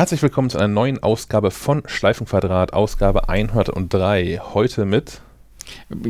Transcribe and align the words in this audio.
Herzlich 0.00 0.22
willkommen 0.22 0.48
zu 0.48 0.56
einer 0.56 0.66
neuen 0.66 1.02
Ausgabe 1.02 1.50
von 1.50 1.82
Schleifenquadrat, 1.84 2.72
Ausgabe 2.72 3.28
103. 3.28 4.40
Heute 4.54 4.86
mit. 4.86 5.20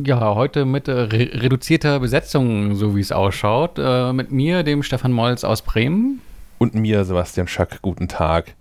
Ja, 0.04 0.36
heute 0.36 0.64
mit 0.64 0.86
äh, 0.86 0.92
re 0.92 1.30
reduzierter 1.32 1.98
Besetzung, 1.98 2.76
so 2.76 2.94
wie 2.94 3.00
es 3.00 3.10
ausschaut. 3.10 3.80
Äh, 3.80 4.12
mit 4.12 4.30
mir, 4.30 4.62
dem 4.62 4.84
Stefan 4.84 5.10
Molz 5.10 5.42
aus 5.42 5.62
Bremen. 5.62 6.20
Und 6.58 6.76
mir, 6.76 7.04
Sebastian 7.04 7.48
Schack. 7.48 7.82
Guten 7.82 8.06
Tag. 8.06 8.54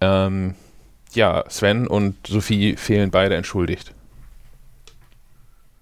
Ähm, 0.00 0.54
ja, 1.12 1.44
Sven 1.50 1.86
und 1.86 2.26
Sophie 2.26 2.76
fehlen 2.76 3.10
beide 3.10 3.36
entschuldigt. 3.36 3.92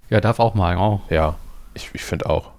Ja, 0.08 0.20
darf 0.20 0.40
auch 0.40 0.54
mal, 0.54 0.76
auch. 0.76 1.08
Ja, 1.10 1.36
ich, 1.74 1.90
ich 1.92 2.02
finde 2.02 2.28
auch. 2.28 2.50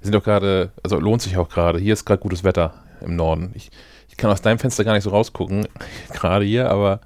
Wir 0.00 0.08
sind 0.08 0.12
doch 0.14 0.24
gerade, 0.24 0.72
also 0.82 1.00
lohnt 1.00 1.22
sich 1.22 1.38
auch 1.38 1.48
gerade. 1.48 1.78
Hier 1.78 1.94
ist 1.94 2.04
gerade 2.04 2.20
gutes 2.20 2.44
Wetter 2.44 2.74
im 3.00 3.16
Norden. 3.16 3.52
Ich, 3.54 3.70
ich 4.14 4.18
kann 4.18 4.30
aus 4.30 4.42
deinem 4.42 4.60
Fenster 4.60 4.84
gar 4.84 4.92
nicht 4.92 5.02
so 5.02 5.10
rausgucken, 5.10 5.66
gerade 6.12 6.44
hier, 6.44 6.70
aber. 6.70 7.00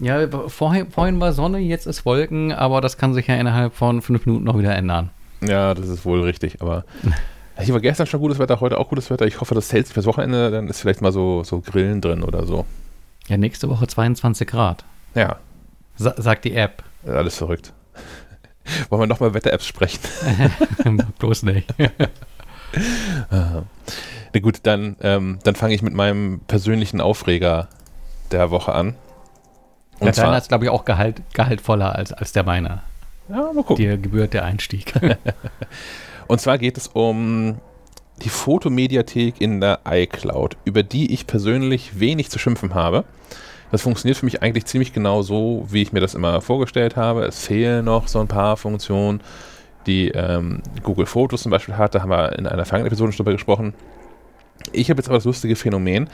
Ja, 0.00 0.26
vorhin, 0.48 0.90
vorhin 0.90 1.20
war 1.20 1.34
Sonne, 1.34 1.58
jetzt 1.58 1.86
ist 1.86 2.06
Wolken, 2.06 2.50
aber 2.50 2.80
das 2.80 2.96
kann 2.96 3.12
sich 3.12 3.26
ja 3.26 3.34
innerhalb 3.34 3.74
von 3.74 4.00
fünf 4.00 4.24
Minuten 4.24 4.44
noch 4.44 4.58
wieder 4.58 4.74
ändern. 4.74 5.10
Ja, 5.42 5.74
das 5.74 5.88
ist 5.90 6.06
wohl 6.06 6.22
richtig, 6.22 6.62
aber 6.62 6.86
hier 7.60 7.74
war 7.74 7.82
gestern 7.82 8.06
schon 8.06 8.20
gutes 8.20 8.38
Wetter, 8.38 8.58
heute 8.60 8.78
auch 8.78 8.88
gutes 8.88 9.10
Wetter. 9.10 9.26
Ich 9.26 9.38
hoffe, 9.42 9.54
das 9.54 9.70
hält 9.70 9.86
sich 9.86 9.92
fürs 9.92 10.06
Wochenende, 10.06 10.50
dann 10.50 10.66
ist 10.66 10.80
vielleicht 10.80 11.02
mal 11.02 11.12
so, 11.12 11.44
so 11.44 11.60
Grillen 11.60 12.00
drin 12.00 12.22
oder 12.22 12.46
so. 12.46 12.64
Ja, 13.28 13.36
nächste 13.36 13.68
Woche 13.68 13.86
22 13.86 14.48
Grad. 14.48 14.82
Ja. 15.14 15.36
Sa 15.96 16.14
sagt 16.16 16.46
die 16.46 16.54
App. 16.54 16.84
Alles 17.06 17.36
verrückt. 17.36 17.74
Wollen 18.88 19.02
wir 19.02 19.06
nochmal 19.06 19.34
Wetter-Apps 19.34 19.66
sprechen? 19.66 20.00
Bloß 21.18 21.42
nicht. 21.42 21.74
Na 23.30 24.40
gut, 24.40 24.60
dann, 24.64 24.96
ähm, 25.00 25.38
dann 25.44 25.54
fange 25.54 25.74
ich 25.74 25.82
mit 25.82 25.94
meinem 25.94 26.40
persönlichen 26.46 27.00
Aufreger 27.00 27.68
der 28.32 28.50
Woche 28.50 28.74
an. 28.74 28.94
Und 29.98 30.14
der 30.14 30.24
deiner 30.24 30.38
ist, 30.38 30.48
glaube 30.48 30.64
ich, 30.64 30.70
auch 30.70 30.84
gehalt, 30.84 31.22
gehaltvoller 31.32 31.94
als, 31.94 32.12
als 32.12 32.32
der 32.32 32.42
meine. 32.42 32.82
Ja, 33.28 33.52
mal 33.52 33.64
gucken. 33.64 33.76
Dir 33.76 33.96
gebührt 33.96 34.34
der 34.34 34.44
Einstieg. 34.44 34.92
Und 36.26 36.40
zwar 36.40 36.58
geht 36.58 36.76
es 36.76 36.88
um 36.88 37.58
die 38.22 38.28
Fotomediathek 38.28 39.40
in 39.40 39.60
der 39.60 39.80
iCloud, 39.86 40.56
über 40.64 40.82
die 40.82 41.12
ich 41.12 41.26
persönlich 41.26 41.98
wenig 42.00 42.30
zu 42.30 42.38
schimpfen 42.38 42.74
habe. 42.74 43.04
Das 43.70 43.82
funktioniert 43.82 44.16
für 44.16 44.26
mich 44.26 44.42
eigentlich 44.42 44.66
ziemlich 44.66 44.92
genau 44.92 45.22
so, 45.22 45.66
wie 45.70 45.82
ich 45.82 45.92
mir 45.92 46.00
das 46.00 46.14
immer 46.14 46.40
vorgestellt 46.40 46.96
habe. 46.96 47.24
Es 47.24 47.44
fehlen 47.44 47.84
noch 47.84 48.08
so 48.08 48.20
ein 48.20 48.28
paar 48.28 48.56
Funktionen, 48.56 49.20
die 49.86 50.08
ähm, 50.08 50.62
Google 50.82 51.06
Fotos 51.06 51.42
zum 51.42 51.50
Beispiel 51.50 51.76
hat. 51.76 51.94
Da 51.94 52.02
haben 52.02 52.10
wir 52.10 52.38
in 52.38 52.46
einer 52.46 52.64
vergangenen 52.64 52.88
Episode 52.88 53.12
schon 53.12 53.24
drüber 53.24 53.32
gesprochen. 53.32 53.74
Ich 54.72 54.90
habe 54.90 54.98
jetzt 54.98 55.08
aber 55.08 55.18
das 55.18 55.24
lustige 55.24 55.56
Phänomen, 55.56 56.08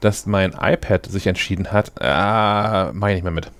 dass 0.00 0.26
mein 0.26 0.52
iPad 0.52 1.06
sich 1.06 1.26
entschieden 1.26 1.72
hat, 1.72 2.00
ah, 2.00 2.90
mache 2.92 3.10
ich 3.10 3.16
nicht 3.16 3.24
mehr 3.24 3.32
mit. 3.32 3.50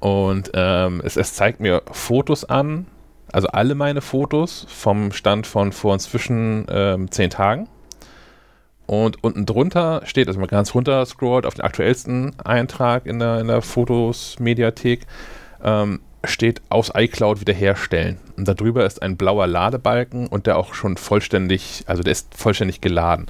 Und 0.00 0.50
ähm, 0.54 1.00
es, 1.04 1.16
es 1.16 1.34
zeigt 1.34 1.60
mir 1.60 1.82
Fotos 1.92 2.44
an, 2.44 2.86
also 3.32 3.48
alle 3.48 3.74
meine 3.74 4.00
Fotos 4.00 4.66
vom 4.68 5.12
Stand 5.12 5.46
von 5.46 5.72
vor 5.72 5.94
inzwischen 5.94 6.66
ähm, 6.68 7.10
zehn 7.10 7.30
Tagen. 7.30 7.68
Und 8.86 9.22
unten 9.22 9.46
drunter 9.46 10.02
steht, 10.04 10.26
also 10.28 10.40
man 10.40 10.48
ganz 10.48 10.74
runter 10.74 11.06
scrollt 11.06 11.46
auf 11.46 11.54
den 11.54 11.64
aktuellsten 11.64 12.38
Eintrag 12.40 13.06
in 13.06 13.18
der, 13.20 13.40
in 13.40 13.46
der 13.46 13.62
Fotos-Mediathek, 13.62 15.06
ähm, 15.62 16.00
steht 16.24 16.62
aus 16.68 16.92
iCloud 16.94 17.40
wiederherstellen. 17.40 18.18
Und 18.36 18.46
darüber 18.48 18.84
ist 18.86 19.02
ein 19.02 19.16
blauer 19.16 19.46
Ladebalken 19.46 20.26
und 20.26 20.46
der 20.46 20.56
auch 20.56 20.74
schon 20.74 20.96
vollständig, 20.96 21.84
also 21.86 22.02
der 22.02 22.12
ist 22.12 22.34
vollständig 22.36 22.80
geladen. 22.80 23.26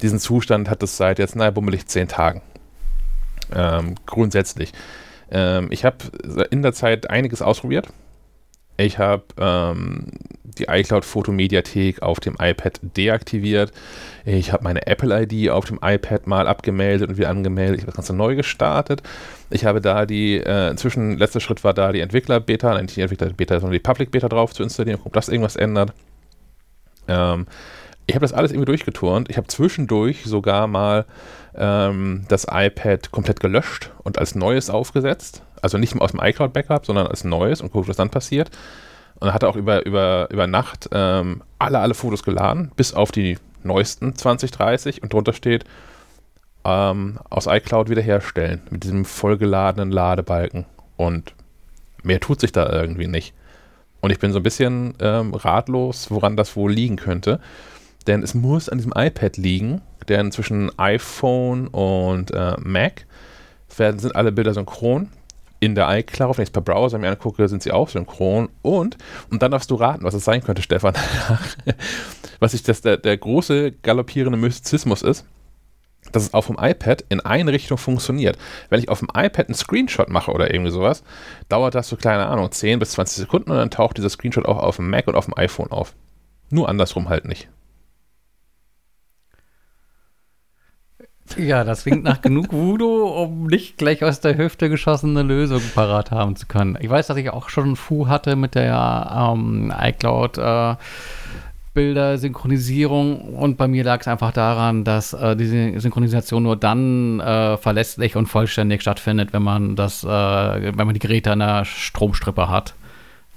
Diesen 0.00 0.18
Zustand 0.18 0.68
hat 0.68 0.82
es 0.82 0.96
seit 0.96 1.18
jetzt, 1.18 1.36
naja, 1.36 1.50
bummelig 1.50 1.86
zehn 1.86 2.08
Tagen. 2.08 2.42
Ähm, 3.54 3.94
grundsätzlich. 4.06 4.72
Ähm, 5.30 5.68
ich 5.70 5.84
habe 5.84 5.96
in 6.50 6.62
der 6.62 6.72
Zeit 6.72 7.10
einiges 7.10 7.42
ausprobiert. 7.42 7.88
Ich 8.76 8.98
habe 8.98 9.24
ähm, 9.38 10.06
die 10.58 10.66
iCloud 10.68 11.04
Fotomediathek 11.04 12.02
auf 12.02 12.20
dem 12.20 12.36
iPad 12.38 12.80
deaktiviert. 12.96 13.72
Ich 14.24 14.52
habe 14.52 14.64
meine 14.64 14.86
Apple-ID 14.86 15.50
auf 15.50 15.66
dem 15.66 15.78
iPad 15.82 16.26
mal 16.26 16.46
abgemeldet 16.46 17.08
und 17.08 17.16
wieder 17.16 17.30
angemeldet. 17.30 17.76
Ich 17.76 17.82
habe 17.82 17.92
das 17.92 17.96
Ganze 17.96 18.14
neu 18.14 18.34
gestartet. 18.34 19.02
Ich 19.50 19.64
habe 19.64 19.80
da 19.80 20.06
die, 20.06 20.36
äh, 20.36 20.70
inzwischen, 20.70 21.18
letzter 21.18 21.40
Schritt 21.40 21.64
war 21.64 21.74
da 21.74 21.92
die 21.92 22.00
Entwickler-Beta, 22.00 22.80
nicht 22.80 22.96
die 22.96 23.02
Entwickler-Beta, 23.02 23.60
sondern 23.60 23.72
die 23.72 23.80
Public-Beta 23.80 24.28
drauf 24.28 24.52
zu 24.52 24.62
installieren, 24.62 25.00
ob 25.04 25.12
das 25.12 25.28
irgendwas 25.28 25.56
ändert. 25.56 25.92
Ähm, 27.08 27.46
ich 28.06 28.14
habe 28.14 28.24
das 28.24 28.32
alles 28.32 28.50
irgendwie 28.50 28.66
durchgeturnt. 28.66 29.30
Ich 29.30 29.36
habe 29.36 29.46
zwischendurch 29.46 30.24
sogar 30.24 30.66
mal 30.66 31.06
ähm, 31.54 32.24
das 32.28 32.46
iPad 32.50 33.10
komplett 33.10 33.40
gelöscht 33.40 33.90
und 34.02 34.18
als 34.18 34.34
neues 34.34 34.70
aufgesetzt. 34.70 35.42
Also 35.62 35.78
nicht 35.78 35.98
aus 36.00 36.12
dem 36.12 36.20
iCloud-Backup, 36.20 36.84
sondern 36.84 37.06
als 37.06 37.24
neues 37.24 37.60
und 37.60 37.72
guckt, 37.72 37.88
was 37.88 37.96
dann 37.96 38.10
passiert. 38.10 38.50
Und 39.20 39.28
er 39.28 39.34
hatte 39.34 39.48
auch 39.48 39.56
über, 39.56 39.86
über, 39.86 40.28
über 40.30 40.46
Nacht 40.46 40.88
ähm, 40.92 41.42
alle, 41.58 41.78
alle 41.78 41.94
Fotos 41.94 42.24
geladen, 42.24 42.72
bis 42.76 42.92
auf 42.92 43.12
die 43.12 43.38
neuesten 43.62 44.16
2030 44.16 45.02
und 45.02 45.12
drunter 45.12 45.32
steht, 45.32 45.64
ähm, 46.64 47.18
aus 47.30 47.46
iCloud 47.46 47.88
wiederherstellen 47.88 48.62
mit 48.70 48.84
diesem 48.84 49.04
vollgeladenen 49.04 49.92
Ladebalken. 49.92 50.66
Und 50.96 51.34
mehr 52.02 52.20
tut 52.20 52.40
sich 52.40 52.52
da 52.52 52.70
irgendwie 52.70 53.06
nicht. 53.06 53.34
Und 54.00 54.10
ich 54.10 54.18
bin 54.18 54.32
so 54.32 54.40
ein 54.40 54.42
bisschen 54.42 54.94
ähm, 55.00 55.32
ratlos, 55.34 56.10
woran 56.10 56.36
das 56.36 56.56
wohl 56.56 56.72
liegen 56.72 56.96
könnte. 56.96 57.40
Denn 58.08 58.22
es 58.22 58.34
muss 58.34 58.68
an 58.68 58.78
diesem 58.78 58.92
iPad 58.96 59.36
liegen, 59.36 59.80
denn 60.08 60.32
zwischen 60.32 60.76
iPhone 60.78 61.68
und 61.68 62.32
äh, 62.32 62.56
Mac 62.58 63.06
werden, 63.76 64.00
sind 64.00 64.16
alle 64.16 64.32
Bilder 64.32 64.54
synchron 64.54 65.08
in 65.62 65.76
der 65.76 65.88
iCloud, 65.96 66.36
wenn 66.36 66.42
ich 66.42 66.48
es 66.48 66.52
per 66.52 66.60
Browser 66.60 66.98
mir 66.98 67.08
angucke, 67.08 67.46
sind 67.46 67.62
sie 67.62 67.70
auch 67.70 67.88
synchron. 67.88 68.48
Und, 68.62 68.98
und 69.30 69.42
dann 69.44 69.52
darfst 69.52 69.70
du 69.70 69.76
raten, 69.76 70.02
was 70.02 70.12
es 70.12 70.24
sein 70.24 70.42
könnte, 70.42 70.60
Stefan. 70.62 70.94
was 72.40 72.52
ich 72.52 72.64
das, 72.64 72.80
der, 72.80 72.96
der 72.96 73.16
große 73.16 73.70
galoppierende 73.70 74.36
Mystizismus 74.36 75.02
ist, 75.02 75.24
dass 76.10 76.24
es 76.24 76.34
auch 76.34 76.42
vom 76.42 76.58
iPad 76.60 77.04
in 77.10 77.20
eine 77.20 77.52
Richtung 77.52 77.78
funktioniert. 77.78 78.36
Wenn 78.70 78.80
ich 78.80 78.88
auf 78.88 78.98
dem 78.98 79.08
iPad 79.14 79.46
einen 79.46 79.54
Screenshot 79.54 80.08
mache 80.08 80.32
oder 80.32 80.52
irgendwie 80.52 80.72
sowas, 80.72 81.04
dauert 81.48 81.76
das 81.76 81.88
so, 81.88 81.94
keine 81.94 82.26
Ahnung, 82.26 82.50
10 82.50 82.80
bis 82.80 82.90
20 82.90 83.18
Sekunden 83.18 83.52
und 83.52 83.56
dann 83.56 83.70
taucht 83.70 83.98
dieser 83.98 84.10
Screenshot 84.10 84.46
auch 84.46 84.58
auf 84.58 84.76
dem 84.76 84.90
Mac 84.90 85.06
und 85.06 85.14
auf 85.14 85.26
dem 85.26 85.36
iPhone 85.36 85.70
auf. 85.70 85.94
Nur 86.50 86.68
andersrum 86.68 87.08
halt 87.08 87.24
nicht. 87.24 87.48
Ja, 91.36 91.64
das 91.64 91.82
klingt 91.82 92.04
nach 92.04 92.20
genug 92.20 92.52
Voodoo, 92.52 93.06
um 93.06 93.46
nicht 93.46 93.78
gleich 93.78 94.04
aus 94.04 94.20
der 94.20 94.36
Hüfte 94.36 94.68
geschossene 94.68 95.22
Lösung 95.22 95.62
parat 95.74 96.10
haben 96.10 96.36
zu 96.36 96.46
können. 96.46 96.78
Ich 96.80 96.90
weiß, 96.90 97.06
dass 97.06 97.16
ich 97.16 97.30
auch 97.30 97.48
schon 97.48 97.76
Fu 97.76 98.08
hatte 98.08 98.36
mit 98.36 98.54
der 98.54 99.32
ähm, 99.34 99.72
iCloud 99.76 100.38
äh, 100.38 100.74
Bilder, 101.74 102.18
Synchronisierung 102.18 103.34
und 103.34 103.56
bei 103.56 103.66
mir 103.66 103.82
lag 103.82 104.00
es 104.00 104.08
einfach 104.08 104.32
daran, 104.32 104.84
dass 104.84 105.14
äh, 105.14 105.34
diese 105.36 105.80
Synchronisation 105.80 106.42
nur 106.42 106.56
dann 106.56 107.20
äh, 107.20 107.56
verlässlich 107.56 108.14
und 108.14 108.26
vollständig 108.26 108.82
stattfindet, 108.82 109.32
wenn 109.32 109.42
man 109.42 109.74
das, 109.74 110.04
äh, 110.04 110.08
wenn 110.08 110.86
man 110.86 110.92
die 110.92 111.00
Geräte 111.00 111.32
an 111.32 111.38
der 111.38 111.64
Stromstrippe 111.64 112.50
hat. 112.50 112.74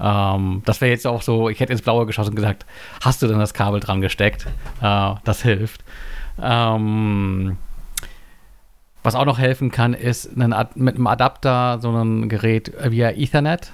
Ähm, 0.01 0.63
das 0.65 0.81
wäre 0.81 0.91
jetzt 0.91 1.07
auch 1.07 1.21
so, 1.21 1.47
ich 1.47 1.61
hätte 1.61 1.71
ins 1.71 1.81
Blaue 1.81 2.05
geschossen 2.05 2.31
und 2.31 2.35
gesagt, 2.35 2.65
hast 3.01 3.21
du 3.21 3.27
denn 3.27 3.39
das 3.39 3.53
Kabel 3.53 3.79
dran 3.79 4.01
gesteckt? 4.01 4.47
Äh, 4.81 5.13
das 5.23 5.41
hilft. 5.41 5.85
Ähm, 6.41 7.57
was 9.05 9.15
auch 9.15 9.25
noch 9.25 9.37
helfen 9.37 9.71
kann, 9.71 9.93
ist 9.93 10.29
einen 10.35 10.55
mit 10.75 10.95
einem 10.95 11.07
Adapter 11.07 11.79
so 11.79 11.91
ein 11.91 12.27
Gerät 12.27 12.73
via 12.89 13.11
Ethernet 13.11 13.71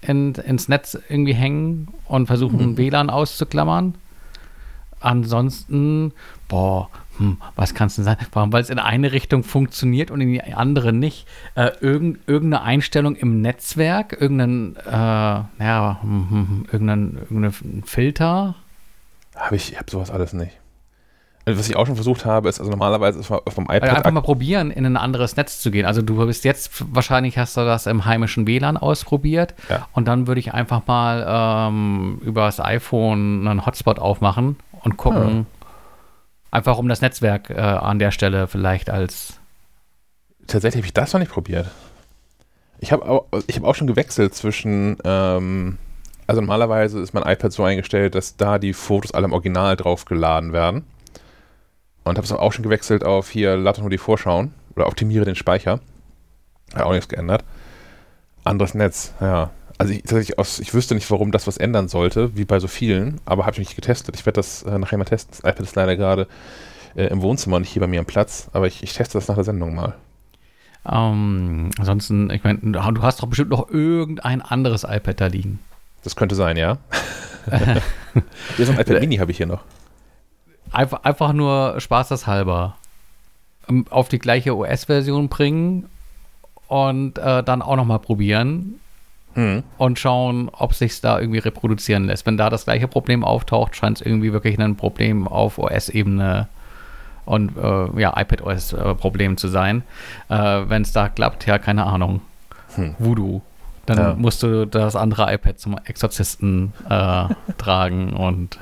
in, 0.00 0.34
ins 0.34 0.68
Netz 0.68 0.98
irgendwie 1.08 1.34
hängen 1.34 1.88
und 2.06 2.26
versuchen, 2.26 2.58
mhm. 2.58 2.78
WLAN 2.78 3.10
auszuklammern. 3.10 3.94
Ansonsten, 5.00 6.12
boah, 6.48 6.88
hm, 7.16 7.38
was 7.56 7.74
kann 7.74 7.88
es 7.88 7.96
denn 7.96 8.04
sein? 8.04 8.16
Warum? 8.32 8.52
Weil 8.52 8.62
es 8.62 8.70
in 8.70 8.78
eine 8.78 9.12
Richtung 9.12 9.44
funktioniert 9.44 10.10
und 10.10 10.20
in 10.20 10.28
die 10.28 10.42
andere 10.42 10.92
nicht. 10.92 11.26
Äh, 11.54 11.70
irgend, 11.80 12.20
irgendeine 12.28 12.62
Einstellung 12.62 13.16
im 13.16 13.40
Netzwerk, 13.40 14.16
irgendein, 14.20 14.76
äh, 14.76 14.90
ja, 14.90 15.98
hm, 16.02 16.30
hm, 16.30 16.48
hm 16.48 16.66
irgendein, 16.70 17.18
irgendein 17.30 17.82
Filter. 17.84 18.54
Habe 19.34 19.56
ich, 19.56 19.72
ich 19.72 19.78
habe 19.78 19.90
sowas 19.90 20.10
alles 20.10 20.32
nicht. 20.32 20.59
Was 21.46 21.68
ich 21.68 21.76
auch 21.76 21.86
schon 21.86 21.94
versucht 21.94 22.26
habe, 22.26 22.48
ist, 22.48 22.60
also 22.60 22.70
normalerweise 22.70 23.18
ist 23.18 23.30
auf 23.30 23.54
dem 23.54 23.64
iPad. 23.64 23.82
Also 23.82 23.96
einfach 23.96 24.10
mal 24.10 24.20
probieren, 24.20 24.70
in 24.70 24.84
ein 24.84 24.96
anderes 24.96 25.36
Netz 25.36 25.60
zu 25.60 25.70
gehen. 25.70 25.86
Also 25.86 26.02
du 26.02 26.26
bist 26.26 26.44
jetzt, 26.44 26.70
wahrscheinlich 26.94 27.38
hast 27.38 27.56
du 27.56 27.62
das 27.62 27.86
im 27.86 28.04
heimischen 28.04 28.46
WLAN 28.46 28.76
ausprobiert. 28.76 29.54
Ja. 29.68 29.88
Und 29.92 30.06
dann 30.06 30.26
würde 30.26 30.38
ich 30.38 30.52
einfach 30.52 30.86
mal 30.86 31.68
ähm, 31.68 32.20
über 32.22 32.42
das 32.42 32.60
iPhone 32.60 33.48
einen 33.48 33.64
Hotspot 33.64 33.98
aufmachen 33.98 34.56
und 34.82 34.96
gucken. 34.96 35.36
Ja. 35.38 35.44
Einfach 36.52 36.78
um 36.78 36.88
das 36.88 37.00
Netzwerk 37.00 37.48
äh, 37.50 37.58
an 37.58 37.98
der 37.98 38.10
Stelle 38.10 38.46
vielleicht 38.46 38.90
als. 38.90 39.34
Tatsächlich 40.46 40.80
habe 40.80 40.86
ich 40.86 40.94
das 40.94 41.12
noch 41.12 41.20
nicht 41.20 41.32
probiert. 41.32 41.70
Ich 42.80 42.92
habe 42.92 43.08
auch, 43.08 43.26
hab 43.32 43.64
auch 43.64 43.74
schon 43.74 43.86
gewechselt 43.86 44.34
zwischen. 44.34 44.98
Ähm, 45.04 45.78
also 46.26 46.40
normalerweise 46.40 47.00
ist 47.00 47.12
mein 47.12 47.24
iPad 47.24 47.52
so 47.52 47.64
eingestellt, 47.64 48.14
dass 48.14 48.36
da 48.36 48.58
die 48.58 48.72
Fotos 48.72 49.12
alle 49.12 49.24
im 49.24 49.32
Original 49.32 49.76
drauf 49.76 50.04
geladen 50.04 50.52
werden. 50.52 50.84
Und 52.04 52.16
habe 52.16 52.24
es 52.24 52.32
auch 52.32 52.52
schon 52.52 52.62
gewechselt 52.62 53.04
auf 53.04 53.28
hier, 53.28 53.56
lade 53.56 53.80
nur 53.80 53.90
die 53.90 53.98
Vorschauen 53.98 54.54
oder 54.74 54.86
optimiere 54.86 55.24
den 55.24 55.36
Speicher. 55.36 55.80
Hat 56.74 56.82
auch 56.82 56.92
nichts 56.92 57.08
geändert. 57.08 57.44
Anderes 58.44 58.74
Netz, 58.74 59.12
ja. 59.20 59.50
Also 59.78 59.92
ich, 59.92 60.02
tatsächlich 60.02 60.38
aus, 60.38 60.58
ich 60.58 60.74
wüsste 60.74 60.94
nicht, 60.94 61.10
warum 61.10 61.32
das 61.32 61.46
was 61.46 61.56
ändern 61.56 61.88
sollte, 61.88 62.36
wie 62.36 62.44
bei 62.44 62.60
so 62.60 62.68
vielen, 62.68 63.20
aber 63.24 63.46
habe 63.46 63.52
ich 63.52 63.58
nicht 63.60 63.76
getestet. 63.76 64.16
Ich 64.16 64.26
werde 64.26 64.36
das 64.36 64.62
äh, 64.62 64.78
nachher 64.78 64.98
mal 64.98 65.04
testen. 65.04 65.32
Das 65.32 65.40
iPad 65.40 65.60
ist 65.60 65.74
leider 65.74 65.96
gerade 65.96 66.26
äh, 66.94 67.06
im 67.06 67.22
Wohnzimmer 67.22 67.56
und 67.56 67.62
nicht 67.62 67.72
hier 67.72 67.80
bei 67.80 67.86
mir 67.86 68.00
am 68.00 68.06
Platz, 68.06 68.48
aber 68.52 68.66
ich, 68.66 68.82
ich 68.82 68.92
teste 68.92 69.16
das 69.16 69.28
nach 69.28 69.36
der 69.36 69.44
Sendung 69.44 69.74
mal. 69.74 69.94
Ähm, 70.86 71.70
ansonsten, 71.78 72.30
ich 72.30 72.44
meine, 72.44 72.58
du 72.58 73.02
hast 73.02 73.22
doch 73.22 73.28
bestimmt 73.28 73.50
noch 73.50 73.70
irgendein 73.70 74.42
anderes 74.42 74.84
iPad 74.84 75.20
da 75.20 75.26
liegen. 75.26 75.60
Das 76.04 76.16
könnte 76.16 76.34
sein, 76.34 76.56
ja. 76.56 76.78
hier 78.56 78.66
so 78.66 78.72
ein 78.72 78.80
iPad 78.80 79.00
Mini 79.00 79.16
habe 79.16 79.30
ich 79.30 79.36
hier 79.36 79.46
noch. 79.46 79.62
Einfach, 80.72 81.02
einfach 81.02 81.32
nur 81.32 81.80
spaßeshalber 81.80 82.76
ähm, 83.68 83.86
auf 83.90 84.08
die 84.08 84.18
gleiche 84.18 84.56
OS-Version 84.56 85.28
bringen 85.28 85.88
und 86.68 87.18
äh, 87.18 87.42
dann 87.42 87.62
auch 87.62 87.76
nochmal 87.76 87.98
probieren 87.98 88.78
hm. 89.34 89.62
und 89.78 89.98
schauen, 89.98 90.48
ob 90.52 90.74
sich 90.74 91.00
da 91.00 91.18
irgendwie 91.18 91.38
reproduzieren 91.38 92.04
lässt. 92.04 92.26
Wenn 92.26 92.36
da 92.36 92.50
das 92.50 92.64
gleiche 92.64 92.88
Problem 92.88 93.24
auftaucht, 93.24 93.76
scheint 93.76 94.00
es 94.00 94.06
irgendwie 94.06 94.32
wirklich 94.32 94.58
ein 94.58 94.76
Problem 94.76 95.26
auf 95.26 95.58
OS-Ebene 95.58 96.48
und 97.24 97.56
äh, 97.56 98.00
ja, 98.00 98.14
iPadOS-Problem 98.16 99.32
äh, 99.32 99.36
zu 99.36 99.48
sein. 99.48 99.82
Äh, 100.28 100.62
Wenn 100.66 100.82
es 100.82 100.92
da 100.92 101.08
klappt, 101.08 101.46
ja, 101.46 101.58
keine 101.58 101.86
Ahnung. 101.86 102.20
Hm. 102.74 102.94
Voodoo. 102.98 103.42
Dann 103.86 103.98
ja. 103.98 104.14
musst 104.14 104.42
du 104.42 104.66
das 104.66 104.94
andere 104.94 105.32
iPad 105.32 105.58
zum 105.58 105.76
Exorzisten 105.84 106.72
äh, 106.88 107.24
tragen 107.58 108.12
und 108.12 108.58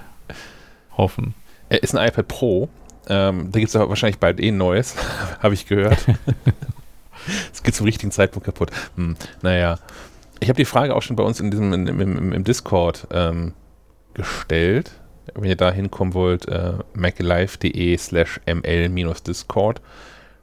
hoffen. 0.97 1.35
Er 1.69 1.83
ist 1.83 1.95
ein 1.95 2.07
iPad 2.07 2.29
Pro. 2.29 2.69
Ähm, 3.09 3.51
da 3.51 3.59
gibt 3.59 3.75
es 3.75 3.75
wahrscheinlich 3.75 4.19
bald 4.19 4.41
eh 4.41 4.49
ein 4.49 4.59
neues, 4.59 4.95
habe 5.43 5.55
ich 5.55 5.67
gehört. 5.67 5.99
Es 7.53 7.63
geht 7.63 7.75
zum 7.75 7.85
richtigen 7.85 8.11
Zeitpunkt 8.11 8.47
kaputt. 8.47 8.71
Hm, 8.97 9.17
naja. 9.43 9.79
Ich 10.41 10.49
habe 10.49 10.57
die 10.57 10.65
Frage 10.65 10.95
auch 10.95 11.03
schon 11.03 11.17
bei 11.17 11.23
uns 11.23 11.41
in 11.41 11.51
diesem, 11.51 11.73
in, 11.75 11.87
im, 11.87 12.33
im, 12.33 12.45
Discord 12.45 13.07
ähm, 13.11 13.53
gestellt. 14.15 14.93
Wenn 15.35 15.45
ihr 15.45 15.57
da 15.57 15.71
hinkommen 15.71 16.15
wollt, 16.15 16.49
äh, 16.49 16.75
maclife.de 16.95 17.99
slash 17.99 18.41
ml-discord. 18.47 19.83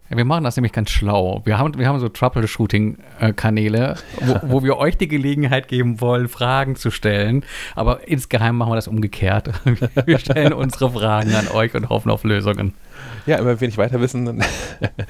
Wir 0.09 0.23
machen 0.23 0.43
das 0.43 0.55
nämlich 0.55 0.71
ganz 0.71 0.91
schlau. 0.91 1.41
Wir 1.45 1.57
haben, 1.57 1.77
wir 1.79 1.87
haben 1.87 1.99
so 1.99 2.09
Troubleshooting-Kanäle, 2.09 3.95
wo, 4.21 4.39
wo, 4.43 4.63
wir 4.63 4.77
euch 4.77 4.97
die 4.97 5.07
Gelegenheit 5.07 5.67
geben 5.67 5.99
wollen, 5.99 6.27
Fragen 6.27 6.75
zu 6.75 6.91
stellen. 6.91 7.43
Aber 7.73 8.07
insgeheim 8.07 8.55
machen 8.55 8.71
wir 8.71 8.75
das 8.75 8.87
umgekehrt. 8.87 9.49
Wir 10.05 10.19
stellen 10.19 10.53
unsere 10.53 10.91
Fragen 10.91 11.33
an 11.33 11.47
euch 11.47 11.73
und 11.73 11.89
hoffen 11.89 12.11
auf 12.11 12.23
Lösungen. 12.23 12.73
Ja, 13.25 13.37
immer 13.37 13.47
wenn 13.47 13.61
wir 13.61 13.67
nicht 13.67 13.77
weiter 13.77 13.99
wissen, 13.99 14.25
dann 14.25 14.43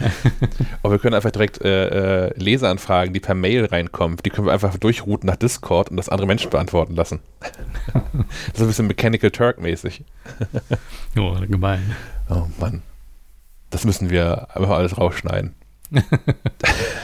aber 0.83 0.94
wir 0.94 1.00
können 1.00 1.15
einfach 1.15 1.31
direkt 1.31 1.62
äh, 1.62 2.27
äh, 2.27 2.33
Leseranfragen, 2.38 3.13
die 3.13 3.19
per 3.19 3.36
Mail 3.36 3.65
reinkommen, 3.65 4.18
die 4.24 4.30
können 4.30 4.48
wir 4.48 4.53
einfach 4.53 4.77
durchrouten 4.77 5.27
nach 5.27 5.36
Discord 5.36 5.91
und 5.91 5.98
das 5.98 6.09
andere 6.09 6.27
Menschen 6.27 6.50
beantworten 6.50 6.95
lassen. 6.95 7.19
das 7.41 8.53
ist 8.53 8.62
ein 8.62 8.68
bisschen 8.68 8.88
Mechanical 8.88 9.31
Turk-mäßig. 9.31 10.03
oh, 11.18 11.36
gemein. 11.48 11.95
Oh 12.30 12.48
Mann. 12.59 12.81
Das 13.75 13.83
müssen 13.83 14.10
wir 14.10 14.48
einfach 14.56 14.77
alles 14.77 14.98
rausschneiden. 14.98 15.54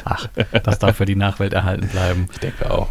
Ach, 0.06 0.29
das 0.63 0.79
darf 0.79 0.95
für 0.95 1.06
die 1.06 1.18
Nachwelt 1.18 1.51
erhalten 1.51 1.89
bleiben. 1.89 2.29
Ich 2.31 2.39
denke 2.39 2.71
auch. 2.71 2.88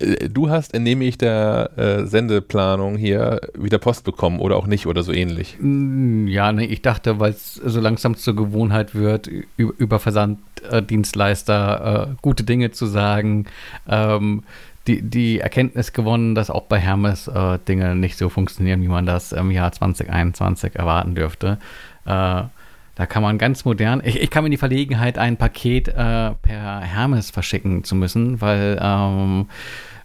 Äh, 0.00 0.28
du 0.28 0.50
hast, 0.50 0.74
entnehme 0.74 1.04
ich 1.04 1.16
der 1.16 1.70
äh, 1.76 2.06
Sendeplanung 2.06 2.96
hier, 2.96 3.40
wieder 3.54 3.78
Post 3.78 4.02
bekommen 4.02 4.40
oder 4.40 4.56
auch 4.56 4.66
nicht 4.66 4.88
oder 4.88 5.04
so 5.04 5.12
ähnlich. 5.12 5.58
Mm, 5.60 6.26
ja, 6.26 6.50
nee, 6.50 6.64
ich 6.64 6.82
dachte, 6.82 7.20
weil 7.20 7.30
es 7.30 7.54
so 7.54 7.78
langsam 7.78 8.16
zur 8.16 8.34
Gewohnheit 8.34 8.96
wird, 8.96 9.30
über 9.56 10.00
Versanddienstleister 10.00 12.08
äh, 12.10 12.16
gute 12.20 12.42
Dinge 12.42 12.72
zu 12.72 12.86
sagen, 12.86 13.46
ähm, 13.88 14.42
die, 14.90 15.02
die 15.02 15.40
Erkenntnis 15.40 15.92
gewonnen, 15.92 16.34
dass 16.34 16.50
auch 16.50 16.64
bei 16.64 16.78
Hermes 16.78 17.28
äh, 17.28 17.58
Dinge 17.68 17.94
nicht 17.94 18.18
so 18.18 18.28
funktionieren, 18.28 18.82
wie 18.82 18.88
man 18.88 19.06
das 19.06 19.32
im 19.32 19.50
Jahr 19.50 19.70
2021 19.70 20.74
erwarten 20.74 21.14
dürfte. 21.14 21.58
Äh, 22.04 22.42
da 22.96 23.06
kann 23.08 23.22
man 23.22 23.38
ganz 23.38 23.64
modern, 23.64 24.02
ich, 24.04 24.20
ich 24.20 24.30
kam 24.30 24.44
in 24.44 24.50
die 24.50 24.56
Verlegenheit, 24.56 25.16
ein 25.16 25.36
Paket 25.36 25.88
äh, 25.88 25.92
per 25.92 26.80
Hermes 26.80 27.30
verschicken 27.30 27.84
zu 27.84 27.94
müssen, 27.94 28.40
weil 28.40 28.78
ähm, 28.82 29.46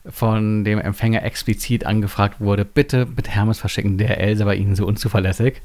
von 0.07 0.63
dem 0.63 0.79
Empfänger 0.79 1.23
explizit 1.23 1.85
angefragt 1.85 2.39
wurde, 2.39 2.63
bitte 2.63 3.07
mit 3.15 3.27
Hermes 3.27 3.59
verschicken, 3.59 3.97
der 3.97 4.37
sei 4.37 4.45
bei 4.45 4.55
Ihnen 4.55 4.75
so 4.75 4.85
unzuverlässig. 4.85 5.61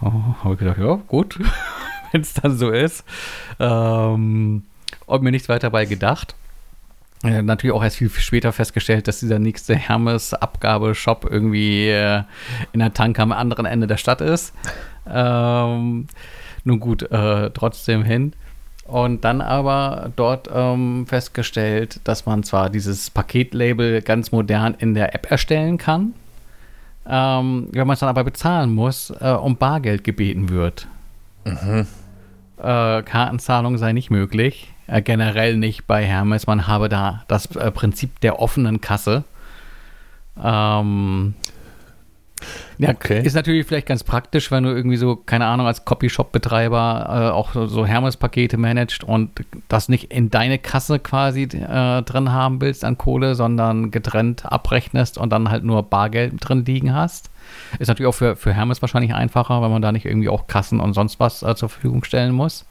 Oh, 0.00 0.12
Habe 0.42 0.54
ich 0.54 0.58
gedacht, 0.58 0.78
ja, 0.78 0.94
gut, 1.06 1.38
wenn 2.12 2.22
es 2.22 2.32
dann 2.32 2.56
so 2.56 2.70
ist. 2.70 3.04
Ähm, 3.60 4.62
und 5.04 5.22
mir 5.22 5.30
nichts 5.30 5.48
weiter 5.48 5.68
dabei 5.68 5.84
gedacht. 5.84 6.34
Äh, 7.24 7.42
natürlich 7.42 7.74
auch 7.74 7.82
erst 7.82 7.96
viel, 7.96 8.08
viel 8.08 8.22
später 8.22 8.52
festgestellt, 8.52 9.08
dass 9.08 9.20
dieser 9.20 9.38
nächste 9.38 9.74
Hermes-Abgabeshop 9.74 11.26
irgendwie 11.30 11.88
äh, 11.88 12.22
in 12.72 12.80
der 12.80 12.92
Tank 12.92 13.18
am 13.18 13.32
anderen 13.32 13.66
Ende 13.66 13.86
der 13.86 13.96
Stadt 13.96 14.20
ist. 14.20 14.52
Ähm, 15.08 16.06
nun 16.64 16.80
gut, 16.80 17.02
äh, 17.10 17.50
trotzdem 17.50 18.02
hin. 18.02 18.32
Und 18.84 19.24
dann 19.24 19.40
aber 19.40 20.12
dort 20.14 20.48
ähm, 20.52 21.06
festgestellt, 21.08 22.00
dass 22.04 22.24
man 22.26 22.44
zwar 22.44 22.70
dieses 22.70 23.10
Paketlabel 23.10 24.00
ganz 24.02 24.30
modern 24.30 24.74
in 24.78 24.94
der 24.94 25.14
App 25.14 25.28
erstellen 25.30 25.76
kann, 25.76 26.14
ähm, 27.08 27.68
wenn 27.72 27.86
man 27.86 27.94
es 27.94 28.00
dann 28.00 28.08
aber 28.08 28.22
bezahlen 28.22 28.72
muss, 28.72 29.10
äh, 29.20 29.30
um 29.30 29.56
Bargeld 29.56 30.04
gebeten 30.04 30.50
wird. 30.50 30.86
Mhm. 31.44 31.86
Äh, 32.58 33.02
Kartenzahlung 33.02 33.76
sei 33.76 33.92
nicht 33.92 34.10
möglich. 34.10 34.72
Äh, 34.86 35.02
generell 35.02 35.56
nicht 35.56 35.86
bei 35.86 36.04
Hermes. 36.04 36.46
Man 36.46 36.66
habe 36.66 36.88
da 36.88 37.24
das 37.28 37.54
äh, 37.56 37.70
Prinzip 37.70 38.20
der 38.20 38.40
offenen 38.40 38.80
Kasse. 38.80 39.24
Ähm, 40.42 41.34
ja, 42.78 42.90
okay. 42.90 43.22
ist 43.24 43.34
natürlich 43.34 43.66
vielleicht 43.66 43.86
ganz 43.86 44.04
praktisch, 44.04 44.50
wenn 44.50 44.62
du 44.62 44.70
irgendwie 44.70 44.98
so, 44.98 45.16
keine 45.16 45.46
Ahnung, 45.46 45.66
als 45.66 45.86
Copyshop-Betreiber 45.86 47.06
äh, 47.08 47.32
auch 47.32 47.54
so, 47.54 47.66
so 47.66 47.86
Hermes-Pakete 47.86 48.58
managst 48.58 49.02
und 49.02 49.30
das 49.68 49.88
nicht 49.88 50.12
in 50.12 50.28
deine 50.30 50.58
Kasse 50.58 50.98
quasi 50.98 51.44
äh, 51.44 52.02
drin 52.02 52.32
haben 52.32 52.60
willst 52.60 52.84
an 52.84 52.98
Kohle, 52.98 53.34
sondern 53.34 53.90
getrennt 53.90 54.44
abrechnest 54.44 55.16
und 55.16 55.30
dann 55.30 55.50
halt 55.50 55.64
nur 55.64 55.82
Bargeld 55.84 56.34
drin 56.38 56.66
liegen 56.66 56.94
hast. 56.94 57.30
Ist 57.78 57.88
natürlich 57.88 58.08
auch 58.08 58.14
für, 58.14 58.36
für 58.36 58.52
Hermes 58.52 58.82
wahrscheinlich 58.82 59.14
einfacher, 59.14 59.62
wenn 59.62 59.70
man 59.70 59.80
da 59.80 59.90
nicht 59.90 60.04
irgendwie 60.04 60.28
auch 60.28 60.46
Kassen 60.46 60.78
und 60.78 60.92
sonst 60.92 61.18
was 61.18 61.42
äh, 61.42 61.56
zur 61.56 61.70
Verfügung 61.70 62.04
stellen 62.04 62.32
muss. 62.32 62.66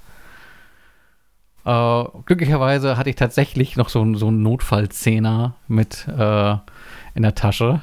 Äh, 1.65 2.03
glücklicherweise 2.25 2.98
hatte 2.98 3.10
ich 3.10 3.15
tatsächlich 3.15 3.75
noch 3.75 3.89
so, 3.89 4.15
so 4.15 4.27
einen 4.27 4.43
Notfallzehner 4.43 5.55
mit 5.67 6.07
äh, 6.07 6.55
in 7.15 7.24
der 7.24 7.36
Tasche. 7.36 7.81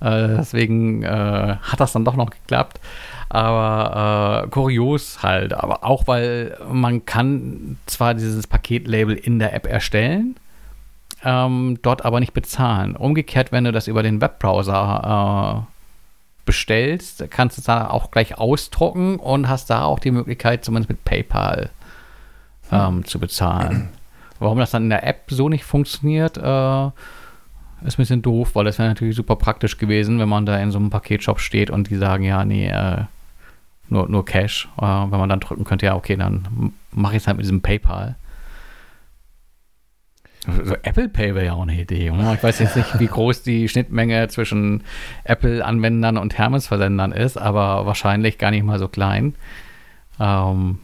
Äh, 0.00 0.28
deswegen 0.36 1.02
äh, 1.02 1.56
hat 1.62 1.80
das 1.80 1.92
dann 1.92 2.04
doch 2.04 2.16
noch 2.16 2.30
geklappt. 2.30 2.80
Aber 3.30 4.44
äh, 4.44 4.48
kurios 4.50 5.22
halt. 5.22 5.54
Aber 5.54 5.84
auch, 5.84 6.06
weil 6.06 6.58
man 6.70 7.06
kann 7.06 7.78
zwar 7.86 8.12
dieses 8.12 8.46
Paketlabel 8.46 9.16
in 9.16 9.38
der 9.38 9.54
App 9.54 9.66
erstellen, 9.66 10.36
ähm, 11.24 11.78
dort 11.80 12.04
aber 12.04 12.20
nicht 12.20 12.34
bezahlen. 12.34 12.96
Umgekehrt, 12.96 13.52
wenn 13.52 13.64
du 13.64 13.72
das 13.72 13.88
über 13.88 14.02
den 14.02 14.20
Webbrowser 14.20 15.64
äh, 15.64 15.72
bestellst, 16.44 17.24
kannst 17.30 17.56
du 17.56 17.60
es 17.60 17.66
dann 17.66 17.86
auch 17.86 18.10
gleich 18.10 18.36
ausdrucken 18.36 19.16
und 19.16 19.48
hast 19.48 19.70
da 19.70 19.84
auch 19.84 20.00
die 20.00 20.10
Möglichkeit, 20.10 20.64
zumindest 20.64 20.90
mit 20.90 21.04
PayPal 21.04 21.70
ähm, 22.72 23.04
zu 23.04 23.18
bezahlen. 23.18 23.90
Warum 24.38 24.58
das 24.58 24.72
dann 24.72 24.84
in 24.84 24.90
der 24.90 25.06
App 25.06 25.24
so 25.28 25.48
nicht 25.48 25.64
funktioniert, 25.64 26.36
äh, 26.36 26.86
ist 27.86 27.94
ein 27.94 28.02
bisschen 28.02 28.22
doof, 28.22 28.54
weil 28.54 28.64
das 28.64 28.78
wäre 28.78 28.88
natürlich 28.88 29.16
super 29.16 29.36
praktisch 29.36 29.78
gewesen, 29.78 30.18
wenn 30.18 30.28
man 30.28 30.46
da 30.46 30.58
in 30.58 30.70
so 30.70 30.78
einem 30.78 30.90
Paketshop 30.90 31.40
steht 31.40 31.70
und 31.70 31.90
die 31.90 31.96
sagen, 31.96 32.24
ja, 32.24 32.44
nee, 32.44 32.68
äh, 32.68 33.04
nur, 33.88 34.08
nur 34.08 34.24
Cash. 34.24 34.68
Äh, 34.78 34.82
wenn 34.82 35.18
man 35.18 35.28
dann 35.28 35.40
drücken 35.40 35.64
könnte, 35.64 35.86
ja, 35.86 35.94
okay, 35.94 36.16
dann 36.16 36.72
mache 36.90 37.16
ich 37.16 37.22
es 37.22 37.26
halt 37.26 37.36
mit 37.36 37.44
diesem 37.44 37.60
PayPal. 37.60 38.16
Also 40.46 40.74
Apple 40.82 41.08
Pay 41.08 41.36
wäre 41.36 41.46
ja 41.46 41.52
auch 41.52 41.62
eine 41.62 41.80
Idee. 41.80 42.10
Oder? 42.10 42.34
Ich 42.34 42.42
weiß 42.42 42.58
jetzt 42.58 42.76
nicht, 42.76 42.98
wie 42.98 43.06
groß 43.06 43.42
die 43.42 43.68
Schnittmenge 43.68 44.26
zwischen 44.26 44.82
Apple-Anwendern 45.22 46.16
und 46.16 46.36
Hermes-Versendern 46.36 47.12
ist, 47.12 47.36
aber 47.36 47.86
wahrscheinlich 47.86 48.38
gar 48.38 48.50
nicht 48.50 48.64
mal 48.64 48.80
so 48.80 48.88
klein. 48.88 49.36
Ähm, 50.18 50.80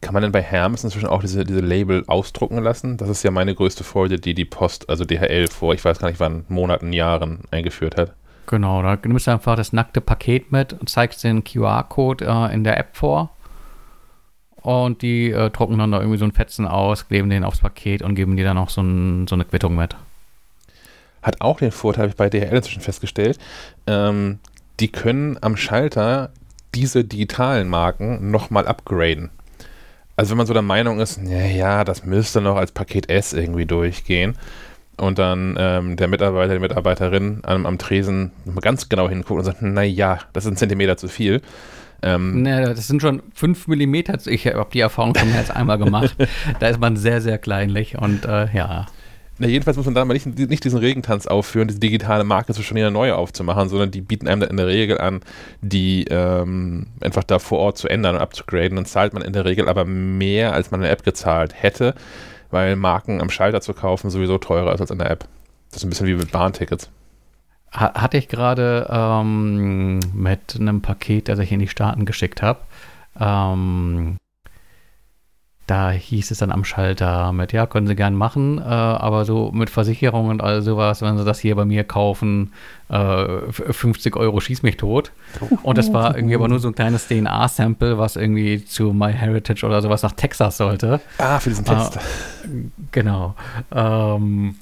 kann 0.00 0.14
man 0.14 0.22
denn 0.22 0.32
bei 0.32 0.42
Hermes 0.42 0.82
inzwischen 0.82 1.08
auch 1.08 1.20
diese, 1.20 1.44
diese 1.44 1.60
Label 1.60 2.04
ausdrucken 2.06 2.58
lassen? 2.58 2.96
Das 2.96 3.08
ist 3.08 3.22
ja 3.22 3.30
meine 3.30 3.54
größte 3.54 3.84
Freude, 3.84 4.18
die 4.18 4.34
die 4.34 4.44
Post, 4.44 4.88
also 4.88 5.04
DHL, 5.04 5.48
vor, 5.48 5.74
ich 5.74 5.84
weiß 5.84 5.98
gar 5.98 6.08
nicht 6.08 6.20
wann, 6.20 6.44
Monaten, 6.48 6.92
Jahren 6.92 7.40
eingeführt 7.50 7.96
hat. 7.96 8.14
Genau, 8.46 8.82
da 8.82 8.98
nimmst 9.04 9.26
du 9.26 9.30
einfach 9.30 9.56
das 9.56 9.72
nackte 9.72 10.00
Paket 10.00 10.50
mit 10.50 10.72
und 10.72 10.88
zeigst 10.88 11.22
den 11.22 11.44
QR-Code 11.44 12.24
äh, 12.24 12.54
in 12.54 12.64
der 12.64 12.78
App 12.78 12.96
vor. 12.96 13.30
Und 14.62 15.02
die 15.02 15.30
äh, 15.30 15.50
drucken 15.50 15.78
dann 15.78 15.92
da 15.92 16.00
irgendwie 16.00 16.18
so 16.18 16.24
einen 16.24 16.32
Fetzen 16.32 16.66
aus, 16.66 17.06
kleben 17.06 17.30
den 17.30 17.44
aufs 17.44 17.60
Paket 17.60 18.02
und 18.02 18.14
geben 18.14 18.36
dir 18.36 18.44
dann 18.44 18.58
auch 18.58 18.70
so, 18.70 18.82
ein, 18.82 19.26
so 19.26 19.34
eine 19.34 19.44
Quittung 19.44 19.76
mit. 19.76 19.96
Hat 21.22 21.40
auch 21.40 21.58
den 21.58 21.70
Vorteil, 21.70 22.02
habe 22.02 22.10
ich 22.10 22.16
bei 22.16 22.30
DHL 22.30 22.56
inzwischen 22.56 22.82
festgestellt, 22.82 23.38
ähm, 23.86 24.38
die 24.80 24.88
können 24.88 25.38
am 25.40 25.56
Schalter 25.56 26.30
diese 26.74 27.04
digitalen 27.04 27.68
Marken 27.68 28.30
nochmal 28.30 28.66
upgraden. 28.66 29.30
Also 30.20 30.32
wenn 30.32 30.36
man 30.36 30.46
so 30.46 30.52
der 30.52 30.60
Meinung 30.60 31.00
ist, 31.00 31.18
ja, 31.24 31.82
das 31.82 32.04
müsste 32.04 32.42
noch 32.42 32.56
als 32.56 32.72
Paket 32.72 33.08
S 33.08 33.32
irgendwie 33.32 33.64
durchgehen 33.64 34.36
und 34.98 35.18
dann 35.18 35.56
ähm, 35.58 35.96
der 35.96 36.08
Mitarbeiter, 36.08 36.52
die 36.52 36.60
Mitarbeiterin 36.60 37.40
am, 37.42 37.64
am 37.64 37.78
Tresen 37.78 38.30
ganz 38.60 38.90
genau 38.90 39.08
hinguckt 39.08 39.38
und 39.38 39.44
sagt, 39.46 39.62
naja, 39.62 40.18
das 40.34 40.44
ist 40.44 40.50
ein 40.50 40.56
Zentimeter 40.58 40.98
zu 40.98 41.08
viel. 41.08 41.40
Ähm, 42.02 42.42
ne, 42.42 42.66
das 42.66 42.86
sind 42.86 43.00
schon 43.00 43.22
fünf 43.32 43.66
Millimeter. 43.66 44.18
Ich 44.26 44.46
habe 44.46 44.68
die 44.70 44.80
Erfahrung 44.80 45.14
schon 45.16 45.30
mehr 45.30 45.38
als 45.38 45.50
einmal 45.50 45.78
gemacht. 45.78 46.14
da 46.60 46.68
ist 46.68 46.80
man 46.80 46.98
sehr, 46.98 47.22
sehr 47.22 47.38
kleinlich 47.38 47.96
und 47.96 48.26
äh, 48.26 48.54
ja. 48.54 48.88
Na, 49.40 49.46
jedenfalls 49.46 49.78
muss 49.78 49.86
man 49.86 49.94
da 49.94 50.04
mal 50.04 50.12
nicht, 50.12 50.26
nicht 50.26 50.64
diesen 50.64 50.78
Regentanz 50.78 51.26
aufführen, 51.26 51.66
diese 51.66 51.80
digitale 51.80 52.24
Marke 52.24 52.52
so 52.52 52.60
schon 52.62 52.76
wieder 52.76 52.90
neu 52.90 53.14
aufzumachen, 53.14 53.70
sondern 53.70 53.90
die 53.90 54.02
bieten 54.02 54.28
einem 54.28 54.42
in 54.42 54.58
der 54.58 54.66
Regel 54.66 55.00
an, 55.00 55.22
die 55.62 56.04
ähm, 56.10 56.88
einfach 57.00 57.24
da 57.24 57.38
vor 57.38 57.58
Ort 57.58 57.78
zu 57.78 57.88
ändern 57.88 58.16
und 58.16 58.20
abzugraden. 58.20 58.76
Dann 58.76 58.84
zahlt 58.84 59.14
man 59.14 59.22
in 59.22 59.32
der 59.32 59.46
Regel 59.46 59.66
aber 59.70 59.86
mehr, 59.86 60.52
als 60.52 60.70
man 60.70 60.80
in 60.80 60.82
der 60.82 60.92
App 60.92 61.04
gezahlt 61.04 61.54
hätte, 61.56 61.94
weil 62.50 62.76
Marken 62.76 63.22
am 63.22 63.30
Schalter 63.30 63.62
zu 63.62 63.72
kaufen 63.72 64.10
sowieso 64.10 64.36
teurer 64.36 64.74
ist 64.74 64.82
als 64.82 64.90
in 64.90 64.98
der 64.98 65.10
App. 65.10 65.26
Das 65.70 65.78
ist 65.78 65.84
ein 65.84 65.88
bisschen 65.88 66.06
wie 66.06 66.16
mit 66.16 66.32
Bahntickets. 66.32 66.90
Hatte 67.70 68.18
ich 68.18 68.28
gerade 68.28 68.88
ähm, 68.90 70.00
mit 70.12 70.58
einem 70.60 70.82
Paket, 70.82 71.30
das 71.30 71.38
ich 71.38 71.50
in 71.50 71.60
die 71.60 71.68
Staaten 71.68 72.04
geschickt 72.04 72.42
habe. 72.42 72.60
Ähm, 73.18 74.18
da 75.70 75.92
hieß 75.92 76.32
es 76.32 76.38
dann 76.38 76.50
am 76.50 76.64
Schalter 76.64 77.32
mit, 77.32 77.52
ja, 77.52 77.64
können 77.64 77.86
Sie 77.86 77.94
gern 77.94 78.16
machen, 78.16 78.58
äh, 78.58 78.62
aber 78.62 79.24
so 79.24 79.52
mit 79.52 79.70
Versicherung 79.70 80.28
und 80.28 80.42
all 80.42 80.62
sowas, 80.62 81.00
wenn 81.00 81.16
Sie 81.16 81.24
das 81.24 81.38
hier 81.38 81.54
bei 81.54 81.64
mir 81.64 81.84
kaufen, 81.84 82.52
äh, 82.88 83.52
50 83.52 84.16
Euro 84.16 84.40
schieß 84.40 84.64
mich 84.64 84.78
tot. 84.78 85.12
Und 85.62 85.78
das 85.78 85.92
war 85.92 86.16
irgendwie 86.16 86.34
aber 86.34 86.48
nur 86.48 86.58
so 86.58 86.66
ein 86.66 86.74
kleines 86.74 87.06
DNA-Sample, 87.06 87.98
was 87.98 88.16
irgendwie 88.16 88.64
zu 88.64 88.92
MyHeritage 88.92 89.64
oder 89.64 89.80
sowas 89.80 90.02
nach 90.02 90.12
Texas 90.12 90.56
sollte. 90.56 91.00
Ah, 91.18 91.38
für 91.38 91.50
diesen 91.50 91.64
Test. 91.64 91.96
Äh, 91.96 92.00
genau. 92.90 93.36
Ähm, 93.72 94.56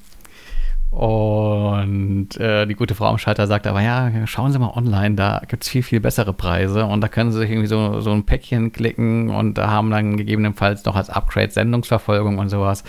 und 0.99 2.35
äh, 2.41 2.65
die 2.65 2.75
gute 2.75 2.93
Frau 2.93 3.05
am 3.05 3.17
Schalter 3.17 3.47
sagt 3.47 3.67
aber, 3.67 3.79
ja, 3.79 4.11
schauen 4.27 4.51
Sie 4.51 4.59
mal 4.59 4.73
online, 4.75 5.15
da 5.15 5.41
gibt 5.47 5.63
es 5.63 5.69
viel, 5.69 5.81
viel 5.81 6.01
bessere 6.01 6.33
Preise 6.33 6.83
und 6.83 6.99
da 6.99 7.07
können 7.07 7.31
Sie 7.31 7.39
sich 7.39 7.49
irgendwie 7.49 7.69
so, 7.69 8.01
so 8.01 8.11
ein 8.11 8.25
Päckchen 8.25 8.73
klicken 8.73 9.29
und 9.29 9.57
da 9.57 9.69
haben 9.69 9.91
dann 9.91 10.17
gegebenenfalls 10.17 10.83
noch 10.83 10.97
als 10.97 11.09
Upgrade 11.09 11.51
Sendungsverfolgung 11.51 12.37
und 12.37 12.49
sowas. 12.49 12.83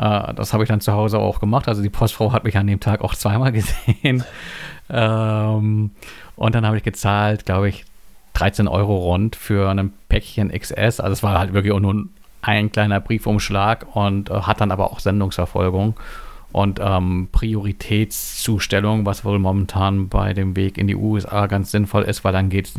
Äh, 0.00 0.34
das 0.34 0.52
habe 0.52 0.64
ich 0.64 0.70
dann 0.70 0.80
zu 0.80 0.92
Hause 0.92 1.20
auch 1.20 1.38
gemacht. 1.38 1.68
Also 1.68 1.82
die 1.82 1.88
Postfrau 1.88 2.32
hat 2.32 2.42
mich 2.42 2.56
an 2.56 2.66
dem 2.66 2.80
Tag 2.80 3.00
auch 3.00 3.14
zweimal 3.14 3.52
gesehen. 3.52 4.24
ähm, 4.90 5.92
und 6.34 6.54
dann 6.56 6.66
habe 6.66 6.78
ich 6.78 6.82
gezahlt, 6.82 7.46
glaube 7.46 7.68
ich, 7.68 7.84
13 8.32 8.66
Euro 8.66 8.96
rund 8.96 9.36
für 9.36 9.70
ein 9.70 9.92
Päckchen 10.08 10.50
XS. 10.50 10.98
Also 10.98 11.12
es 11.12 11.22
war 11.22 11.38
halt 11.38 11.52
wirklich 11.52 11.72
auch 11.72 11.78
nur 11.78 12.06
ein 12.40 12.72
kleiner 12.72 12.98
Briefumschlag 12.98 13.86
und 13.94 14.30
äh, 14.30 14.34
hat 14.40 14.60
dann 14.60 14.72
aber 14.72 14.90
auch 14.90 14.98
Sendungsverfolgung 14.98 15.94
und 16.52 16.80
ähm, 16.82 17.28
Prioritätszustellung, 17.32 19.06
was 19.06 19.24
wohl 19.24 19.38
momentan 19.38 20.08
bei 20.08 20.34
dem 20.34 20.54
Weg 20.54 20.78
in 20.78 20.86
die 20.86 20.96
USA 20.96 21.46
ganz 21.46 21.70
sinnvoll 21.70 22.02
ist, 22.02 22.24
weil 22.24 22.32
dann 22.32 22.50
geht 22.50 22.66
es 22.66 22.78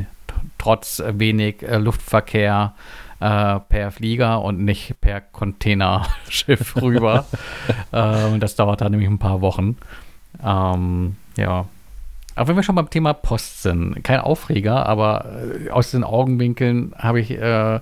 trotz 0.58 1.02
wenig 1.06 1.64
äh, 1.64 1.78
Luftverkehr 1.78 2.74
äh, 3.20 3.60
per 3.60 3.92
Flieger 3.92 4.42
und 4.42 4.60
nicht 4.64 5.00
per 5.02 5.22
Containerschiff 5.22 6.76
rüber. 6.82 7.26
ähm, 7.94 8.40
das 8.40 8.56
dauert 8.56 8.82
dann 8.82 8.92
nämlich 8.92 9.10
ein 9.10 9.20
paar 9.20 9.42
Wochen. 9.42 9.78
Ähm, 10.44 11.16
ja. 11.38 11.66
Aber 12.36 12.48
wenn 12.48 12.56
wir 12.56 12.64
schon 12.64 12.76
beim 12.76 12.90
Thema 12.90 13.14
Post 13.14 13.62
sind, 13.62 14.04
kein 14.04 14.20
Aufreger, 14.20 14.88
aber 14.88 15.26
äh, 15.66 15.70
aus 15.70 15.92
den 15.92 16.04
Augenwinkeln 16.04 16.94
habe 16.98 17.20
ich 17.20 17.32
äh, 17.32 17.80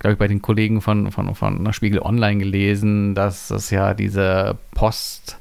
glaube 0.00 0.14
ich, 0.14 0.18
bei 0.18 0.28
den 0.28 0.42
Kollegen 0.42 0.80
von, 0.80 1.12
von, 1.12 1.34
von 1.34 1.72
Spiegel 1.72 2.00
Online 2.00 2.38
gelesen, 2.38 3.14
dass 3.14 3.50
es 3.50 3.70
ja 3.70 3.94
diese 3.94 4.58
Post- 4.74 5.36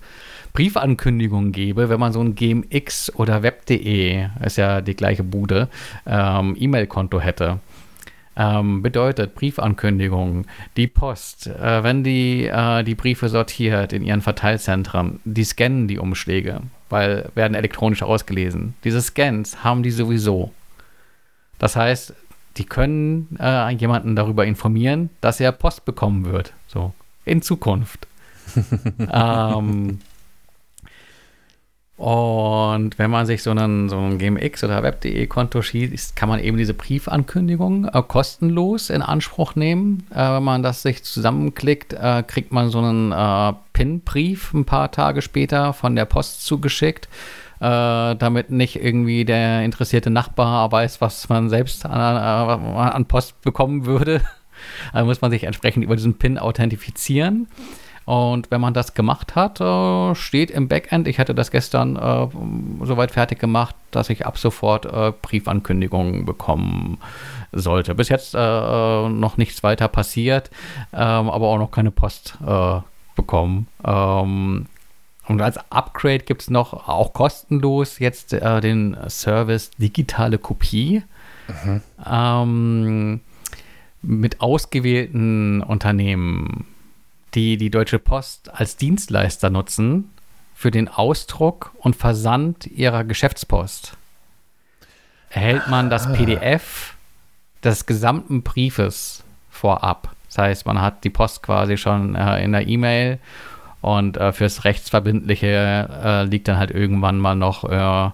Briefankündigung 0.51 1.51
gebe, 1.51 1.89
wenn 1.89 1.99
man 1.99 2.11
so 2.11 2.21
ein 2.21 2.35
GMX 2.35 3.13
oder 3.15 3.43
Web.de, 3.43 4.27
ist 4.43 4.57
ja 4.57 4.81
die 4.81 4.95
gleiche 4.95 5.23
Bude, 5.23 5.69
ähm, 6.07 6.55
E-Mail-Konto 6.59 7.19
hätte. 7.19 7.59
Ähm, 8.35 8.81
bedeutet 8.81 9.35
Briefankündigung, 9.35 10.45
die 10.75 10.87
Post, 10.87 11.47
äh, 11.47 11.83
wenn 11.83 12.03
die 12.03 12.45
äh, 12.45 12.83
die 12.83 12.95
Briefe 12.95 13.27
sortiert 13.27 13.93
in 13.93 14.03
ihren 14.03 14.21
Verteilzentren, 14.21 15.19
die 15.25 15.43
scannen 15.43 15.87
die 15.87 15.99
Umschläge, 15.99 16.61
weil 16.89 17.29
werden 17.35 17.53
elektronisch 17.53 18.01
ausgelesen. 18.01 18.75
Diese 18.83 19.01
Scans 19.01 19.63
haben 19.63 19.83
die 19.83 19.91
sowieso. 19.91 20.51
Das 21.57 21.75
heißt, 21.75 22.13
die 22.59 22.65
können 22.65 23.37
äh, 23.39 23.69
jemanden 23.71 24.15
darüber 24.15 24.45
informieren, 24.45 25.09
dass 25.21 25.39
er 25.39 25.51
Post 25.53 25.85
bekommen 25.85 26.25
wird. 26.25 26.53
So, 26.67 26.93
in 27.25 27.41
Zukunft. 27.41 28.07
ähm, 29.11 29.99
und 31.95 32.97
wenn 32.97 33.11
man 33.11 33.25
sich 33.25 33.43
so 33.43 33.51
einen, 33.51 33.89
so 33.89 33.97
ein 33.97 34.17
GMX 34.17 34.63
oder 34.63 34.83
Web.de 34.83 35.27
Konto 35.27 35.61
schießt, 35.61 36.15
kann 36.15 36.29
man 36.29 36.39
eben 36.39 36.57
diese 36.57 36.73
Briefankündigung 36.73 37.85
äh, 37.85 38.03
kostenlos 38.05 38.89
in 38.89 39.01
Anspruch 39.01 39.55
nehmen. 39.55 40.05
Äh, 40.11 40.35
wenn 40.35 40.43
man 40.43 40.63
das 40.63 40.81
sich 40.81 41.03
zusammenklickt, 41.03 41.93
äh, 41.93 42.23
kriegt 42.25 42.51
man 42.51 42.69
so 42.69 42.79
einen 42.79 43.11
äh, 43.11 43.53
PIN-Brief 43.73 44.53
ein 44.53 44.65
paar 44.65 44.91
Tage 44.91 45.21
später 45.21 45.73
von 45.73 45.95
der 45.95 46.05
Post 46.05 46.45
zugeschickt 46.45 47.07
äh, 47.59 48.15
damit 48.15 48.49
nicht 48.51 48.81
irgendwie 48.81 49.25
der 49.25 49.63
interessierte 49.63 50.09
Nachbar 50.09 50.71
weiß, 50.71 51.01
was 51.01 51.29
man 51.29 51.49
selbst 51.49 51.85
an, 51.85 51.91
äh, 51.93 52.79
an 52.79 53.05
Post 53.05 53.41
bekommen 53.41 53.85
würde. 53.85 54.21
Also 54.91 55.05
muss 55.05 55.21
man 55.21 55.31
sich 55.31 55.45
entsprechend 55.45 55.85
über 55.85 55.95
diesen 55.95 56.17
PIN 56.17 56.37
authentifizieren. 56.37 57.47
Und 58.03 58.49
wenn 58.49 58.59
man 58.59 58.73
das 58.73 58.93
gemacht 58.93 59.35
hat, 59.35 59.61
äh, 59.61 60.15
steht 60.15 60.51
im 60.51 60.67
Backend, 60.67 61.07
ich 61.07 61.19
hatte 61.19 61.35
das 61.35 61.51
gestern 61.51 61.95
äh, 61.95 62.27
soweit 62.83 63.11
fertig 63.11 63.39
gemacht, 63.39 63.75
dass 63.91 64.09
ich 64.09 64.25
ab 64.25 64.37
sofort 64.37 64.85
äh, 64.85 65.13
Briefankündigungen 65.21 66.25
bekommen 66.25 66.97
sollte. 67.51 67.95
Bis 67.95 68.09
jetzt 68.09 68.33
äh, 68.33 68.37
noch 69.09 69.37
nichts 69.37 69.61
weiter 69.61 69.87
passiert, 69.87 70.49
ähm, 70.91 71.29
aber 71.29 71.47
auch 71.47 71.59
noch 71.59 71.71
keine 71.71 71.91
Post 71.91 72.37
äh, 72.45 72.79
bekommen. 73.15 73.67
Ähm, 73.85 74.65
und 75.29 75.41
als 75.41 75.59
Upgrade 75.71 76.19
gibt 76.19 76.41
es 76.41 76.49
noch 76.49 76.73
auch 76.87 77.13
kostenlos 77.13 77.99
jetzt 77.99 78.33
äh, 78.33 78.61
den 78.61 78.97
Service 79.09 79.69
digitale 79.77 80.39
Kopie. 80.39 81.03
Mhm. 81.47 81.81
Ähm, 82.05 83.21
mit 84.01 84.41
ausgewählten 84.41 85.61
Unternehmen, 85.61 86.65
die 87.35 87.57
die 87.57 87.69
Deutsche 87.69 87.99
Post 87.99 88.51
als 88.53 88.75
Dienstleister 88.77 89.51
nutzen 89.51 90.09
für 90.55 90.71
den 90.71 90.87
Ausdruck 90.87 91.73
und 91.77 91.95
Versand 91.95 92.65
ihrer 92.65 93.03
Geschäftspost, 93.03 93.97
erhält 95.29 95.67
man 95.67 95.91
das 95.91 96.07
ah. 96.07 96.13
PDF 96.13 96.95
des 97.63 97.85
gesamten 97.85 98.41
Briefes 98.41 99.23
vorab. 99.51 100.15
Das 100.27 100.39
heißt, 100.39 100.65
man 100.65 100.81
hat 100.81 101.03
die 101.03 101.11
Post 101.11 101.43
quasi 101.43 101.77
schon 101.77 102.15
äh, 102.15 102.43
in 102.43 102.51
der 102.51 102.67
E-Mail 102.67 103.19
und 103.81 104.17
äh, 104.17 104.33
fürs 104.33 104.65
Rechtsverbindliche 104.65 105.89
äh, 106.03 106.23
liegt 106.23 106.47
dann 106.47 106.57
halt 106.57 106.71
irgendwann 106.71 107.17
mal 107.19 107.35
noch 107.35 107.63
äh, 107.63 108.11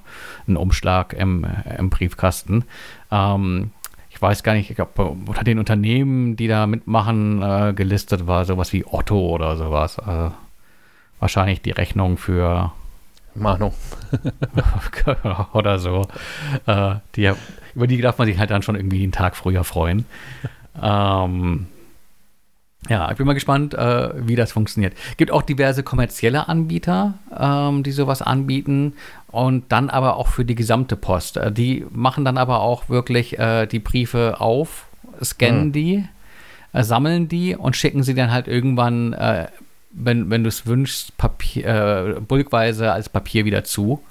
ein 0.48 0.57
Umschlag 0.57 1.13
im, 1.13 1.45
im 1.77 1.89
Briefkasten. 1.89 2.65
Ähm, 3.12 3.72
ich 4.10 4.22
weiß 4.22 4.43
gar 4.43 4.53
nicht, 4.53 4.69
ich 4.69 4.75
glaube, 4.75 5.03
unter 5.03 5.43
den 5.43 5.60
Unternehmen, 5.60 6.36
die 6.36 6.48
da 6.48 6.67
mitmachen, 6.67 7.41
äh, 7.41 7.74
gelistet 7.75 8.27
war 8.27 8.45
sowas 8.45 8.72
wie 8.72 8.86
Otto 8.86 9.19
oder 9.19 9.57
sowas. 9.57 10.00
Also 10.00 10.34
wahrscheinlich 11.19 11.62
die 11.62 11.72
Rechnung 11.72 12.17
für 12.17 12.72
Mahnung. 13.34 13.74
oder 15.53 15.79
so. 15.79 16.07
Äh, 16.65 16.95
die, 17.15 17.31
über 17.74 17.88
die 17.88 18.00
darf 18.00 18.17
man 18.17 18.27
sich 18.27 18.38
halt 18.38 18.51
dann 18.51 18.62
schon 18.62 18.75
irgendwie 18.75 19.03
einen 19.03 19.12
Tag 19.12 19.36
früher 19.36 19.63
freuen. 19.63 20.05
Ähm, 20.81 21.67
ja, 22.89 23.10
ich 23.10 23.18
bin 23.18 23.25
mal 23.25 23.34
gespannt, 23.34 23.74
äh, 23.74 24.10
wie 24.27 24.36
das 24.36 24.51
funktioniert. 24.51 24.94
Gibt 25.18 25.32
auch 25.32 25.42
diverse 25.42 25.82
kommerzielle 25.82 26.48
Anbieter, 26.48 27.15
ähm, 27.36 27.84
die 27.84 27.92
sowas 27.92 28.22
anbieten 28.22 28.94
und 29.27 29.72
dann 29.72 29.89
aber 29.89 30.18
auch 30.18 30.27
für 30.27 30.46
die 30.46 30.56
gesamte 30.56 30.96
Post. 30.96 31.38
Äh, 31.38 31.51
die 31.51 31.86
machen 31.92 32.25
dann 32.25 32.38
aber 32.38 32.62
auch 32.62 32.88
wirklich 32.89 33.39
äh, 33.39 33.65
die 33.65 33.80
Briefe 33.80 34.39
auf, 34.39 34.86
scannen 35.24 35.68
mhm. 35.68 35.72
die, 35.72 36.06
äh, 36.74 36.84
sammeln 36.84 37.27
die 37.27 37.56
und 37.56 37.75
schicken 37.75 38.04
sie 38.04 38.13
dann 38.13 38.32
halt 38.32 38.48
irgendwann, 38.48 39.13
äh, 39.13 39.48
wenn, 39.92 40.30
wenn 40.30 40.44
du 40.44 40.50
es 40.50 40.68
wünschst, 40.68 41.18
Papier, 41.18 41.65
äh, 42.18 42.20
bulkweise 42.20 42.92
als 42.92 43.10
Papier 43.10 43.46
wieder 43.46 43.63
zu. 43.63 44.04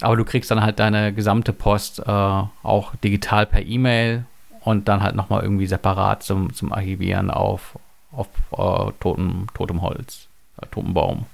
Aber 0.00 0.16
du 0.16 0.24
kriegst 0.24 0.50
dann 0.50 0.62
halt 0.62 0.78
deine 0.78 1.12
gesamte 1.12 1.52
Post 1.52 2.04
auch 2.08 2.96
digital 3.04 3.46
per 3.46 3.62
E-Mail 3.64 4.24
und 4.64 4.88
dann 4.88 5.02
halt 5.02 5.14
nochmal 5.14 5.42
irgendwie 5.42 5.66
separat 5.66 6.22
zum, 6.22 6.52
zum 6.54 6.72
Archivieren 6.72 7.30
auf, 7.30 7.78
auf 8.12 8.28
äh, 8.52 8.92
totem, 9.00 9.46
totem 9.54 9.82
Holz, 9.82 10.28
äh, 10.60 10.66
totem 10.70 10.94
Baum. 10.94 11.26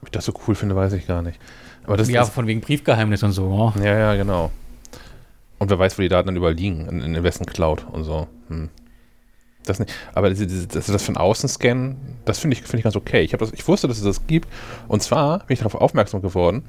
Ob 0.00 0.08
ich 0.08 0.10
das 0.10 0.24
so 0.24 0.34
cool 0.46 0.54
finde, 0.54 0.76
weiß 0.76 0.92
ich 0.94 1.06
gar 1.06 1.22
nicht. 1.22 1.38
Aber 1.84 1.96
das, 1.96 2.08
ja, 2.08 2.20
das, 2.20 2.30
von 2.30 2.46
wegen 2.46 2.60
Briefgeheimnis 2.60 3.22
und 3.22 3.32
so. 3.32 3.44
Oh. 3.44 3.72
Ja, 3.78 3.98
ja, 3.98 4.14
genau. 4.14 4.50
Und 5.58 5.70
wer 5.70 5.78
weiß, 5.78 5.98
wo 5.98 6.02
die 6.02 6.08
Daten 6.08 6.26
dann 6.26 6.36
überall 6.36 6.54
liegen, 6.54 6.88
in, 6.88 7.00
in 7.00 7.22
wessen 7.22 7.46
Cloud 7.46 7.86
und 7.90 8.04
so. 8.04 8.26
Hm. 8.48 8.70
Das 9.64 9.78
nicht. 9.78 9.92
Aber 10.12 10.28
diese, 10.28 10.46
das, 10.66 10.86
das 10.86 11.02
von 11.02 11.16
außen 11.16 11.48
scannen, 11.48 11.96
das 12.26 12.38
finde 12.38 12.54
ich, 12.56 12.62
find 12.62 12.74
ich 12.74 12.84
ganz 12.84 12.96
okay. 12.96 13.22
Ich, 13.22 13.30
das, 13.32 13.52
ich 13.52 13.66
wusste, 13.66 13.88
dass 13.88 13.96
es 13.98 14.04
das 14.04 14.26
gibt. 14.26 14.48
Und 14.88 15.02
zwar 15.02 15.38
bin 15.38 15.54
ich 15.54 15.60
darauf 15.60 15.74
aufmerksam 15.74 16.20
geworden. 16.20 16.64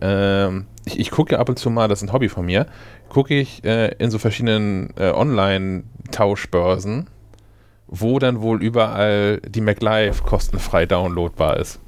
Ähm, 0.00 0.66
ich, 0.86 0.98
ich 0.98 1.10
gucke 1.10 1.38
ab 1.38 1.48
und 1.48 1.58
zu 1.58 1.68
mal, 1.68 1.88
das 1.88 2.02
ist 2.02 2.08
ein 2.08 2.12
Hobby 2.12 2.28
von 2.28 2.46
mir, 2.46 2.66
gucke 3.10 3.38
ich 3.38 3.62
äh, 3.64 3.94
in 3.98 4.10
so 4.10 4.18
verschiedenen 4.18 4.94
äh, 4.96 5.10
Online-Tauschbörsen, 5.10 7.08
wo 7.88 8.18
dann 8.18 8.40
wohl 8.40 8.62
überall 8.62 9.40
die 9.46 9.60
MacLive 9.60 10.22
kostenfrei 10.22 10.86
downloadbar 10.86 11.56
ist. 11.56 11.80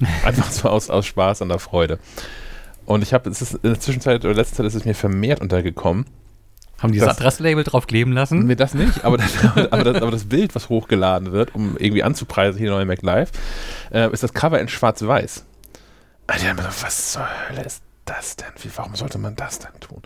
Einfach 0.24 0.50
so 0.50 0.68
aus, 0.68 0.88
aus 0.88 1.06
Spaß 1.06 1.42
und 1.42 1.50
der 1.50 1.58
Freude. 1.58 1.98
Und 2.86 3.02
ich 3.02 3.12
habe, 3.12 3.28
es 3.28 3.42
ist 3.42 3.54
in 3.54 3.70
der 3.70 3.80
Zwischenzeit 3.80 4.24
oder 4.24 4.34
letzter 4.34 4.56
Zeit 4.56 4.66
ist 4.66 4.74
es 4.74 4.84
mir 4.84 4.94
vermehrt 4.94 5.40
untergekommen. 5.40 6.06
Haben 6.78 6.92
die 6.92 6.98
das 6.98 7.18
Adresslabel 7.18 7.62
drauf 7.62 7.86
kleben 7.86 8.12
lassen? 8.12 8.46
Nee, 8.46 8.54
das 8.54 8.72
nicht, 8.72 9.04
aber 9.04 9.18
das, 9.18 9.32
aber, 9.70 9.84
das, 9.84 10.02
aber 10.02 10.10
das 10.10 10.24
Bild, 10.24 10.54
was 10.54 10.70
hochgeladen 10.70 11.30
wird, 11.30 11.54
um 11.54 11.76
irgendwie 11.76 12.02
anzupreisen, 12.02 12.58
hier 12.58 12.70
neue 12.70 12.86
MacLive, 12.86 13.30
äh, 13.92 14.10
ist 14.10 14.22
das 14.22 14.32
Cover 14.32 14.58
in 14.58 14.68
schwarz-weiß. 14.68 15.44
Also, 16.26 16.46
was 16.80 17.12
zur 17.12 17.28
Hölle 17.48 17.64
ist 17.64 17.82
das 18.06 18.36
denn? 18.36 18.48
Wie, 18.62 18.70
warum 18.74 18.94
sollte 18.94 19.18
man 19.18 19.36
das 19.36 19.58
denn 19.58 19.78
tun? 19.80 20.00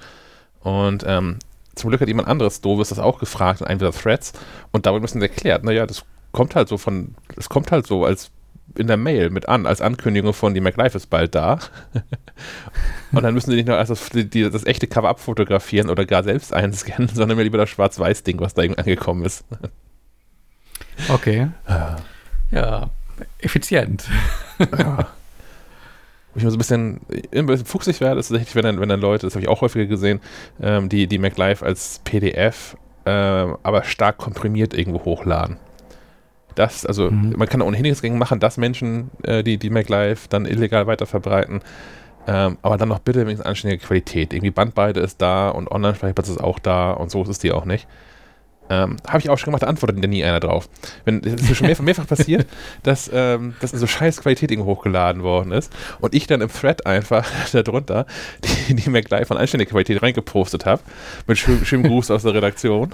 Und 0.61 1.05
ähm, 1.07 1.39
zum 1.75 1.91
Glück 1.91 2.01
hat 2.01 2.09
jemand 2.09 2.29
anderes 2.29 2.61
Doofes 2.61 2.89
das 2.89 2.99
auch 2.99 3.19
gefragt 3.19 3.61
in 3.61 3.67
einem 3.67 3.79
dieser 3.79 3.93
Threads 3.93 4.33
und 4.73 4.87
dabei 4.87 5.01
müssen 5.01 5.21
sie 5.21 5.27
erklärt, 5.27 5.65
naja, 5.65 5.87
das 5.87 6.05
kommt 6.33 6.55
halt 6.55 6.69
so 6.69 6.79
von, 6.79 7.15
das 7.35 7.49
kommt 7.49 7.71
halt 7.73 7.87
so 7.87 8.05
als 8.05 8.31
in 8.77 8.87
der 8.87 8.97
Mail 8.97 9.31
mit 9.31 9.49
an, 9.49 9.67
als 9.67 9.81
Ankündigung 9.81 10.33
von 10.33 10.55
die 10.55 10.61
MacLife 10.61 10.97
ist 10.97 11.09
bald 11.09 11.35
da. 11.35 11.59
und 13.13 13.23
dann 13.23 13.35
müssen 13.35 13.51
sie 13.51 13.57
nicht 13.57 13.69
nur 13.69 13.77
das, 13.77 14.09
die, 14.11 14.51
das 14.51 14.65
echte 14.65 14.87
Cover 14.87 15.09
abfotografieren 15.09 15.91
oder 15.91 16.05
gar 16.07 16.25
selbst 16.25 16.53
einscannen, 16.53 17.09
sondern 17.15 17.37
mir 17.37 17.45
lieber 17.45 17.59
das 17.59 17.71
Schwarz-Weiß-Ding, 17.71 18.41
was 18.41 18.55
da 18.55 18.63
angekommen 18.63 19.25
ist. 19.25 19.45
Okay. 21.09 21.51
Ja, 21.69 21.97
ja 22.51 22.91
effizient. 23.39 24.09
ja. 24.59 25.07
Wo 26.35 26.39
ich 26.39 26.43
immer 26.43 26.51
so 26.51 26.57
ein 26.57 26.59
bisschen, 26.59 27.01
ein 27.33 27.47
bisschen 27.47 27.67
fuchsig 27.67 28.01
werde, 28.01 28.21
ist 28.21 28.29
tatsächlich, 28.29 28.57
wenn 28.57 28.65
dann, 28.65 28.81
wenn 28.81 28.89
dann 28.89 29.01
Leute, 29.01 29.27
das 29.27 29.35
habe 29.35 29.43
ich 29.45 29.49
auch 29.49 29.61
häufiger 29.61 29.87
gesehen, 29.87 30.21
ähm, 30.61 30.89
die, 30.89 31.07
die 31.07 31.19
MacLife 31.19 31.65
als 31.65 32.01
PDF, 32.05 32.77
äh, 33.05 33.11
aber 33.11 33.85
stark 33.85 34.19
komprimiert 34.19 34.75
irgendwo 34.75 35.05
hochladen. 35.05 35.59
Das, 36.55 36.87
also 36.87 37.11
mhm. 37.11 37.35
man 37.37 37.49
kann 37.49 37.63
ohnehin 37.63 37.83
nichts 37.83 38.03
gegen 38.03 38.19
machen, 38.19 38.41
dass 38.41 38.57
Menschen 38.57 39.11
äh, 39.23 39.43
die, 39.43 39.59
die 39.59 39.71
MacLive 39.71 40.29
dann 40.29 40.47
illegal 40.47 40.87
weiterverbreiten. 40.87 41.63
Ähm, 42.27 42.57
aber 42.63 42.79
dann 42.79 42.89
noch 42.89 43.01
bitte 43.01 43.21
wenigstens 43.21 43.47
anständige 43.47 43.85
Qualität. 43.85 44.33
Irgendwie 44.33 44.51
Bandbreite 44.51 45.01
ist 45.01 45.21
da 45.21 45.51
und 45.51 45.71
Online-Speicherplatz 45.71 46.29
ist 46.29 46.43
auch 46.43 46.59
da 46.59 46.93
und 46.93 47.11
so 47.11 47.23
ist 47.23 47.29
es 47.29 47.39
die 47.39 47.53
auch 47.53 47.67
nicht. 47.67 47.87
Ähm, 48.71 48.97
Habe 49.07 49.19
ich 49.19 49.29
auch 49.29 49.37
schon 49.37 49.47
gemacht, 49.47 49.63
da 49.63 49.67
antwortet 49.67 49.99
nie 49.99 50.25
einer 50.25 50.41
drauf. 50.41 50.69
Wenn, 51.05 51.23
es 51.23 51.35
ist 51.35 51.57
schon 51.57 51.67
mehrfach, 51.67 51.85
mehrfach 51.85 52.07
passiert, 52.07 52.47
dass, 52.83 53.11
ähm, 53.13 53.55
dass 53.61 53.73
in 53.73 53.79
so 53.79 53.87
scheiß 53.87 54.23
Qualität 54.23 54.51
irgendwo 54.51 54.73
hochgeladen 54.73 55.23
worden 55.23 55.53
ist 55.53 55.73
und 56.01 56.15
ich 56.15 56.27
dann 56.27 56.41
im 56.41 56.49
Thread 56.49 56.87
einfach 56.87 57.27
darunter 57.53 58.07
die, 58.69 58.75
die 58.75 58.91
mir 58.91 59.03
gleich 59.03 59.27
von 59.27 59.37
anständiger 59.37 59.71
Qualität 59.71 60.03
reingepostet 60.03 60.65
habe, 60.67 60.83
mit 61.27 61.39
schön, 61.39 61.65
schönem 61.65 61.89
Gruß 61.89 62.11
aus 62.11 62.23
der 62.23 62.35
Redaktion 62.35 62.91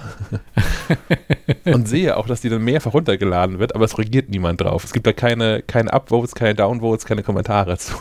und 1.64 1.88
sehe 1.88 2.16
auch, 2.16 2.26
dass 2.26 2.40
die 2.40 2.48
dann 2.48 2.62
mehrfach 2.62 2.92
runtergeladen 2.92 3.58
wird, 3.58 3.74
aber 3.74 3.84
es 3.84 3.96
reagiert 3.98 4.28
niemand 4.28 4.60
drauf. 4.60 4.84
Es 4.84 4.92
gibt 4.92 5.06
da 5.06 5.12
keine, 5.12 5.62
keine 5.62 5.92
Upvotes, 5.92 6.34
keine 6.34 6.54
Downvotes, 6.54 7.04
keine 7.04 7.22
Kommentare 7.22 7.78
zu. 7.78 7.94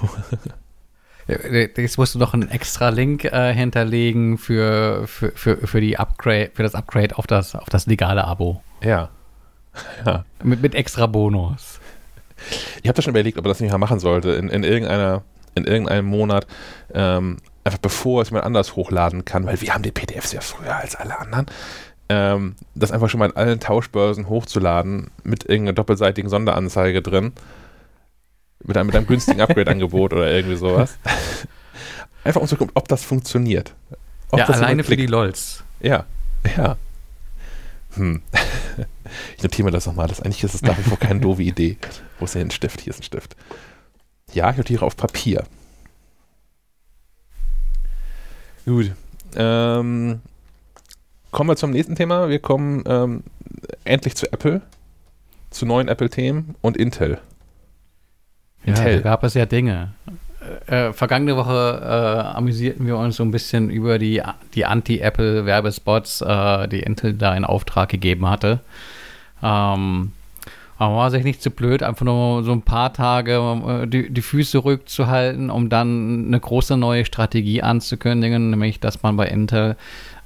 Jetzt 1.29 1.97
musst 1.97 2.15
du 2.15 2.19
noch 2.19 2.33
einen 2.33 2.49
extra 2.49 2.89
Link 2.89 3.23
äh, 3.25 3.53
hinterlegen 3.53 4.37
für, 4.37 5.07
für, 5.07 5.31
für, 5.31 5.67
für, 5.67 5.79
die 5.79 5.97
Upgrade, 5.97 6.49
für 6.53 6.63
das 6.63 6.73
Upgrade 6.73 7.17
auf 7.17 7.27
das, 7.27 7.55
auf 7.55 7.69
das 7.69 7.85
legale 7.85 8.23
Abo. 8.23 8.63
Ja. 8.81 9.09
ja. 10.05 10.25
Mit, 10.43 10.61
mit 10.61 10.73
extra 10.73 11.05
Bonus. 11.05 11.79
Ich 12.81 12.87
habe 12.87 12.95
das 12.95 13.05
schon 13.05 13.11
überlegt, 13.11 13.37
ob 13.37 13.43
man 13.43 13.51
das 13.51 13.59
nicht 13.59 13.71
mal 13.71 13.77
machen 13.77 13.99
sollte, 13.99 14.31
in, 14.31 14.49
in, 14.49 14.63
irgendeiner, 14.63 15.23
in 15.55 15.65
irgendeinem 15.65 16.05
Monat, 16.05 16.47
ähm, 16.93 17.37
einfach 17.63 17.79
bevor 17.79 18.21
es 18.23 18.29
jemand 18.29 18.45
anders 18.45 18.75
hochladen 18.75 19.25
kann, 19.25 19.45
weil 19.45 19.61
wir 19.61 19.73
haben 19.73 19.83
die 19.83 19.91
PDFs 19.91 20.31
ja 20.31 20.41
früher 20.41 20.75
als 20.75 20.95
alle 20.95 21.19
anderen, 21.19 21.45
ähm, 22.07 22.55
das 22.73 22.91
einfach 22.91 23.09
schon 23.09 23.19
mal 23.19 23.29
in 23.29 23.35
allen 23.35 23.59
Tauschbörsen 23.59 24.29
hochzuladen 24.29 25.11
mit 25.23 25.43
irgendeiner 25.43 25.75
doppelseitigen 25.75 26.29
Sonderanzeige 26.29 27.01
drin 27.03 27.33
mit 28.63 28.77
einem, 28.77 28.87
mit 28.87 28.95
einem 28.95 29.07
günstigen 29.07 29.41
Upgrade-Angebot 29.41 30.13
oder 30.13 30.31
irgendwie 30.31 30.55
sowas. 30.55 30.97
Einfach 32.23 32.41
um 32.41 32.47
zu 32.47 32.57
gucken, 32.57 32.73
ob 32.75 32.87
das 32.87 33.03
funktioniert. 33.03 33.73
Ob 34.31 34.39
ja, 34.39 34.45
das 34.45 34.57
alleine 34.57 34.83
für 34.83 34.97
die 34.97 35.07
LOLs. 35.07 35.63
Ja, 35.79 36.05
ja. 36.57 36.77
Hm. 37.95 38.21
Ich 39.37 39.41
notiere 39.41 39.65
mir 39.65 39.71
das 39.71 39.87
nochmal. 39.87 40.07
Das, 40.07 40.21
eigentlich 40.21 40.43
ist 40.43 40.53
es 40.53 40.61
nach 40.61 40.77
wie 40.77 40.83
vor 40.83 40.99
keine 40.99 41.19
doofe 41.19 41.41
Idee. 41.41 41.77
Wo 42.19 42.25
ist 42.25 42.35
denn 42.35 42.47
ein 42.47 42.51
Stift? 42.51 42.81
Hier 42.81 42.91
ist 42.91 42.99
ein 42.99 43.03
Stift. 43.03 43.35
Ja, 44.33 44.51
ich 44.51 44.57
notiere 44.57 44.85
auf 44.85 44.95
Papier. 44.95 45.45
Gut. 48.65 48.91
Ähm, 49.35 50.21
kommen 51.31 51.49
wir 51.49 51.55
zum 51.55 51.71
nächsten 51.71 51.95
Thema. 51.95 52.29
Wir 52.29 52.39
kommen 52.39 52.83
ähm, 52.85 53.23
endlich 53.83 54.15
zu 54.15 54.31
Apple, 54.31 54.61
zu 55.49 55.65
neuen 55.65 55.87
Apple-Themen 55.87 56.55
und 56.61 56.77
Intel. 56.77 57.19
Ja, 58.65 58.73
da 58.73 58.99
gab 58.99 59.23
es 59.23 59.33
ja 59.33 59.45
Dinge. 59.45 59.93
Äh, 60.67 60.87
äh, 60.89 60.93
vergangene 60.93 61.35
Woche 61.35 61.81
äh, 61.83 62.37
amüsierten 62.37 62.85
wir 62.85 62.97
uns 62.97 63.17
so 63.17 63.23
ein 63.23 63.31
bisschen 63.31 63.69
über 63.69 63.99
die, 63.99 64.21
die 64.53 64.65
Anti-Apple-Werbespots, 64.65 66.21
äh, 66.21 66.67
die 66.67 66.79
Intel 66.79 67.13
da 67.13 67.35
in 67.35 67.45
Auftrag 67.45 67.89
gegeben 67.89 68.29
hatte. 68.29 68.59
Ähm, 69.41 70.11
aber 70.77 70.91
man 70.91 70.97
war 70.97 71.11
sich 71.11 71.25
nicht 71.25 71.41
zu 71.41 71.51
blöd, 71.51 71.83
einfach 71.83 72.05
nur 72.05 72.43
so 72.43 72.53
ein 72.53 72.61
paar 72.61 72.93
Tage 72.93 73.33
äh, 73.33 73.87
die, 73.87 74.09
die 74.09 74.21
Füße 74.21 74.59
ruhig 74.59 74.85
zu 74.85 75.07
halten, 75.07 75.49
um 75.49 75.69
dann 75.69 76.27
eine 76.27 76.39
große 76.39 76.77
neue 76.77 77.03
Strategie 77.03 77.61
anzukündigen, 77.61 78.49
nämlich 78.49 78.79
dass 78.79 79.03
man 79.03 79.17
bei 79.17 79.27
Intel 79.27 79.75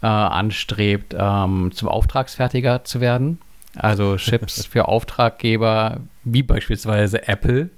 äh, 0.04 0.06
anstrebt, 0.06 1.15
ähm, 1.17 1.72
zum 1.74 1.88
Auftragsfertiger 1.89 2.84
zu 2.84 3.02
werden. 3.02 3.39
Also 3.76 4.15
Chips 4.17 4.65
für 4.67 4.88
Auftraggeber 4.88 6.02
wie 6.24 6.43
beispielsweise 6.43 7.28
Apple 7.28 7.72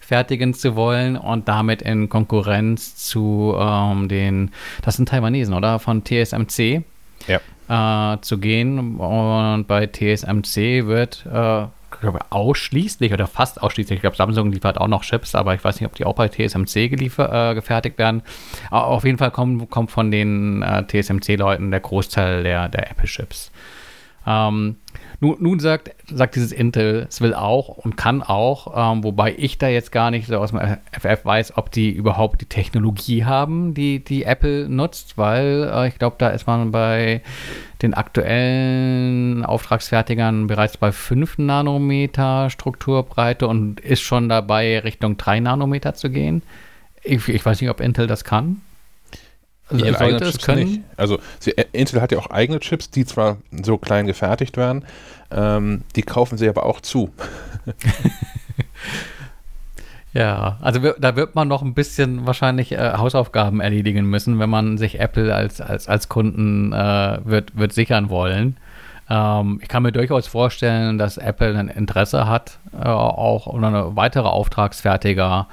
fertigen 0.00 0.54
zu 0.54 0.76
wollen 0.76 1.16
und 1.16 1.48
damit 1.48 1.82
in 1.82 2.08
Konkurrenz 2.08 2.96
zu 2.96 3.54
ähm, 3.58 4.08
den, 4.08 4.50
das 4.82 4.96
sind 4.96 5.08
Taiwanesen, 5.08 5.54
oder? 5.54 5.78
Von 5.78 6.04
TSMC 6.04 6.82
ja. 7.26 8.14
äh, 8.14 8.20
zu 8.20 8.38
gehen. 8.38 8.96
Und 8.96 9.66
bei 9.66 9.86
TSMC 9.86 10.86
wird 10.86 11.26
äh, 11.26 11.66
ausschließlich 12.30 13.12
oder 13.12 13.26
fast 13.26 13.62
ausschließlich, 13.62 13.96
ich 13.96 14.02
glaube, 14.02 14.16
Samsung 14.16 14.52
liefert 14.52 14.78
auch 14.78 14.88
noch 14.88 15.02
Chips, 15.02 15.34
aber 15.34 15.54
ich 15.54 15.62
weiß 15.62 15.80
nicht, 15.80 15.86
ob 15.86 15.94
die 15.94 16.04
auch 16.04 16.14
bei 16.14 16.28
TSMC 16.28 16.88
geliefer, 16.88 17.50
äh, 17.50 17.54
gefertigt 17.54 17.98
werden. 17.98 18.22
Aber 18.70 18.86
auf 18.86 19.04
jeden 19.04 19.18
Fall 19.18 19.30
kommt, 19.30 19.70
kommt 19.70 19.90
von 19.90 20.10
den 20.10 20.62
äh, 20.62 20.84
TSMC-Leuten 20.86 21.70
der 21.70 21.80
Großteil 21.80 22.42
der, 22.42 22.68
der 22.68 22.90
Apple-Chips. 22.90 23.50
Ähm, 24.26 24.76
nun, 25.18 25.36
nun, 25.40 25.58
sagt, 25.58 25.90
sagt 26.12 26.36
dieses 26.36 26.52
Intel, 26.52 27.06
es 27.08 27.20
will 27.20 27.34
auch 27.34 27.68
und 27.68 27.96
kann 27.96 28.22
auch, 28.22 28.92
ähm, 28.94 29.02
wobei 29.02 29.34
ich 29.36 29.58
da 29.58 29.68
jetzt 29.68 29.90
gar 29.90 30.10
nicht 30.10 30.28
so 30.28 30.38
aus 30.38 30.50
dem 30.50 30.60
FF 30.92 31.24
weiß, 31.24 31.56
ob 31.56 31.70
die 31.70 31.90
überhaupt 31.90 32.40
die 32.40 32.46
Technologie 32.46 33.24
haben, 33.24 33.74
die, 33.74 34.04
die 34.04 34.24
Apple 34.24 34.68
nutzt, 34.68 35.18
weil 35.18 35.70
äh, 35.72 35.88
ich 35.88 35.98
glaube, 35.98 36.16
da 36.18 36.28
ist 36.28 36.46
man 36.46 36.70
bei 36.70 37.22
den 37.82 37.94
aktuellen 37.94 39.44
Auftragsfertigern 39.44 40.46
bereits 40.46 40.76
bei 40.76 40.92
5 40.92 41.38
Nanometer 41.38 42.50
Strukturbreite 42.50 43.48
und 43.48 43.80
ist 43.80 44.02
schon 44.02 44.28
dabei, 44.28 44.78
Richtung 44.80 45.16
3 45.16 45.40
Nanometer 45.40 45.94
zu 45.94 46.10
gehen. 46.10 46.42
Ich, 47.02 47.28
ich 47.28 47.44
weiß 47.44 47.60
nicht, 47.60 47.70
ob 47.70 47.80
Intel 47.80 48.06
das 48.06 48.24
kann. 48.24 48.60
Also 49.70 49.84
ihre 49.84 49.98
sollte 49.98 50.24
es 50.24 50.38
können? 50.38 50.68
Nicht. 50.68 50.80
Also 50.96 51.18
sie, 51.38 51.56
äh, 51.56 51.66
Intel 51.72 52.00
hat 52.00 52.12
ja 52.12 52.18
auch 52.18 52.28
eigene 52.28 52.60
Chips, 52.60 52.90
die 52.90 53.04
zwar 53.04 53.38
so 53.62 53.78
klein 53.78 54.06
gefertigt 54.06 54.56
werden, 54.56 54.84
ähm, 55.30 55.82
die 55.96 56.02
kaufen 56.02 56.38
sie 56.38 56.48
aber 56.48 56.66
auch 56.66 56.80
zu. 56.80 57.12
ja, 60.12 60.58
also 60.60 60.80
da 60.98 61.16
wird 61.16 61.34
man 61.34 61.48
noch 61.48 61.62
ein 61.62 61.74
bisschen 61.74 62.26
wahrscheinlich 62.26 62.72
äh, 62.72 62.92
Hausaufgaben 62.96 63.60
erledigen 63.60 64.06
müssen, 64.06 64.38
wenn 64.38 64.50
man 64.50 64.78
sich 64.78 64.98
Apple 64.98 65.34
als, 65.34 65.60
als, 65.60 65.88
als 65.88 66.08
Kunden 66.08 66.72
äh, 66.72 67.18
wird, 67.24 67.56
wird 67.56 67.72
sichern 67.72 68.10
wollen. 68.10 68.56
Ähm, 69.08 69.58
ich 69.62 69.68
kann 69.68 69.82
mir 69.82 69.92
durchaus 69.92 70.26
vorstellen, 70.26 70.98
dass 70.98 71.16
Apple 71.16 71.56
ein 71.58 71.68
Interesse 71.68 72.26
hat, 72.26 72.58
äh, 72.72 72.86
auch 72.88 73.46
oder 73.46 73.66
eine 73.66 73.96
weitere 73.96 74.28
Auftragsfertiger 74.28 75.48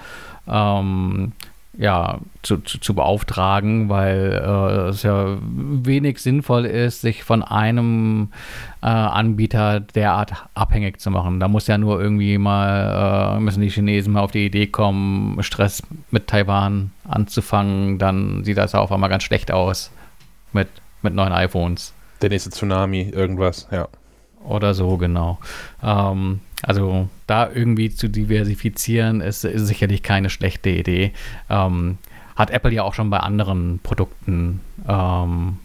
ähm, 0.48 1.34
ja, 1.78 2.20
zu, 2.42 2.58
zu, 2.58 2.80
zu, 2.80 2.96
beauftragen, 2.96 3.88
weil 3.88 4.42
äh, 4.44 4.90
es 4.90 5.04
ja 5.04 5.38
wenig 5.42 6.20
sinnvoll 6.20 6.66
ist, 6.66 7.02
sich 7.02 7.24
von 7.24 7.44
einem 7.44 8.32
äh, 8.82 8.88
Anbieter 8.88 9.80
derart 9.80 10.34
abhängig 10.56 11.00
zu 11.00 11.12
machen. 11.12 11.40
Da 11.40 11.48
muss 11.48 11.68
ja 11.68 11.78
nur 11.78 12.02
irgendwie 12.02 12.40
mal, 12.40 13.38
äh, 13.38 13.40
müssen 13.40 13.62
die 13.62 13.70
Chinesen 13.70 14.14
mal 14.14 14.22
auf 14.22 14.32
die 14.32 14.48
Idee 14.48 14.68
kommen, 14.68 15.42
Stress 15.44 15.84
mit 16.10 16.28
Taiwan 16.28 16.92
anzufangen, 17.08 18.00
dann 18.00 18.44
sieht 18.44 18.58
das 18.58 18.72
ja 18.72 18.80
auf 18.80 18.92
einmal 18.92 19.10
ganz 19.10 19.24
schlecht 19.24 19.52
aus 19.52 19.92
mit, 20.54 20.68
mit 21.04 21.14
neuen 21.14 21.32
iPhones. 21.32 21.94
Der 22.22 22.30
nächste 22.30 22.50
Tsunami, 22.50 23.02
irgendwas, 23.10 23.68
ja. 23.72 23.88
Oder 24.48 24.74
so, 24.74 24.98
genau. 24.98 25.40
Ähm, 25.84 26.42
also 26.64 27.10
da 27.28 27.50
irgendwie 27.54 27.90
zu 27.90 28.08
diversifizieren, 28.08 29.22
ist, 29.22 29.44
ist 29.44 29.68
sicherlich 29.68 30.04
keine 30.04 30.30
schlechte 30.30 30.70
Idee. 30.70 31.14
Ähm, 31.50 31.98
hat 32.36 32.52
Apple 32.52 32.72
ja 32.72 32.84
auch 32.84 32.94
schon 32.94 33.10
bei 33.10 33.20
anderen 33.20 33.80
Produkten 33.84 34.62
ähm, 34.88 35.58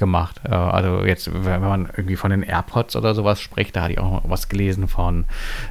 gemacht. 0.00 0.40
Äh, 0.44 0.54
also 0.54 1.04
jetzt, 1.04 1.30
wenn 1.32 1.60
man 1.60 1.88
irgendwie 1.96 2.16
von 2.16 2.32
den 2.32 2.42
AirPods 2.42 2.96
oder 2.96 3.14
sowas 3.14 3.40
spricht, 3.40 3.76
da 3.76 3.82
hatte 3.82 3.92
ich 3.92 4.00
auch 4.00 4.22
was 4.24 4.48
gelesen 4.48 4.88
von 4.88 5.26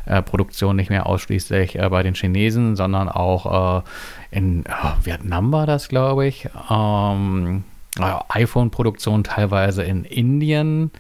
äh, 0.06 0.22
Produktion 0.22 0.78
nicht 0.78 0.90
mehr 0.90 1.06
ausschließlich 1.06 1.78
äh, 1.78 1.90
bei 1.90 2.04
den 2.04 2.14
Chinesen, 2.14 2.78
sondern 2.78 3.10
auch 3.10 3.82
äh, 3.82 4.38
in 4.38 4.64
oh, 4.70 4.92
Vietnam 5.04 5.52
war 5.52 5.66
das, 5.66 5.90
glaube 5.90 6.28
ich. 6.28 6.48
Ähm, 6.70 7.66
iPhone-Produktion 8.30 9.26
teilweise 9.26 9.84
in 9.84 10.06
Indien. 10.06 10.92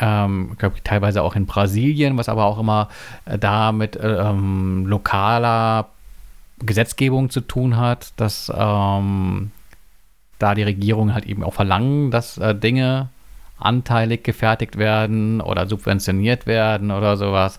Ähm, 0.00 0.56
glaube 0.58 0.76
ich, 0.76 0.82
teilweise 0.82 1.22
auch 1.22 1.34
in 1.34 1.46
Brasilien, 1.46 2.16
was 2.16 2.28
aber 2.28 2.44
auch 2.44 2.58
immer 2.58 2.88
äh, 3.24 3.38
da 3.38 3.72
mit 3.72 3.98
ähm, 4.00 4.86
lokaler 4.86 5.88
Gesetzgebung 6.60 7.30
zu 7.30 7.40
tun 7.40 7.76
hat, 7.76 8.12
dass 8.16 8.52
ähm, 8.54 9.50
da 10.38 10.54
die 10.54 10.62
Regierungen 10.62 11.14
halt 11.14 11.26
eben 11.26 11.42
auch 11.42 11.54
verlangen, 11.54 12.10
dass 12.10 12.38
äh, 12.38 12.54
Dinge 12.54 13.08
anteilig 13.58 14.22
gefertigt 14.22 14.78
werden 14.78 15.40
oder 15.40 15.66
subventioniert 15.66 16.46
werden 16.46 16.90
oder 16.90 17.16
sowas. 17.16 17.58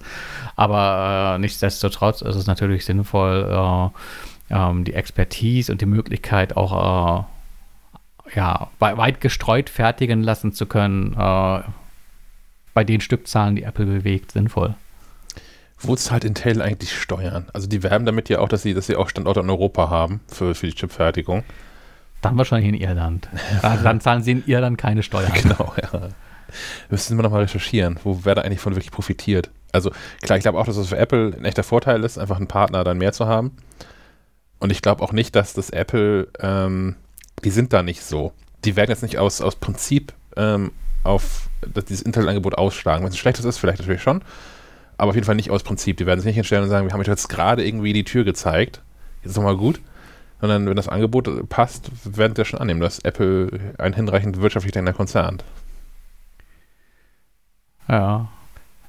Aber 0.55 1.33
äh, 1.35 1.39
nichtsdestotrotz 1.39 2.21
ist 2.21 2.35
es 2.35 2.47
natürlich 2.47 2.85
sinnvoll, 2.85 3.91
äh, 4.49 4.55
ähm, 4.55 4.83
die 4.83 4.93
Expertise 4.93 5.71
und 5.71 5.81
die 5.81 5.85
Möglichkeit 5.85 6.55
auch 6.55 7.25
äh, 8.27 8.35
ja, 8.35 8.69
weit 8.79 9.21
gestreut 9.21 9.69
fertigen 9.69 10.21
lassen 10.21 10.53
zu 10.53 10.65
können, 10.65 11.13
äh, 11.13 11.61
bei 12.73 12.83
den 12.83 13.01
Stückzahlen, 13.01 13.55
die 13.55 13.63
Apple 13.63 13.85
bewegt, 13.85 14.31
sinnvoll. 14.31 14.75
Wo 15.81 15.95
zahlt 15.95 16.25
Intel 16.25 16.61
eigentlich 16.61 16.93
Steuern? 16.93 17.47
Also 17.53 17.67
die 17.67 17.83
werben 17.83 18.05
damit 18.05 18.27
ja 18.29 18.39
auch, 18.39 18.49
dass 18.49 18.63
sie, 18.63 18.73
dass 18.73 18.87
sie 18.87 18.95
auch 18.95 19.09
Standorte 19.09 19.39
in 19.39 19.49
Europa 19.49 19.89
haben 19.89 20.19
für, 20.27 20.53
für 20.53 20.67
die 20.67 20.75
Chipfertigung. 20.75 21.43
Dann 22.21 22.37
wahrscheinlich 22.37 22.69
in 22.69 22.75
Irland. 22.75 23.29
dann 23.61 24.01
zahlen 24.01 24.23
sie 24.23 24.31
in 24.31 24.43
Irland 24.45 24.77
keine 24.77 25.03
Steuern. 25.03 25.31
Genau, 25.33 25.73
ja. 25.81 26.09
Müssen 26.89 27.17
wir 27.17 27.23
nochmal 27.23 27.41
recherchieren, 27.41 27.99
wo 28.03 28.21
wer 28.23 28.35
da 28.35 28.41
eigentlich 28.41 28.59
von 28.59 28.75
wirklich 28.75 28.91
profitiert. 28.91 29.51
Also 29.71 29.91
klar, 30.21 30.37
ich 30.37 30.41
glaube 30.41 30.59
auch, 30.59 30.65
dass 30.65 30.77
es 30.77 30.89
für 30.89 30.97
Apple 30.97 31.33
ein 31.37 31.45
echter 31.45 31.63
Vorteil 31.63 32.03
ist, 32.03 32.17
einfach 32.17 32.37
einen 32.37 32.47
Partner 32.47 32.83
dann 32.83 32.97
mehr 32.97 33.13
zu 33.13 33.27
haben. 33.27 33.55
Und 34.59 34.71
ich 34.71 34.81
glaube 34.81 35.03
auch 35.03 35.13
nicht, 35.13 35.35
dass 35.35 35.53
das 35.53 35.69
Apple, 35.69 36.27
ähm, 36.39 36.95
die 37.43 37.51
sind 37.51 37.71
da 37.71 37.83
nicht 37.83 38.03
so. 38.03 38.33
Die 38.65 38.75
werden 38.75 38.89
jetzt 38.89 39.03
nicht 39.03 39.17
aus, 39.17 39.41
aus 39.41 39.55
Prinzip 39.55 40.11
ähm, 40.35 40.71
auf 41.09 41.49
dieses 41.89 42.01
Intel-Angebot 42.01 42.57
ausschlagen. 42.57 43.03
Wenn 43.03 43.11
es 43.11 43.17
schlechtes 43.17 43.45
ist, 43.45 43.57
vielleicht 43.57 43.79
natürlich 43.79 44.01
schon. 44.01 44.21
Aber 44.97 45.09
auf 45.09 45.15
jeden 45.15 45.25
Fall 45.25 45.35
nicht 45.35 45.51
aus 45.51 45.63
Prinzip. 45.63 45.97
Die 45.97 46.05
werden 46.05 46.19
sich 46.19 46.27
nicht 46.27 46.35
hinstellen 46.35 46.63
und 46.63 46.69
sagen, 46.69 46.87
wir 46.87 46.93
haben 46.93 47.01
euch 47.01 47.07
jetzt 47.07 47.29
gerade 47.29 47.65
irgendwie 47.65 47.93
die 47.93 48.03
Tür 48.03 48.23
gezeigt. 48.23 48.81
Jetzt 49.21 49.31
ist 49.31 49.37
doch 49.37 49.43
mal 49.43 49.57
gut 49.57 49.79
sondern 50.39 50.67
wenn 50.67 50.75
das 50.75 50.87
Angebot 50.87 51.49
passt, 51.49 51.91
werden 52.17 52.35
sie 52.35 52.45
schon 52.45 52.59
annehmen, 52.59 52.79
dass 52.79 52.99
Apple 52.99 53.73
ein 53.77 53.93
hinreichend 53.93 54.41
wirtschaftlich 54.41 54.71
denkender 54.71 54.95
Konzern. 54.95 55.39
Ja. 57.87 58.29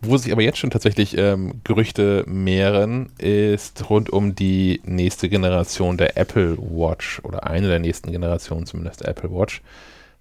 Wo 0.02 0.15
sich 0.18 0.32
aber 0.32 0.42
jetzt 0.42 0.58
schon 0.58 0.70
tatsächlich 0.70 1.18
ähm, 1.18 1.62
Gerüchte 1.63 2.24
mehren, 2.28 3.12
ist 3.18 3.89
rund 3.89 4.10
um 4.10 4.36
die 4.36 4.82
nächste 4.86 5.28
Generation 5.30 5.98
der 5.98 6.18
Apple 6.18 6.58
Watch 6.58 7.20
oder 7.24 7.48
eine 7.48 7.68
der 7.68 7.80
nächsten 7.80 8.12
Generationen 8.12 8.65
zumindest 8.65 9.02
der 9.02 9.10
Apple 9.10 9.30
Watch, 9.32 9.62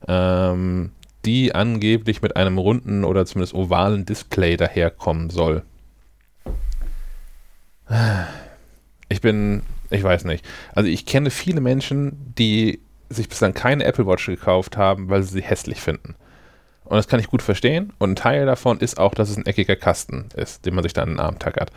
ähm, 0.09 0.91
die 1.25 1.55
angeblich 1.55 2.23
mit 2.23 2.37
einem 2.37 2.59
runden 2.59 3.05
oder 3.05 3.25
zumindest 3.27 3.55
ovalen 3.55 4.05
Display 4.05 4.57
daherkommen 4.57 5.31
soll. 5.31 5.63
Ich 9.09 9.21
bin, 9.21 9.63
ich 9.91 10.03
weiß 10.03 10.25
nicht. 10.25 10.45
Also 10.75 10.89
ich 10.89 11.07
kenne 11.07 11.31
viele 11.31 11.61
Menschen, 11.61 12.35
die 12.37 12.81
sich 13.11 13.29
bislang 13.29 13.55
keine 13.55 13.85
Apple 13.85 14.07
Watch 14.07 14.27
gekauft 14.27 14.77
haben, 14.77 15.09
weil 15.09 15.23
sie 15.23 15.35
sie 15.35 15.43
hässlich 15.43 15.81
finden. 15.81 16.15
Und 16.85 16.97
das 16.97 17.09
kann 17.09 17.21
ich 17.21 17.29
gut 17.29 17.43
verstehen. 17.43 17.93
Und 17.99 18.13
ein 18.13 18.17
Teil 18.17 18.47
davon 18.47 18.79
ist 18.81 18.99
auch, 18.99 19.15
dass 19.15 19.31
es 19.31 19.37
ein 19.37 19.47
eckiger 19.47 19.77
Kasten 19.77 20.29
ist, 20.35 20.65
den 20.65 20.75
man 20.75 20.83
sich 20.83 20.95
dann 20.95 21.09
in 21.09 21.15
den 21.15 21.21
Arm 21.21 21.39
tackert. 21.39 21.71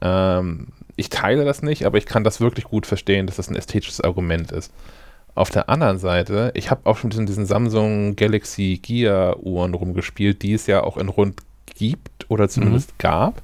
Ähm, 0.00 0.68
ich 0.96 1.10
teile 1.10 1.44
das 1.44 1.62
nicht, 1.62 1.84
aber 1.84 1.98
ich 1.98 2.06
kann 2.06 2.24
das 2.24 2.40
wirklich 2.40 2.66
gut 2.66 2.86
verstehen, 2.86 3.26
dass 3.26 3.36
das 3.36 3.48
ein 3.48 3.56
ästhetisches 3.56 4.00
Argument 4.00 4.52
ist. 4.52 4.72
Auf 5.34 5.50
der 5.50 5.68
anderen 5.68 5.98
Seite, 5.98 6.52
ich 6.54 6.70
habe 6.70 6.82
auch 6.84 6.98
schon 6.98 7.10
diesen, 7.10 7.26
diesen 7.26 7.46
Samsung 7.46 8.16
Galaxy 8.16 8.78
Gear 8.82 9.38
Uhren 9.42 9.74
rumgespielt, 9.74 10.42
die 10.42 10.52
es 10.52 10.66
ja 10.66 10.82
auch 10.82 10.96
in 10.96 11.08
rund 11.08 11.40
gibt 11.74 12.26
oder 12.28 12.48
zumindest 12.48 12.90
mhm. 12.92 12.98
gab. 12.98 13.42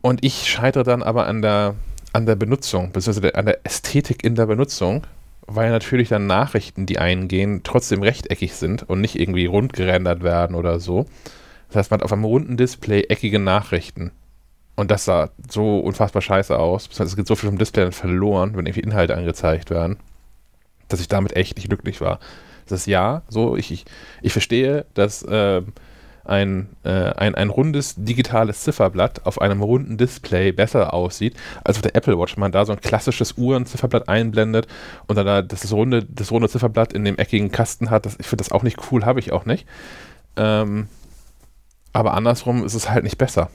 Und 0.00 0.24
ich 0.24 0.48
scheitere 0.48 0.84
dann 0.84 1.02
aber 1.02 1.26
an 1.26 1.42
der, 1.42 1.74
an 2.12 2.26
der 2.26 2.36
Benutzung, 2.36 2.92
beziehungsweise 2.92 3.34
an 3.34 3.46
der 3.46 3.64
Ästhetik 3.64 4.24
in 4.24 4.34
der 4.34 4.46
Benutzung, 4.46 5.06
weil 5.46 5.70
natürlich 5.70 6.08
dann 6.08 6.26
Nachrichten, 6.26 6.86
die 6.86 6.98
eingehen, 6.98 7.62
trotzdem 7.64 8.02
rechteckig 8.02 8.54
sind 8.54 8.88
und 8.88 9.00
nicht 9.00 9.18
irgendwie 9.18 9.46
rund 9.46 9.72
gerendert 9.72 10.22
werden 10.22 10.54
oder 10.54 10.80
so. 10.80 11.06
Das 11.68 11.76
heißt, 11.76 11.90
man 11.90 12.00
hat 12.00 12.04
auf 12.04 12.12
einem 12.12 12.24
runden 12.24 12.56
Display 12.56 13.02
eckige 13.08 13.38
Nachrichten. 13.38 14.12
Und 14.76 14.90
das 14.90 15.04
sah 15.04 15.30
so 15.50 15.80
unfassbar 15.80 16.22
scheiße 16.22 16.56
aus. 16.56 16.88
Es 16.98 17.16
geht 17.16 17.26
so 17.26 17.34
viel 17.34 17.48
vom 17.48 17.58
Display 17.58 17.82
dann 17.82 17.92
verloren, 17.92 18.56
wenn 18.56 18.66
irgendwie 18.66 18.80
Inhalte 18.80 19.16
angezeigt 19.16 19.70
werden, 19.70 19.96
dass 20.88 21.00
ich 21.00 21.08
damit 21.08 21.34
echt 21.34 21.56
nicht 21.56 21.68
glücklich 21.68 22.00
war. 22.00 22.20
Das 22.66 22.80
ist 22.80 22.86
ja, 22.86 23.22
so, 23.28 23.56
ich, 23.56 23.70
ich, 23.72 23.84
ich 24.22 24.32
verstehe, 24.32 24.86
dass 24.94 25.22
äh, 25.22 25.62
ein, 26.28 26.68
äh, 26.84 26.90
ein, 26.90 27.34
ein 27.34 27.50
rundes 27.50 27.94
digitales 27.96 28.62
Zifferblatt 28.62 29.26
auf 29.26 29.40
einem 29.40 29.62
runden 29.62 29.96
Display 29.96 30.52
besser 30.52 30.92
aussieht, 30.94 31.36
als 31.64 31.76
auf 31.76 31.82
der 31.82 31.96
Apple 31.96 32.18
Watch. 32.18 32.36
Man 32.36 32.52
da 32.52 32.64
so 32.64 32.72
ein 32.72 32.80
klassisches 32.80 33.34
Uhrenzifferblatt 33.36 34.08
einblendet 34.08 34.66
und 35.06 35.16
dann 35.16 35.26
da 35.26 35.42
das 35.42 35.72
runde, 35.72 36.04
das 36.04 36.30
runde 36.30 36.48
Zifferblatt 36.48 36.92
in 36.92 37.04
dem 37.04 37.16
eckigen 37.16 37.50
Kasten 37.50 37.90
hat. 37.90 38.06
Das, 38.06 38.16
ich 38.18 38.26
finde 38.26 38.44
das 38.44 38.52
auch 38.52 38.62
nicht 38.62 38.78
cool, 38.90 39.04
habe 39.04 39.20
ich 39.20 39.32
auch 39.32 39.46
nicht. 39.46 39.66
Ähm, 40.36 40.88
aber 41.92 42.14
andersrum 42.14 42.64
ist 42.64 42.74
es 42.74 42.90
halt 42.90 43.04
nicht 43.04 43.18
besser. 43.18 43.50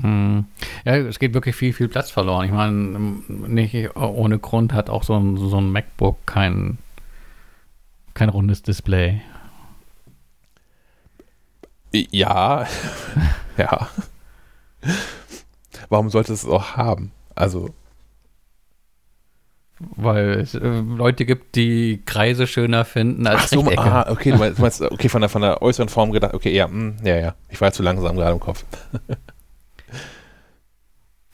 Hm. 0.00 0.46
Ja, 0.84 0.96
es 0.96 1.18
geht 1.18 1.34
wirklich 1.34 1.56
viel, 1.56 1.72
viel 1.72 1.88
Platz 1.88 2.10
verloren. 2.10 2.44
Ich 2.46 2.52
meine, 2.52 2.98
nicht 3.28 3.96
ohne 3.96 4.38
Grund 4.38 4.72
hat 4.72 4.88
auch 4.88 5.02
so 5.02 5.16
ein, 5.18 5.36
so 5.36 5.58
ein 5.58 5.72
MacBook 5.72 6.16
kein, 6.26 6.78
kein 8.14 8.28
rundes 8.28 8.62
Display. 8.62 9.20
Ja, 11.92 12.66
ja. 13.56 13.88
Warum 15.88 16.10
sollte 16.10 16.32
es 16.32 16.46
auch 16.46 16.76
haben? 16.76 17.12
Also. 17.34 17.70
weil 19.78 20.30
es 20.40 20.54
äh, 20.54 20.58
Leute 20.60 21.24
gibt, 21.24 21.56
die 21.56 22.02
Kreise 22.04 22.46
schöner 22.46 22.84
finden 22.84 23.26
als 23.26 23.42
Ach 23.44 23.48
so, 23.48 23.60
Rechtecke. 23.60 23.82
ah, 23.82 24.10
okay, 24.10 24.30
du 24.32 24.38
meinst, 24.38 24.82
okay, 24.82 25.08
von 25.08 25.20
der, 25.22 25.30
von 25.30 25.42
der 25.42 25.62
äußeren 25.62 25.88
Form 25.88 26.12
gedacht, 26.12 26.34
okay, 26.34 26.54
ja, 26.54 26.68
mh, 26.68 26.96
ja, 27.02 27.16
ja. 27.16 27.34
Ich 27.48 27.60
war 27.60 27.72
zu 27.72 27.82
langsam 27.82 28.16
gerade 28.16 28.32
im 28.32 28.40
Kopf. 28.40 28.64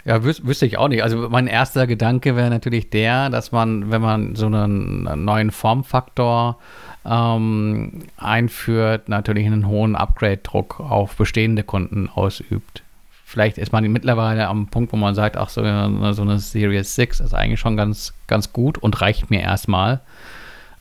Ja, 0.07 0.23
wüs 0.23 0.47
wüsste 0.47 0.67
ich 0.67 0.79
auch 0.79 0.87
nicht. 0.87 1.03
Also 1.03 1.29
mein 1.29 1.49
erster 1.49 1.89
Gedanke 1.89 2.37
wäre 2.37 2.49
natürlich 2.49 2.91
der, 2.91 3.29
dass 3.29 3.51
man, 3.51 3.91
wenn 3.91 4.01
man 4.01 4.37
so 4.37 4.47
einen 4.47 5.03
neuen 5.25 5.51
Formfaktor 5.51 6.59
ähm, 7.05 8.05
einführt, 8.17 9.09
natürlich 9.09 9.47
einen 9.47 9.67
hohen 9.67 9.97
Upgrade-Druck 9.97 10.79
auf 10.79 11.17
bestehende 11.17 11.65
Kunden 11.65 12.09
ausübt. 12.09 12.85
Vielleicht 13.25 13.59
ist 13.59 13.73
man 13.73 13.83
mittlerweile 13.91 14.47
am 14.47 14.69
Punkt, 14.69 14.93
wo 14.93 14.97
man 14.97 15.17
sagt, 15.17 15.37
ach, 15.37 15.49
so, 15.49 15.61
eine- 15.61 16.15
so 16.15 16.23
eine 16.23 16.39
Series 16.39 16.95
6 16.95 17.19
ist 17.19 17.35
eigentlich 17.35 17.59
schon 17.59 17.77
ganz, 17.77 18.15
ganz 18.29 18.53
gut 18.53 18.79
und 18.79 19.01
reicht 19.01 19.29
mir 19.31 19.41
erstmal. 19.41 20.01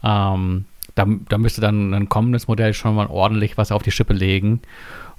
Ähm, 0.03 0.65
da, 0.93 1.07
da 1.29 1.38
müsste 1.39 1.61
dann 1.61 1.95
ein 1.95 2.09
kommendes 2.09 2.47
Modell 2.47 2.75
schon 2.75 2.93
mal 2.93 3.07
ordentlich 3.07 3.57
was 3.57 3.71
auf 3.71 3.81
die 3.81 3.91
Schippe 3.91 4.13
legen, 4.13 4.61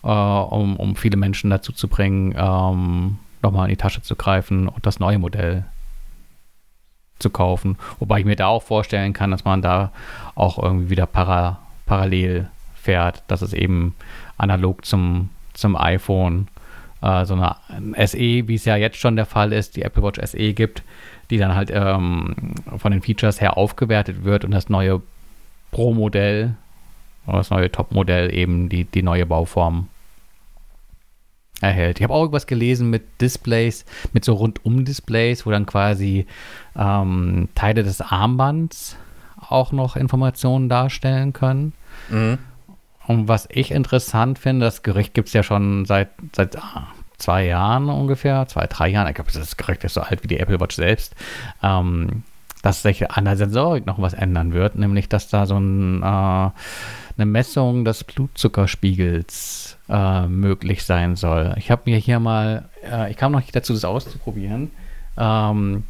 äh, 0.05 0.07
um, 0.09 0.77
um 0.77 0.95
viele 0.95 1.16
Menschen 1.16 1.51
dazu 1.51 1.73
zu 1.73 1.88
bringen, 1.88 2.37
ähm, 2.38 3.19
nochmal 3.42 3.66
in 3.66 3.70
die 3.70 3.77
Tasche 3.77 4.03
zu 4.03 4.16
greifen 4.16 4.68
und 4.68 4.87
das 4.87 4.99
neue 4.99 5.18
Modell 5.18 5.64
zu 7.18 7.31
kaufen. 7.31 7.79
Wobei 7.99 8.20
ich 8.20 8.25
mir 8.25 8.37
da 8.37 8.49
auch 8.49 8.62
vorstellen 8.62 9.12
kann, 9.12 9.31
dass 9.31 9.44
man 9.44 9.62
da 9.62 9.90
auch 10.35 10.62
irgendwie 10.62 10.90
wieder 10.90 11.07
para, 11.07 11.61
parallel 11.87 12.49
fährt, 12.75 13.22
dass 13.29 13.42
es 13.42 13.53
eben 13.53 13.94
analog 14.37 14.85
zum, 14.85 15.31
zum 15.55 15.77
iPhone 15.77 16.49
äh, 17.03 17.25
so 17.25 17.35
eine 17.35 18.07
SE, 18.07 18.18
wie 18.18 18.55
es 18.55 18.64
ja 18.64 18.77
jetzt 18.77 18.99
schon 18.99 19.16
der 19.16 19.27
Fall 19.27 19.53
ist, 19.53 19.77
die 19.77 19.83
Apple 19.83 20.03
Watch 20.03 20.20
SE 20.25 20.53
gibt, 20.53 20.83
die 21.31 21.38
dann 21.38 21.55
halt 21.55 21.70
ähm, 21.72 22.55
von 22.77 22.92
den 22.92 23.03
Features 23.03 23.40
her 23.40 23.57
aufgewertet 23.57 24.25
wird 24.25 24.44
und 24.44 24.51
das 24.51 24.68
neue 24.68 25.03
Pro-Modell 25.70 26.55
oder 27.27 27.38
das 27.38 27.51
neue 27.51 27.72
Top-Modell 27.72 28.33
eben 28.33 28.68
die, 28.68 28.85
die 28.85 29.03
neue 29.03 29.27
Bauform 29.27 29.88
erhält. 31.61 31.99
Ich 31.99 32.05
habe 32.05 32.12
auch 32.12 32.21
irgendwas 32.21 32.47
gelesen 32.47 32.90
mit 32.90 33.21
Displays, 33.21 33.85
mit 34.12 34.25
so 34.25 34.35
Rundum-Displays, 34.35 35.47
wo 35.47 35.51
dann 35.51 35.66
quasi 35.66 36.27
ähm, 36.77 37.49
Teile 37.55 37.83
des 37.83 38.01
Armbands 38.01 38.97
auch 39.49 39.73
noch 39.73 39.97
Informationen 39.97 40.69
darstellen 40.69 41.33
können. 41.33 41.73
Mhm. 42.09 42.38
Und 43.07 43.29
was 43.29 43.49
ich 43.51 43.71
interessant 43.71 44.38
finde, 44.38 44.66
das 44.66 44.83
Gericht 44.83 45.14
gibt 45.14 45.29
es 45.29 45.35
ja 45.35 45.42
schon 45.42 45.85
seit, 45.85 46.11
seit 46.35 46.59
ah, 46.59 46.88
zwei 47.19 47.45
Jahren 47.47 47.88
ungefähr, 47.88 48.47
zwei, 48.49 48.66
drei 48.66 48.88
Jahren. 48.88 49.09
Ich 49.09 49.14
glaube, 49.14 49.31
das 49.33 49.57
Gericht 49.57 49.85
ist 49.85 49.95
so 49.95 50.01
alt 50.01 50.23
wie 50.25 50.29
die 50.29 50.38
Apple 50.38 50.61
Watch 50.61 50.77
selbst. 50.77 51.14
Ähm, 51.62 52.25
dass 52.62 52.83
sich 52.83 53.09
an 53.11 53.27
der 53.27 53.37
Sensorik 53.37 53.87
noch 53.87 54.01
was 54.01 54.12
ändern 54.12 54.53
wird, 54.53 54.75
nämlich 54.75 55.09
dass 55.09 55.29
da 55.29 55.47
so 55.47 55.57
ein, 55.57 56.03
äh, 56.03 56.05
eine 56.05 57.27
Messung 57.27 57.85
des 57.85 58.03
Blutzuckerspiegels 58.03 59.65
äh, 59.88 60.27
möglich 60.27 60.85
sein 60.85 61.16
soll. 61.16 61.55
Ich 61.59 61.70
habe 61.70 61.83
mir 61.87 61.99
hier 61.99 62.20
mal, 62.20 62.68
äh, 62.85 63.11
ich 63.11 63.16
kam 63.16 63.33
noch 63.33 63.40
nicht 63.40 63.55
dazu, 63.55 63.72
das 63.72 63.85
auszuprobieren. 63.85 64.70
Ähm, 65.18 65.85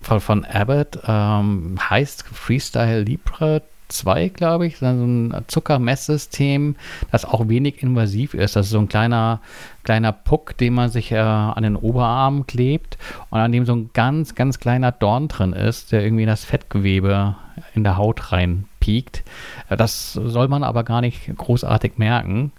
von, 0.00 0.20
von 0.20 0.44
Abbott 0.44 0.98
ähm, 1.06 1.78
heißt 1.90 2.24
Freestyle 2.26 3.02
Libre 3.02 3.62
2, 3.88 4.28
glaube 4.28 4.66
ich, 4.66 4.78
so 4.78 4.86
ein 4.86 5.34
Zuckermesssystem, 5.48 6.76
das 7.10 7.24
auch 7.24 7.48
wenig 7.48 7.82
invasiv 7.82 8.34
ist. 8.34 8.56
Das 8.56 8.66
ist 8.66 8.72
so 8.72 8.78
ein 8.78 8.88
kleiner, 8.88 9.40
kleiner 9.82 10.12
Puck, 10.12 10.56
den 10.56 10.74
man 10.74 10.90
sich 10.90 11.12
äh, 11.12 11.18
an 11.18 11.62
den 11.62 11.76
Oberarm 11.76 12.46
klebt 12.46 12.98
und 13.30 13.40
an 13.40 13.52
dem 13.52 13.66
so 13.66 13.74
ein 13.74 13.90
ganz, 13.92 14.34
ganz 14.34 14.58
kleiner 14.58 14.92
Dorn 14.92 15.28
drin 15.28 15.52
ist, 15.52 15.92
der 15.92 16.02
irgendwie 16.02 16.22
in 16.22 16.28
das 16.28 16.44
Fettgewebe 16.44 17.34
in 17.74 17.84
der 17.84 17.96
Haut 17.96 18.32
reinpiekt. 18.32 19.24
Äh, 19.68 19.76
Das 19.76 20.12
soll 20.12 20.48
man 20.48 20.62
aber 20.62 20.84
gar 20.84 21.00
nicht 21.00 21.30
großartig 21.36 21.98
merken. 21.98 22.52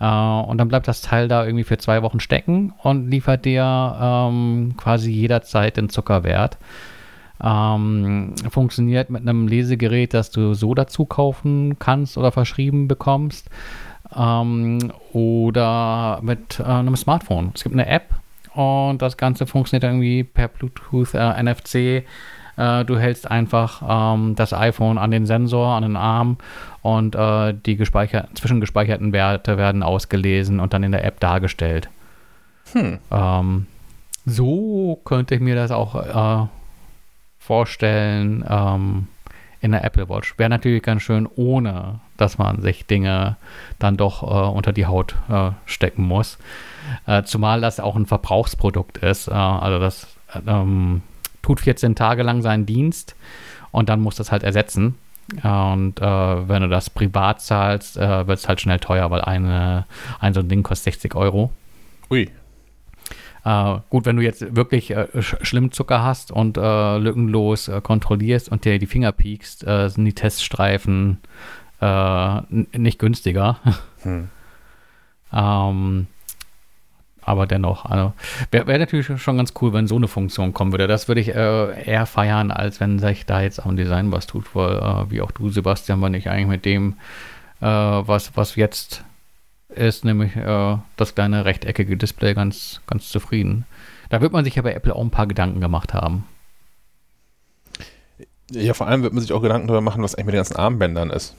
Äh, 0.00 0.04
und 0.04 0.58
dann 0.58 0.68
bleibt 0.68 0.88
das 0.88 1.02
Teil 1.02 1.28
da 1.28 1.44
irgendwie 1.44 1.64
für 1.64 1.78
zwei 1.78 2.02
Wochen 2.02 2.20
stecken 2.20 2.72
und 2.82 3.10
liefert 3.10 3.44
dir 3.44 3.96
ähm, 4.00 4.74
quasi 4.76 5.12
jederzeit 5.12 5.76
den 5.76 5.88
Zuckerwert. 5.88 6.58
Ähm, 7.42 8.34
funktioniert 8.50 9.08
mit 9.10 9.22
einem 9.22 9.48
Lesegerät, 9.48 10.12
das 10.12 10.30
du 10.30 10.54
so 10.54 10.74
dazu 10.74 11.06
kaufen 11.06 11.78
kannst 11.78 12.18
oder 12.18 12.32
verschrieben 12.32 12.88
bekommst. 12.88 13.48
Ähm, 14.14 14.92
oder 15.12 16.18
mit 16.22 16.58
äh, 16.58 16.64
einem 16.64 16.96
Smartphone. 16.96 17.52
Es 17.54 17.62
gibt 17.62 17.74
eine 17.74 17.86
App 17.86 18.08
und 18.54 19.00
das 19.00 19.16
Ganze 19.16 19.46
funktioniert 19.46 19.84
irgendwie 19.84 20.24
per 20.24 20.48
Bluetooth, 20.48 21.14
äh, 21.14 21.42
NFC. 21.42 22.04
Äh, 22.60 22.84
du 22.84 22.98
hältst 22.98 23.30
einfach 23.30 23.82
ähm, 24.14 24.34
das 24.36 24.52
iPhone 24.52 24.98
an 24.98 25.10
den 25.10 25.24
Sensor, 25.24 25.74
an 25.74 25.82
den 25.82 25.96
Arm 25.96 26.36
und 26.82 27.14
äh, 27.14 27.54
die 27.54 27.76
gespeicherten, 27.76 28.36
zwischengespeicherten 28.36 29.14
Werte 29.14 29.56
werden 29.56 29.82
ausgelesen 29.82 30.60
und 30.60 30.74
dann 30.74 30.82
in 30.82 30.92
der 30.92 31.04
App 31.04 31.20
dargestellt. 31.20 31.88
Hm. 32.72 32.98
Ähm, 33.10 33.66
so 34.26 35.00
könnte 35.06 35.34
ich 35.34 35.40
mir 35.40 35.54
das 35.54 35.70
auch 35.70 35.94
äh, 35.94 36.46
vorstellen 37.38 38.44
ähm, 38.46 39.08
in 39.62 39.72
der 39.72 39.82
Apple 39.82 40.10
Watch. 40.10 40.38
Wäre 40.38 40.50
natürlich 40.50 40.82
ganz 40.82 41.00
schön, 41.00 41.26
ohne 41.36 42.00
dass 42.18 42.36
man 42.36 42.60
sich 42.60 42.86
Dinge 42.86 43.36
dann 43.78 43.96
doch 43.96 44.22
äh, 44.22 44.26
unter 44.26 44.74
die 44.74 44.84
Haut 44.84 45.14
äh, 45.30 45.52
stecken 45.64 46.02
muss. 46.02 46.36
Äh, 47.06 47.22
zumal 47.22 47.62
das 47.62 47.80
auch 47.80 47.96
ein 47.96 48.04
Verbrauchsprodukt 48.04 48.98
ist. 48.98 49.28
Äh, 49.28 49.32
also 49.32 49.78
das 49.78 50.06
ähm, 50.46 51.00
tut 51.42 51.60
14 51.60 51.94
Tage 51.94 52.22
lang 52.22 52.42
seinen 52.42 52.66
Dienst 52.66 53.16
und 53.72 53.88
dann 53.88 54.00
muss 54.00 54.16
das 54.16 54.32
halt 54.32 54.42
ersetzen. 54.42 54.96
Und 55.42 56.00
äh, 56.00 56.48
wenn 56.48 56.62
du 56.62 56.68
das 56.68 56.90
privat 56.90 57.40
zahlst, 57.40 57.96
äh, 57.96 58.26
wird 58.26 58.38
es 58.38 58.48
halt 58.48 58.60
schnell 58.60 58.80
teuer, 58.80 59.10
weil 59.10 59.20
eine, 59.20 59.86
ein 60.18 60.34
so 60.34 60.40
ein 60.40 60.48
Ding 60.48 60.62
kostet 60.62 60.94
60 60.94 61.14
Euro. 61.14 61.52
Ui. 62.10 62.28
Äh, 63.44 63.76
gut, 63.88 64.06
wenn 64.06 64.16
du 64.16 64.22
jetzt 64.22 64.56
wirklich 64.56 64.90
äh, 64.90 65.06
sch 65.22 65.36
schlimm 65.42 65.70
Zucker 65.70 66.02
hast 66.02 66.32
und 66.32 66.58
äh, 66.58 66.98
lückenlos 66.98 67.68
äh, 67.68 67.80
kontrollierst 67.80 68.50
und 68.50 68.64
dir 68.64 68.78
die 68.78 68.86
Finger 68.86 69.12
piekst, 69.12 69.60
sind 69.60 70.04
die 70.04 70.14
Teststreifen 70.14 71.18
nicht 72.50 72.98
günstiger. 72.98 73.58
Hm. 74.02 74.28
ähm, 75.32 76.06
aber 77.30 77.46
dennoch, 77.46 77.84
also, 77.84 78.12
wäre 78.50 78.66
wär 78.66 78.78
natürlich 78.78 79.06
schon 79.22 79.36
ganz 79.36 79.54
cool, 79.60 79.72
wenn 79.72 79.86
so 79.86 79.96
eine 79.96 80.08
Funktion 80.08 80.52
kommen 80.52 80.72
würde. 80.72 80.88
Das 80.88 81.06
würde 81.06 81.20
ich 81.20 81.28
äh, 81.28 81.84
eher 81.84 82.06
feiern, 82.06 82.50
als 82.50 82.80
wenn 82.80 82.98
sich 82.98 83.24
da 83.24 83.40
jetzt 83.40 83.64
am 83.64 83.76
Design 83.76 84.10
was 84.10 84.26
tut, 84.26 84.54
weil, 84.54 84.76
äh, 84.76 85.10
wie 85.10 85.22
auch 85.22 85.30
du, 85.30 85.48
Sebastian, 85.48 86.00
bin 86.00 86.14
ich 86.14 86.28
eigentlich 86.28 86.48
mit 86.48 86.64
dem, 86.64 86.96
äh, 87.60 87.66
was, 87.66 88.36
was 88.36 88.56
jetzt 88.56 89.04
ist, 89.68 90.04
nämlich 90.04 90.34
äh, 90.34 90.76
das 90.96 91.14
kleine 91.14 91.44
rechteckige 91.44 91.96
Display 91.96 92.34
ganz, 92.34 92.80
ganz 92.86 93.08
zufrieden. 93.08 93.64
Da 94.08 94.20
wird 94.20 94.32
man 94.32 94.44
sich 94.44 94.56
ja 94.56 94.62
bei 94.62 94.74
Apple 94.74 94.94
auch 94.94 95.02
ein 95.02 95.10
paar 95.10 95.28
Gedanken 95.28 95.60
gemacht 95.60 95.94
haben. 95.94 96.26
Ja, 98.50 98.74
vor 98.74 98.88
allem 98.88 99.04
wird 99.04 99.12
man 99.12 99.22
sich 99.22 99.32
auch 99.32 99.42
Gedanken 99.42 99.68
darüber 99.68 99.80
machen, 99.80 100.02
was 100.02 100.16
eigentlich 100.16 100.26
mit 100.26 100.34
den 100.34 100.40
ganzen 100.40 100.56
Armbändern 100.56 101.10
ist. 101.10 101.36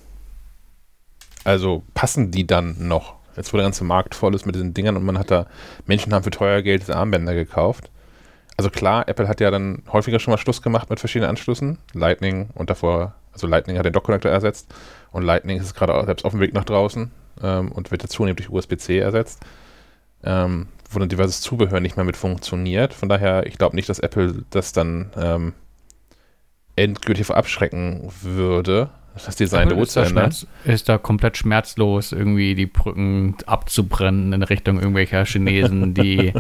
Also 1.43 1.83
passen 1.93 2.31
die 2.31 2.47
dann 2.47 2.87
noch? 2.87 3.20
Jetzt, 3.35 3.53
wo 3.53 3.57
der 3.57 3.65
ganze 3.65 3.83
Markt 3.83 4.15
voll 4.15 4.35
ist 4.35 4.45
mit 4.45 4.55
diesen 4.55 4.73
Dingern 4.73 4.97
und 4.97 5.03
man 5.03 5.17
hat 5.17 5.31
da, 5.31 5.47
Menschen 5.85 6.13
haben 6.13 6.23
für 6.23 6.31
teuer 6.31 6.61
Geld 6.61 6.81
diese 6.81 6.95
Armbänder 6.95 7.33
gekauft. 7.33 7.89
Also 8.57 8.69
klar, 8.69 9.07
Apple 9.07 9.27
hat 9.27 9.39
ja 9.39 9.49
dann 9.49 9.83
häufiger 9.91 10.19
schon 10.19 10.31
mal 10.31 10.37
Schluss 10.37 10.61
gemacht 10.61 10.89
mit 10.89 10.99
verschiedenen 10.99 11.29
Anschlüssen. 11.29 11.77
Lightning 11.93 12.49
und 12.53 12.69
davor, 12.69 13.15
also 13.31 13.47
Lightning 13.47 13.77
hat 13.77 13.85
den 13.85 13.93
Dock-Connector 13.93 14.31
ersetzt 14.31 14.73
und 15.11 15.23
Lightning 15.23 15.59
ist 15.59 15.73
gerade 15.73 15.95
auch 15.95 16.05
selbst 16.05 16.25
auf 16.25 16.31
dem 16.31 16.41
Weg 16.41 16.53
nach 16.53 16.65
draußen 16.65 17.11
ähm, 17.41 17.71
und 17.71 17.91
wird 17.91 18.03
jetzt 18.03 18.13
zunehmend 18.13 18.39
durch 18.39 18.49
USB-C 18.49 18.99
ersetzt. 18.99 19.39
Ähm, 20.23 20.67
wo 20.91 20.99
dann 20.99 21.09
diverses 21.09 21.41
Zubehör 21.41 21.79
nicht 21.79 21.95
mehr 21.95 22.05
mit 22.05 22.17
funktioniert. 22.17 22.93
Von 22.93 23.09
daher, 23.09 23.47
ich 23.47 23.57
glaube 23.57 23.75
nicht, 23.75 23.89
dass 23.89 23.99
Apple 23.99 24.43
das 24.49 24.73
dann 24.73 25.09
ähm, 25.15 25.53
endgültig 26.75 27.25
verabschrecken 27.25 28.11
würde, 28.21 28.89
das 29.13 29.35
Design 29.35 29.67
der 29.67 29.77
Apple 29.77 29.77
Uhr 29.77 29.83
ist 30.63 30.89
da, 30.89 30.97
komplett 30.97 31.37
schmerzlos, 31.37 32.11
irgendwie 32.13 32.55
die 32.55 32.65
Brücken 32.65 33.35
abzubrennen 33.45 34.31
in 34.31 34.43
Richtung 34.43 34.77
irgendwelcher 34.77 35.25
Chinesen, 35.25 35.93
die 35.93 36.33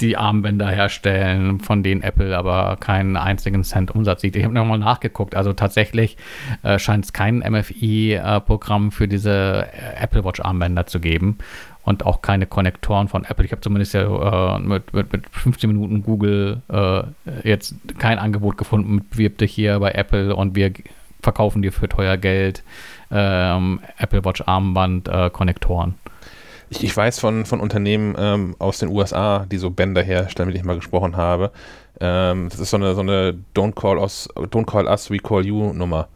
die 0.00 0.16
Armbänder 0.16 0.68
herstellen, 0.68 1.60
von 1.60 1.82
denen 1.82 2.02
Apple 2.02 2.36
aber 2.36 2.76
keinen 2.78 3.16
einzigen 3.16 3.64
Cent 3.64 3.90
Umsatz 3.90 4.22
sieht. 4.22 4.36
Ich 4.36 4.44
habe 4.44 4.54
nochmal 4.54 4.78
nachgeguckt. 4.78 5.34
Also 5.34 5.52
tatsächlich 5.52 6.16
äh, 6.62 6.78
scheint 6.78 7.04
es 7.04 7.12
kein 7.12 7.38
MFI-Programm 7.38 8.92
für 8.92 9.08
diese 9.08 9.68
äh, 9.72 10.02
Apple 10.02 10.24
Watch-Armbänder 10.24 10.86
zu 10.86 11.00
geben 11.00 11.38
und 11.82 12.04
auch 12.04 12.22
keine 12.22 12.46
Konnektoren 12.46 13.08
von 13.08 13.24
Apple. 13.24 13.44
Ich 13.44 13.52
habe 13.52 13.62
zumindest 13.62 13.94
ja 13.94 14.56
äh, 14.56 14.58
mit, 14.58 14.92
mit, 14.92 15.12
mit 15.12 15.28
15 15.30 15.70
Minuten 15.70 16.02
Google 16.02 16.62
äh, 16.68 17.02
jetzt 17.44 17.74
kein 17.98 18.18
Angebot 18.18 18.58
gefunden 18.58 19.06
bewirb 19.10 19.38
dich 19.38 19.52
hier 19.52 19.78
bei 19.80 19.92
Apple 19.92 20.34
und 20.34 20.54
wir 20.54 20.72
verkaufen 21.22 21.62
dir 21.62 21.72
für 21.72 21.88
teuer 21.88 22.16
Geld 22.16 22.62
ähm, 23.10 23.80
Apple 23.98 24.24
Watch 24.24 24.42
Armband 24.46 25.08
äh, 25.08 25.30
Konnektoren. 25.30 25.94
Ich, 26.70 26.84
ich 26.84 26.96
weiß 26.96 27.18
von, 27.18 27.44
von 27.46 27.60
Unternehmen 27.60 28.14
ähm, 28.16 28.54
aus 28.58 28.78
den 28.78 28.88
USA, 28.90 29.44
die 29.50 29.58
so 29.58 29.70
Bänder 29.70 30.02
herstellen, 30.02 30.46
mit 30.46 30.54
denen 30.54 30.62
ich 30.62 30.66
mal 30.66 30.76
gesprochen 30.76 31.16
habe. 31.16 31.50
Ähm, 32.00 32.48
das 32.48 32.60
ist 32.60 32.70
so 32.70 32.76
eine, 32.76 32.94
so 32.94 33.00
eine 33.00 33.38
Don't 33.54 33.74
call 33.74 33.98
us, 33.98 34.28
Don't 34.36 34.66
call 34.66 34.86
us, 34.86 35.10
we 35.10 35.18
call 35.18 35.44
you 35.44 35.72
Nummer. 35.72 36.08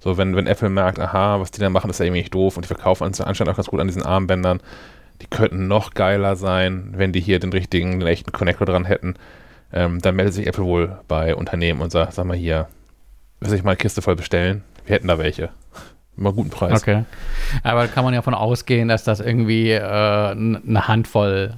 So, 0.00 0.16
wenn, 0.16 0.34
wenn 0.34 0.46
Apple 0.46 0.70
merkt, 0.70 0.98
aha, 0.98 1.40
was 1.40 1.50
die 1.50 1.60
da 1.60 1.68
machen, 1.70 1.90
ist 1.90 1.98
ja 1.98 2.06
irgendwie 2.06 2.22
nicht 2.22 2.34
doof 2.34 2.56
und 2.56 2.64
die 2.64 2.68
verkaufen 2.68 3.04
anscheinend 3.04 3.48
auch 3.50 3.56
ganz 3.56 3.68
gut 3.68 3.80
an 3.80 3.86
diesen 3.86 4.02
Armbändern. 4.02 4.60
Die 5.20 5.26
könnten 5.26 5.68
noch 5.68 5.92
geiler 5.92 6.36
sein, 6.36 6.94
wenn 6.96 7.12
die 7.12 7.20
hier 7.20 7.38
den 7.38 7.52
richtigen, 7.52 8.00
den 8.00 8.08
echten 8.08 8.32
Connector 8.32 8.66
dran 8.66 8.86
hätten. 8.86 9.14
Ähm, 9.72 10.00
dann 10.00 10.16
meldet 10.16 10.34
sich 10.34 10.46
Apple 10.46 10.64
wohl 10.64 10.98
bei 11.06 11.36
Unternehmen 11.36 11.82
und 11.82 11.92
sagt, 11.92 12.14
sag 12.14 12.24
mal 12.24 12.36
hier, 12.36 12.68
will 13.40 13.54
ich 13.54 13.64
mal 13.64 13.70
eine 13.70 13.76
Kiste 13.76 14.02
voll 14.02 14.16
bestellen? 14.16 14.62
Wir 14.86 14.96
hätten 14.96 15.08
da 15.08 15.18
welche. 15.18 15.50
Immer 16.16 16.32
guten 16.32 16.50
Preis. 16.50 16.82
Okay. 16.82 17.04
Aber 17.62 17.88
kann 17.88 18.04
man 18.04 18.12
ja 18.12 18.18
davon 18.18 18.34
ausgehen, 18.34 18.88
dass 18.88 19.04
das 19.04 19.20
irgendwie 19.20 19.70
äh, 19.70 19.80
eine 19.80 20.88
Handvoll 20.88 21.54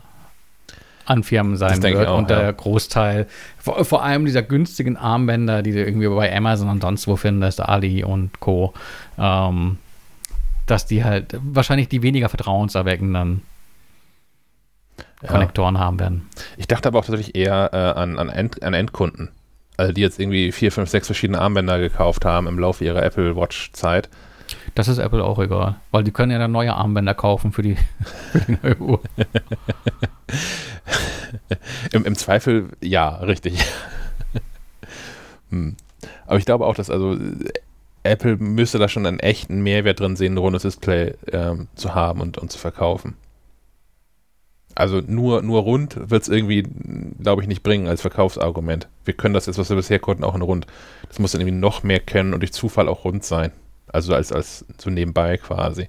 an 1.04 1.24
Firmen 1.24 1.56
sein 1.56 1.82
wird 1.82 2.06
auch, 2.06 2.18
und 2.18 2.30
der 2.30 2.42
ja. 2.42 2.52
Großteil, 2.52 3.26
vor, 3.58 3.84
vor, 3.84 4.04
allem 4.04 4.24
dieser 4.24 4.42
günstigen 4.42 4.96
Armbänder, 4.96 5.62
die 5.62 5.72
du 5.72 5.84
irgendwie 5.84 6.08
bei 6.08 6.34
Amazon 6.34 6.68
und 6.68 6.82
sonst 6.82 7.08
wo 7.08 7.16
findest, 7.16 7.60
Ali 7.60 8.04
und 8.04 8.38
Co., 8.38 8.72
ähm, 9.18 9.78
dass 10.66 10.86
die 10.86 11.02
halt 11.02 11.36
wahrscheinlich 11.42 11.88
die 11.88 12.02
weniger 12.02 12.28
vertrauenserweckenden 12.28 13.42
ja. 15.22 15.28
Konnektoren 15.28 15.78
haben 15.78 15.98
werden. 15.98 16.28
Ich 16.56 16.68
dachte 16.68 16.88
aber 16.88 17.00
auch 17.00 17.04
tatsächlich 17.04 17.34
eher 17.34 17.70
äh, 17.72 18.00
an, 18.00 18.18
an, 18.18 18.28
End, 18.28 18.62
an 18.62 18.74
Endkunden. 18.74 19.30
Also 19.76 19.92
die 19.92 20.00
jetzt 20.00 20.20
irgendwie 20.20 20.52
vier, 20.52 20.70
fünf, 20.70 20.90
sechs 20.90 21.06
verschiedene 21.06 21.40
Armbänder 21.40 21.78
gekauft 21.78 22.24
haben 22.24 22.46
im 22.46 22.58
Laufe 22.58 22.84
ihrer 22.84 23.02
Apple 23.02 23.36
Watch-Zeit. 23.36 24.08
Das 24.74 24.88
ist 24.88 24.98
Apple 24.98 25.24
auch 25.24 25.38
egal, 25.38 25.76
weil 25.90 26.04
die 26.04 26.10
können 26.10 26.32
ja 26.32 26.38
dann 26.38 26.52
neue 26.52 26.74
Armbänder 26.74 27.14
kaufen 27.14 27.52
für 27.52 27.62
die, 27.62 27.76
für 28.32 28.40
die 28.40 28.58
neue 28.62 28.78
Uhr. 28.78 29.00
Im, 31.92 32.04
Im, 32.04 32.16
Zweifel 32.16 32.68
ja, 32.82 33.16
richtig. 33.16 33.64
hm. 35.50 35.76
Aber 36.26 36.38
ich 36.38 36.44
glaube 36.44 36.66
auch, 36.66 36.74
dass 36.74 36.90
also 36.90 37.16
Apple 38.02 38.36
müsste 38.36 38.78
da 38.78 38.88
schon 38.88 39.06
einen 39.06 39.20
echten 39.20 39.62
Mehrwert 39.62 40.00
drin 40.00 40.16
sehen, 40.16 40.34
ein 40.34 40.38
rundes 40.38 40.62
Display 40.62 41.14
ähm, 41.30 41.68
zu 41.74 41.94
haben 41.94 42.20
und, 42.20 42.38
und 42.38 42.50
zu 42.50 42.58
verkaufen. 42.58 43.14
Also 44.74 45.00
nur, 45.00 45.42
nur 45.42 45.62
rund 45.62 46.10
wird 46.10 46.22
es 46.22 46.28
irgendwie, 46.28 46.64
glaube 47.20 47.42
ich, 47.42 47.48
nicht 47.48 47.62
bringen 47.62 47.88
als 47.88 48.00
Verkaufsargument. 48.00 48.88
Wir 49.04 49.14
können 49.14 49.34
das 49.34 49.46
jetzt, 49.46 49.58
was 49.58 49.68
wir 49.68 49.76
bisher 49.76 49.98
konnten, 49.98 50.24
auch 50.24 50.34
in 50.34 50.42
rund. 50.42 50.66
Das 51.08 51.18
muss 51.18 51.32
dann 51.32 51.40
irgendwie 51.40 51.58
noch 51.58 51.82
mehr 51.82 52.00
können 52.00 52.32
und 52.32 52.40
durch 52.40 52.52
Zufall 52.52 52.88
auch 52.88 53.04
rund 53.04 53.24
sein. 53.24 53.52
Also 53.88 54.14
als, 54.14 54.32
als 54.32 54.64
so 54.78 54.88
nebenbei 54.88 55.36
quasi. 55.36 55.88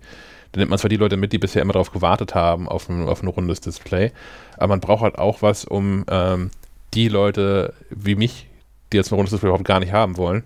Da 0.51 0.59
nimmt 0.59 0.69
man 0.69 0.79
zwar 0.79 0.89
die 0.89 0.97
Leute 0.97 1.17
mit, 1.17 1.33
die 1.33 1.39
bisher 1.39 1.61
immer 1.61 1.73
darauf 1.73 1.91
gewartet 1.91 2.35
haben, 2.35 2.67
auf 2.67 2.89
ein, 2.89 3.07
auf 3.07 3.23
ein 3.23 3.27
rundes 3.27 3.61
Display, 3.61 4.11
aber 4.55 4.67
man 4.67 4.81
braucht 4.81 5.01
halt 5.01 5.17
auch 5.17 5.41
was, 5.41 5.65
um 5.65 6.05
ähm, 6.09 6.51
die 6.93 7.07
Leute 7.07 7.73
wie 7.89 8.15
mich, 8.15 8.47
die 8.91 8.97
jetzt 8.97 9.11
ein 9.11 9.15
rundes 9.15 9.31
Display 9.31 9.47
überhaupt 9.47 9.65
gar 9.65 9.79
nicht 9.79 9.93
haben 9.93 10.15
wollen, 10.17 10.43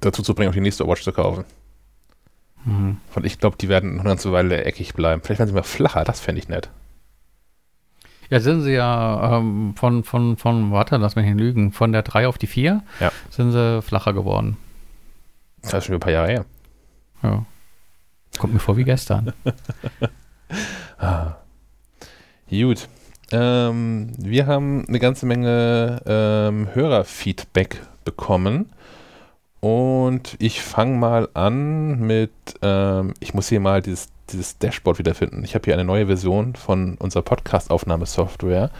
dazu 0.00 0.22
zu 0.22 0.34
bringen, 0.34 0.48
auch 0.48 0.54
die 0.54 0.62
nächste 0.62 0.86
Watch 0.86 1.02
zu 1.02 1.12
kaufen. 1.12 1.44
Mhm. 2.64 2.96
Und 3.14 3.26
ich 3.26 3.38
glaube, 3.38 3.56
die 3.60 3.68
werden 3.68 3.96
noch 3.96 4.04
eine 4.04 4.10
ganze 4.10 4.32
Weile 4.32 4.64
eckig 4.64 4.94
bleiben. 4.94 5.20
Vielleicht 5.22 5.38
werden 5.38 5.48
sie 5.48 5.54
mal 5.54 5.62
flacher, 5.64 6.04
das 6.04 6.20
fände 6.20 6.40
ich 6.40 6.48
nett. 6.48 6.70
Ja, 8.30 8.38
sind 8.38 8.62
sie 8.62 8.72
ja 8.72 9.38
ähm, 9.38 9.74
von, 9.76 10.04
von, 10.04 10.36
von, 10.36 10.70
warte, 10.70 10.96
lass 10.96 11.16
mich 11.16 11.26
nicht 11.26 11.38
lügen, 11.38 11.72
von 11.72 11.92
der 11.92 12.02
3 12.02 12.28
auf 12.28 12.38
die 12.38 12.46
4 12.46 12.82
ja. 13.00 13.12
sind 13.28 13.50
sie 13.50 13.82
flacher 13.82 14.12
geworden. 14.12 14.56
Das 15.62 15.74
ist 15.74 15.86
schon 15.86 15.96
ein 15.96 16.00
paar 16.00 16.12
Jahre 16.12 16.28
her. 16.28 16.44
Ja. 17.22 17.44
Kommt 18.38 18.54
mir 18.54 18.60
vor 18.60 18.76
wie 18.76 18.84
gestern. 18.84 19.32
ah. 20.98 21.36
Gut. 22.48 22.88
Ähm, 23.32 24.12
wir 24.16 24.46
haben 24.46 24.84
eine 24.88 24.98
ganze 24.98 25.26
Menge 25.26 26.00
ähm, 26.06 26.68
Hörerfeedback 26.72 27.82
bekommen. 28.04 28.72
Und 29.60 30.36
ich 30.38 30.62
fange 30.62 30.96
mal 30.96 31.28
an 31.34 31.98
mit, 31.98 32.32
ähm, 32.62 33.14
ich 33.20 33.34
muss 33.34 33.48
hier 33.48 33.60
mal 33.60 33.82
dieses, 33.82 34.08
dieses 34.32 34.58
Dashboard 34.58 34.98
wiederfinden. 34.98 35.44
Ich 35.44 35.54
habe 35.54 35.64
hier 35.64 35.74
eine 35.74 35.84
neue 35.84 36.06
Version 36.06 36.54
von 36.54 36.96
unserer 36.96 37.22
Podcast-Aufnahmesoftware. 37.22 38.70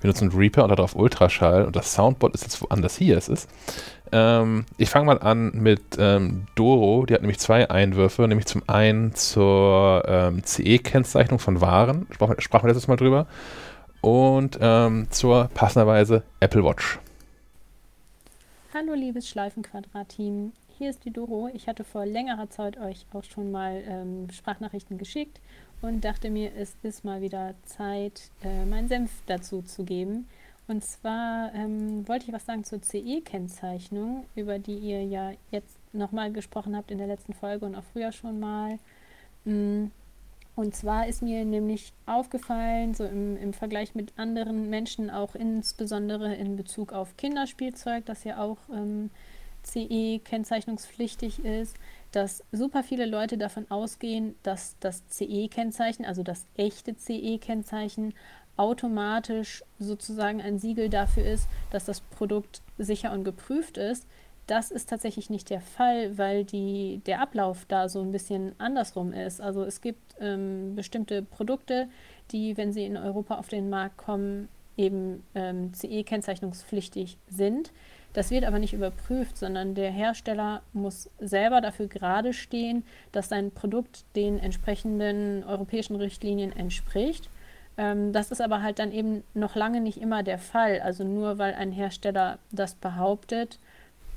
Wir 0.00 0.08
nutzen 0.08 0.30
Reaper 0.32 0.64
und 0.64 0.70
darauf 0.70 0.96
Ultraschall 0.96 1.64
und 1.64 1.76
das 1.76 1.94
Soundboard 1.94 2.34
ist 2.34 2.42
jetzt 2.42 2.60
woanders 2.60 2.96
hier. 2.96 3.16
Es 3.16 3.28
ist. 3.28 3.48
Ähm, 4.10 4.66
ich 4.76 4.90
fange 4.90 5.06
mal 5.06 5.20
an 5.20 5.52
mit 5.54 5.96
ähm, 5.98 6.46
Doro. 6.56 7.06
Die 7.06 7.14
hat 7.14 7.22
nämlich 7.22 7.38
zwei 7.38 7.70
Einwürfe, 7.70 8.26
nämlich 8.26 8.46
zum 8.46 8.62
einen 8.66 9.14
zur 9.14 10.02
ähm, 10.06 10.42
CE-Kennzeichnung 10.44 11.38
von 11.38 11.60
Waren, 11.60 12.06
Sprach, 12.10 12.34
sprachen 12.38 12.64
wir 12.64 12.68
letztes 12.68 12.88
Mal 12.88 12.96
drüber, 12.96 13.26
und 14.00 14.58
ähm, 14.60 15.06
zur 15.10 15.48
passenderweise 15.54 16.24
Apple 16.40 16.64
Watch. 16.64 16.98
Hallo 18.74 18.94
liebes 18.94 19.28
Schleifenquadrat-Team, 19.28 20.52
hier 20.82 20.90
ist 20.90 21.04
die 21.04 21.12
Doro. 21.12 21.48
Ich 21.54 21.68
hatte 21.68 21.84
vor 21.84 22.04
längerer 22.04 22.50
Zeit 22.50 22.76
euch 22.76 23.06
auch 23.12 23.22
schon 23.22 23.52
mal 23.52 23.84
ähm, 23.86 24.28
Sprachnachrichten 24.32 24.98
geschickt 24.98 25.40
und 25.80 26.04
dachte 26.04 26.28
mir, 26.28 26.50
es 26.56 26.74
ist 26.82 27.04
mal 27.04 27.20
wieder 27.20 27.54
Zeit, 27.66 28.32
äh, 28.42 28.64
meinen 28.64 28.88
Senf 28.88 29.12
dazu 29.26 29.62
zu 29.62 29.84
geben. 29.84 30.26
Und 30.66 30.82
zwar 30.82 31.54
ähm, 31.54 32.08
wollte 32.08 32.26
ich 32.26 32.32
was 32.32 32.46
sagen 32.46 32.64
zur 32.64 32.82
CE-Kennzeichnung, 32.82 34.24
über 34.34 34.58
die 34.58 34.74
ihr 34.76 35.04
ja 35.04 35.30
jetzt 35.52 35.78
nochmal 35.92 36.32
gesprochen 36.32 36.76
habt 36.76 36.90
in 36.90 36.98
der 36.98 37.06
letzten 37.06 37.32
Folge 37.32 37.64
und 37.64 37.76
auch 37.76 37.84
früher 37.92 38.10
schon 38.10 38.40
mal. 38.40 38.80
Mm, 39.44 39.84
und 40.56 40.74
zwar 40.74 41.06
ist 41.06 41.22
mir 41.22 41.44
nämlich 41.44 41.92
aufgefallen, 42.06 42.94
so 42.94 43.04
im, 43.04 43.36
im 43.36 43.52
Vergleich 43.52 43.94
mit 43.94 44.12
anderen 44.16 44.68
Menschen, 44.68 45.10
auch 45.10 45.36
insbesondere 45.36 46.34
in 46.34 46.56
Bezug 46.56 46.92
auf 46.92 47.16
Kinderspielzeug, 47.16 48.04
das 48.04 48.24
ja 48.24 48.42
auch 48.42 48.58
ähm, 48.74 49.10
CE-kennzeichnungspflichtig 49.62 51.44
ist, 51.44 51.76
dass 52.12 52.44
super 52.52 52.82
viele 52.82 53.06
Leute 53.06 53.38
davon 53.38 53.70
ausgehen, 53.70 54.34
dass 54.42 54.76
das 54.80 55.06
CE-Kennzeichen, 55.08 56.04
also 56.04 56.22
das 56.22 56.46
echte 56.56 56.96
CE-Kennzeichen, 56.96 58.14
automatisch 58.56 59.64
sozusagen 59.78 60.42
ein 60.42 60.58
Siegel 60.58 60.90
dafür 60.90 61.24
ist, 61.24 61.48
dass 61.70 61.86
das 61.86 62.00
Produkt 62.00 62.60
sicher 62.78 63.12
und 63.12 63.24
geprüft 63.24 63.78
ist. 63.78 64.06
Das 64.46 64.70
ist 64.70 64.90
tatsächlich 64.90 65.30
nicht 65.30 65.50
der 65.50 65.60
Fall, 65.60 66.18
weil 66.18 66.44
die, 66.44 67.00
der 67.06 67.20
Ablauf 67.20 67.64
da 67.66 67.88
so 67.88 68.02
ein 68.02 68.12
bisschen 68.12 68.54
andersrum 68.58 69.12
ist. 69.12 69.40
Also 69.40 69.62
es 69.64 69.80
gibt 69.80 70.16
ähm, 70.20 70.74
bestimmte 70.74 71.22
Produkte, 71.22 71.88
die, 72.32 72.56
wenn 72.56 72.72
sie 72.72 72.84
in 72.84 72.96
Europa 72.96 73.36
auf 73.38 73.48
den 73.48 73.70
Markt 73.70 73.96
kommen, 73.96 74.48
eben 74.76 75.22
ähm, 75.34 75.72
CE-kennzeichnungspflichtig 75.74 77.18
sind. 77.28 77.72
Das 78.12 78.30
wird 78.30 78.44
aber 78.44 78.58
nicht 78.58 78.74
überprüft, 78.74 79.38
sondern 79.38 79.74
der 79.74 79.90
Hersteller 79.90 80.62
muss 80.72 81.10
selber 81.18 81.60
dafür 81.60 81.86
gerade 81.86 82.32
stehen, 82.32 82.84
dass 83.10 83.28
sein 83.28 83.50
Produkt 83.50 84.04
den 84.16 84.38
entsprechenden 84.38 85.44
europäischen 85.44 85.96
Richtlinien 85.96 86.54
entspricht. 86.54 87.30
Ähm, 87.78 88.12
das 88.12 88.30
ist 88.30 88.42
aber 88.42 88.62
halt 88.62 88.78
dann 88.78 88.92
eben 88.92 89.22
noch 89.34 89.56
lange 89.56 89.80
nicht 89.80 90.00
immer 90.00 90.22
der 90.22 90.38
Fall. 90.38 90.80
Also 90.80 91.04
nur 91.04 91.38
weil 91.38 91.54
ein 91.54 91.72
Hersteller 91.72 92.38
das 92.50 92.74
behauptet, 92.74 93.58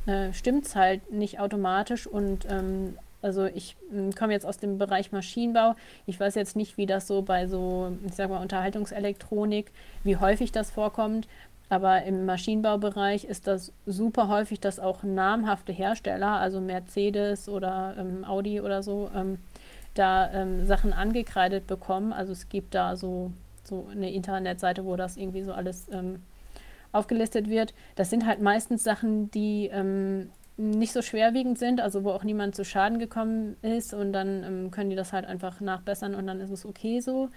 äh, 0.08 0.34
stimmt 0.34 0.66
es 0.66 0.76
halt 0.76 1.12
nicht 1.12 1.40
automatisch. 1.40 2.06
Und 2.06 2.46
ähm, 2.50 2.98
also 3.22 3.46
ich 3.46 3.78
äh, 3.94 4.12
komme 4.14 4.34
jetzt 4.34 4.46
aus 4.46 4.58
dem 4.58 4.78
Bereich 4.78 5.12
Maschinenbau. 5.12 5.76
Ich 6.06 6.20
weiß 6.20 6.36
jetzt 6.36 6.56
nicht, 6.58 6.78
wie 6.78 6.86
das 6.86 7.08
so 7.08 7.22
bei 7.22 7.48
so, 7.48 7.94
ich 8.06 8.14
sag 8.14 8.30
mal, 8.30 8.42
Unterhaltungselektronik, 8.42 9.72
wie 10.04 10.18
häufig 10.18 10.52
das 10.52 10.70
vorkommt. 10.70 11.28
Aber 11.70 12.04
im 12.04 12.26
Maschinenbaubereich 12.26 13.26
ist 13.26 13.48
das 13.48 13.74
super 13.86 14.28
häufig, 14.28 14.60
dass 14.60 14.80
auch 14.80 15.04
namhafte 15.04 15.74
Hersteller, 15.74 16.40
also 16.40 16.62
Mercedes 16.62 17.50
oder 17.50 17.96
ähm, 17.98 18.24
Audi 18.24 18.62
oder 18.62 18.84
so, 18.84 19.10
ähm, 19.16 19.40
da 19.96 20.32
ähm, 20.32 20.66
Sachen 20.66 20.94
angekreidet 20.94 21.68
bekommen. 21.68 22.14
Also 22.14 22.34
es 22.34 22.50
gibt 22.50 22.76
da 22.76 22.96
so 22.96 23.32
so 23.68 23.88
eine 23.92 24.12
Internetseite, 24.12 24.86
wo 24.86 24.96
das 24.96 25.18
irgendwie 25.18 25.44
so 25.44 25.54
alles 25.54 25.88
ähm, 25.92 26.22
aufgelistet 26.92 27.50
wird. 27.50 27.74
Das 27.96 28.10
sind 28.10 28.26
halt 28.26 28.42
meistens 28.42 28.84
Sachen, 28.84 29.32
die 29.32 29.70
ähm, 29.72 30.30
nicht 30.58 30.94
so 30.94 31.02
schwerwiegend 31.02 31.60
sind, 31.60 31.82
also 31.82 32.04
wo 32.04 32.12
auch 32.12 32.24
niemand 32.24 32.56
zu 32.56 32.64
Schaden 32.64 33.00
gekommen 33.00 33.58
ist 33.62 33.94
und 33.94 34.14
dann 34.14 34.44
ähm, 34.44 34.72
können 34.72 34.90
die 34.90 34.96
das 34.96 35.12
halt 35.12 35.26
einfach 35.26 35.60
nachbessern 35.60 36.16
und 36.16 36.28
dann 36.28 36.40
ist 36.40 36.52
es 36.52 36.66
okay 36.66 37.02
so. 37.02 37.30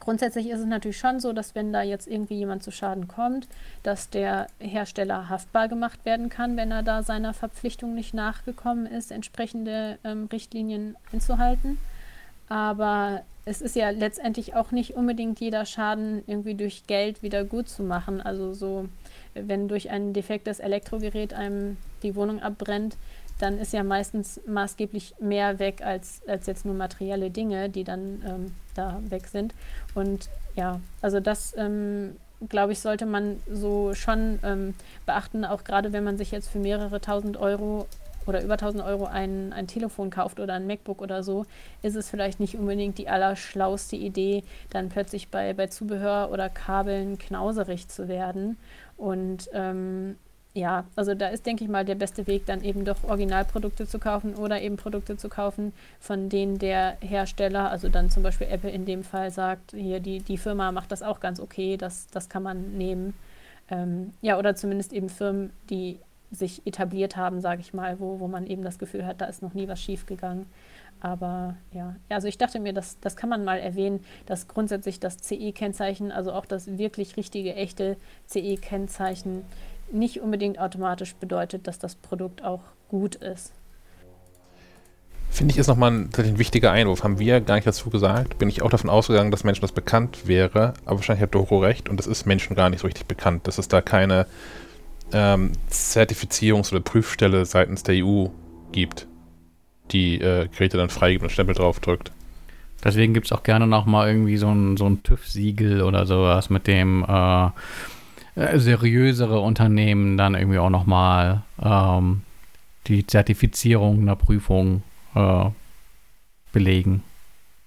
Grundsätzlich 0.00 0.50
ist 0.50 0.60
es 0.60 0.66
natürlich 0.66 0.98
schon 0.98 1.20
so, 1.20 1.32
dass 1.32 1.54
wenn 1.54 1.72
da 1.72 1.82
jetzt 1.82 2.08
irgendwie 2.08 2.34
jemand 2.34 2.62
zu 2.62 2.72
Schaden 2.72 3.06
kommt, 3.06 3.46
dass 3.82 4.10
der 4.10 4.48
Hersteller 4.58 5.28
haftbar 5.28 5.68
gemacht 5.68 6.04
werden 6.04 6.28
kann, 6.28 6.56
wenn 6.56 6.72
er 6.72 6.82
da 6.82 7.02
seiner 7.02 7.32
Verpflichtung 7.32 7.94
nicht 7.94 8.12
nachgekommen 8.12 8.86
ist, 8.86 9.12
entsprechende 9.12 9.98
ähm, 10.04 10.28
Richtlinien 10.32 10.96
einzuhalten. 11.12 11.78
Aber 12.48 13.22
es 13.44 13.62
ist 13.62 13.76
ja 13.76 13.90
letztendlich 13.90 14.54
auch 14.54 14.72
nicht 14.72 14.94
unbedingt 14.94 15.38
jeder 15.40 15.64
Schaden 15.64 16.22
irgendwie 16.26 16.54
durch 16.54 16.86
Geld 16.86 17.22
wieder 17.22 17.44
gut 17.44 17.68
zu 17.68 17.82
machen. 17.82 18.20
Also 18.20 18.52
so, 18.52 18.88
wenn 19.34 19.68
durch 19.68 19.90
ein 19.90 20.12
defektes 20.12 20.60
Elektrogerät 20.60 21.34
einem 21.34 21.76
die 22.02 22.16
Wohnung 22.16 22.42
abbrennt, 22.42 22.96
dann 23.38 23.58
ist 23.58 23.72
ja 23.72 23.82
meistens 23.82 24.40
maßgeblich 24.46 25.14
mehr 25.20 25.58
weg 25.58 25.82
als, 25.82 26.22
als 26.26 26.46
jetzt 26.46 26.64
nur 26.64 26.74
materielle 26.74 27.30
Dinge, 27.30 27.68
die 27.68 27.84
dann 27.84 28.22
ähm, 28.26 28.54
da 28.74 29.00
weg 29.08 29.26
sind. 29.26 29.54
Und 29.94 30.28
ja, 30.54 30.80
also 31.02 31.20
das, 31.20 31.54
ähm, 31.56 32.16
glaube 32.48 32.72
ich, 32.72 32.80
sollte 32.80 33.06
man 33.06 33.40
so 33.50 33.94
schon 33.94 34.38
ähm, 34.42 34.74
beachten, 35.06 35.44
auch 35.44 35.64
gerade 35.64 35.92
wenn 35.92 36.04
man 36.04 36.16
sich 36.16 36.30
jetzt 36.30 36.48
für 36.48 36.58
mehrere 36.58 37.00
tausend 37.00 37.36
Euro 37.36 37.86
oder 38.26 38.42
über 38.42 38.54
1000 38.54 38.82
Euro 38.82 39.04
ein, 39.04 39.52
ein 39.52 39.66
Telefon 39.66 40.10
kauft 40.10 40.40
oder 40.40 40.54
ein 40.54 40.66
MacBook 40.66 41.02
oder 41.02 41.22
so, 41.22 41.44
ist 41.82 41.94
es 41.94 42.08
vielleicht 42.08 42.40
nicht 42.40 42.56
unbedingt 42.56 42.96
die 42.98 43.08
allerschlauste 43.08 43.96
Idee, 43.96 44.44
dann 44.70 44.88
plötzlich 44.88 45.28
bei, 45.28 45.52
bei 45.52 45.66
Zubehör 45.66 46.30
oder 46.30 46.48
Kabeln 46.48 47.18
knauserig 47.18 47.88
zu 47.88 48.08
werden. 48.08 48.56
Und 48.96 49.50
ähm, 49.52 50.16
ja, 50.54 50.84
also 50.94 51.14
da 51.14 51.28
ist, 51.28 51.46
denke 51.46 51.64
ich 51.64 51.70
mal, 51.70 51.84
der 51.84 51.96
beste 51.96 52.28
Weg, 52.28 52.46
dann 52.46 52.62
eben 52.62 52.84
doch 52.84 53.02
Originalprodukte 53.02 53.88
zu 53.88 53.98
kaufen 53.98 54.36
oder 54.36 54.62
eben 54.62 54.76
Produkte 54.76 55.16
zu 55.16 55.28
kaufen, 55.28 55.72
von 55.98 56.28
denen 56.28 56.58
der 56.58 56.96
Hersteller, 57.00 57.70
also 57.70 57.88
dann 57.88 58.08
zum 58.08 58.22
Beispiel 58.22 58.46
Apple 58.46 58.70
in 58.70 58.84
dem 58.84 59.02
Fall 59.02 59.32
sagt, 59.32 59.72
hier 59.72 59.98
die, 59.98 60.20
die 60.20 60.38
Firma 60.38 60.70
macht 60.70 60.92
das 60.92 61.02
auch 61.02 61.18
ganz 61.18 61.40
okay, 61.40 61.76
das, 61.76 62.06
das 62.12 62.28
kann 62.28 62.44
man 62.44 62.78
nehmen. 62.78 63.14
Ähm, 63.68 64.12
ja, 64.22 64.38
oder 64.38 64.54
zumindest 64.54 64.92
eben 64.92 65.08
Firmen, 65.08 65.50
die 65.70 65.98
sich 66.30 66.64
etabliert 66.66 67.16
haben, 67.16 67.40
sage 67.40 67.60
ich 67.60 67.74
mal, 67.74 67.98
wo, 67.98 68.20
wo 68.20 68.28
man 68.28 68.46
eben 68.46 68.62
das 68.62 68.78
Gefühl 68.78 69.06
hat, 69.06 69.20
da 69.20 69.26
ist 69.26 69.42
noch 69.42 69.54
nie 69.54 69.66
was 69.66 69.80
schiefgegangen. 69.80 70.46
Aber 71.00 71.56
ja, 71.72 71.96
also 72.08 72.28
ich 72.28 72.38
dachte 72.38 72.60
mir, 72.60 72.72
das, 72.72 72.98
das 73.00 73.16
kann 73.16 73.28
man 73.28 73.44
mal 73.44 73.58
erwähnen, 73.58 74.04
dass 74.24 74.48
grundsätzlich 74.48 75.00
das 75.00 75.18
CE-Kennzeichen, 75.18 76.12
also 76.12 76.32
auch 76.32 76.46
das 76.46 76.78
wirklich 76.78 77.16
richtige, 77.16 77.54
echte 77.54 77.96
CE-Kennzeichen, 78.26 79.44
nicht 79.94 80.20
unbedingt 80.20 80.58
automatisch 80.58 81.14
bedeutet, 81.14 81.66
dass 81.66 81.78
das 81.78 81.94
Produkt 81.94 82.44
auch 82.44 82.62
gut 82.88 83.14
ist. 83.14 83.52
Finde 85.30 85.52
ich, 85.52 85.58
ist 85.58 85.66
nochmal 85.66 85.90
ein, 85.90 86.10
ein 86.16 86.38
wichtiger 86.38 86.70
Einwurf. 86.70 87.02
Haben 87.02 87.18
wir 87.18 87.40
gar 87.40 87.56
nicht 87.56 87.66
dazu 87.66 87.90
gesagt. 87.90 88.38
Bin 88.38 88.48
ich 88.48 88.62
auch 88.62 88.70
davon 88.70 88.88
ausgegangen, 88.88 89.32
dass 89.32 89.42
Menschen 89.42 89.62
das 89.62 89.72
bekannt 89.72 90.28
wäre. 90.28 90.74
Aber 90.84 90.96
wahrscheinlich 90.96 91.22
hat 91.22 91.34
Doro 91.34 91.58
recht 91.58 91.88
und 91.88 91.96
das 91.96 92.06
ist 92.06 92.24
Menschen 92.24 92.54
gar 92.54 92.70
nicht 92.70 92.80
so 92.80 92.86
richtig 92.86 93.06
bekannt, 93.06 93.48
dass 93.48 93.58
es 93.58 93.66
da 93.66 93.80
keine 93.80 94.26
ähm, 95.12 95.52
Zertifizierungs- 95.70 96.70
oder 96.70 96.80
Prüfstelle 96.80 97.44
seitens 97.46 97.82
der 97.82 98.04
EU 98.04 98.26
gibt, 98.70 99.08
die 99.90 100.20
äh, 100.20 100.48
Geräte 100.48 100.76
dann 100.76 100.88
freigibt 100.88 101.24
und 101.24 101.30
Stempel 101.30 101.54
drauf 101.54 101.80
drückt. 101.80 102.12
Deswegen 102.84 103.14
gibt 103.14 103.26
es 103.26 103.32
auch 103.32 103.42
gerne 103.42 103.66
nochmal 103.66 104.08
irgendwie 104.08 104.36
so 104.36 104.50
ein, 104.50 104.76
so 104.76 104.86
ein 104.86 105.02
TÜV-Siegel 105.02 105.82
oder 105.82 106.06
sowas, 106.06 106.50
mit 106.50 106.66
dem 106.66 107.02
äh, 107.08 107.48
äh, 108.36 108.58
seriösere 108.58 109.40
Unternehmen 109.40 110.16
dann 110.16 110.34
irgendwie 110.34 110.58
auch 110.58 110.70
nochmal 110.70 111.42
ähm, 111.62 112.22
die 112.86 113.06
Zertifizierung 113.06 114.02
einer 114.02 114.16
Prüfung 114.16 114.82
äh, 115.14 115.46
belegen 116.52 117.02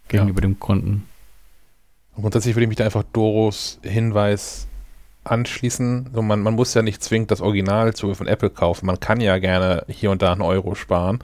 gegenüber 0.07 0.41
ja. 0.41 0.47
dem 0.47 0.59
Kunden. 0.59 1.07
Grundsätzlich 2.15 2.55
würde 2.55 2.63
ich 2.63 2.69
mich 2.69 2.77
da 2.77 2.85
einfach 2.85 3.03
Doros 3.13 3.79
Hinweis 3.83 4.67
anschließen. 5.23 6.09
So, 6.13 6.21
man, 6.21 6.41
man 6.41 6.55
muss 6.55 6.73
ja 6.73 6.81
nicht 6.81 7.03
zwingend 7.03 7.31
das 7.31 7.41
Original 7.41 7.93
zu 7.93 8.13
von 8.15 8.27
Apple 8.27 8.49
kaufen. 8.49 8.85
Man 8.85 8.99
kann 8.99 9.19
ja 9.19 9.37
gerne 9.37 9.83
hier 9.87 10.09
und 10.11 10.21
da 10.21 10.31
einen 10.31 10.41
Euro 10.41 10.75
sparen. 10.75 11.19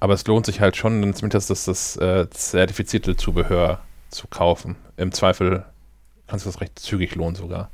Aber 0.00 0.14
es 0.14 0.26
lohnt 0.26 0.46
sich 0.46 0.60
halt 0.60 0.76
schon, 0.76 1.14
zumindest 1.14 1.50
das, 1.50 1.64
das 1.64 1.96
äh, 1.96 2.28
zertifizierte 2.30 3.16
Zubehör 3.16 3.80
zu 4.08 4.26
kaufen. 4.26 4.76
Im 4.96 5.12
Zweifel 5.12 5.64
kannst 6.26 6.44
du 6.44 6.50
das 6.50 6.60
recht 6.60 6.78
zügig 6.78 7.14
lohnen 7.14 7.36
sogar. 7.36 7.70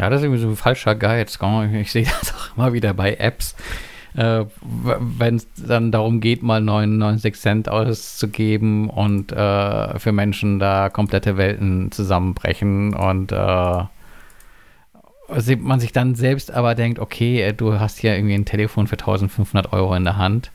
Ja, 0.00 0.08
das 0.08 0.20
ist 0.20 0.24
irgendwie 0.24 0.40
so 0.40 0.48
ein 0.48 0.56
falscher 0.56 0.94
Guide. 0.94 1.26
Ich 1.78 1.92
sehe 1.92 2.04
das 2.04 2.34
auch 2.34 2.56
immer 2.56 2.72
wieder 2.72 2.94
bei 2.94 3.16
Apps. 3.16 3.54
Äh, 4.16 4.46
Wenn 4.62 5.36
es 5.36 5.46
dann 5.54 5.92
darum 5.92 6.20
geht, 6.20 6.42
mal 6.42 6.62
99 6.62 7.34
Cent 7.34 7.68
auszugeben 7.68 8.88
und 8.88 9.30
äh, 9.30 9.98
für 9.98 10.12
Menschen 10.12 10.58
da 10.58 10.88
komplette 10.88 11.36
Welten 11.36 11.92
zusammenbrechen 11.92 12.94
und 12.94 13.30
äh, 13.32 13.84
man 15.58 15.80
sich 15.80 15.92
dann 15.92 16.14
selbst 16.14 16.50
aber 16.50 16.74
denkt, 16.74 16.98
okay, 16.98 17.42
äh, 17.42 17.52
du 17.52 17.78
hast 17.78 17.98
hier 17.98 18.16
irgendwie 18.16 18.34
ein 18.34 18.46
Telefon 18.46 18.86
für 18.86 18.96
1500 18.96 19.74
Euro 19.74 19.94
in 19.94 20.04
der 20.04 20.16
Hand. 20.16 20.50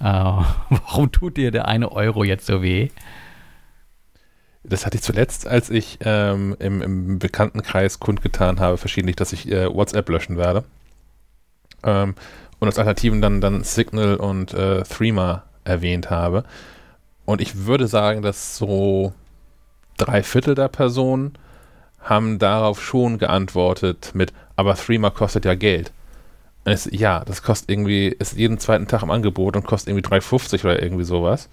Äh, 0.00 0.04
warum 0.70 1.12
tut 1.12 1.36
dir 1.36 1.50
der 1.50 1.68
eine 1.68 1.92
Euro 1.92 2.24
jetzt 2.24 2.46
so 2.46 2.62
weh? 2.62 2.88
Das 4.68 4.84
hatte 4.84 4.96
ich 4.96 5.02
zuletzt, 5.02 5.46
als 5.46 5.70
ich 5.70 5.98
ähm, 6.00 6.56
im, 6.58 6.82
im, 6.82 7.18
Bekanntenkreis 7.18 8.00
kundgetan 8.00 8.58
habe, 8.58 8.78
verschiedentlich, 8.78 9.16
dass 9.16 9.32
ich 9.32 9.50
äh, 9.50 9.72
WhatsApp 9.72 10.08
löschen 10.08 10.36
werde. 10.36 10.64
Ähm, 11.84 12.14
und 12.58 12.68
als 12.68 12.78
Alternativen 12.78 13.20
dann, 13.20 13.40
dann 13.40 13.62
Signal 13.62 14.16
und 14.16 14.54
äh, 14.54 14.82
Threema 14.82 15.44
erwähnt 15.64 16.10
habe. 16.10 16.44
Und 17.24 17.40
ich 17.40 17.66
würde 17.66 17.86
sagen, 17.86 18.22
dass 18.22 18.56
so 18.56 19.12
drei 19.96 20.22
Viertel 20.22 20.54
der 20.54 20.68
Personen 20.68 21.34
haben 22.00 22.38
darauf 22.38 22.82
schon 22.82 23.18
geantwortet 23.18 24.12
mit, 24.14 24.32
aber 24.54 24.74
Threema 24.76 25.10
kostet 25.10 25.44
ja 25.44 25.54
Geld. 25.54 25.92
Es, 26.64 26.88
ja, 26.90 27.24
das 27.24 27.42
kostet 27.42 27.70
irgendwie, 27.70 28.08
ist 28.08 28.36
jeden 28.36 28.58
zweiten 28.58 28.88
Tag 28.88 29.02
im 29.02 29.10
Angebot 29.10 29.56
und 29.56 29.64
kostet 29.64 29.94
irgendwie 29.94 30.08
3,50 30.08 30.64
oder 30.64 30.82
irgendwie 30.82 31.04
sowas. 31.04 31.48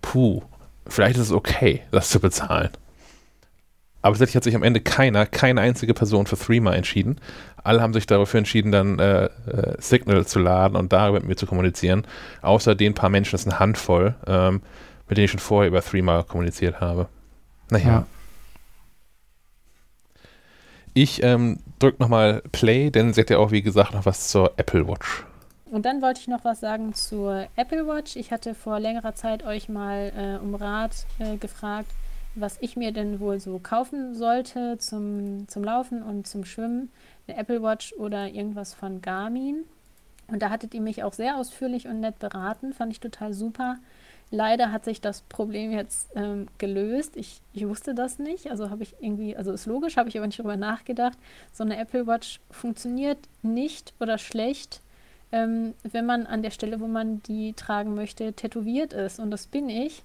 Puh, 0.00 0.42
vielleicht 0.86 1.16
ist 1.16 1.26
es 1.26 1.32
okay, 1.32 1.82
das 1.90 2.10
zu 2.10 2.20
bezahlen. 2.20 2.70
Aber 4.02 4.14
tatsächlich 4.14 4.36
hat 4.36 4.44
sich 4.44 4.54
am 4.54 4.62
Ende 4.62 4.80
keiner, 4.80 5.26
keine 5.26 5.60
einzige 5.60 5.92
Person 5.92 6.26
für 6.26 6.38
Threema 6.38 6.74
entschieden. 6.74 7.20
Alle 7.62 7.82
haben 7.82 7.92
sich 7.92 8.06
dafür 8.06 8.38
entschieden, 8.38 8.72
dann 8.72 8.98
äh, 8.98 9.24
äh, 9.24 9.76
Signal 9.78 10.26
zu 10.26 10.38
laden 10.38 10.76
und 10.76 10.92
darüber 10.92 11.18
mit 11.20 11.28
mir 11.28 11.36
zu 11.36 11.46
kommunizieren. 11.46 12.06
Außer 12.40 12.74
den 12.74 12.94
paar 12.94 13.10
Menschen, 13.10 13.32
das 13.32 13.42
ist 13.42 13.48
eine 13.48 13.60
Handvoll, 13.60 14.14
ähm, 14.26 14.62
mit 15.08 15.18
denen 15.18 15.26
ich 15.26 15.30
schon 15.30 15.40
vorher 15.40 15.68
über 15.68 15.82
Threema 15.82 16.22
kommuniziert 16.22 16.80
habe. 16.80 17.08
Naja. 17.68 17.86
Ja. 17.86 18.06
Ich 20.94 21.22
ähm, 21.22 21.58
drücke 21.78 22.02
nochmal 22.02 22.42
Play, 22.52 22.90
denn 22.90 23.12
sie 23.12 23.20
hat 23.20 23.30
ja 23.30 23.38
auch, 23.38 23.50
wie 23.50 23.62
gesagt, 23.62 23.94
noch 23.94 24.06
was 24.06 24.28
zur 24.28 24.54
Apple 24.56 24.88
Watch. 24.88 25.24
Und 25.70 25.86
dann 25.86 26.02
wollte 26.02 26.20
ich 26.20 26.26
noch 26.28 26.44
was 26.44 26.58
sagen 26.58 26.94
zur 26.94 27.46
Apple 27.54 27.86
Watch. 27.86 28.16
Ich 28.16 28.32
hatte 28.32 28.54
vor 28.54 28.80
längerer 28.80 29.14
Zeit 29.14 29.44
euch 29.44 29.68
mal 29.68 30.12
äh, 30.16 30.42
um 30.42 30.56
Rat 30.56 31.06
äh, 31.20 31.36
gefragt, 31.36 31.92
was 32.34 32.58
ich 32.60 32.76
mir 32.76 32.92
denn 32.92 33.20
wohl 33.20 33.38
so 33.38 33.60
kaufen 33.60 34.14
sollte 34.14 34.78
zum, 34.78 35.46
zum 35.46 35.62
Laufen 35.62 36.02
und 36.02 36.26
zum 36.26 36.44
Schwimmen. 36.44 36.90
Eine 37.28 37.38
Apple 37.38 37.62
Watch 37.62 37.92
oder 37.92 38.28
irgendwas 38.28 38.74
von 38.74 39.00
Garmin. 39.00 39.64
Und 40.26 40.42
da 40.42 40.50
hattet 40.50 40.74
ihr 40.74 40.80
mich 40.80 41.04
auch 41.04 41.12
sehr 41.12 41.36
ausführlich 41.36 41.86
und 41.86 42.00
nett 42.00 42.18
beraten, 42.18 42.72
fand 42.72 42.92
ich 42.92 43.00
total 43.00 43.32
super. 43.32 43.76
Leider 44.32 44.72
hat 44.72 44.84
sich 44.84 45.00
das 45.00 45.22
Problem 45.22 45.72
jetzt 45.72 46.08
ähm, 46.16 46.46
gelöst. 46.58 47.16
Ich, 47.16 47.42
ich 47.52 47.66
wusste 47.66 47.94
das 47.94 48.18
nicht. 48.18 48.50
Also 48.50 48.70
habe 48.70 48.82
ich 48.82 48.94
irgendwie, 49.00 49.36
also 49.36 49.52
ist 49.52 49.66
logisch, 49.66 49.96
habe 49.96 50.08
ich 50.08 50.16
aber 50.16 50.26
nicht 50.26 50.38
darüber 50.38 50.56
nachgedacht. 50.56 51.18
So 51.52 51.62
eine 51.62 51.76
Apple 51.76 52.06
Watch 52.06 52.40
funktioniert 52.50 53.18
nicht 53.42 53.92
oder 53.98 54.18
schlecht, 54.18 54.82
ähm, 55.32 55.74
wenn 55.82 56.06
man 56.06 56.26
an 56.26 56.42
der 56.42 56.50
Stelle, 56.50 56.80
wo 56.80 56.86
man 56.86 57.22
die 57.22 57.52
tragen 57.54 57.94
möchte, 57.94 58.32
tätowiert 58.32 58.92
ist. 58.92 59.20
Und 59.20 59.30
das 59.30 59.46
bin 59.46 59.68
ich 59.68 60.02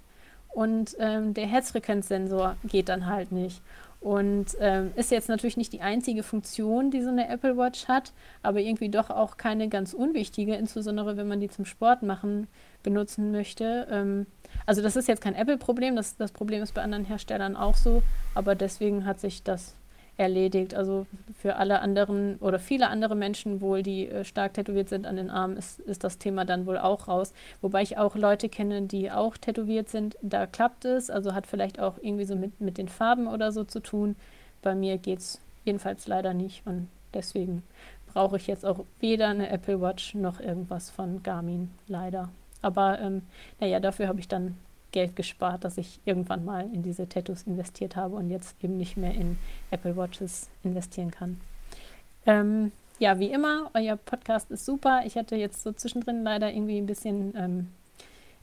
und 0.55 0.95
ähm, 0.99 1.33
der 1.33 1.47
Herzfrequenzsensor 1.47 2.55
geht 2.63 2.87
dann 2.87 3.07
halt 3.07 3.31
nicht. 3.33 3.61
Und 3.99 4.55
ähm, 4.59 4.91
ist 4.95 5.11
jetzt 5.11 5.29
natürlich 5.29 5.57
nicht 5.57 5.73
die 5.73 5.81
einzige 5.81 6.23
Funktion, 6.23 6.91
die 6.91 7.01
so 7.01 7.09
eine 7.09 7.27
Apple 7.27 7.57
Watch 7.57 7.87
hat, 7.87 8.13
aber 8.43 8.61
irgendwie 8.61 8.89
doch 8.89 9.09
auch 9.09 9.35
keine 9.35 9.67
ganz 9.67 9.93
unwichtige, 9.93 10.55
insbesondere 10.55 11.17
wenn 11.17 11.27
man 11.27 11.39
die 11.39 11.49
zum 11.49 11.65
Sport 11.65 12.03
machen 12.03 12.47
benutzen 12.83 13.31
möchte. 13.31 13.87
Ähm, 13.89 14.27
also 14.65 14.81
das 14.81 14.95
ist 14.95 15.07
jetzt 15.07 15.21
kein 15.21 15.35
Apple-Problem, 15.35 15.95
das, 15.95 16.15
das 16.17 16.31
Problem 16.31 16.61
ist 16.63 16.73
bei 16.73 16.83
anderen 16.83 17.03
Herstellern 17.03 17.55
auch 17.55 17.75
so, 17.75 18.03
aber 18.33 18.55
deswegen 18.55 19.05
hat 19.05 19.19
sich 19.19 19.43
das 19.43 19.75
erledigt. 20.17 20.75
Also 20.75 21.05
für 21.37 21.55
alle 21.57 21.79
anderen 21.81 22.37
oder 22.37 22.59
viele 22.59 22.89
andere 22.89 23.15
Menschen 23.15 23.61
wohl, 23.61 23.83
die 23.83 24.07
äh, 24.07 24.23
stark 24.23 24.53
tätowiert 24.53 24.89
sind 24.89 25.05
an 25.05 25.17
den 25.17 25.29
Armen, 25.29 25.57
ist, 25.57 25.79
ist 25.79 26.03
das 26.03 26.17
Thema 26.17 26.45
dann 26.45 26.65
wohl 26.65 26.77
auch 26.77 27.07
raus. 27.07 27.33
Wobei 27.61 27.81
ich 27.81 27.97
auch 27.97 28.15
Leute 28.15 28.49
kenne, 28.49 28.83
die 28.83 29.11
auch 29.11 29.37
tätowiert 29.37 29.89
sind, 29.89 30.17
da 30.21 30.45
klappt 30.47 30.85
es. 30.85 31.09
Also 31.09 31.33
hat 31.33 31.47
vielleicht 31.47 31.79
auch 31.79 31.95
irgendwie 32.01 32.25
so 32.25 32.35
mit, 32.35 32.59
mit 32.61 32.77
den 32.77 32.87
Farben 32.87 33.27
oder 33.27 33.51
so 33.51 33.63
zu 33.63 33.79
tun. 33.79 34.15
Bei 34.61 34.75
mir 34.75 34.97
geht 34.97 35.19
es 35.19 35.41
jedenfalls 35.63 36.07
leider 36.07 36.33
nicht 36.33 36.65
und 36.65 36.87
deswegen 37.13 37.63
brauche 38.13 38.37
ich 38.37 38.47
jetzt 38.47 38.65
auch 38.65 38.85
weder 38.99 39.27
eine 39.27 39.49
Apple 39.49 39.81
Watch 39.81 40.15
noch 40.15 40.39
irgendwas 40.39 40.89
von 40.89 41.21
Garmin, 41.21 41.69
leider. 41.87 42.29
Aber 42.61 42.99
ähm, 42.99 43.23
naja, 43.59 43.79
dafür 43.79 44.07
habe 44.07 44.19
ich 44.19 44.27
dann 44.27 44.57
Geld 44.95 45.17
gespart, 45.17 45.65
das 45.65 45.77
ich 45.77 45.99
irgendwann 46.05 46.45
mal 46.45 46.69
in 46.73 46.81
diese 46.81 47.07
Tattoos 47.09 47.43
investiert 47.43 47.97
habe 47.97 48.15
und 48.15 48.29
jetzt 48.29 48.55
eben 48.63 48.77
nicht 48.77 48.95
mehr 48.95 49.13
in 49.13 49.37
Apple 49.69 49.97
Watches 49.97 50.49
investieren 50.63 51.11
kann. 51.11 51.41
Ähm, 52.25 52.71
ja, 52.97 53.19
wie 53.19 53.29
immer, 53.29 53.69
euer 53.73 53.97
Podcast 53.97 54.49
ist 54.51 54.65
super. 54.65 55.01
Ich 55.05 55.17
hatte 55.17 55.35
jetzt 55.35 55.63
so 55.63 55.73
zwischendrin 55.73 56.23
leider 56.23 56.49
irgendwie 56.49 56.77
ein 56.77 56.85
bisschen 56.85 57.33
ähm, 57.35 57.67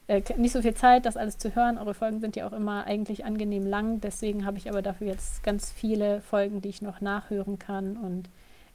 äh, 0.05 0.21
nicht 0.37 0.51
so 0.51 0.61
viel 0.61 0.75
Zeit, 0.75 1.07
das 1.07 1.17
alles 1.17 1.39
zu 1.39 1.55
hören. 1.55 1.79
Eure 1.79 1.95
Folgen 1.95 2.19
sind 2.19 2.35
ja 2.35 2.47
auch 2.47 2.53
immer 2.53 2.85
eigentlich 2.85 3.25
angenehm 3.25 3.65
lang. 3.65 3.99
Deswegen 3.99 4.45
habe 4.45 4.59
ich 4.59 4.69
aber 4.69 4.83
dafür 4.83 5.07
jetzt 5.07 5.43
ganz 5.43 5.71
viele 5.71 6.21
Folgen, 6.21 6.61
die 6.61 6.69
ich 6.69 6.83
noch 6.83 7.01
nachhören 7.01 7.57
kann 7.57 7.97
und 7.97 8.29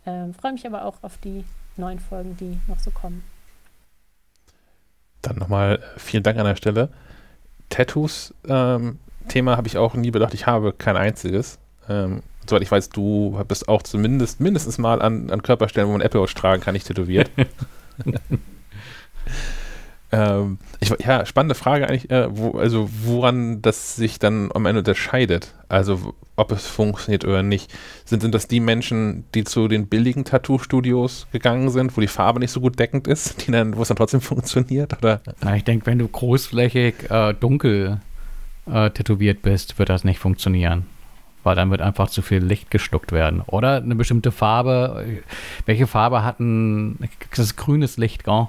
äh, 0.05 0.33
freue 0.33 0.53
mich 0.53 0.67
aber 0.67 0.85
auch 0.85 0.97
auf 1.03 1.17
die 1.19 1.45
neuen 1.77 2.01
Folgen, 2.01 2.37
die 2.39 2.59
noch 2.67 2.81
so 2.81 2.91
kommen. 2.91 3.23
Dann 5.23 5.37
nochmal 5.37 5.79
vielen 5.97 6.25
Dank 6.25 6.39
an 6.39 6.47
der 6.47 6.57
Stelle. 6.57 6.91
Tattoos, 7.69 8.35
ähm, 8.49 8.99
Thema 9.29 9.57
habe 9.57 9.69
ich 9.69 9.77
auch 9.77 9.95
nie 9.95 10.11
bedacht. 10.11 10.35
Ich 10.35 10.47
habe 10.47 10.73
kein 10.73 10.97
einziges. 10.97 11.59
Ähm, 11.89 12.23
soweit 12.49 12.63
ich 12.63 12.71
weiß, 12.71 12.89
du 12.91 13.43
bist 13.47 13.69
auch 13.69 13.83
zumindest 13.83 14.41
mindestens 14.41 14.79
mal 14.79 15.03
an, 15.03 15.31
an 15.31 15.43
Körperstellen, 15.43 15.89
wo 15.89 15.93
man 15.93 16.01
Apple 16.01 16.23
Watch 16.23 16.35
tragen 16.35 16.63
kann, 16.63 16.73
nicht 16.73 16.87
tätowiert. 16.87 17.31
ähm, 20.11 20.59
ich, 20.81 20.91
ja, 21.05 21.27
spannende 21.27 21.55
Frage 21.55 21.89
eigentlich, 21.89 22.11
äh, 22.11 22.29
wo, 22.31 22.59
also 22.59 22.89
woran 23.05 23.61
das 23.61 23.97
sich 23.97 24.19
dann 24.19 24.51
am 24.55 24.65
Ende 24.67 24.81
unterscheidet. 24.81 25.55
Also 25.69 26.15
ob 26.37 26.53
es 26.53 26.67
funktioniert 26.67 27.25
oder 27.25 27.43
nicht. 27.43 27.71
Sind, 28.05 28.23
sind 28.23 28.35
das 28.35 28.49
die 28.49 28.61
Menschen, 28.61 29.25
die 29.35 29.45
zu 29.45 29.69
den 29.69 29.89
billigen 29.89 30.25
Tattoo-Studios 30.25 31.27
gegangen 31.33 31.69
sind, 31.71 31.97
wo 31.97 32.01
die 32.01 32.07
Farbe 32.07 32.39
nicht 32.39 32.53
so 32.53 32.61
gut 32.61 32.79
deckend 32.79 33.07
ist, 33.07 33.47
die 33.47 33.51
dann, 33.51 33.77
wo 33.77 33.83
es 33.83 33.89
dann 33.89 33.97
trotzdem 33.97 34.21
funktioniert? 34.23 34.97
Oder? 34.99 35.21
Na, 35.43 35.57
ich 35.57 35.65
denke, 35.65 35.87
wenn 35.87 35.99
du 35.99 36.09
großflächig 36.09 37.11
äh, 37.11 37.35
dunkel 37.35 38.01
äh, 38.67 38.91
tätowiert 38.91 39.43
bist, 39.43 39.79
wird 39.79 39.89
das 39.91 40.05
nicht 40.05 40.21
funktionieren. 40.21 40.87
Weil 41.45 41.55
dann 41.55 41.71
wird 41.71 41.83
einfach 41.83 42.09
zu 42.09 42.23
viel 42.23 42.43
Licht 42.43 42.71
geschluckt 42.71 43.13
werden. 43.13 43.43
Oder 43.47 43.77
eine 43.77 43.95
bestimmte 43.95 44.33
Farbe. 44.33 45.23
Welche 45.67 45.87
Farbe 45.87 46.25
hat 46.25 46.41
ein 46.41 46.99
das 47.35 47.57
grünes 47.57 47.97
Licht, 47.97 48.25
gell? 48.25 48.49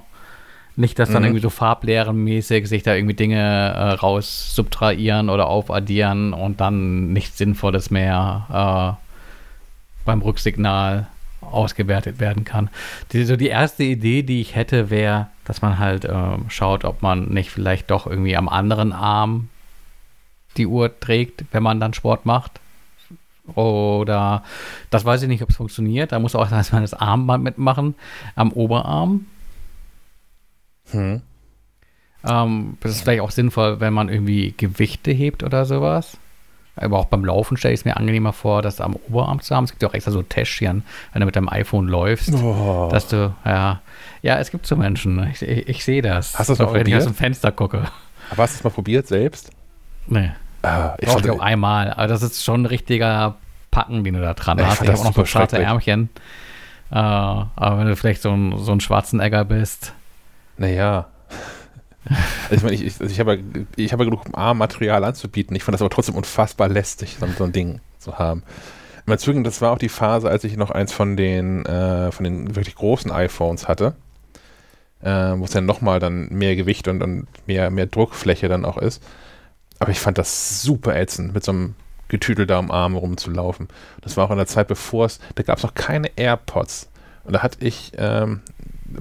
Nicht, 0.79 0.97
dass 0.97 1.09
dann 1.09 1.23
mhm. 1.23 1.27
irgendwie 1.27 1.41
so 1.41 1.49
farblehrenmäßig 1.49 2.69
sich 2.69 2.83
da 2.83 2.95
irgendwie 2.95 3.13
Dinge 3.13 3.37
äh, 3.37 3.91
raus 3.95 4.55
subtrahieren 4.55 5.29
oder 5.29 5.47
aufaddieren 5.47 6.31
und 6.31 6.61
dann 6.61 7.11
nichts 7.11 7.37
Sinnvolles 7.37 7.91
mehr 7.91 8.97
äh, 8.97 10.05
beim 10.05 10.21
Rücksignal 10.21 11.07
ausgewertet 11.41 12.21
werden 12.21 12.45
kann. 12.45 12.69
Die, 13.11 13.25
so 13.25 13.35
die 13.35 13.49
erste 13.49 13.83
Idee, 13.83 14.23
die 14.23 14.39
ich 14.39 14.55
hätte, 14.55 14.89
wäre, 14.89 15.27
dass 15.43 15.61
man 15.61 15.79
halt 15.79 16.05
äh, 16.05 16.37
schaut, 16.47 16.85
ob 16.85 17.01
man 17.01 17.27
nicht 17.27 17.51
vielleicht 17.51 17.91
doch 17.91 18.07
irgendwie 18.07 18.37
am 18.37 18.47
anderen 18.47 18.93
Arm 18.93 19.49
die 20.55 20.65
Uhr 20.65 20.97
trägt, 20.97 21.43
wenn 21.51 21.61
man 21.61 21.81
dann 21.81 21.93
Sport 21.93 22.25
macht. 22.25 22.61
Oder 23.53 24.43
das 24.91 25.03
weiß 25.03 25.23
ich 25.23 25.27
nicht, 25.27 25.43
ob 25.43 25.49
es 25.49 25.57
funktioniert. 25.57 26.13
Da 26.13 26.19
muss 26.19 26.35
auch 26.35 26.49
erstmal 26.49 26.83
das 26.83 26.93
Armband 26.93 27.43
mitmachen 27.43 27.95
am 28.37 28.53
Oberarm. 28.53 29.25
Hm. 30.91 31.21
Ähm, 32.27 32.77
das 32.81 32.91
ist 32.91 33.01
vielleicht 33.01 33.21
auch 33.21 33.31
sinnvoll, 33.31 33.79
wenn 33.79 33.93
man 33.93 34.09
irgendwie 34.09 34.53
Gewichte 34.57 35.11
hebt 35.11 35.43
oder 35.43 35.65
sowas. 35.65 36.17
Aber 36.75 36.99
auch 36.99 37.05
beim 37.05 37.25
Laufen 37.25 37.57
stelle 37.57 37.73
ich 37.73 37.81
es 37.81 37.85
mir 37.85 37.97
angenehmer 37.97 38.31
vor, 38.31 38.61
das 38.61 38.79
am 38.79 38.95
Oberarm 38.95 39.41
zu 39.41 39.55
haben. 39.55 39.65
Es 39.65 39.71
gibt 39.71 39.83
ja 39.83 39.89
auch 39.89 39.93
extra 39.93 40.11
so 40.11 40.21
Täschchen, 40.21 40.83
wenn 41.11 41.19
du 41.19 41.25
mit 41.25 41.35
deinem 41.35 41.49
iPhone 41.49 41.87
läufst, 41.87 42.33
oh. 42.33 42.87
dass 42.91 43.07
du, 43.07 43.33
ja, 43.45 43.81
ja, 44.21 44.37
es 44.37 44.49
gibt 44.49 44.65
so 44.65 44.75
Menschen. 44.75 45.27
Ich, 45.31 45.41
ich, 45.41 45.67
ich 45.67 45.83
sehe 45.83 46.01
das. 46.01 46.37
Hast 46.39 46.49
du 46.49 46.53
das 46.53 46.59
mal 46.59 46.65
probiert? 46.65 46.85
Wenn 46.85 46.93
ich 46.93 46.97
aus 46.97 47.05
dem 47.05 47.15
Fenster 47.15 47.51
gucke. 47.51 47.83
Aber 48.31 48.43
hast 48.43 48.53
du 48.53 48.57
es 48.59 48.63
mal 48.63 48.69
probiert 48.69 49.07
selbst? 49.07 49.51
Nee. 50.07 50.31
Ah, 50.61 50.95
ich 50.99 51.07
ich 51.07 51.29
auch 51.29 51.39
einmal. 51.39 51.91
Aber 51.91 52.07
das 52.07 52.21
ist 52.21 52.43
schon 52.43 52.63
ein 52.63 52.65
richtiger 52.65 53.35
Packen, 53.71 54.03
den 54.03 54.13
du 54.13 54.21
da 54.21 54.33
dran 54.33 54.65
hast. 54.65 54.81
Ich 54.81 54.87
habe 54.87 54.99
auch 54.99 55.03
noch 55.03 55.15
so 55.15 55.25
schwarze 55.25 55.57
Ärmchen. 55.61 56.09
Äh, 56.91 56.95
aber 56.95 57.77
wenn 57.77 57.87
du 57.87 57.95
vielleicht 57.95 58.21
so 58.21 58.31
ein, 58.31 58.57
so 58.57 58.71
ein 58.71 58.79
schwarzen 58.79 59.19
Egger 59.19 59.45
bist. 59.45 59.93
Naja. 60.59 61.07
Also 62.49 62.55
ich 62.55 62.63
meine, 62.63 62.75
ich, 62.75 63.01
also 63.01 63.05
ich 63.05 63.19
habe 63.19 63.39
ich 63.75 63.91
hab 63.93 63.99
genug 63.99 64.25
A-Material 64.33 65.03
anzubieten. 65.03 65.55
Ich 65.55 65.63
fand 65.63 65.73
das 65.73 65.81
aber 65.81 65.89
trotzdem 65.89 66.15
unfassbar 66.15 66.69
lästig, 66.69 67.17
so, 67.19 67.27
so 67.37 67.43
ein 67.45 67.51
Ding 67.51 67.81
zu 67.97 68.19
haben. 68.19 68.43
Im 69.05 69.43
das 69.43 69.61
war 69.61 69.71
auch 69.71 69.77
die 69.79 69.89
Phase, 69.89 70.29
als 70.29 70.43
ich 70.43 70.55
noch 70.55 70.69
eins 70.69 70.93
von 70.93 71.17
den, 71.17 71.65
äh, 71.65 72.11
von 72.11 72.23
den 72.23 72.55
wirklich 72.55 72.75
großen 72.75 73.11
iPhones 73.11 73.67
hatte, 73.67 73.95
äh, 75.01 75.09
wo 75.09 75.45
es 75.45 75.51
dann 75.51 75.65
nochmal 75.65 75.99
dann 75.99 76.29
mehr 76.29 76.55
Gewicht 76.55 76.87
und, 76.87 77.01
und 77.01 77.27
mehr, 77.47 77.71
mehr 77.71 77.87
Druckfläche 77.87 78.47
dann 78.49 78.65
auch 78.65 78.77
ist. 78.77 79.01
Aber 79.79 79.91
ich 79.91 79.99
fand 79.99 80.17
das 80.17 80.61
super 80.61 80.95
ätzend, 80.95 81.33
mit 81.33 81.43
so 81.43 81.51
einem 81.51 81.75
Getüdel 82.07 82.45
da 82.45 82.59
am 82.59 82.69
Arm 82.69 82.95
rumzulaufen. 82.95 83.69
Das 84.01 84.17
war 84.17 84.25
auch 84.25 84.31
in 84.31 84.37
der 84.37 84.47
Zeit, 84.47 84.67
bevor 84.67 85.05
es, 85.05 85.19
da 85.35 85.43
gab 85.43 85.57
es 85.57 85.63
noch 85.63 85.73
keine 85.73 86.11
AirPods. 86.15 86.89
Und 87.23 87.33
da 87.33 87.41
hatte 87.41 87.65
ich, 87.65 87.93
ähm, 87.97 88.41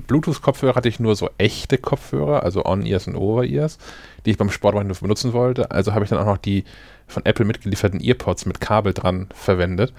Bluetooth-Kopfhörer 0.06 0.74
hatte 0.74 0.88
ich 0.88 1.00
nur 1.00 1.16
so 1.16 1.30
echte 1.38 1.78
Kopfhörer, 1.78 2.42
also 2.42 2.64
On-Ears 2.64 3.06
und 3.06 3.16
Over-Ears, 3.16 3.78
die 4.24 4.30
ich 4.30 4.38
beim 4.38 4.50
Sport 4.50 4.76
benutzen 5.00 5.32
wollte. 5.32 5.70
Also 5.70 5.94
habe 5.94 6.04
ich 6.04 6.10
dann 6.10 6.18
auch 6.18 6.26
noch 6.26 6.38
die 6.38 6.64
von 7.06 7.24
Apple 7.24 7.44
mitgelieferten 7.44 8.00
Earpods 8.00 8.46
mit 8.46 8.60
Kabel 8.60 8.92
dran 8.92 9.28
verwendet. 9.34 9.92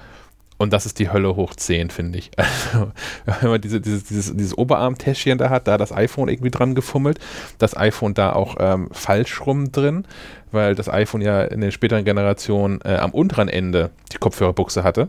Und 0.60 0.74
das 0.74 0.86
ist 0.86 1.00
die 1.00 1.10
Hölle 1.10 1.38
hoch 1.38 1.56
10, 1.56 1.90
finde 1.90 2.20
ich. 2.20 2.32
Also, 2.38 2.92
wenn 3.40 3.50
man 3.50 3.62
diese, 3.62 3.80
dieses, 3.80 4.04
dieses, 4.04 4.36
dieses 4.36 4.58
Oberarmtäschchen 4.58 5.38
da 5.38 5.50
hat, 5.50 5.68
da 5.68 5.78
das 5.78 5.94
iPhone 5.94 6.28
irgendwie 6.28 6.52
dran 6.52 6.76
gefummelt, 6.76 7.20
das 7.58 7.76
iPhone 7.76 8.14
da 8.14 8.34
auch 8.34 8.58
ähm, 8.60 8.90
falsch 8.92 9.46
rum 9.46 9.72
drin, 9.72 10.06
weil 10.52 10.76
das 10.76 10.90
iPhone 10.90 11.22
ja 11.22 11.44
in 11.44 11.62
den 11.62 11.72
späteren 11.72 12.04
Generationen 12.04 12.82
äh, 12.84 12.96
am 12.96 13.12
unteren 13.12 13.48
Ende 13.48 13.90
die 14.12 14.18
Kopfhörerbuchse 14.18 14.84
hatte. 14.84 15.08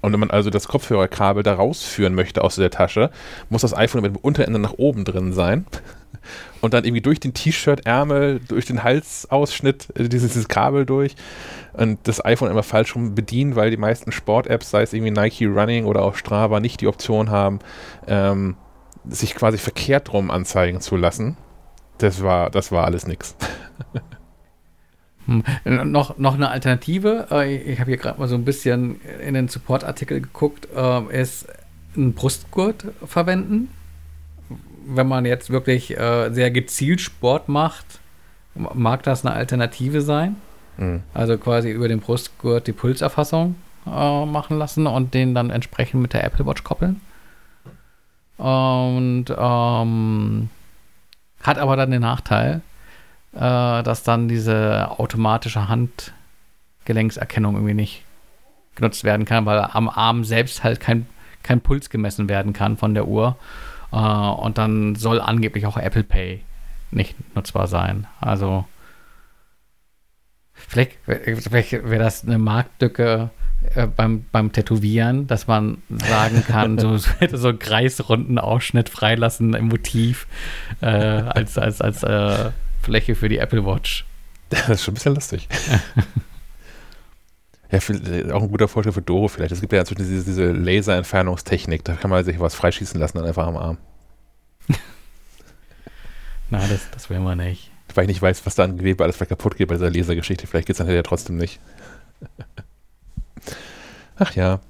Und 0.00 0.12
wenn 0.12 0.20
man 0.20 0.30
also 0.30 0.50
das 0.50 0.68
Kopfhörerkabel 0.68 1.42
da 1.42 1.54
rausführen 1.54 2.14
möchte 2.14 2.42
aus 2.44 2.56
der 2.56 2.70
Tasche, 2.70 3.10
muss 3.50 3.62
das 3.62 3.76
iPhone 3.76 4.02
mit 4.02 4.14
dem 4.14 4.20
Unterende 4.20 4.58
nach 4.58 4.74
oben 4.74 5.04
drin 5.04 5.32
sein. 5.32 5.66
Und 6.60 6.74
dann 6.74 6.84
irgendwie 6.84 7.00
durch 7.00 7.20
den 7.20 7.34
T-Shirt-Ärmel, 7.34 8.40
durch 8.48 8.66
den 8.66 8.82
Halsausschnitt, 8.82 9.88
äh, 9.96 10.08
dieses, 10.08 10.32
dieses 10.32 10.48
Kabel 10.48 10.86
durch. 10.86 11.14
Und 11.72 11.98
das 12.04 12.24
iPhone 12.24 12.50
immer 12.50 12.62
falsch 12.62 12.94
rum 12.94 13.14
bedienen, 13.14 13.56
weil 13.56 13.70
die 13.70 13.76
meisten 13.76 14.12
Sport-Apps, 14.12 14.70
sei 14.70 14.82
es 14.82 14.92
irgendwie 14.92 15.12
Nike 15.12 15.46
Running 15.46 15.84
oder 15.84 16.02
auch 16.02 16.16
Strava, 16.16 16.60
nicht 16.60 16.80
die 16.80 16.88
Option 16.88 17.30
haben, 17.30 17.60
ähm, 18.06 18.56
sich 19.08 19.34
quasi 19.34 19.58
verkehrt 19.58 20.12
rum 20.12 20.30
anzeigen 20.30 20.80
zu 20.80 20.96
lassen. 20.96 21.36
Das 21.98 22.22
war, 22.22 22.50
das 22.50 22.72
war 22.72 22.84
alles 22.84 23.06
nix. 23.06 23.36
Hm. 25.28 25.44
Noch, 25.92 26.16
noch 26.16 26.34
eine 26.34 26.50
Alternative, 26.50 27.28
äh, 27.30 27.54
ich 27.56 27.80
habe 27.80 27.90
hier 27.90 27.98
gerade 27.98 28.18
mal 28.18 28.28
so 28.28 28.34
ein 28.34 28.46
bisschen 28.46 28.98
in 29.20 29.34
den 29.34 29.48
Support-Artikel 29.48 30.22
geguckt, 30.22 30.66
äh, 30.74 31.20
ist 31.20 31.46
einen 31.94 32.14
Brustgurt 32.14 32.86
verwenden. 33.04 33.68
Wenn 34.86 35.06
man 35.06 35.26
jetzt 35.26 35.50
wirklich 35.50 35.96
äh, 35.98 36.30
sehr 36.32 36.50
gezielt 36.50 37.02
Sport 37.02 37.50
macht, 37.50 38.00
mag 38.54 39.02
das 39.02 39.24
eine 39.24 39.34
Alternative 39.34 40.00
sein. 40.00 40.36
Mhm. 40.78 41.02
Also 41.12 41.36
quasi 41.36 41.70
über 41.70 41.88
den 41.88 42.00
Brustgurt 42.00 42.66
die 42.66 42.72
Pulserfassung 42.72 43.54
machen 43.84 44.58
lassen 44.58 44.86
und 44.86 45.14
den 45.14 45.34
dann 45.34 45.48
entsprechend 45.48 46.02
mit 46.02 46.12
der 46.12 46.22
Apple 46.24 46.44
Watch 46.44 46.62
koppeln. 46.62 47.00
Und 48.36 49.26
ähm, 49.30 50.50
hat 51.42 51.58
aber 51.58 51.76
dann 51.76 51.90
den 51.90 52.02
Nachteil, 52.02 52.60
äh, 53.34 53.82
dass 53.82 54.02
dann 54.02 54.28
diese 54.28 54.90
automatische 54.98 55.68
Handgelenkserkennung 55.68 57.54
irgendwie 57.54 57.74
nicht 57.74 58.04
genutzt 58.74 59.04
werden 59.04 59.26
kann, 59.26 59.46
weil 59.46 59.58
am 59.58 59.88
Arm 59.88 60.24
selbst 60.24 60.64
halt 60.64 60.80
kein, 60.80 61.06
kein 61.42 61.60
Puls 61.60 61.90
gemessen 61.90 62.28
werden 62.28 62.52
kann 62.52 62.76
von 62.76 62.94
der 62.94 63.08
Uhr. 63.08 63.36
Äh, 63.92 63.96
und 63.96 64.58
dann 64.58 64.94
soll 64.94 65.20
angeblich 65.20 65.66
auch 65.66 65.76
Apple 65.76 66.04
Pay 66.04 66.42
nicht 66.90 67.16
nutzbar 67.34 67.66
sein. 67.66 68.06
Also 68.20 68.64
vielleicht, 70.54 70.92
vielleicht 71.04 71.72
wäre 71.72 71.98
das 72.02 72.24
eine 72.24 72.38
Marktlücke 72.38 73.30
äh, 73.74 73.86
beim, 73.86 74.24
beim 74.30 74.52
Tätowieren, 74.52 75.26
dass 75.26 75.46
man 75.46 75.82
sagen 75.88 76.44
kann, 76.46 76.78
so, 76.78 76.96
so 76.96 77.48
einen 77.48 77.58
kreisrunden 77.58 78.38
Ausschnitt 78.38 78.88
freilassen 78.88 79.54
im 79.54 79.68
Motiv 79.68 80.26
äh, 80.80 80.86
als, 80.86 81.58
als, 81.58 81.80
als 81.80 82.02
äh, 82.02 82.50
Fläche 82.80 83.14
für 83.14 83.28
die 83.28 83.38
Apple 83.38 83.64
Watch. 83.64 84.04
Das 84.50 84.66
ist 84.70 84.82
schon 84.82 84.92
ein 84.92 84.94
bisschen 84.94 85.14
lustig. 85.14 85.46
ja, 87.70 87.80
viel, 87.80 88.32
auch 88.32 88.42
ein 88.42 88.50
guter 88.50 88.66
Vorschlag 88.66 88.94
für 88.94 89.02
Doro 89.02 89.28
vielleicht. 89.28 89.52
Es 89.52 89.60
gibt 89.60 89.74
ja 89.74 89.80
inzwischen 89.80 90.08
diese, 90.08 90.24
diese 90.24 90.52
Laserentfernungstechnik, 90.52 91.84
da 91.84 91.96
kann 91.96 92.10
man 92.10 92.24
sich 92.24 92.40
was 92.40 92.54
freischießen 92.54 92.98
lassen, 92.98 93.18
dann 93.18 93.26
einfach 93.26 93.46
am 93.46 93.58
Arm. 93.58 93.76
Na, 96.48 96.66
das, 96.66 96.90
das 96.92 97.10
will 97.10 97.20
man 97.20 97.36
nicht. 97.36 97.70
Weil 97.94 98.04
ich 98.04 98.08
nicht 98.08 98.22
weiß, 98.22 98.46
was 98.46 98.54
da 98.54 98.64
an 98.64 98.78
Gewebe 98.78 99.04
alles 99.04 99.16
vielleicht 99.16 99.28
kaputt 99.28 99.56
geht 99.56 99.68
bei 99.68 99.74
dieser 99.74 99.90
Lasergeschichte. 99.90 100.46
Vielleicht 100.46 100.66
geht 100.66 100.74
es 100.74 100.78
dann 100.78 100.88
ja 100.88 101.02
trotzdem 101.02 101.36
nicht. 101.36 101.60
Ach 104.16 104.34
ja. 104.34 104.60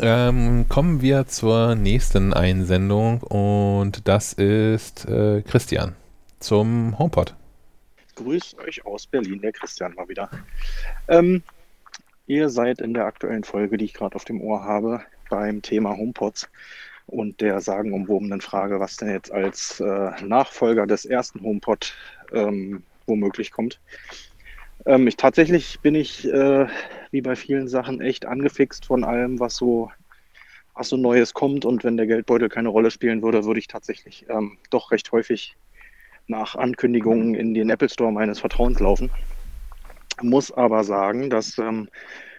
Ähm, 0.00 0.66
kommen 0.68 1.02
wir 1.02 1.28
zur 1.28 1.76
nächsten 1.76 2.32
Einsendung 2.32 3.22
und 3.22 4.08
das 4.08 4.32
ist 4.32 5.06
äh, 5.06 5.42
Christian 5.42 5.94
zum 6.38 6.98
HomePod. 6.98 7.34
Grüßt 8.16 8.58
euch 8.58 8.84
aus 8.84 9.06
Berlin, 9.06 9.40
der 9.40 9.52
Christian 9.52 9.94
mal 9.94 10.08
wieder. 10.08 10.30
Ähm, 11.08 11.42
ihr 12.26 12.48
seid 12.48 12.80
in 12.80 12.94
der 12.94 13.04
aktuellen 13.04 13.44
Folge, 13.44 13.78
die 13.78 13.84
ich 13.84 13.94
gerade 13.94 14.16
auf 14.16 14.24
dem 14.24 14.40
Ohr 14.40 14.64
habe, 14.64 15.02
beim 15.30 15.62
Thema 15.62 15.96
HomePods 15.96 16.48
und 17.06 17.40
der 17.40 17.60
sagenumwobenen 17.60 18.40
Frage, 18.40 18.80
was 18.80 18.96
denn 18.96 19.10
jetzt 19.10 19.32
als 19.32 19.80
äh, 19.80 20.10
Nachfolger 20.24 20.86
des 20.86 21.04
ersten 21.04 21.42
HomePod 21.42 21.94
ähm, 22.32 22.82
womöglich 23.06 23.50
kommt. 23.50 23.80
Ähm, 24.84 25.06
ich, 25.06 25.16
tatsächlich 25.16 25.80
bin 25.80 25.94
ich, 25.94 26.26
äh, 26.26 26.66
wie 27.10 27.20
bei 27.20 27.36
vielen 27.36 27.68
Sachen, 27.68 28.00
echt 28.00 28.26
angefixt 28.26 28.86
von 28.86 29.04
allem, 29.04 29.40
was 29.40 29.56
so 29.56 29.90
was 30.78 30.88
so 30.88 30.96
Neues 30.96 31.34
kommt. 31.34 31.64
Und 31.64 31.84
wenn 31.84 31.96
der 31.96 32.06
Geldbeutel 32.06 32.48
keine 32.48 32.68
Rolle 32.68 32.90
spielen 32.90 33.22
würde, 33.22 33.44
würde 33.44 33.58
ich 33.58 33.66
tatsächlich 33.66 34.26
ähm, 34.28 34.58
doch 34.70 34.92
recht 34.92 35.10
häufig 35.12 35.56
nach 36.28 36.54
Ankündigungen 36.54 37.34
in 37.34 37.54
den 37.54 37.70
Apple 37.70 37.88
Store 37.88 38.12
meines 38.12 38.38
Vertrauens 38.38 38.78
laufen. 38.80 39.10
Muss 40.22 40.52
aber 40.52 40.84
sagen, 40.84 41.30
dass 41.30 41.58
ähm, 41.58 41.88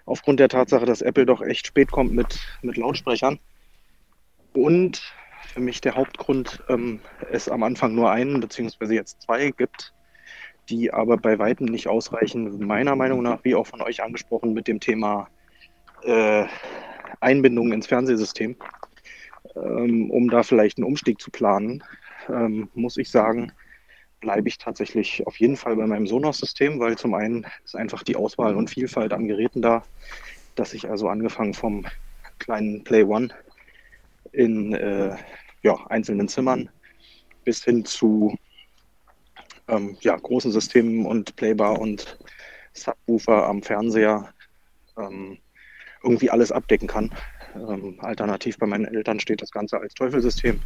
aufgrund 0.05 0.39
der 0.39 0.49
Tatsache, 0.49 0.85
dass 0.85 1.01
Apple 1.01 1.25
doch 1.25 1.41
echt 1.41 1.67
spät 1.67 1.91
kommt 1.91 2.13
mit, 2.13 2.39
mit 2.61 2.77
Lautsprechern 2.77 3.39
und 4.53 5.01
für 5.53 5.61
mich 5.61 5.81
der 5.81 5.95
Hauptgrund 5.95 6.63
ähm, 6.69 6.99
es 7.31 7.49
am 7.49 7.63
Anfang 7.63 7.95
nur 7.95 8.11
einen 8.11 8.39
beziehungsweise 8.39 8.93
jetzt 8.93 9.21
zwei 9.21 9.49
gibt, 9.51 9.93
die 10.69 10.93
aber 10.93 11.17
bei 11.17 11.39
weitem 11.39 11.65
nicht 11.65 11.87
ausreichen, 11.87 12.65
meiner 12.65 12.95
Meinung 12.95 13.23
nach, 13.23 13.43
wie 13.43 13.55
auch 13.55 13.65
von 13.65 13.81
euch 13.81 14.03
angesprochen, 14.03 14.53
mit 14.53 14.67
dem 14.67 14.79
Thema 14.79 15.27
äh, 16.03 16.45
Einbindung 17.19 17.71
ins 17.71 17.87
Fernsehsystem. 17.87 18.55
Ähm, 19.55 20.11
um 20.11 20.29
da 20.29 20.43
vielleicht 20.43 20.77
einen 20.77 20.85
Umstieg 20.85 21.19
zu 21.19 21.31
planen, 21.31 21.83
ähm, 22.29 22.69
muss 22.73 22.97
ich 22.97 23.09
sagen, 23.09 23.51
bleibe 24.19 24.47
ich 24.47 24.57
tatsächlich 24.57 25.25
auf 25.25 25.39
jeden 25.39 25.55
Fall 25.55 25.75
bei 25.75 25.87
meinem 25.87 26.07
Sonos-System, 26.07 26.79
weil 26.79 26.97
zum 26.97 27.13
einen 27.13 27.45
ist 27.63 27.75
einfach 27.75 28.03
die 28.03 28.15
Auswahl 28.15 28.55
und 28.55 28.69
Vielfalt 28.69 29.13
an 29.13 29.27
Geräten 29.27 29.61
da, 29.61 29.83
dass 30.55 30.73
ich 30.73 30.89
also 30.89 31.07
angefangen 31.07 31.53
vom 31.53 31.85
kleinen 32.37 32.83
Play 32.83 33.03
One 33.03 33.29
in 34.31 34.73
äh, 34.73 35.15
ja, 35.61 35.75
einzelnen 35.87 36.27
Zimmern 36.27 36.69
bis 37.43 37.63
hin 37.63 37.85
zu 37.85 38.35
ähm, 39.67 39.97
ja, 40.01 40.15
großen 40.15 40.51
Systemen 40.51 41.05
und 41.05 41.35
Playbar 41.35 41.79
und 41.79 42.17
Subwoofer 42.73 43.47
am 43.47 43.61
Fernseher 43.61 44.33
ähm, 44.97 45.39
irgendwie 46.03 46.29
alles 46.29 46.51
abdecken 46.51 46.87
kann. 46.87 47.13
Ähm, 47.55 47.97
alternativ 48.01 48.57
bei 48.57 48.67
meinen 48.67 48.85
Eltern 48.85 49.19
steht 49.19 49.41
das 49.41 49.51
Ganze 49.51 49.79
als 49.79 49.93
Teufelsystem 49.93 50.59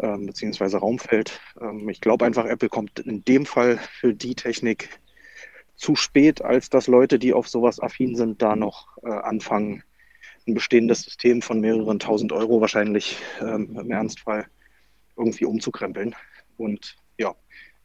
ähm, 0.00 0.26
beziehungsweise 0.26 0.78
Raumfeld. 0.78 1.40
Ähm, 1.60 1.88
ich 1.88 2.00
glaube 2.00 2.24
einfach, 2.24 2.46
Apple 2.46 2.68
kommt 2.68 3.00
in 3.00 3.24
dem 3.24 3.46
Fall 3.46 3.78
für 3.78 4.14
die 4.14 4.34
Technik 4.34 5.00
zu 5.76 5.94
spät, 5.94 6.42
als 6.42 6.70
dass 6.70 6.86
Leute, 6.86 7.18
die 7.18 7.32
auf 7.32 7.48
sowas 7.48 7.80
affin 7.80 8.16
sind, 8.16 8.42
da 8.42 8.56
noch 8.56 8.96
äh, 9.02 9.10
anfangen, 9.10 9.82
ein 10.46 10.54
bestehendes 10.54 11.02
System 11.02 11.42
von 11.42 11.60
mehreren 11.60 11.98
tausend 11.98 12.32
Euro 12.32 12.60
wahrscheinlich 12.60 13.18
ähm, 13.40 13.76
im 13.78 13.90
Ernstfall 13.90 14.46
irgendwie 15.16 15.44
umzukrempeln. 15.44 16.14
Und 16.56 16.96
ja, 17.18 17.34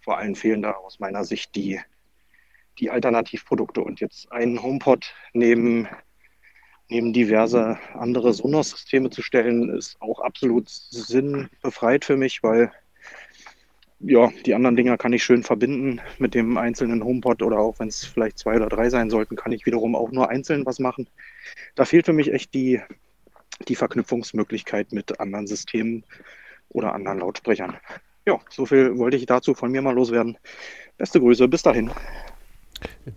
vor 0.01 0.17
allem 0.17 0.35
fehlen 0.35 0.61
da 0.61 0.71
aus 0.71 0.99
meiner 0.99 1.23
Sicht 1.23 1.55
die, 1.55 1.79
die 2.79 2.91
Alternativprodukte. 2.91 3.81
Und 3.81 3.99
jetzt 3.99 4.31
einen 4.31 4.61
HomePod 4.61 5.13
neben, 5.33 5.87
neben 6.91 7.13
diverse 7.13 7.79
andere 7.93 8.33
Sonos-Systeme 8.33 9.09
zu 9.09 9.21
stellen, 9.21 9.69
ist 9.69 9.95
auch 10.01 10.19
absolut 10.19 10.69
sinnbefreit 10.69 12.03
für 12.03 12.17
mich, 12.17 12.43
weil 12.43 12.71
ja, 14.01 14.29
die 14.45 14.53
anderen 14.53 14.75
Dinger 14.75 14.97
kann 14.97 15.13
ich 15.13 15.23
schön 15.23 15.43
verbinden 15.43 16.01
mit 16.17 16.35
dem 16.35 16.57
einzelnen 16.57 17.03
HomePod 17.03 17.43
oder 17.43 17.59
auch 17.59 17.79
wenn 17.79 17.87
es 17.87 18.03
vielleicht 18.03 18.39
zwei 18.39 18.55
oder 18.55 18.67
drei 18.67 18.89
sein 18.89 19.09
sollten, 19.09 19.37
kann 19.37 19.53
ich 19.53 19.65
wiederum 19.65 19.95
auch 19.95 20.11
nur 20.11 20.29
einzeln 20.29 20.65
was 20.65 20.79
machen. 20.79 21.07
Da 21.75 21.85
fehlt 21.85 22.07
für 22.07 22.13
mich 22.13 22.33
echt 22.33 22.53
die, 22.53 22.81
die 23.67 23.75
Verknüpfungsmöglichkeit 23.75 24.91
mit 24.91 25.19
anderen 25.19 25.47
Systemen 25.47 26.03
oder 26.69 26.93
anderen 26.93 27.19
Lautsprechern. 27.19 27.77
Ja, 28.25 28.39
so 28.49 28.65
viel 28.65 28.97
wollte 28.97 29.17
ich 29.17 29.27
dazu 29.27 29.53
von 29.53 29.71
mir 29.71 29.81
mal 29.81 29.95
loswerden. 29.95 30.37
Beste 30.97 31.19
Grüße, 31.19 31.47
bis 31.47 31.61
dahin. 31.61 31.91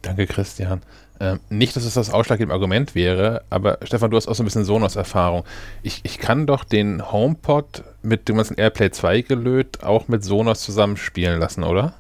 Danke, 0.03 0.27
Christian. 0.27 0.83
Ähm, 1.21 1.39
nicht, 1.49 1.77
dass 1.77 1.85
es 1.85 1.95
das 1.95 2.11
ausschlaggebende 2.11 2.55
Argument 2.55 2.95
wäre, 2.95 3.45
aber 3.49 3.79
Stefan, 3.83 4.11
du 4.11 4.17
hast 4.17 4.27
auch 4.27 4.35
so 4.35 4.43
ein 4.43 4.47
bisschen 4.47 4.65
Sonos-Erfahrung. 4.65 5.45
Ich, 5.83 6.01
ich 6.03 6.19
kann 6.19 6.47
doch 6.47 6.65
den 6.65 7.13
HomePod 7.13 7.85
mit 8.03 8.29
dem 8.29 8.37
ganzen 8.37 8.59
AirPlay 8.59 8.91
2 8.91 9.21
gelöt 9.21 9.85
auch 9.85 10.09
mit 10.09 10.25
Sonos 10.25 10.61
zusammenspielen 10.61 11.39
lassen, 11.39 11.63
oder? 11.63 11.95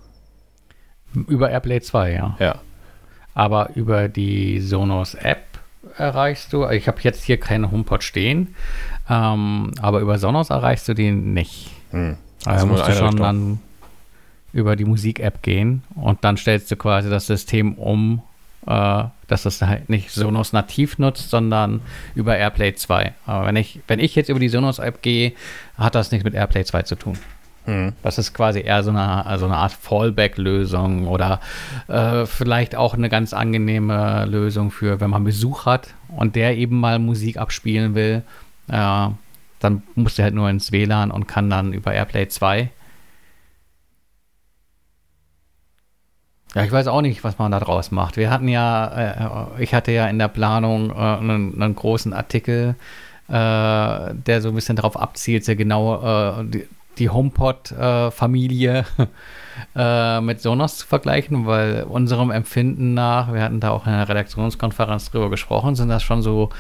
Über 1.29 1.51
AirPlay 1.51 1.81
2, 1.81 2.13
ja. 2.13 2.37
Ja. 2.41 2.59
Aber 3.35 3.71
über 3.77 4.09
die 4.09 4.61
Sonos-App 4.61 5.45
erreichst 5.97 6.53
du, 6.53 6.69
ich 6.69 6.89
habe 6.89 6.99
jetzt 7.03 7.23
hier 7.23 7.39
keinen 7.39 7.71
HomePod 7.71 8.03
stehen, 8.03 8.55
ähm, 9.09 9.73
aber 9.81 10.01
über 10.01 10.19
Sonos 10.19 10.51
erreichst 10.51 10.89
du 10.89 10.95
den 10.95 11.35
nicht. 11.35 11.71
Hm. 11.91 12.17
Also 12.45 12.67
musst 12.67 12.89
du 12.89 12.93
schon 12.93 13.17
dann 13.17 13.61
über 14.53 14.77
die 14.77 14.85
Musik-App 14.85 15.43
gehen 15.43 15.83
und 15.95 16.23
dann 16.25 16.37
stellst 16.37 16.71
du 16.71 16.77
quasi 16.77 17.11
das 17.11 17.27
System 17.27 17.75
um, 17.75 18.23
äh, 18.67 19.05
dass 19.27 19.43
das 19.43 19.63
halt 19.63 19.89
nicht 19.89 20.11
Sonos 20.11 20.53
nativ 20.53 20.99
nutzt, 20.99 21.31
sondern 21.31 21.81
über 22.15 22.37
AirPlay 22.37 22.75
2. 22.75 23.13
Aber 23.27 23.47
wenn 23.47 23.57
ich, 23.57 23.81
wenn 23.87 24.01
ich 24.01 24.15
jetzt 24.15 24.29
über 24.29 24.41
die 24.41 24.49
Sonos-App 24.49 25.03
gehe, 25.03 25.33
hat 25.77 25.95
das 25.95 26.11
nichts 26.13 26.25
mit 26.25 26.35
AirPlay 26.35 26.65
2 26.65 26.83
zu 26.83 26.97
tun. 26.97 27.19
Hm. 27.67 27.95
Das 28.03 28.19
ist 28.19 28.35
quasi 28.35 28.61
eher 28.61 28.83
so 28.83 28.91
eine, 28.91 29.39
so 29.39 29.47
eine 29.47 29.57
Art 29.57 29.73
Fallback-Lösung 29.73 31.07
oder 31.07 31.41
äh, 31.89 32.27
vielleicht 32.27 32.77
auch 32.77 32.95
eine 32.95 33.09
ganz 33.09 33.33
angenehme 33.33 34.27
Lösung 34.27 34.71
für, 34.71 35.01
wenn 35.01 35.11
man 35.11 35.25
Besuch 35.25 35.65
hat 35.65 35.95
und 36.09 36.37
der 36.37 36.57
eben 36.57 36.79
mal 36.79 36.99
Musik 36.99 37.39
abspielen 37.39 37.95
will. 37.95 38.23
Äh, 38.69 39.09
dann 39.61 39.83
muss 39.95 40.17
der 40.17 40.25
halt 40.25 40.35
nur 40.35 40.51
ins 40.51 40.73
WLAN 40.73 41.11
und 41.11 41.27
kann 41.27 41.49
dann 41.49 41.73
über 41.73 41.95
AirPlay 41.95 42.29
2 42.29 42.71
Ja, 46.55 46.63
ich 46.63 46.71
weiß 46.71 46.87
auch 46.87 47.03
nicht, 47.03 47.25
was 47.25 47.39
man 47.39 47.51
da 47.51 47.59
draus 47.59 47.91
macht. 47.91 48.17
Wir 48.17 48.31
hatten 48.31 48.49
ja, 48.49 49.57
äh, 49.57 49.63
ich 49.63 49.75
hatte 49.75 49.91
ja 49.91 50.07
in 50.07 50.19
der 50.19 50.29
Planung 50.29 50.91
äh, 50.91 50.95
einen, 50.95 51.61
einen, 51.61 51.75
großen 51.75 52.13
Artikel, 52.13 52.77
äh, 53.29 53.33
der 53.33 54.41
so 54.41 54.51
ein 54.51 54.55
bisschen 54.55 54.77
darauf 54.77 54.97
abzielt, 54.97 55.45
sehr 55.45 55.57
genau 55.57 56.41
äh, 56.41 56.45
die, 56.45 56.69
die 56.99 57.11
HomePod-Familie 57.11 58.85
äh, 59.77 60.21
mit 60.21 60.41
Sonos 60.41 60.79
zu 60.79 60.87
vergleichen, 60.87 61.47
weil 61.47 61.83
unserem 61.89 62.31
Empfinden 62.31 62.95
nach, 62.95 63.33
wir 63.33 63.43
hatten 63.43 63.59
da 63.59 63.71
auch 63.71 63.89
in 63.89 63.93
einer 63.93 64.09
Redaktionskonferenz 64.09 65.11
drüber 65.11 65.31
gesprochen, 65.31 65.75
sind 65.75 65.89
das 65.89 66.05
schon 66.05 66.23
so 66.23 66.51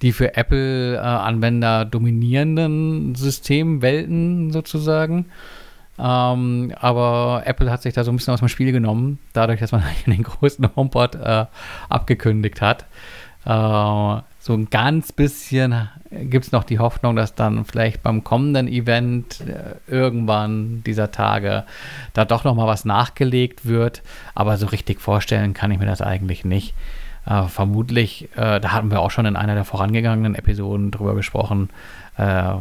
die 0.00 0.12
für 0.12 0.34
Apple-Anwender 0.34 1.84
dominierenden 1.84 3.14
Systemwelten 3.14 4.50
sozusagen. 4.50 5.26
Ähm, 6.02 6.74
aber 6.80 7.42
Apple 7.44 7.70
hat 7.70 7.82
sich 7.82 7.94
da 7.94 8.02
so 8.02 8.10
ein 8.10 8.16
bisschen 8.16 8.34
aus 8.34 8.40
dem 8.40 8.48
Spiel 8.48 8.72
genommen, 8.72 9.20
dadurch, 9.32 9.60
dass 9.60 9.70
man 9.72 9.84
den 10.06 10.22
größten 10.22 10.74
HomePod 10.74 11.14
äh, 11.14 11.46
abgekündigt 11.88 12.60
hat. 12.60 12.86
Äh, 13.44 14.22
so 14.44 14.54
ein 14.54 14.70
ganz 14.70 15.12
bisschen 15.12 15.88
gibt 16.10 16.46
es 16.46 16.52
noch 16.52 16.64
die 16.64 16.80
Hoffnung, 16.80 17.14
dass 17.14 17.36
dann 17.36 17.64
vielleicht 17.64 18.02
beim 18.02 18.24
kommenden 18.24 18.66
Event 18.66 19.40
äh, 19.42 19.76
irgendwann 19.86 20.82
dieser 20.84 21.12
Tage 21.12 21.62
da 22.12 22.24
doch 22.24 22.42
noch 22.42 22.56
mal 22.56 22.66
was 22.66 22.84
nachgelegt 22.84 23.66
wird. 23.66 24.02
Aber 24.34 24.56
so 24.56 24.66
richtig 24.66 25.00
vorstellen 25.00 25.54
kann 25.54 25.70
ich 25.70 25.78
mir 25.78 25.86
das 25.86 26.02
eigentlich 26.02 26.44
nicht. 26.44 26.74
Äh, 27.24 27.44
vermutlich, 27.44 28.28
äh, 28.34 28.58
da 28.58 28.72
hatten 28.72 28.90
wir 28.90 29.00
auch 29.00 29.12
schon 29.12 29.26
in 29.26 29.36
einer 29.36 29.54
der 29.54 29.64
vorangegangenen 29.64 30.34
Episoden 30.34 30.90
drüber 30.90 31.14
gesprochen, 31.14 31.70
äh, 32.16 32.54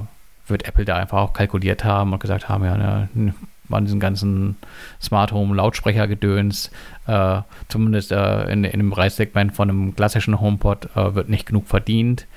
wird 0.51 0.67
Apple 0.67 0.85
da 0.85 0.97
einfach 0.97 1.17
auch 1.17 1.33
kalkuliert 1.33 1.83
haben 1.83 2.13
und 2.13 2.19
gesagt 2.19 2.49
haben, 2.49 2.63
ja, 2.63 2.77
ne, 2.77 3.33
an 3.73 3.85
diesen 3.85 3.99
ganzen 3.99 4.57
Smart 5.01 5.31
Home 5.31 5.55
Lautsprechergedöns, 5.55 6.71
äh, 7.07 7.41
zumindest 7.67 8.11
äh, 8.11 8.43
in, 8.51 8.63
in 8.63 8.79
dem 8.79 8.91
Preissegment 8.91 9.53
von 9.53 9.69
einem 9.69 9.95
klassischen 9.95 10.39
HomePod 10.39 10.95
äh, 10.95 11.15
wird 11.15 11.29
nicht 11.29 11.45
genug 11.45 11.67
verdient. 11.67 12.27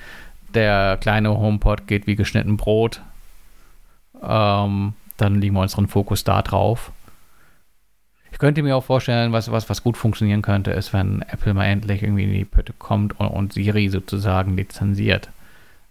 Der 0.53 0.97
kleine 0.97 1.37
HomePod 1.37 1.87
geht 1.87 2.07
wie 2.07 2.15
geschnitten 2.15 2.57
Brot. 2.57 3.01
Ähm, 4.23 4.93
dann 5.17 5.41
legen 5.41 5.55
wir 5.55 5.61
unseren 5.61 5.87
Fokus 5.87 6.23
da 6.23 6.41
drauf. 6.41 6.91
Ich 8.31 8.39
könnte 8.39 8.63
mir 8.63 8.75
auch 8.75 8.83
vorstellen, 8.83 9.31
was, 9.31 9.51
was, 9.51 9.69
was 9.69 9.83
gut 9.83 9.95
funktionieren 9.95 10.41
könnte, 10.41 10.71
ist, 10.71 10.91
wenn 10.93 11.21
Apple 11.21 11.53
mal 11.53 11.65
endlich 11.65 12.03
irgendwie 12.03 12.23
in 12.23 12.33
die 12.33 12.45
Pötte 12.45 12.73
kommt 12.77 13.17
und, 13.19 13.27
und 13.27 13.53
Siri 13.53 13.87
sozusagen 13.89 14.57
lizenziert 14.57 15.29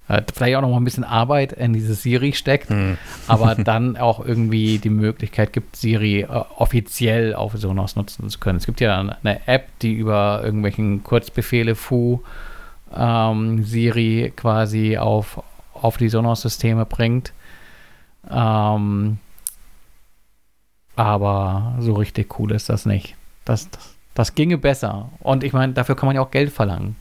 vielleicht 0.06 0.56
auch 0.56 0.60
noch 0.60 0.68
mal 0.68 0.76
ein 0.76 0.84
bisschen 0.84 1.04
Arbeit 1.04 1.52
in 1.52 1.72
diese 1.72 1.94
Siri 1.94 2.34
steckt, 2.34 2.68
hm. 2.68 2.98
aber 3.26 3.54
dann 3.64 3.96
auch 3.96 4.24
irgendwie 4.24 4.78
die 4.78 4.90
Möglichkeit 4.90 5.52
gibt, 5.52 5.76
Siri 5.76 6.20
äh, 6.20 6.26
offiziell 6.26 7.34
auf 7.34 7.52
Sonos 7.54 7.96
nutzen 7.96 8.28
zu 8.28 8.38
können. 8.38 8.58
Es 8.58 8.66
gibt 8.66 8.80
ja 8.80 9.00
eine 9.00 9.46
App, 9.46 9.68
die 9.80 9.94
über 9.94 10.42
irgendwelchen 10.44 11.02
Kurzbefehle 11.02 11.74
Fu 11.74 12.22
ähm, 12.94 13.64
Siri 13.64 14.32
quasi 14.36 14.98
auf, 14.98 15.42
auf 15.72 15.96
die 15.96 16.08
Sonos-Systeme 16.08 16.84
bringt. 16.84 17.32
Ähm, 18.30 19.18
aber 20.96 21.76
so 21.80 21.94
richtig 21.94 22.38
cool 22.38 22.52
ist 22.52 22.68
das 22.68 22.86
nicht. 22.86 23.16
Das, 23.44 23.70
das, 23.70 23.94
das 24.14 24.34
ginge 24.34 24.58
besser. 24.58 25.10
Und 25.20 25.44
ich 25.44 25.52
meine, 25.52 25.72
dafür 25.72 25.96
kann 25.96 26.06
man 26.06 26.16
ja 26.16 26.22
auch 26.22 26.30
Geld 26.30 26.52
verlangen. 26.52 26.96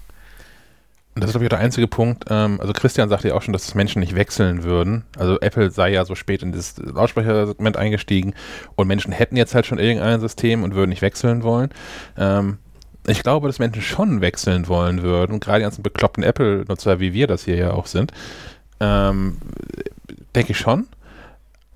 Das 1.15 1.25
ist, 1.25 1.31
glaube 1.33 1.45
ich, 1.45 1.49
der 1.49 1.59
einzige 1.59 1.87
Punkt. 1.87 2.25
Ähm, 2.29 2.59
also 2.59 2.73
Christian 2.73 3.07
sagte 3.07 3.27
ja 3.27 3.35
auch 3.35 3.43
schon, 3.43 3.53
dass 3.53 3.75
Menschen 3.75 3.99
nicht 3.99 4.15
wechseln 4.15 4.63
würden. 4.63 5.03
Also 5.17 5.39
Apple 5.39 5.69
sei 5.69 5.91
ja 5.91 6.05
so 6.05 6.15
spät 6.15 6.41
in 6.41 6.51
das 6.51 6.77
Lautsprechersegment 6.77 7.77
eingestiegen 7.77 8.33
und 8.75 8.87
Menschen 8.87 9.11
hätten 9.11 9.37
jetzt 9.37 9.53
halt 9.53 9.65
schon 9.67 9.77
irgendein 9.77 10.19
System 10.19 10.63
und 10.63 10.73
würden 10.73 10.89
nicht 10.89 11.03
wechseln 11.03 11.43
wollen. 11.43 11.69
Ähm, 12.17 12.57
ich 13.05 13.21
glaube, 13.21 13.47
dass 13.47 13.59
Menschen 13.59 13.81
schon 13.81 14.21
wechseln 14.21 14.67
wollen 14.67 15.03
würden, 15.03 15.39
gerade 15.39 15.59
die 15.59 15.63
ganzen 15.63 15.83
bekloppten 15.83 16.23
Apple-Nutzer, 16.23 16.99
wie 16.99 17.13
wir 17.13 17.27
das 17.27 17.43
hier 17.43 17.57
ja 17.57 17.71
auch 17.71 17.85
sind. 17.85 18.11
Ähm, 18.79 19.37
denke 20.35 20.53
ich 20.53 20.57
schon. 20.57 20.87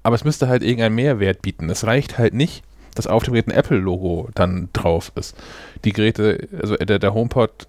Aber 0.04 0.16
es 0.16 0.24
müsste 0.24 0.48
halt 0.48 0.64
irgendeinen 0.64 0.96
Mehrwert 0.96 1.42
bieten. 1.42 1.70
Es 1.70 1.86
reicht 1.86 2.18
halt 2.18 2.34
nicht, 2.34 2.64
dass 2.96 3.08
auf 3.08 3.24
dem 3.24 3.34
Gerät 3.34 3.48
ein 3.48 3.52
Apple-Logo 3.52 4.30
dann 4.34 4.70
drauf 4.74 5.12
ist. 5.16 5.36
Die 5.84 5.92
Geräte, 5.92 6.48
also 6.60 6.76
der, 6.76 6.98
der 6.98 7.14
HomePod 7.14 7.68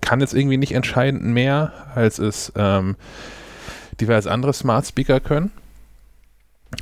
kann 0.00 0.20
jetzt 0.20 0.34
irgendwie 0.34 0.56
nicht 0.56 0.72
entscheidend 0.72 1.24
mehr, 1.24 1.72
als 1.94 2.18
es 2.18 2.52
ähm, 2.56 2.96
diverse 4.00 4.30
andere 4.30 4.52
Smart 4.52 4.86
Speaker 4.86 5.20
können. 5.20 5.50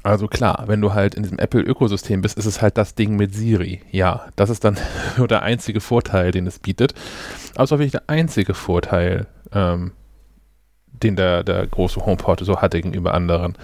Also 0.03 0.29
klar, 0.29 0.65
wenn 0.67 0.81
du 0.81 0.93
halt 0.93 1.15
in 1.15 1.23
diesem 1.23 1.39
Apple-Ökosystem 1.39 2.21
bist, 2.21 2.37
ist 2.37 2.45
es 2.45 2.61
halt 2.61 2.77
das 2.77 2.95
Ding 2.95 3.17
mit 3.17 3.35
Siri. 3.35 3.81
Ja, 3.91 4.27
das 4.37 4.51
ist 4.51 4.65
dann 4.65 4.77
nur 5.17 5.29
der 5.29 5.43
einzige 5.43 5.81
Vorteil, 5.81 6.31
den 6.31 6.47
es 6.47 6.59
bietet. 6.59 6.95
Aber 7.55 7.65
es 7.65 7.73
auch 7.73 7.79
wirklich 7.79 7.93
der 7.93 8.09
einzige 8.09 8.55
Vorteil, 8.55 9.27
ähm, 9.53 9.93
den 11.03 11.17
der, 11.17 11.43
der 11.43 11.67
große 11.67 12.05
HomePod 12.05 12.41
so 12.41 12.61
hat 12.61 12.73
gegenüber 12.73 13.15
anderen. 13.15 13.57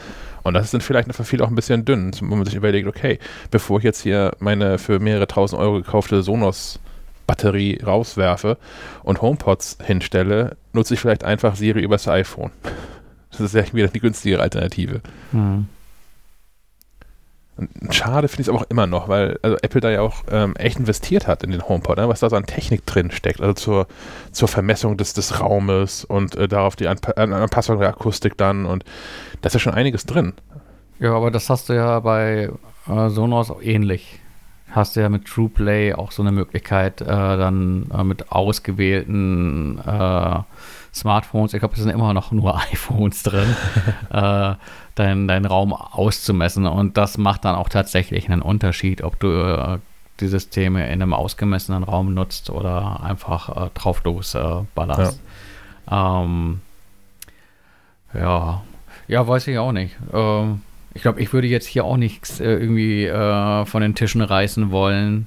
Und 0.45 0.55
das 0.55 0.67
ist 0.67 0.75
dann 0.75 0.81
vielleicht 0.81 1.13
für 1.15 1.25
viele 1.25 1.45
auch 1.45 1.49
ein 1.49 1.55
bisschen 1.55 1.85
dünn, 1.85 2.13
wo 2.21 2.37
man 2.37 2.45
sich 2.45 2.55
überlegt, 2.55 2.87
okay, 2.87 3.19
bevor 3.51 3.79
ich 3.79 3.85
jetzt 3.85 4.03
hier 4.03 4.33
meine 4.39 4.79
für 4.79 4.99
mehrere 4.99 5.27
tausend 5.27 5.61
Euro 5.61 5.79
gekaufte 5.79 6.23
Sonos 6.23 6.81
Batterie 7.27 7.81
rauswerfe 7.85 8.59
und 9.03 9.23
HomePods 9.23 9.79
hinstelle, 9.83 10.57
nutze 10.73 10.95
ich 10.95 11.01
vielleicht 11.01 11.25
einfach 11.25 11.57
Siri 11.57 11.81
übers 11.81 12.09
iPhone. 12.09 12.51
Das 13.31 13.41
ist 13.41 13.55
ja 13.55 13.65
wieder 13.73 13.89
die 13.89 14.01
günstigere 14.01 14.43
Alternative. 14.43 15.01
Mhm. 15.33 15.69
Schade 17.91 18.27
finde 18.27 18.43
ich 18.43 18.49
es 18.49 18.49
aber 18.49 18.59
auch 18.59 18.69
immer 18.69 18.89
noch, 18.89 19.09
weil 19.09 19.39
also 19.43 19.57
Apple 19.63 19.81
da 19.81 19.89
ja 19.89 20.01
auch 20.01 20.25
ähm, 20.29 20.57
echt 20.57 20.77
investiert 20.81 21.29
hat 21.29 21.45
in 21.45 21.53
den 21.53 21.69
HomePod, 21.69 21.99
ne, 21.99 22.09
was 22.09 22.19
da 22.19 22.29
so 22.29 22.35
an 22.35 22.47
Technik 22.47 22.85
drin 22.85 23.13
steckt, 23.13 23.41
also 23.41 23.53
zur, 23.53 23.87
zur 24.33 24.49
Vermessung 24.49 24.97
des, 24.97 25.15
des 25.15 25.39
Raumes 25.39 26.05
und 26.05 26.35
äh, 26.35 26.49
darauf 26.49 26.75
die 26.75 26.89
Anpa 26.89 27.13
Anpassung 27.13 27.79
der 27.79 27.91
Akustik 27.91 28.37
dann 28.37 28.67
und 28.67 28.85
da 29.41 29.47
ist 29.47 29.53
ja 29.53 29.61
schon 29.61 29.75
einiges 29.75 30.05
drin. 30.05 30.33
Ja, 30.99 31.15
aber 31.15 31.31
das 31.31 31.49
hast 31.49 31.69
du 31.69 31.75
ja 31.75 32.01
bei 32.01 32.51
äh, 32.89 33.09
Sonos 33.09 33.53
auch 33.53 33.63
ähnlich. 33.63 34.19
Hast 34.75 34.97
du 34.97 35.01
ja 35.01 35.09
mit 35.09 35.27
TruePlay 35.27 35.95
auch 35.95 36.11
so 36.11 36.21
eine 36.21 36.33
Möglichkeit, 36.33 37.01
äh, 37.01 37.07
dann 37.07 37.87
äh, 37.97 38.03
mit 38.03 38.33
ausgewählten 38.33 39.79
äh, 39.79 40.39
Smartphones, 40.93 41.55
ich 41.55 41.61
glaube, 41.61 41.75
es 41.75 41.81
sind 41.81 41.91
immer 41.91 42.13
noch 42.13 42.33
nur 42.33 42.59
iPhones 42.73 43.23
drin, 43.23 43.55
äh, 44.11 44.55
deinen 44.97 45.29
dein 45.29 45.45
Raum 45.45 45.73
auszumessen. 45.73 46.67
Und 46.67 46.97
das 46.97 47.19
macht 47.19 47.45
dann 47.45 47.55
auch 47.55 47.69
tatsächlich 47.69 48.29
einen 48.29 48.43
Unterschied, 48.43 49.03
ob 49.05 49.21
du 49.21 49.29
äh, 49.29 49.79
die 50.19 50.27
Systeme 50.27 50.87
in 50.87 51.01
einem 51.01 51.13
ausgemessenen 51.13 51.85
Raum 51.85 52.13
nutzt 52.13 52.51
oder 52.51 53.01
einfach 53.05 53.67
äh, 53.67 53.71
drauf 53.75 54.03
los 54.03 54.37
ballerst. 54.75 55.21
Ja. 55.89 56.23
Ähm, 56.23 56.63
ja. 58.13 58.63
ja, 59.07 59.29
weiß 59.29 59.47
ich 59.47 59.59
auch 59.59 59.73
nicht. 59.73 59.97
Ähm, 60.13 60.63
ich 60.95 61.03
glaube, 61.03 61.21
ich 61.21 61.33
würde 61.33 61.49
jetzt 61.49 61.67
hier 61.67 61.85
auch 61.85 61.97
nichts 61.97 62.41
äh, 62.41 62.45
irgendwie 62.45 63.05
äh, 63.05 63.65
von 63.67 63.83
den 63.83 63.95
Tischen 63.95 64.23
reißen 64.23 64.71
wollen 64.71 65.27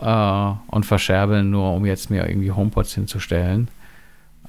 äh, 0.00 0.52
und 0.68 0.86
verscherbeln, 0.86 1.50
nur 1.50 1.74
um 1.74 1.84
jetzt 1.84 2.10
mir 2.10 2.26
irgendwie 2.28 2.50
HomePods 2.50 2.94
hinzustellen. 2.94 3.68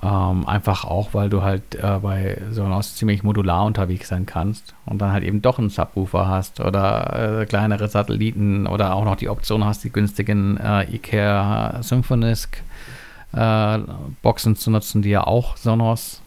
Ähm, 0.01 0.47
einfach 0.47 0.85
auch, 0.85 1.13
weil 1.13 1.29
du 1.29 1.41
halt 1.41 1.75
äh, 1.75 1.99
bei 2.01 2.39
Sonos 2.51 2.95
ziemlich 2.95 3.23
modular 3.23 3.65
unterwegs 3.65 4.09
sein 4.09 4.27
kannst 4.27 4.75
und 4.85 4.99
dann 5.01 5.11
halt 5.11 5.23
eben 5.23 5.41
doch 5.41 5.57
einen 5.57 5.69
Subwoofer 5.69 6.27
hast 6.27 6.59
oder 6.59 7.41
äh, 7.41 7.45
kleinere 7.47 7.87
Satelliten 7.87 8.67
oder 8.67 8.93
auch 8.93 9.05
noch 9.05 9.15
die 9.15 9.27
Option 9.27 9.65
hast, 9.65 9.83
die 9.83 9.91
günstigen 9.91 10.57
äh, 10.57 10.83
IKEA 10.93 11.81
Symphonisk 11.81 12.63
Boxen 14.21 14.55
zu 14.55 14.71
nutzen, 14.71 15.01
die 15.01 15.09
ja 15.09 15.27
auch 15.27 15.57
Sonos 15.57 16.21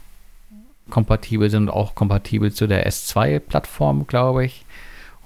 kompatibel 0.91 1.51
sind 1.51 1.64
und 1.64 1.70
auch 1.70 1.95
kompatibel 1.95 2.53
zu 2.53 2.66
der 2.66 2.88
S2-Plattform, 2.88 4.07
glaube 4.07 4.45
ich 4.45 4.64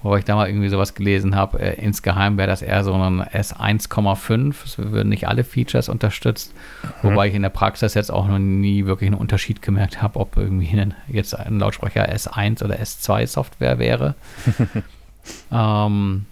wo 0.05 0.15
ich 0.15 0.23
da 0.23 0.35
mal 0.35 0.47
irgendwie 0.47 0.69
sowas 0.69 0.93
gelesen 0.93 1.35
habe. 1.35 1.59
Äh, 1.59 1.83
insgeheim 1.83 2.37
wäre 2.37 2.47
das 2.47 2.61
eher 2.61 2.83
so 2.83 2.93
ein 2.93 3.23
S1,5. 3.23 4.55
Es 4.63 4.77
würden 4.77 5.09
nicht 5.09 5.27
alle 5.27 5.43
Features 5.43 5.89
unterstützt. 5.89 6.53
Mhm. 6.83 7.09
Wobei 7.09 7.27
ich 7.27 7.33
in 7.33 7.41
der 7.41 7.49
Praxis 7.49 7.95
jetzt 7.95 8.11
auch 8.11 8.27
noch 8.27 8.37
nie 8.37 8.85
wirklich 8.85 9.07
einen 9.07 9.19
Unterschied 9.19 9.63
gemerkt 9.63 10.03
habe, 10.03 10.19
ob 10.19 10.37
irgendwie 10.37 10.79
ein, 10.79 10.93
jetzt 11.07 11.33
ein 11.33 11.57
Lautsprecher 11.57 12.07
S1 12.07 12.63
oder 12.63 12.75
S2 12.75 13.25
Software 13.25 13.79
wäre. 13.79 14.13
ähm, 15.51 16.25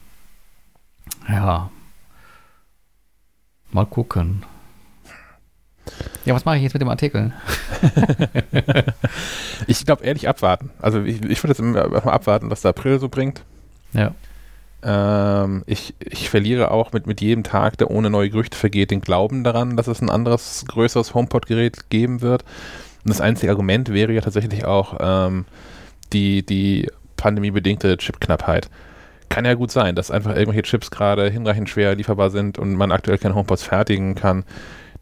ja. 1.28 1.72
Mal 3.72 3.86
gucken. 3.88 4.44
Ja, 6.26 6.34
was 6.34 6.46
mache 6.46 6.58
ich 6.58 6.64
jetzt 6.64 6.74
mit 6.74 6.82
dem 6.82 6.90
Artikel? 6.90 7.34
ich 9.68 9.86
glaube, 9.86 10.04
ehrlich 10.04 10.30
abwarten. 10.30 10.72
Also 10.80 11.02
ich, 11.04 11.24
ich 11.24 11.44
würde 11.44 11.50
jetzt 11.50 11.62
mal 11.62 12.12
abwarten, 12.12 12.50
was 12.50 12.62
der 12.62 12.70
April 12.70 13.00
so 13.00 13.10
bringt. 13.10 13.44
Ja. 13.94 14.14
Ähm, 14.84 15.64
ich, 15.66 15.94
ich 16.00 16.30
verliere 16.30 16.72
auch 16.72 16.94
mit, 16.94 17.08
mit 17.08 17.22
jedem 17.22 17.44
Tag, 17.44 17.78
der 17.78 17.92
ohne 17.92 18.10
neue 18.10 18.30
Gerüchte 18.30 18.58
vergeht, 18.58 18.92
den 18.92 19.02
Glauben 19.02 19.44
daran, 19.44 19.78
dass 19.78 19.88
es 19.88 20.02
ein 20.02 20.10
anderes, 20.10 20.66
größeres 20.68 21.14
HomePod-Gerät 21.14 21.90
geben 21.90 22.22
wird. 22.22 22.44
Und 23.04 23.10
das 23.10 23.22
einzige 23.22 23.52
Argument 23.52 23.90
wäre 23.90 24.14
ja 24.14 24.22
tatsächlich 24.22 24.66
auch 24.66 24.98
ähm, 25.00 25.46
die, 26.14 26.46
die 26.46 26.90
pandemiebedingte 27.18 27.98
Chipknappheit. 27.98 28.70
Kann 29.30 29.46
ja 29.46 29.56
gut 29.56 29.72
sein, 29.72 29.96
dass 29.96 30.12
einfach 30.12 30.36
irgendwelche 30.36 30.64
Chips 30.64 30.92
gerade 30.92 31.30
hinreichend 31.30 31.70
schwer 31.70 31.96
lieferbar 31.96 32.30
sind 32.30 32.60
und 32.60 32.76
man 32.76 32.92
aktuell 32.92 33.18
keine 33.18 33.36
HomePods 33.36 33.64
fertigen 33.64 34.16
kann. 34.16 34.44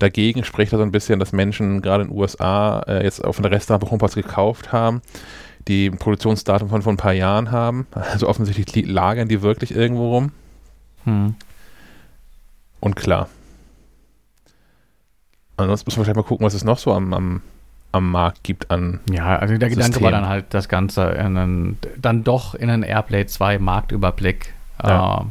Dagegen 0.01 0.43
spricht 0.43 0.73
da 0.73 0.77
so 0.77 0.83
ein 0.83 0.91
bisschen, 0.91 1.19
dass 1.19 1.31
Menschen 1.31 1.81
gerade 1.81 2.03
in 2.03 2.09
den 2.09 2.17
USA 2.17 2.81
äh, 2.87 3.03
jetzt 3.03 3.23
auf 3.23 3.39
der 3.39 3.51
Restaurant 3.51 3.89
HomePods 3.91 4.15
gekauft 4.15 4.71
haben 4.71 5.01
die 5.67 5.87
ein 5.87 5.97
Produktionsdatum 5.97 6.69
von 6.69 6.81
vor 6.81 6.93
ein 6.93 6.97
paar 6.97 7.13
Jahren 7.13 7.51
haben. 7.51 7.87
Also 7.91 8.27
offensichtlich 8.27 8.87
lagern 8.87 9.27
die 9.27 9.41
wirklich 9.41 9.75
irgendwo 9.75 10.13
rum. 10.13 10.31
Hm. 11.03 11.35
Und 12.79 12.95
klar. 12.95 13.29
Ansonsten 15.57 15.87
müssen 15.87 15.99
wir 15.99 16.05
vielleicht 16.05 16.15
mal 16.17 16.23
gucken, 16.23 16.45
was 16.45 16.53
es 16.53 16.63
noch 16.63 16.79
so 16.79 16.91
am, 16.93 17.13
am, 17.13 17.41
am 17.91 18.09
Markt 18.09 18.43
gibt 18.43 18.71
an. 18.71 18.99
Ja, 19.11 19.37
also 19.37 19.57
der. 19.57 19.69
Gedanke 19.69 20.01
war 20.01 20.11
dann 20.11 20.27
halt, 20.27 20.45
das 20.49 20.67
Ganze 20.67 21.03
in 21.03 21.37
einen, 21.37 21.77
dann 21.97 22.23
doch 22.23 22.55
in 22.55 22.69
einen 22.69 22.83
Airplay 22.83 23.25
2 23.27 23.59
Marktüberblick 23.59 24.53
ja. 24.83 25.21
äh, 25.21 25.25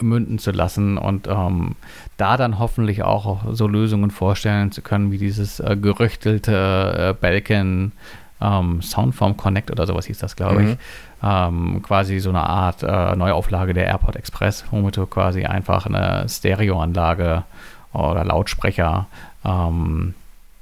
münden 0.00 0.38
zu 0.38 0.50
lassen 0.50 0.98
und 0.98 1.28
ähm, 1.28 1.76
da 2.16 2.36
dann 2.36 2.58
hoffentlich 2.58 3.02
auch 3.02 3.40
so 3.52 3.66
Lösungen 3.66 4.10
vorstellen 4.10 4.72
zu 4.72 4.82
können, 4.82 5.12
wie 5.12 5.18
dieses 5.18 5.60
äh, 5.60 5.76
gerüchtelte 5.76 7.10
äh, 7.10 7.20
Belkin 7.20 7.92
ähm, 8.40 8.82
Soundform 8.82 9.36
Connect 9.36 9.70
oder 9.70 9.86
sowas 9.86 10.06
hieß 10.06 10.18
das, 10.18 10.36
glaube 10.36 10.60
mhm. 10.60 10.68
ich. 10.70 10.78
Ähm, 11.22 11.82
quasi 11.82 12.20
so 12.20 12.30
eine 12.30 12.42
Art 12.42 12.82
äh, 12.82 13.16
Neuauflage 13.16 13.74
der 13.74 13.86
AirPod 13.86 14.16
Express, 14.16 14.64
womit 14.70 14.96
du 14.96 15.06
quasi 15.06 15.44
einfach 15.44 15.86
eine 15.86 16.28
Stereoanlage 16.28 17.44
oder 17.92 18.24
Lautsprecher 18.24 19.06
ähm, 19.44 20.14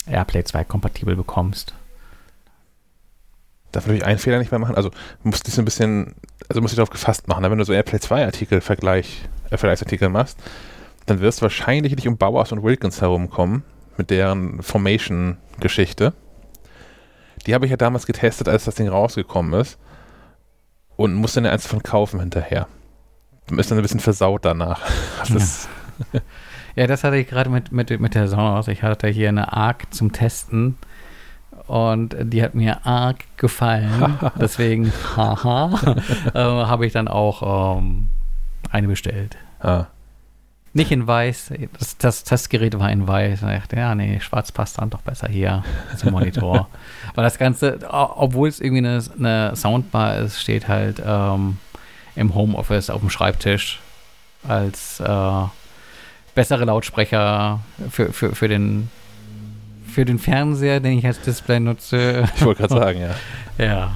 AirPlay 0.06 0.44
2 0.44 0.64
kompatibel 0.64 1.16
bekommst. 1.16 1.74
Darf 3.76 3.86
natürlich 3.86 4.06
einen 4.06 4.18
Fehler 4.18 4.38
nicht 4.38 4.50
mehr 4.50 4.58
machen. 4.58 4.74
Also 4.74 4.90
musst 5.22 5.46
dich 5.46 5.52
so 5.52 5.60
ein 5.60 5.66
bisschen, 5.66 6.14
also 6.48 6.62
musst 6.62 6.72
dich 6.72 6.76
darauf 6.76 6.88
gefasst 6.88 7.28
machen. 7.28 7.42
Ne? 7.42 7.50
Wenn 7.50 7.58
du 7.58 7.64
so 7.64 7.74
AirPlay 7.74 8.00
2 8.00 8.24
Artikel 8.24 8.62
Vergleich, 8.62 9.28
äh, 9.50 9.58
Vergleichsartikel 9.58 10.08
machst, 10.08 10.38
dann 11.04 11.20
wirst 11.20 11.40
du 11.40 11.42
wahrscheinlich 11.42 11.94
nicht 11.94 12.08
um 12.08 12.16
Bowers 12.16 12.52
und 12.52 12.62
Wilkins 12.62 13.02
herumkommen 13.02 13.64
mit 13.98 14.08
deren 14.08 14.62
Formation-Geschichte. 14.62 16.14
Die 17.46 17.52
habe 17.52 17.66
ich 17.66 17.70
ja 17.70 17.76
damals 17.76 18.06
getestet, 18.06 18.48
als 18.48 18.64
das 18.64 18.76
Ding 18.76 18.88
rausgekommen 18.88 19.60
ist. 19.60 19.78
Und 20.96 21.12
musste 21.12 21.42
dann 21.42 21.52
eins 21.52 21.66
von 21.66 21.82
kaufen 21.82 22.18
hinterher. 22.20 22.68
Ist 23.58 23.70
dann 23.70 23.78
ein 23.78 23.82
bisschen 23.82 24.00
versaut 24.00 24.46
danach. 24.46 24.80
Das 25.30 25.68
ja. 26.14 26.20
ja. 26.76 26.86
das 26.86 27.04
hatte 27.04 27.18
ich 27.18 27.28
gerade 27.28 27.50
mit, 27.50 27.72
mit, 27.72 27.90
mit 28.00 28.14
der 28.14 28.26
Sonos. 28.28 28.68
Ich 28.68 28.82
hatte 28.82 29.08
hier 29.08 29.28
eine 29.28 29.52
ARC 29.52 29.92
zum 29.92 30.12
Testen. 30.12 30.78
Und 31.66 32.14
die 32.20 32.42
hat 32.42 32.54
mir 32.54 32.86
arg 32.86 33.24
gefallen. 33.36 34.18
Deswegen, 34.40 34.92
haha, 35.16 35.96
äh, 36.32 36.38
habe 36.38 36.86
ich 36.86 36.92
dann 36.92 37.08
auch 37.08 37.78
ähm, 37.78 38.08
eine 38.70 38.88
bestellt. 38.88 39.36
Ah. 39.60 39.86
Nicht 40.72 40.92
in 40.92 41.06
weiß. 41.06 41.54
Das, 41.78 41.96
das 41.96 42.24
Testgerät 42.24 42.78
war 42.78 42.90
in 42.90 43.08
weiß. 43.08 43.42
Und 43.42 43.50
ich 43.50 43.60
dachte, 43.60 43.76
ja, 43.76 43.94
nee, 43.94 44.20
schwarz 44.20 44.52
passt 44.52 44.78
dann 44.78 44.90
doch 44.90 45.00
besser 45.00 45.26
hier 45.26 45.64
zum 45.96 46.12
Monitor. 46.12 46.68
Weil 47.14 47.24
das 47.24 47.38
Ganze, 47.38 47.78
obwohl 47.90 48.48
es 48.48 48.60
irgendwie 48.60 48.86
eine, 48.86 49.02
eine 49.18 49.56
Soundbar 49.56 50.18
ist, 50.18 50.40
steht 50.40 50.68
halt 50.68 51.02
ähm, 51.04 51.56
im 52.14 52.34
Homeoffice 52.34 52.90
auf 52.90 53.00
dem 53.00 53.10
Schreibtisch 53.10 53.80
als 54.46 55.00
äh, 55.00 55.42
bessere 56.34 56.66
Lautsprecher 56.66 57.60
für, 57.90 58.12
für, 58.12 58.34
für, 58.34 58.48
den, 58.48 58.90
für 59.96 60.04
den 60.04 60.18
Fernseher, 60.18 60.78
den 60.80 60.98
ich 60.98 61.06
als 61.06 61.22
Display 61.22 61.58
nutze. 61.58 62.28
Ich 62.36 62.44
wollte 62.44 62.66
gerade 62.66 62.74
sagen, 62.74 63.00
ja. 63.00 63.14
Ja. 63.58 63.92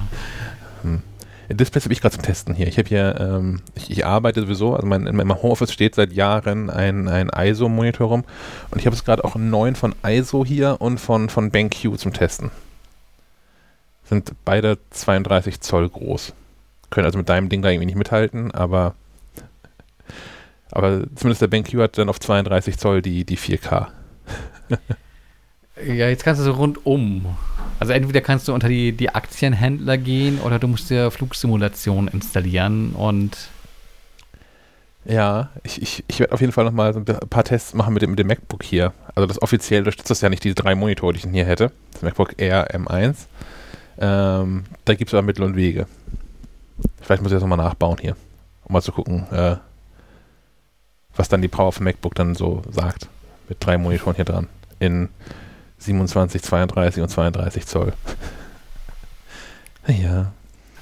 Hm. 0.81 1.03
Displays 1.47 1.83
habe 1.83 1.93
ich 1.93 2.01
gerade 2.01 2.15
zum 2.15 2.23
Testen 2.23 2.55
hier. 2.55 2.65
Ich 2.65 2.79
habe 2.79 2.89
hier, 2.89 3.19
ähm, 3.19 3.61
ich, 3.75 3.91
ich, 3.91 4.03
arbeite 4.03 4.41
sowieso, 4.41 4.73
also 4.73 4.87
mein, 4.87 5.05
in 5.05 5.15
meinem 5.15 5.39
Homeoffice 5.43 5.71
steht 5.71 5.93
seit 5.93 6.11
Jahren 6.11 6.71
ein, 6.71 7.07
ein 7.07 7.29
ISO-Monitor 7.29 8.07
rum 8.07 8.23
und 8.71 8.79
ich 8.79 8.87
habe 8.87 8.95
jetzt 8.95 9.05
gerade 9.05 9.23
auch 9.23 9.35
einen 9.35 9.51
neuen 9.51 9.75
von 9.75 9.93
ISO 10.03 10.43
hier 10.43 10.77
und 10.79 10.97
von, 10.97 11.29
von 11.29 11.51
BenQ 11.51 11.99
zum 11.99 12.13
Testen. 12.13 12.49
Sind 14.05 14.33
beide 14.43 14.79
32 14.89 15.61
Zoll 15.61 15.87
groß. 15.87 16.33
Können 16.89 17.05
also 17.05 17.19
mit 17.19 17.29
deinem 17.29 17.49
Ding 17.49 17.61
da 17.61 17.69
irgendwie 17.69 17.85
nicht 17.85 17.97
mithalten, 17.97 18.49
aber, 18.55 18.95
aber 20.71 21.03
zumindest 21.13 21.43
der 21.43 21.47
BenQ 21.47 21.75
hat 21.75 21.99
dann 21.99 22.09
auf 22.09 22.19
32 22.19 22.79
Zoll 22.79 23.03
die, 23.03 23.23
die 23.23 23.37
4K. 23.37 23.89
ja, 25.85 26.09
jetzt 26.09 26.23
kannst 26.23 26.41
du 26.41 26.45
so 26.45 26.51
rundum. 26.51 27.25
Also 27.79 27.93
entweder 27.93 28.21
kannst 28.21 28.47
du 28.47 28.53
unter 28.53 28.67
die, 28.67 28.91
die 28.91 29.09
Aktienhändler 29.09 29.97
gehen 29.97 30.39
oder 30.39 30.59
du 30.59 30.67
musst 30.67 30.89
dir 30.89 31.09
Flugsimulation 31.09 32.07
installieren 32.07 32.91
und 32.91 33.35
ja, 35.03 35.49
ich, 35.63 35.81
ich, 35.81 36.03
ich 36.07 36.19
werde 36.19 36.33
auf 36.33 36.41
jeden 36.41 36.53
Fall 36.53 36.65
nochmal 36.65 36.93
so 36.93 36.99
ein 36.99 37.05
paar 37.05 37.43
Tests 37.43 37.73
machen 37.73 37.93
mit 37.93 38.03
dem, 38.03 38.11
mit 38.11 38.19
dem 38.19 38.27
MacBook 38.27 38.63
hier. 38.63 38.93
Also 39.15 39.25
das 39.25 39.41
offiziell 39.41 39.79
unterstützt 39.79 40.11
das 40.11 40.21
ja 40.21 40.29
nicht, 40.29 40.43
diese 40.43 40.53
drei 40.53 40.75
Monitore, 40.75 41.13
die 41.13 41.25
ich 41.25 41.33
hier 41.33 41.45
hätte. 41.45 41.71
Das 41.93 42.03
MacBook 42.03 42.35
Air 42.37 42.69
M1. 42.75 43.15
Ähm, 43.97 44.65
da 44.85 44.93
gibt 44.93 45.09
es 45.09 45.13
aber 45.15 45.23
Mittel 45.23 45.43
und 45.43 45.55
Wege. 45.55 45.87
Vielleicht 47.01 47.23
muss 47.23 47.31
ich 47.31 47.35
das 47.35 47.41
nochmal 47.41 47.57
nachbauen 47.57 47.97
hier, 47.99 48.15
um 48.65 48.73
mal 48.73 48.81
zu 48.81 48.91
gucken, 48.91 49.25
äh, 49.31 49.55
was 51.15 51.29
dann 51.29 51.41
die 51.41 51.47
Power 51.47 51.71
vom 51.71 51.85
MacBook 51.85 52.13
dann 52.13 52.35
so 52.35 52.61
sagt. 52.69 53.09
Mit 53.49 53.57
drei 53.59 53.79
Monitoren 53.79 54.15
hier 54.15 54.25
dran. 54.25 54.47
In 54.79 55.09
27, 55.81 56.41
32 56.41 57.03
und 57.03 57.09
32 57.09 57.65
Zoll. 57.65 57.93
ja. 59.87 60.31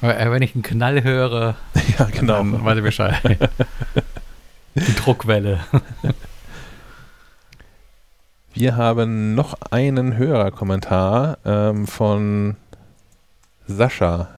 Äh, 0.01 0.31
wenn 0.31 0.41
ich 0.41 0.55
einen 0.55 0.63
Knall 0.63 1.03
höre, 1.03 1.55
ja, 1.97 2.05
genau. 2.05 2.37
dann 2.37 2.63
weiß 2.63 2.77
ich 2.77 2.83
Bescheid. 2.83 3.21
Die 4.75 4.95
Druckwelle. 4.95 5.59
Wir 8.53 8.77
haben 8.77 9.35
noch 9.35 9.55
einen 9.71 10.17
Hörerkommentar 10.17 11.37
ähm, 11.43 11.87
von 11.87 12.55
Sascha. 13.67 14.35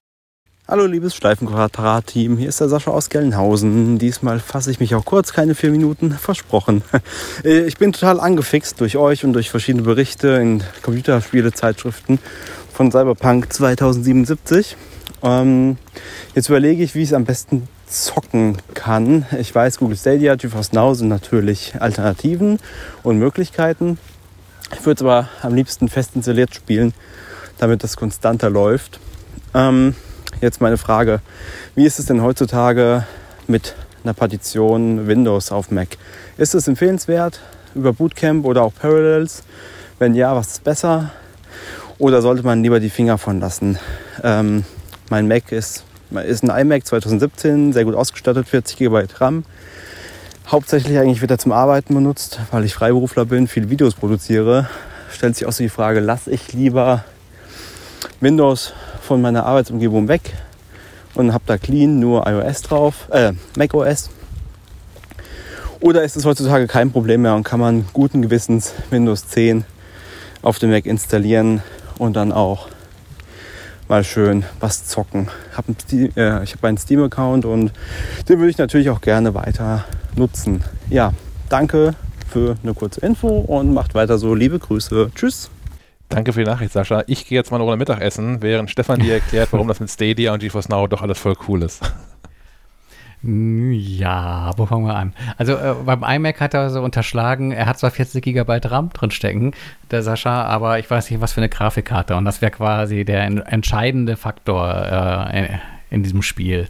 Hallo 0.72 0.86
liebes 0.86 1.14
Schleifenquadrat-Team, 1.16 2.38
hier 2.38 2.48
ist 2.48 2.58
der 2.58 2.70
Sascha 2.70 2.92
aus 2.92 3.10
Gelnhausen. 3.10 3.98
Diesmal 3.98 4.40
fasse 4.40 4.70
ich 4.70 4.80
mich 4.80 4.94
auch 4.94 5.04
kurz, 5.04 5.34
keine 5.34 5.54
vier 5.54 5.70
Minuten, 5.70 6.12
versprochen. 6.18 6.82
Äh, 7.44 7.66
ich 7.66 7.76
bin 7.76 7.92
total 7.92 8.18
angefixt 8.18 8.80
durch 8.80 8.96
euch 8.96 9.22
und 9.22 9.34
durch 9.34 9.50
verschiedene 9.50 9.82
Berichte 9.82 10.28
in 10.28 10.62
Computerspiele-Zeitschriften 10.80 12.18
von 12.72 12.90
Cyberpunk 12.90 13.52
2077. 13.52 14.78
Ähm, 15.22 15.76
jetzt 16.34 16.48
überlege 16.48 16.82
ich, 16.82 16.94
wie 16.94 17.02
ich 17.02 17.10
es 17.10 17.14
am 17.14 17.26
besten 17.26 17.68
zocken 17.86 18.56
kann. 18.72 19.26
Ich 19.38 19.54
weiß, 19.54 19.76
Google 19.76 19.98
Stadia, 19.98 20.36
GeForce 20.36 20.72
Now 20.72 20.94
sind 20.94 21.08
natürlich 21.08 21.74
Alternativen 21.80 22.58
und 23.02 23.18
Möglichkeiten. 23.18 23.98
Ich 24.72 24.86
würde 24.86 24.94
es 24.94 25.02
aber 25.02 25.28
am 25.42 25.54
liebsten 25.54 25.90
fest 25.90 26.12
installiert 26.14 26.54
spielen, 26.54 26.94
damit 27.58 27.84
das 27.84 27.98
konstanter 27.98 28.48
läuft. 28.48 29.00
Ähm, 29.52 29.94
jetzt 30.42 30.60
meine 30.60 30.76
Frage, 30.76 31.20
wie 31.74 31.86
ist 31.86 31.98
es 31.98 32.06
denn 32.06 32.22
heutzutage 32.22 33.06
mit 33.46 33.74
einer 34.02 34.12
Partition 34.12 35.06
Windows 35.06 35.52
auf 35.52 35.70
Mac? 35.70 35.96
Ist 36.36 36.54
es 36.54 36.68
empfehlenswert 36.68 37.40
über 37.74 37.92
Bootcamp 37.92 38.44
oder 38.44 38.62
auch 38.62 38.72
Parallels? 38.74 39.44
Wenn 39.98 40.14
ja, 40.14 40.34
was 40.34 40.48
ist 40.48 40.64
besser? 40.64 41.12
Oder 41.98 42.20
sollte 42.22 42.42
man 42.42 42.62
lieber 42.62 42.80
die 42.80 42.90
Finger 42.90 43.18
von 43.18 43.38
lassen? 43.38 43.78
Ähm, 44.24 44.64
mein 45.10 45.28
Mac 45.28 45.52
ist, 45.52 45.84
ist 46.26 46.42
ein 46.42 46.50
iMac 46.50 46.86
2017, 46.86 47.72
sehr 47.72 47.84
gut 47.84 47.94
ausgestattet, 47.94 48.48
40 48.48 48.76
GB 48.76 49.04
RAM. 49.18 49.44
Hauptsächlich 50.48 50.98
eigentlich 50.98 51.20
wird 51.20 51.30
er 51.30 51.38
zum 51.38 51.52
Arbeiten 51.52 51.94
benutzt, 51.94 52.40
weil 52.50 52.64
ich 52.64 52.74
Freiberufler 52.74 53.26
bin, 53.26 53.46
viele 53.46 53.70
Videos 53.70 53.94
produziere. 53.94 54.68
Stellt 55.12 55.36
sich 55.36 55.46
auch 55.46 55.52
so 55.52 55.62
die 55.62 55.68
Frage, 55.68 56.00
lasse 56.00 56.32
ich 56.32 56.52
lieber 56.52 57.04
Windows 58.20 58.72
von 59.00 59.20
meiner 59.20 59.46
Arbeitsumgebung 59.46 60.08
weg 60.08 60.34
und 61.14 61.32
habe 61.32 61.44
da 61.46 61.58
clean 61.58 61.98
nur 61.98 62.26
iOS 62.26 62.62
drauf, 62.62 63.08
äh, 63.10 63.32
macOS. 63.56 64.10
Oder 65.80 66.04
ist 66.04 66.16
es 66.16 66.24
heutzutage 66.24 66.66
kein 66.68 66.92
Problem 66.92 67.22
mehr 67.22 67.34
und 67.34 67.42
kann 67.42 67.58
man 67.58 67.86
guten 67.92 68.22
Gewissens 68.22 68.72
Windows 68.90 69.26
10 69.28 69.64
auf 70.40 70.58
dem 70.58 70.70
Mac 70.70 70.86
installieren 70.86 71.62
und 71.98 72.14
dann 72.14 72.32
auch 72.32 72.68
mal 73.88 74.04
schön 74.04 74.44
was 74.60 74.86
zocken. 74.86 75.28
Hab 75.56 75.64
äh, 75.92 76.42
ich 76.44 76.54
habe 76.54 76.68
einen 76.68 76.78
Steam-Account 76.78 77.44
und 77.44 77.72
den 78.28 78.38
würde 78.38 78.50
ich 78.50 78.58
natürlich 78.58 78.90
auch 78.90 79.00
gerne 79.00 79.34
weiter 79.34 79.84
nutzen. 80.16 80.62
Ja, 80.88 81.12
danke 81.48 81.94
für 82.28 82.56
eine 82.62 82.74
kurze 82.74 83.00
Info 83.00 83.28
und 83.28 83.74
macht 83.74 83.94
weiter 83.94 84.18
so. 84.18 84.34
Liebe 84.34 84.58
Grüße. 84.58 85.10
Tschüss. 85.14 85.51
Danke 86.12 86.34
für 86.34 86.44
die 86.44 86.50
Nachricht, 86.50 86.72
Sascha. 86.72 87.04
Ich 87.06 87.26
gehe 87.26 87.38
jetzt 87.38 87.50
mal 87.50 87.56
eine 87.56 87.64
Runde 87.64 87.78
Mittagessen, 87.78 88.42
während 88.42 88.70
Stefan 88.70 89.00
dir 89.00 89.14
erklärt, 89.14 89.50
warum 89.52 89.66
das 89.66 89.80
mit 89.80 89.90
Stadia 89.90 90.34
und 90.34 90.40
GeForce 90.40 90.68
Now 90.68 90.86
doch 90.86 91.00
alles 91.00 91.18
voll 91.18 91.34
cool 91.48 91.62
ist. 91.62 91.80
Ja, 93.22 94.50
wo 94.58 94.66
fangen 94.66 94.84
wir 94.84 94.94
an? 94.94 95.14
Also 95.38 95.54
äh, 95.54 95.74
beim 95.86 96.02
iMac 96.02 96.38
hat 96.40 96.52
er 96.52 96.68
so 96.68 96.82
unterschlagen, 96.82 97.52
er 97.52 97.64
hat 97.64 97.78
zwar 97.78 97.92
40 97.92 98.22
GB 98.22 98.60
RAM 98.64 98.90
drinstecken, 98.90 99.54
der 99.90 100.02
Sascha, 100.02 100.42
aber 100.44 100.78
ich 100.78 100.90
weiß 100.90 101.10
nicht, 101.10 101.20
was 101.22 101.32
für 101.32 101.40
eine 101.40 101.48
Grafikkarte. 101.48 102.14
Und 102.14 102.26
das 102.26 102.42
wäre 102.42 102.50
quasi 102.50 103.06
der 103.06 103.22
en 103.24 103.38
entscheidende 103.38 104.16
Faktor 104.16 105.30
äh, 105.32 105.38
in, 105.38 105.60
in, 105.88 106.02
diesem 106.02 106.20
Spiel. 106.20 106.68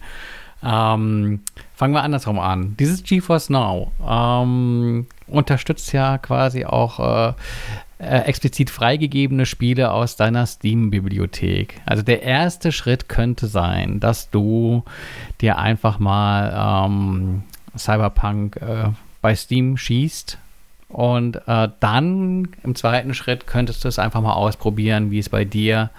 Ähm, 0.62 1.40
fangen 1.74 1.94
wir 1.94 2.02
andersrum 2.04 2.38
an. 2.38 2.76
Dieses 2.78 3.02
GeForce 3.02 3.50
Now 3.50 3.90
ähm, 4.06 5.08
unterstützt 5.26 5.92
ja 5.92 6.18
quasi 6.18 6.64
auch 6.64 7.30
äh, 7.30 7.32
äh, 8.02 8.22
explizit 8.22 8.68
freigegebene 8.68 9.46
Spiele 9.46 9.92
aus 9.92 10.16
deiner 10.16 10.44
Steam-Bibliothek. 10.44 11.80
Also 11.86 12.02
der 12.02 12.22
erste 12.22 12.72
Schritt 12.72 13.08
könnte 13.08 13.46
sein, 13.46 14.00
dass 14.00 14.28
du 14.28 14.82
dir 15.40 15.56
einfach 15.58 16.00
mal 16.00 16.86
ähm, 16.86 17.44
Cyberpunk 17.76 18.56
äh, 18.56 18.88
bei 19.20 19.36
Steam 19.36 19.76
schießt 19.76 20.36
und 20.88 21.36
äh, 21.46 21.68
dann 21.78 22.48
im 22.64 22.74
zweiten 22.74 23.14
Schritt 23.14 23.46
könntest 23.46 23.84
du 23.84 23.88
es 23.88 24.00
einfach 24.00 24.20
mal 24.20 24.34
ausprobieren, 24.34 25.12
wie 25.12 25.20
es 25.20 25.28
bei 25.28 25.44
dir 25.44 25.90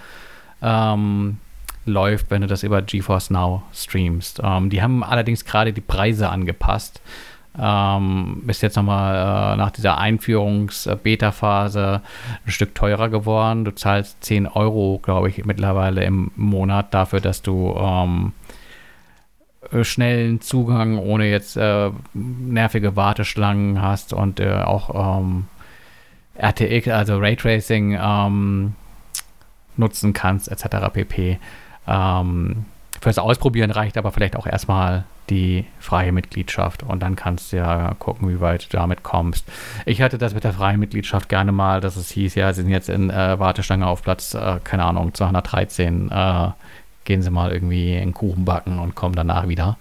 ähm, 0.61 1.37
läuft, 1.85 2.29
wenn 2.31 2.41
du 2.41 2.47
das 2.47 2.63
über 2.63 2.81
GeForce 2.81 3.29
Now 3.29 3.63
streamst. 3.73 4.41
Ähm, 4.43 4.69
die 4.69 4.81
haben 4.81 5.03
allerdings 5.03 5.45
gerade 5.45 5.71
die 5.71 5.81
Preise 5.81 6.29
angepasst. 6.29 7.01
Ähm, 7.59 8.43
ist 8.47 8.63
jetzt 8.63 8.75
nochmal 8.75 9.53
äh, 9.53 9.57
nach 9.57 9.71
dieser 9.71 9.99
Einführungs-Beta-Phase 9.99 12.01
ein 12.45 12.51
Stück 12.51 12.73
teurer 12.73 13.09
geworden. 13.09 13.63
Du 13.63 13.75
zahlst 13.75 14.23
10 14.23 14.47
Euro, 14.47 14.99
glaube 15.03 15.29
ich, 15.29 15.45
mittlerweile 15.45 16.03
im 16.03 16.31
Monat 16.35 16.93
dafür, 16.93 17.21
dass 17.21 17.43
du 17.43 17.75
ähm, 17.77 18.33
schnellen 19.83 20.41
Zugang 20.41 20.97
ohne 20.97 21.29
jetzt 21.29 21.57
äh, 21.57 21.91
nervige 22.13 22.95
Warteschlangen 22.95 23.81
hast 23.81 24.13
und 24.13 24.39
äh, 24.39 24.53
auch 24.53 25.19
ähm, 25.19 25.45
RTX, 26.35 26.87
also 26.87 27.17
Raytracing 27.17 27.97
ähm, 28.01 28.73
nutzen 29.77 30.13
kannst, 30.13 30.49
etc. 30.49 30.91
pp. 30.91 31.39
Ähm, 31.87 32.65
fürs 33.03 33.19
Ausprobieren 33.19 33.69
reicht 33.69 33.97
aber 33.97 34.11
vielleicht 34.11 34.37
auch 34.37 34.47
erstmal 34.47 35.03
die 35.29 35.65
freie 35.79 36.13
Mitgliedschaft 36.13 36.83
und 36.83 37.01
dann 37.01 37.15
kannst 37.17 37.51
du 37.51 37.57
ja 37.57 37.95
gucken, 37.99 38.29
wie 38.29 38.39
weit 38.39 38.71
du 38.71 38.77
damit 38.77 39.03
kommst. 39.03 39.45
Ich 39.85 40.01
hatte 40.01 40.17
das 40.17 40.33
mit 40.33 40.45
der 40.45 40.53
freien 40.53 40.79
Mitgliedschaft 40.79 41.27
gerne 41.27 41.51
mal, 41.51 41.81
dass 41.81 41.97
es 41.97 42.11
hieß, 42.11 42.35
ja, 42.35 42.53
sie 42.53 42.61
sind 42.61 42.71
jetzt 42.71 42.89
in 42.89 43.09
äh, 43.09 43.37
Warteschlange 43.39 43.85
auf 43.85 44.03
Platz, 44.03 44.33
äh, 44.33 44.59
keine 44.63 44.85
Ahnung, 44.85 45.13
213, 45.13 46.11
äh, 46.11 46.49
gehen 47.03 47.21
sie 47.21 47.29
mal 47.29 47.51
irgendwie 47.51 47.97
einen 47.97 48.13
Kuchen 48.13 48.45
backen 48.45 48.79
und 48.79 48.95
kommen 48.95 49.15
danach 49.15 49.47
wieder. 49.49 49.77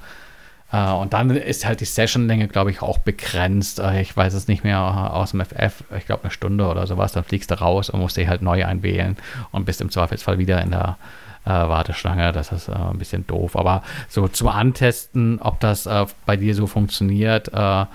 Uh, 0.75 0.95
und 1.03 1.13
dann 1.13 1.29
ist 1.29 1.67
halt 1.67 1.81
die 1.81 1.85
Sessionlänge, 1.85 2.49
glaube 2.49 2.71
ich, 2.71 2.81
auch 2.81 2.97
begrenzt. 2.97 3.79
Uh, 3.79 3.91
ich 4.01 4.17
weiß 4.17 4.33
es 4.33 4.49
nicht 4.49 4.65
mehr 4.65 4.81
aus 4.81 5.33
dem 5.33 5.43
FF, 5.43 5.85
ich 5.99 6.07
glaube 6.07 6.23
eine 6.23 6.31
Stunde 6.31 6.67
oder 6.67 6.87
sowas. 6.87 7.13
Dann 7.13 7.25
fliegst 7.25 7.51
du 7.51 7.61
raus 7.61 7.91
und 7.91 8.01
musst 8.01 8.17
dich 8.17 8.27
halt 8.27 8.41
neu 8.41 8.65
einwählen 8.65 9.19
und 9.51 9.67
bist 9.67 9.83
im 9.83 9.91
Zweifelsfall 9.91 10.39
wieder 10.39 10.63
in 10.63 10.71
der 10.71 10.97
äh, 11.45 11.51
Warteschlange. 11.51 12.33
Das 12.33 12.53
ist 12.53 12.69
äh, 12.69 12.73
ein 12.73 12.99
bisschen 12.99 13.27
doof. 13.27 13.57
Aber 13.57 13.83
so 14.09 14.29
zum 14.29 14.49
Antesten, 14.49 15.39
ob 15.41 15.61
das 15.61 15.87
äh, 15.87 16.07
bei 16.27 16.37
dir 16.37 16.55
so 16.55 16.67
funktioniert, 16.67 17.53
äh, 17.53 17.87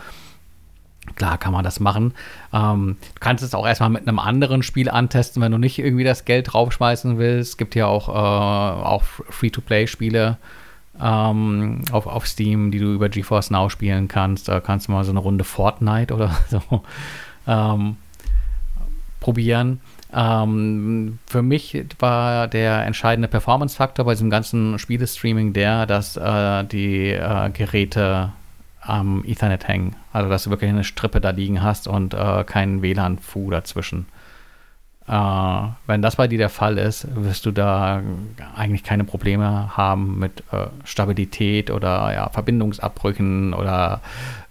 Klar 1.15 1.37
kann 1.37 1.53
man 1.53 1.63
das 1.63 1.79
machen. 1.79 2.13
Ähm, 2.53 2.97
du 3.13 3.19
kannst 3.19 3.43
es 3.43 3.55
auch 3.55 3.65
erstmal 3.65 3.89
mit 3.89 4.07
einem 4.07 4.19
anderen 4.19 4.61
Spiel 4.61 4.89
antesten, 4.89 5.41
wenn 5.41 5.51
du 5.51 5.57
nicht 5.57 5.79
irgendwie 5.79 6.03
das 6.03 6.25
Geld 6.25 6.53
draufschmeißen 6.53 7.17
willst. 7.17 7.51
Es 7.51 7.57
gibt 7.57 7.75
ja 7.75 7.87
auch, 7.87 8.09
äh, 8.09 8.11
auch 8.11 9.03
Free-to-Play-Spiele 9.29 10.37
ähm, 11.01 11.81
auf, 11.91 12.07
auf 12.07 12.27
Steam, 12.27 12.71
die 12.71 12.79
du 12.79 12.93
über 12.93 13.09
GeForce 13.09 13.51
Now 13.51 13.69
spielen 13.69 14.07
kannst. 14.07 14.47
Da 14.47 14.59
kannst 14.59 14.87
du 14.87 14.91
mal 14.91 15.03
so 15.03 15.11
eine 15.11 15.19
Runde 15.19 15.43
Fortnite 15.43 16.13
oder 16.13 16.35
so 16.49 16.61
ähm, 17.47 17.97
probieren. 19.19 19.79
Ähm, 20.13 21.19
für 21.27 21.41
mich 21.41 21.83
war 21.99 22.47
der 22.47 22.85
entscheidende 22.85 23.27
Performance-Faktor 23.27 24.05
bei 24.05 24.13
diesem 24.13 24.29
ganzen 24.29 24.79
Spielestreaming 24.79 25.53
der, 25.53 25.85
dass 25.85 26.15
äh, 26.15 26.63
die 26.63 27.11
äh, 27.11 27.49
Geräte 27.51 28.31
am 28.81 29.23
Ethernet 29.25 29.67
hängen. 29.67 29.95
Also, 30.13 30.29
dass 30.29 30.45
du 30.45 30.49
wirklich 30.49 30.69
eine 30.69 30.85
Strippe 30.85 31.19
da 31.19 31.31
liegen 31.31 31.61
hast 31.61 31.87
und 31.87 32.13
äh, 32.13 32.43
keinen 32.45 32.81
WLAN-Fu 32.81 33.49
dazwischen. 33.51 34.05
Äh, 35.07 35.61
wenn 35.87 36.01
das 36.01 36.15
bei 36.15 36.27
dir 36.27 36.37
der 36.37 36.49
Fall 36.49 36.77
ist, 36.77 37.07
wirst 37.15 37.45
du 37.45 37.51
da 37.51 38.01
eigentlich 38.55 38.83
keine 38.83 39.03
Probleme 39.03 39.75
haben 39.75 40.19
mit 40.19 40.43
äh, 40.51 40.67
Stabilität 40.85 41.69
oder 41.69 42.13
ja, 42.13 42.29
Verbindungsabbrüchen 42.29 43.53
oder 43.53 44.01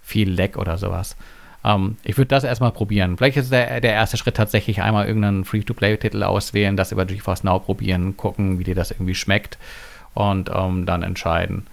viel 0.02 0.30
Lag 0.30 0.56
oder 0.56 0.76
sowas. 0.78 1.16
Ähm, 1.66 1.96
ich 2.04 2.16
würde 2.16 2.28
das 2.28 2.44
erstmal 2.44 2.70
probieren. 2.70 3.16
Vielleicht 3.16 3.36
ist 3.36 3.52
der, 3.52 3.80
der 3.80 3.92
erste 3.92 4.16
Schritt 4.16 4.36
tatsächlich 4.36 4.80
einmal 4.80 5.06
irgendeinen 5.06 5.44
Free-to-Play-Titel 5.44 6.22
auswählen, 6.22 6.76
das 6.76 6.92
über 6.92 7.04
GeForce 7.04 7.44
Now 7.44 7.58
probieren, 7.58 8.16
gucken, 8.16 8.58
wie 8.58 8.64
dir 8.64 8.76
das 8.76 8.92
irgendwie 8.92 9.16
schmeckt 9.16 9.58
und 10.14 10.50
ähm, 10.54 10.86
dann 10.86 11.02
entscheiden. 11.02 11.66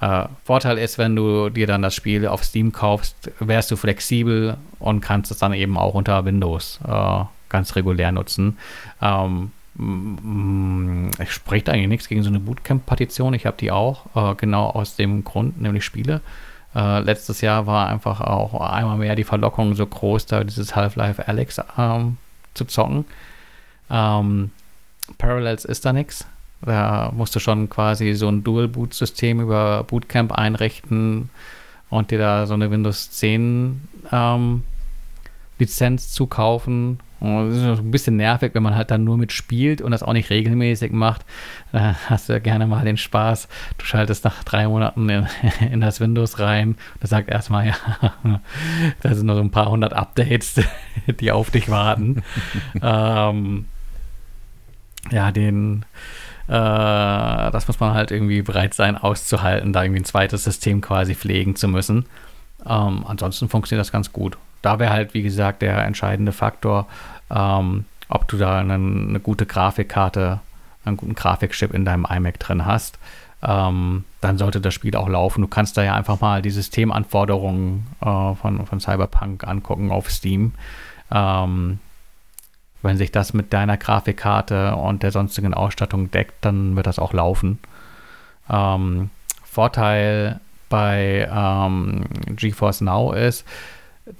Äh, 0.00 0.26
Vorteil 0.44 0.78
ist, 0.78 0.98
wenn 0.98 1.16
du 1.16 1.48
dir 1.48 1.66
dann 1.66 1.82
das 1.82 1.94
Spiel 1.94 2.28
auf 2.28 2.44
Steam 2.44 2.72
kaufst, 2.72 3.32
wärst 3.40 3.70
du 3.70 3.76
flexibel 3.76 4.58
und 4.78 5.00
kannst 5.00 5.30
es 5.30 5.38
dann 5.38 5.54
eben 5.54 5.76
auch 5.78 5.94
unter 5.94 6.24
Windows 6.24 6.78
äh, 6.86 7.24
ganz 7.48 7.74
regulär 7.74 8.12
nutzen. 8.12 8.58
Ähm, 9.00 9.50
ich 11.20 11.32
spricht 11.32 11.68
eigentlich 11.68 11.88
nichts 11.88 12.08
gegen 12.08 12.22
so 12.22 12.28
eine 12.28 12.40
Bootcamp-Partition. 12.40 13.32
Ich 13.34 13.46
habe 13.46 13.56
die 13.58 13.70
auch, 13.70 14.06
äh, 14.14 14.34
genau 14.34 14.70
aus 14.70 14.96
dem 14.96 15.22
Grund, 15.24 15.60
nämlich 15.60 15.84
Spiele. 15.84 16.20
Äh, 16.74 17.00
letztes 17.00 17.40
Jahr 17.40 17.66
war 17.66 17.88
einfach 17.88 18.20
auch 18.20 18.60
einmal 18.60 18.98
mehr 18.98 19.16
die 19.16 19.24
Verlockung 19.24 19.74
so 19.74 19.86
groß, 19.86 20.26
da 20.26 20.44
dieses 20.44 20.76
Half-Life 20.76 21.26
Alex 21.26 21.60
ähm, 21.76 22.18
zu 22.54 22.64
zocken. 22.66 23.04
Ähm, 23.90 24.50
Parallels 25.16 25.64
ist 25.64 25.84
da 25.84 25.92
nichts. 25.92 26.26
Da 26.60 27.12
musst 27.14 27.34
du 27.34 27.40
schon 27.40 27.70
quasi 27.70 28.14
so 28.14 28.28
ein 28.28 28.42
Dual-Boot-System 28.42 29.40
über 29.40 29.84
Bootcamp 29.84 30.32
einrichten 30.32 31.30
und 31.88 32.10
dir 32.10 32.18
da 32.18 32.46
so 32.46 32.54
eine 32.54 32.70
Windows 32.70 33.10
10 33.12 33.88
ähm, 34.12 34.64
Lizenz 35.58 36.12
zukaufen 36.12 37.00
und 37.20 37.48
das 37.48 37.56
ist 37.56 37.80
ein 37.80 37.90
bisschen 37.90 38.16
nervig, 38.16 38.54
wenn 38.54 38.62
man 38.62 38.76
halt 38.76 38.90
dann 38.90 39.04
nur 39.04 39.18
mitspielt 39.18 39.82
und 39.82 39.90
das 39.90 40.02
auch 40.02 40.12
nicht 40.12 40.30
regelmäßig 40.30 40.92
macht. 40.92 41.24
Da 41.72 41.96
hast 42.06 42.28
du 42.28 42.32
ja 42.32 42.38
gerne 42.38 42.66
mal 42.66 42.84
den 42.84 42.96
Spaß. 42.96 43.48
Du 43.76 43.84
schaltest 43.84 44.24
nach 44.24 44.44
drei 44.44 44.68
Monaten 44.68 45.08
in, 45.08 45.26
in 45.72 45.80
das 45.80 46.00
Windows 46.00 46.38
rein. 46.38 46.76
Das 47.00 47.10
sagt 47.10 47.28
erstmal, 47.28 47.66
ja, 47.66 47.74
da 49.02 49.14
sind 49.14 49.26
noch 49.26 49.34
so 49.34 49.40
ein 49.40 49.50
paar 49.50 49.70
hundert 49.70 49.92
Updates, 49.94 50.60
die 51.20 51.32
auf 51.32 51.50
dich 51.50 51.68
warten. 51.68 52.22
ähm, 52.80 53.66
ja, 55.10 55.32
den, 55.32 55.84
äh, 56.46 56.52
das 56.52 57.66
muss 57.66 57.80
man 57.80 57.94
halt 57.94 58.12
irgendwie 58.12 58.42
bereit 58.42 58.74
sein 58.74 58.96
auszuhalten, 58.96 59.72
da 59.72 59.82
irgendwie 59.82 60.02
ein 60.02 60.04
zweites 60.04 60.44
System 60.44 60.80
quasi 60.80 61.14
pflegen 61.16 61.56
zu 61.56 61.66
müssen. 61.66 62.06
Ähm, 62.64 63.04
ansonsten 63.06 63.48
funktioniert 63.48 63.80
das 63.80 63.92
ganz 63.92 64.12
gut 64.12 64.38
da 64.62 64.78
wäre 64.78 64.92
halt, 64.92 65.14
wie 65.14 65.22
gesagt, 65.22 65.62
der 65.62 65.84
entscheidende 65.84 66.32
Faktor, 66.32 66.86
ähm, 67.30 67.84
ob 68.08 68.28
du 68.28 68.38
da 68.38 68.58
eine, 68.58 68.74
eine, 68.74 69.20
gute 69.20 69.46
Grafikkarte, 69.46 70.40
einen 70.84 70.96
guten 70.96 71.14
Grafikchip 71.14 71.74
in 71.74 71.84
deinem 71.84 72.06
iMac 72.08 72.38
drin 72.38 72.64
hast. 72.64 72.98
Ähm, 73.42 74.04
dann 74.20 74.38
sollte 74.38 74.60
das 74.60 74.74
Spiel 74.74 74.96
auch 74.96 75.08
laufen. 75.08 75.42
Du 75.42 75.48
kannst 75.48 75.76
da 75.76 75.84
ja 75.84 75.94
einfach 75.94 76.20
mal 76.20 76.42
die 76.42 76.50
Systemanforderungen 76.50 77.86
äh, 78.00 78.34
von, 78.34 78.66
von 78.66 78.80
Cyberpunk 78.80 79.46
angucken 79.46 79.92
auf 79.92 80.10
Steam. 80.10 80.54
Ähm, 81.12 81.78
wenn 82.82 82.96
sich 82.96 83.12
das 83.12 83.34
mit 83.34 83.52
deiner 83.52 83.76
Grafikkarte 83.76 84.74
und 84.76 85.02
der 85.02 85.12
sonstigen 85.12 85.54
Ausstattung 85.54 86.10
deckt, 86.10 86.34
dann 86.40 86.76
wird 86.76 86.86
das 86.86 86.98
auch 86.98 87.12
laufen. 87.12 87.58
Ähm, 88.50 89.10
Vorteil 89.44 90.40
bei 90.68 91.28
ähm, 91.32 92.04
GeForce 92.36 92.82
Now 92.82 93.12
ist, 93.12 93.46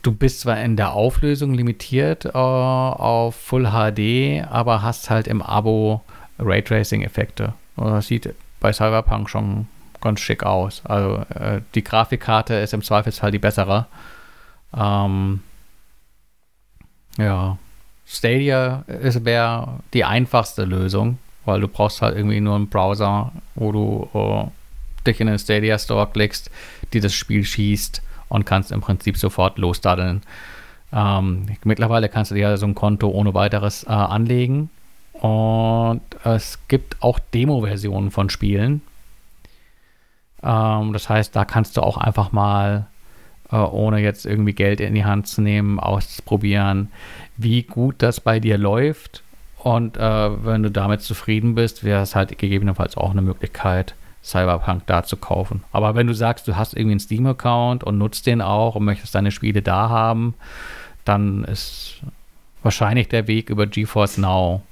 du 0.03 0.13
bist 0.13 0.41
zwar 0.41 0.61
in 0.61 0.77
der 0.77 0.93
Auflösung 0.93 1.55
limitiert 1.55 2.27
äh, 2.27 2.31
auf 2.33 3.35
Full 3.35 3.71
HD, 3.71 4.47
aber 4.51 4.83
hast 4.83 5.11
halt 5.11 5.27
im 5.27 5.43
Abo 5.43 6.03
Raytracing-Effekte. 6.39 7.55
Das 7.77 8.07
sieht 8.07 8.35
bei 8.61 8.73
Cyberpunk 8.73 9.31
schon 9.31 9.69
ganz 10.01 10.21
schick 10.21 10.45
aus. 10.45 10.83
Also 10.85 11.25
äh, 11.35 11.61
die 11.75 11.85
Grafikkarte 11.85 12.55
ist 12.55 12.75
im 12.75 12.83
Zweifelsfall 12.83 13.31
die 13.31 13.39
bessere. 13.39 13.87
Ähm, 14.77 15.41
ja, 17.17 17.59
Stadia 18.07 18.85
wäre 18.87 19.81
die 19.93 20.05
einfachste 20.05 20.65
Lösung, 20.65 21.19
weil 21.45 21.61
du 21.61 21.69
brauchst 21.69 22.01
halt 22.01 22.17
irgendwie 22.17 22.41
nur 22.41 22.57
einen 22.57 22.69
Browser, 22.69 23.33
wo 23.55 23.73
du 23.73 24.09
uh, 24.15 24.51
dich 25.07 25.21
in 25.21 25.27
den 25.27 25.39
Stadia 25.39 25.79
Store 25.79 26.07
klickst, 26.07 26.51
die 26.93 27.01
das 27.01 27.15
Spiel 27.15 27.45
schießt 27.45 28.03
und 28.29 28.47
kannst 28.47 28.73
im 28.73 28.81
Prinzip 28.81 29.17
sofort 29.17 29.59
losdaddeln. 29.59 30.23
Ähm, 30.93 31.47
mittlerweile 31.65 32.09
kannst 32.09 32.31
du 32.31 32.35
dir 32.35 32.57
so 32.57 32.67
ein 32.67 32.75
Konto 32.75 33.09
ohne 33.09 33.35
weiteres 33.35 33.85
äh, 33.85 33.89
anlegen. 33.89 34.71
Und 35.13 36.03
es 36.25 36.59
gibt 36.69 37.03
auch 37.03 37.19
Demo-Versionen 37.19 38.11
von 38.11 38.31
Spielen. 38.31 38.83
Ähm, 40.43 40.93
das 40.93 41.09
heißt, 41.09 41.35
da 41.35 41.45
kannst 41.45 41.77
du 41.77 41.83
auch 41.83 41.97
einfach 41.97 42.33
mal, 42.33 42.87
äh, 43.51 43.57
ohne 43.57 44.01
jetzt 44.01 44.27
irgendwie 44.27 44.53
Geld 44.53 44.81
in 44.81 44.95
die 44.95 45.05
Hand 45.05 45.27
zu 45.27 45.43
nehmen, 45.43 45.81
ausprobieren, 45.81 46.91
wie 47.37 47.63
gut 47.63 47.97
das 47.99 48.21
bei 48.21 48.41
dir 48.41 48.59
läuft. 48.59 49.23
Und 49.59 49.97
äh, 49.97 50.45
wenn 50.45 50.63
du 50.63 50.71
damit 50.71 51.03
zufrieden 51.03 51.55
bist, 51.57 51.83
wäre 51.83 52.03
es 52.03 52.15
halt 52.15 52.39
gegebenenfalls 52.39 52.97
auch 52.97 53.11
eine 53.11 53.23
Möglichkeit, 53.23 53.95
Cyberpunk 54.23 54.87
da 54.87 55.05
zu 55.05 55.17
kaufen. 55.17 55.65
Aber 55.73 55.95
wenn 55.95 56.07
du 56.07 56.15
sagst, 56.15 56.49
du 56.49 56.57
hast 56.57 56.75
irgendwie 56.75 56.93
einen 56.93 57.01
Steam-Account 57.01 57.85
und 57.85 57.99
nutzt 57.99 58.27
den 58.27 58.43
auch 58.43 58.75
und 58.75 58.85
möchtest 58.85 59.15
deine 59.15 59.31
Spiele 59.31 59.63
da 59.63 59.89
haben, 59.89 60.35
dann 61.05 61.45
ist 61.45 62.03
wahrscheinlich 62.63 63.09
der 63.09 63.27
Weg 63.27 63.51
über 63.51 63.67
GeForce 63.67 64.19
Now 64.19 64.63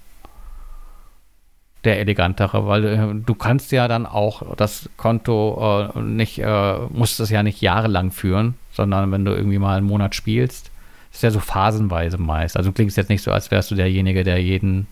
der 1.84 2.01
elegantere, 2.01 2.66
weil 2.66 2.84
äh, 2.84 3.14
du 3.14 3.34
kannst 3.34 3.70
ja 3.70 3.86
dann 3.86 4.07
auch 4.07 4.57
das 4.57 4.90
Konto 4.97 5.92
äh, 5.94 6.01
nicht, 6.01 6.40
äh, 6.40 6.78
musst 6.90 7.20
es 7.20 7.30
ja 7.30 7.44
nicht 7.44 7.61
jahrelang 7.61 8.11
führen, 8.11 8.55
sondern 8.72 9.12
wenn 9.12 9.24
du 9.24 9.32
irgendwie 9.32 9.59
mal 9.59 9.78
einen 9.78 9.86
Monat 9.86 10.16
spielst, 10.16 10.72
ist 11.12 11.22
ja 11.22 11.30
so 11.30 11.38
phasenweise 11.38 12.18
meist. 12.18 12.57
Also 12.57 12.72
klingt 12.72 12.90
es 12.90 12.97
jetzt 12.97 13.09
nicht 13.09 13.22
so, 13.22 13.30
als 13.30 13.53
wärst 13.53 13.70
du 13.70 13.76
derjenige, 13.76 14.24
der 14.24 14.42
jeden, 14.42 14.88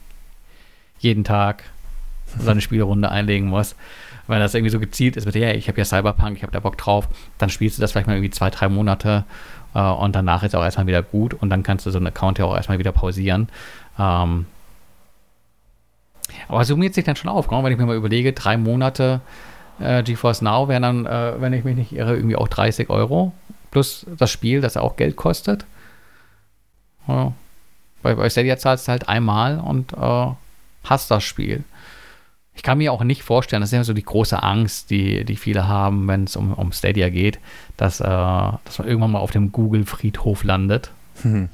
jeden 1.00 1.24
Tag 1.24 1.64
seine 2.38 2.61
Spielrunde 2.61 3.11
einlegen 3.11 3.48
muss 3.48 3.74
weil 4.27 4.41
das 4.41 4.55
irgendwie 4.55 4.70
so 4.70 4.81
gezielt 4.81 5.16
ist 5.16 5.27
mit, 5.27 5.35
ja, 5.35 5.51
ich 5.51 5.68
habe 5.68 5.79
ja 5.79 5.85
Cyberpunk, 5.85 6.37
ich 6.37 6.43
habe 6.43 6.53
da 6.53 6.61
Bock 6.61 6.79
drauf, 6.79 7.09
dann 7.39 7.51
spielst 7.51 7.79
du 7.79 7.81
das 7.81 7.93
vielleicht 7.93 8.07
mal 8.07 8.14
irgendwie 8.14 8.31
zwei, 8.31 8.51
drei 8.51 8.68
Monate 8.68 9.25
äh, 9.75 9.81
und 9.81 10.14
danach 10.14 10.43
ist 10.43 10.55
auch 10.55 10.62
erstmal 10.62 10.87
wieder 10.87 11.03
gut 11.03 11.35
und 11.35 11.51
dann 11.51 11.62
kannst 11.62 11.87
du 11.87 11.91
so 11.91 11.99
einen 11.99 12.07
Account 12.07 12.39
ja 12.39 12.45
auch 12.45 12.57
erstmal 12.57 12.79
wieder 12.79 12.93
pausieren. 12.93 13.49
Ähm, 13.99 14.47
aber 16.49 16.64
summiert 16.64 16.95
sich 16.95 17.05
dann 17.05 17.16
schon 17.16 17.31
auf, 17.31 17.51
wenn 17.51 17.72
ich 17.72 17.79
mir 17.79 17.87
mal 17.87 17.97
überlege, 17.97 18.33
drei 18.33 18.57
Monate 18.57 19.20
äh, 19.81 20.03
GeForce 20.03 20.43
Now 20.43 20.68
wären 20.68 20.83
dann, 20.83 21.07
äh, 21.07 21.41
wenn 21.41 21.53
ich 21.53 21.64
mich 21.64 21.77
nicht 21.77 21.93
irre, 21.93 22.16
irgendwie 22.16 22.37
auch 22.37 22.49
30 22.49 22.91
Euro 22.91 23.33
plus 23.70 24.07
das 24.16 24.31
Spiel, 24.31 24.61
das 24.61 24.77
auch 24.77 24.97
Geld 24.97 25.16
kostet. 25.16 25.66
Ja. 27.09 27.33
Bei, 28.03 28.14
bei 28.14 28.31
Stadia 28.31 28.57
zahlst 28.57 28.87
du 28.87 28.93
halt 28.93 29.09
einmal 29.09 29.59
und 29.59 29.93
äh, 29.93 30.27
hast 30.85 31.11
das 31.11 31.25
Spiel. 31.25 31.64
Ich 32.55 32.62
kann 32.62 32.78
mir 32.78 32.92
auch 32.92 33.02
nicht 33.02 33.22
vorstellen, 33.22 33.61
das 33.61 33.70
ist 33.70 33.76
ja 33.76 33.84
so 33.84 33.92
die 33.92 34.05
große 34.05 34.42
Angst, 34.42 34.90
die, 34.90 35.24
die 35.24 35.36
viele 35.36 35.66
haben, 35.66 36.07
wenn 36.07 36.24
es 36.24 36.36
um, 36.36 36.55
um 36.55 36.72
Stadia 36.72 37.09
geht, 37.09 37.40
dass, 37.76 38.00
äh, 38.00 38.05
dass 38.05 38.78
man 38.78 38.86
irgendwann 38.86 39.11
mal 39.11 39.18
auf 39.18 39.32
dem 39.32 39.50
Google-Friedhof 39.50 40.44
landet. 40.44 40.92
Hm. 41.22 41.48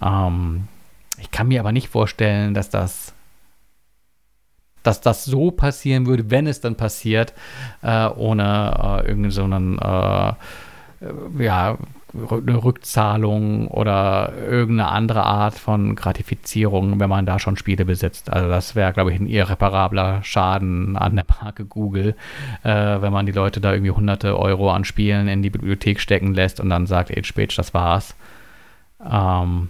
Ähm, 0.00 0.68
ich 1.20 1.30
kann 1.30 1.48
mir 1.48 1.60
aber 1.60 1.72
nicht 1.72 1.88
vorstellen, 1.88 2.54
dass 2.54 2.70
das, 2.70 3.12
dass 4.84 5.00
das 5.00 5.24
so 5.24 5.50
passieren 5.50 6.06
würde, 6.06 6.30
wenn 6.30 6.46
es 6.46 6.60
dann 6.60 6.76
passiert, 6.76 7.34
äh, 7.82 8.06
ohne 8.06 9.02
äh, 9.02 9.08
irgendeinen 9.08 9.30
so 9.32 9.44
einen, 9.44 9.78
äh, 9.78 10.32
ja, 11.42 11.76
eine 12.14 12.64
Rückzahlung 12.64 13.68
oder 13.68 14.32
irgendeine 14.34 14.90
andere 14.90 15.24
Art 15.24 15.54
von 15.54 15.94
Gratifizierung, 15.94 16.98
wenn 17.00 17.10
man 17.10 17.26
da 17.26 17.38
schon 17.38 17.56
Spiele 17.56 17.84
besitzt. 17.84 18.32
Also 18.32 18.48
das 18.48 18.74
wäre, 18.74 18.92
glaube 18.92 19.12
ich, 19.12 19.20
ein 19.20 19.26
irreparabler 19.26 20.22
Schaden 20.22 20.96
an 20.96 21.16
der 21.16 21.26
Marke 21.42 21.64
Google, 21.66 22.16
äh, 22.62 22.70
wenn 22.70 23.12
man 23.12 23.26
die 23.26 23.32
Leute 23.32 23.60
da 23.60 23.72
irgendwie 23.72 23.90
hunderte 23.90 24.38
Euro 24.38 24.70
an 24.72 24.84
Spielen 24.84 25.28
in 25.28 25.42
die 25.42 25.50
Bibliothek 25.50 26.00
stecken 26.00 26.32
lässt 26.32 26.60
und 26.60 26.70
dann 26.70 26.86
sagt, 26.86 27.16
Age 27.16 27.32
Page, 27.32 27.54
das 27.54 27.74
war's. 27.74 28.16
Ähm, 29.04 29.68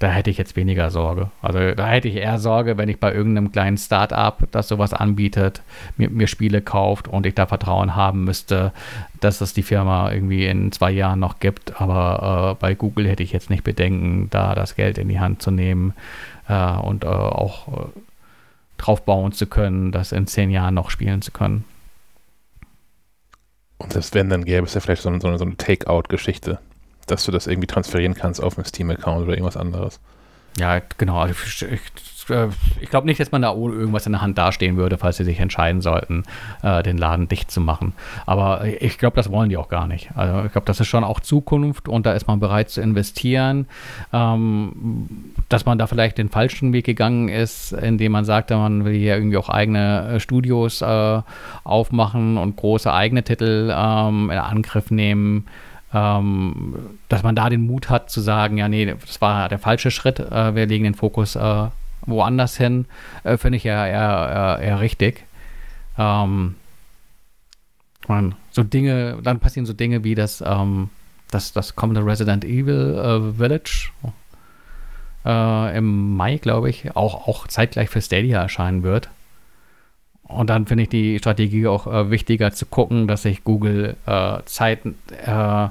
da 0.00 0.08
hätte 0.08 0.30
ich 0.30 0.38
jetzt 0.38 0.56
weniger 0.56 0.90
Sorge. 0.90 1.30
Also 1.40 1.72
da 1.72 1.86
hätte 1.86 2.08
ich 2.08 2.16
eher 2.16 2.38
Sorge, 2.38 2.76
wenn 2.76 2.88
ich 2.88 2.98
bei 2.98 3.12
irgendeinem 3.12 3.52
kleinen 3.52 3.78
Start-up, 3.78 4.48
das 4.50 4.68
sowas 4.68 4.92
anbietet, 4.92 5.62
mir, 5.96 6.10
mir, 6.10 6.26
Spiele 6.26 6.62
kauft 6.62 7.06
und 7.06 7.26
ich 7.26 7.34
da 7.34 7.46
Vertrauen 7.46 7.94
haben 7.94 8.24
müsste, 8.24 8.72
dass 9.20 9.40
es 9.40 9.54
die 9.54 9.62
Firma 9.62 10.10
irgendwie 10.12 10.46
in 10.46 10.72
zwei 10.72 10.90
Jahren 10.90 11.20
noch 11.20 11.38
gibt. 11.38 11.80
Aber 11.80 12.56
äh, 12.56 12.60
bei 12.60 12.74
Google 12.74 13.08
hätte 13.08 13.22
ich 13.22 13.32
jetzt 13.32 13.50
nicht 13.50 13.64
Bedenken, 13.64 14.28
da 14.30 14.54
das 14.54 14.74
Geld 14.74 14.98
in 14.98 15.08
die 15.08 15.20
Hand 15.20 15.42
zu 15.42 15.50
nehmen 15.50 15.94
äh, 16.48 16.72
und 16.72 17.04
äh, 17.04 17.08
auch 17.08 17.68
äh, 17.68 17.86
drauf 18.78 19.04
bauen 19.04 19.32
zu 19.32 19.46
können, 19.46 19.92
das 19.92 20.12
in 20.12 20.26
zehn 20.26 20.50
Jahren 20.50 20.74
noch 20.74 20.90
spielen 20.90 21.22
zu 21.22 21.30
können. 21.30 21.64
Und 23.78 23.92
selbst 23.92 24.14
wenn, 24.14 24.28
dann 24.28 24.44
gäbe 24.44 24.66
es 24.66 24.74
ja 24.74 24.80
vielleicht 24.80 25.02
so 25.02 25.08
eine, 25.08 25.20
so 25.20 25.28
eine 25.28 25.56
Take-out-Geschichte, 25.56 26.58
dass 27.06 27.24
du 27.24 27.32
das 27.32 27.46
irgendwie 27.46 27.66
transferieren 27.66 28.14
kannst 28.14 28.42
auf 28.42 28.56
einen 28.56 28.64
Steam-Account 28.64 29.22
oder 29.22 29.32
irgendwas 29.32 29.56
anderes. 29.56 30.00
Ja, 30.56 30.80
genau. 30.98 31.26
Ich, 31.26 31.62
ich, 31.62 32.30
äh, 32.30 32.48
ich 32.80 32.88
glaube 32.88 33.06
nicht, 33.06 33.18
dass 33.18 33.32
man 33.32 33.42
da 33.42 33.52
ohne 33.52 33.74
irgendwas 33.74 34.06
in 34.06 34.12
der 34.12 34.20
Hand 34.20 34.38
dastehen 34.38 34.76
würde, 34.76 34.98
falls 34.98 35.16
sie 35.16 35.24
sich 35.24 35.40
entscheiden 35.40 35.80
sollten, 35.80 36.22
äh, 36.62 36.82
den 36.84 36.96
Laden 36.96 37.26
dicht 37.26 37.50
zu 37.50 37.60
machen. 37.60 37.92
Aber 38.24 38.64
ich 38.64 38.98
glaube, 38.98 39.16
das 39.16 39.30
wollen 39.30 39.48
die 39.48 39.56
auch 39.56 39.68
gar 39.68 39.88
nicht. 39.88 40.10
Also 40.14 40.44
ich 40.44 40.52
glaube, 40.52 40.66
das 40.66 40.78
ist 40.78 40.86
schon 40.86 41.02
auch 41.02 41.18
Zukunft 41.18 41.88
und 41.88 42.06
da 42.06 42.12
ist 42.12 42.28
man 42.28 42.38
bereit 42.38 42.70
zu 42.70 42.80
investieren. 42.80 43.66
Ähm, 44.12 45.34
dass 45.48 45.66
man 45.66 45.76
da 45.76 45.88
vielleicht 45.88 46.18
den 46.18 46.28
falschen 46.28 46.72
Weg 46.72 46.86
gegangen 46.86 47.28
ist, 47.28 47.72
indem 47.72 48.12
man 48.12 48.24
sagte, 48.24 48.56
man 48.56 48.84
will 48.84 48.94
hier 48.94 49.16
irgendwie 49.16 49.36
auch 49.36 49.48
eigene 49.48 50.14
äh, 50.14 50.20
Studios 50.20 50.82
äh, 50.82 51.20
aufmachen 51.64 52.38
und 52.38 52.56
große 52.56 52.92
eigene 52.92 53.24
Titel 53.24 53.72
ähm, 53.76 54.30
in 54.30 54.38
Angriff 54.38 54.92
nehmen. 54.92 55.46
Ähm, 55.94 56.98
dass 57.08 57.22
man 57.22 57.36
da 57.36 57.48
den 57.48 57.66
Mut 57.66 57.88
hat 57.88 58.10
zu 58.10 58.20
sagen, 58.20 58.58
ja, 58.58 58.68
nee, 58.68 58.84
das 59.06 59.20
war 59.20 59.48
der 59.48 59.60
falsche 59.60 59.92
Schritt, 59.92 60.18
äh, 60.18 60.54
wir 60.56 60.66
legen 60.66 60.82
den 60.82 60.94
Fokus 60.94 61.36
äh, 61.36 61.66
woanders 62.04 62.56
hin, 62.56 62.86
äh, 63.22 63.36
finde 63.36 63.58
ich 63.58 63.64
ja 63.64 63.86
eher, 63.86 64.58
eher, 64.58 64.58
eher 64.60 64.80
richtig. 64.80 65.24
Ähm, 65.96 66.56
man, 68.08 68.34
so 68.50 68.64
Dinge, 68.64 69.18
dann 69.22 69.38
passieren 69.38 69.66
so 69.66 69.72
Dinge 69.72 70.02
wie 70.02 70.16
das, 70.16 70.42
ähm, 70.44 70.90
das, 71.30 71.52
das 71.52 71.76
kommende 71.76 72.04
Resident 72.04 72.44
Evil 72.44 72.98
äh, 72.98 73.38
Village 73.38 73.90
äh, 75.24 75.76
im 75.78 76.16
Mai, 76.16 76.38
glaube 76.38 76.70
ich, 76.70 76.96
auch, 76.96 77.28
auch 77.28 77.46
zeitgleich 77.46 77.88
für 77.88 78.02
Stadia 78.02 78.42
erscheinen 78.42 78.82
wird. 78.82 79.10
Und 80.26 80.50
dann 80.50 80.66
finde 80.66 80.84
ich 80.84 80.88
die 80.88 81.18
Strategie 81.18 81.66
auch 81.66 81.86
äh, 81.86 82.10
wichtiger 82.10 82.52
zu 82.52 82.66
gucken, 82.66 83.06
dass 83.06 83.22
sich 83.22 83.44
Google 83.44 83.96
äh, 84.06 84.38
Zeit, 84.46 84.80
äh, 85.24 85.68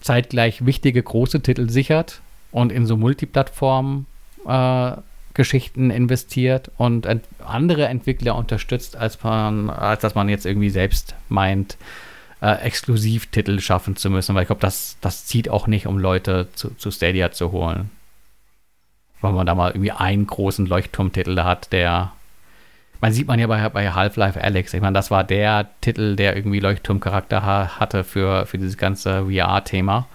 zeitgleich 0.00 0.64
wichtige 0.64 1.02
große 1.02 1.42
Titel 1.42 1.68
sichert 1.68 2.20
und 2.50 2.72
in 2.72 2.86
so 2.86 2.96
Multiplattformen 2.96 4.06
äh, 4.46 4.92
investiert 5.34 6.70
und 6.76 7.06
ent 7.06 7.24
andere 7.46 7.86
Entwickler 7.86 8.36
unterstützt, 8.36 8.96
als 8.96 9.22
man, 9.22 9.70
als 9.70 10.02
dass 10.02 10.14
man 10.14 10.28
jetzt 10.28 10.44
irgendwie 10.44 10.70
selbst 10.70 11.14
meint, 11.28 11.78
äh, 12.42 12.56
Exklusivtitel 12.62 13.58
schaffen 13.60 13.96
zu 13.96 14.10
müssen, 14.10 14.34
weil 14.34 14.42
ich 14.42 14.48
glaube, 14.48 14.60
das, 14.60 14.96
das 15.00 15.26
zieht 15.26 15.48
auch 15.48 15.66
nicht, 15.66 15.86
um 15.86 15.98
Leute 15.98 16.48
zu, 16.54 16.74
zu 16.76 16.90
Stadia 16.90 17.32
zu 17.32 17.52
holen. 17.52 17.90
Weil 19.20 19.32
man 19.32 19.46
da 19.46 19.54
mal 19.54 19.70
irgendwie 19.70 19.92
einen 19.92 20.26
großen 20.26 20.66
Leuchtturmtitel 20.66 21.38
hat, 21.42 21.72
der 21.72 22.12
man 23.00 23.12
sieht 23.12 23.26
man 23.26 23.38
ja 23.38 23.46
bei, 23.46 23.68
bei 23.68 23.90
Half-Life 23.90 24.42
Alex. 24.42 24.74
Ich 24.74 24.80
meine, 24.80 24.94
das 24.94 25.10
war 25.10 25.24
der 25.24 25.68
Titel, 25.80 26.16
der 26.16 26.36
irgendwie 26.36 26.60
Leuchtturmcharakter 26.60 27.42
ha 27.42 27.78
hatte 27.78 28.04
für, 28.04 28.46
für 28.46 28.58
dieses 28.58 28.76
ganze 28.76 29.24
VR-Thema. 29.24 30.06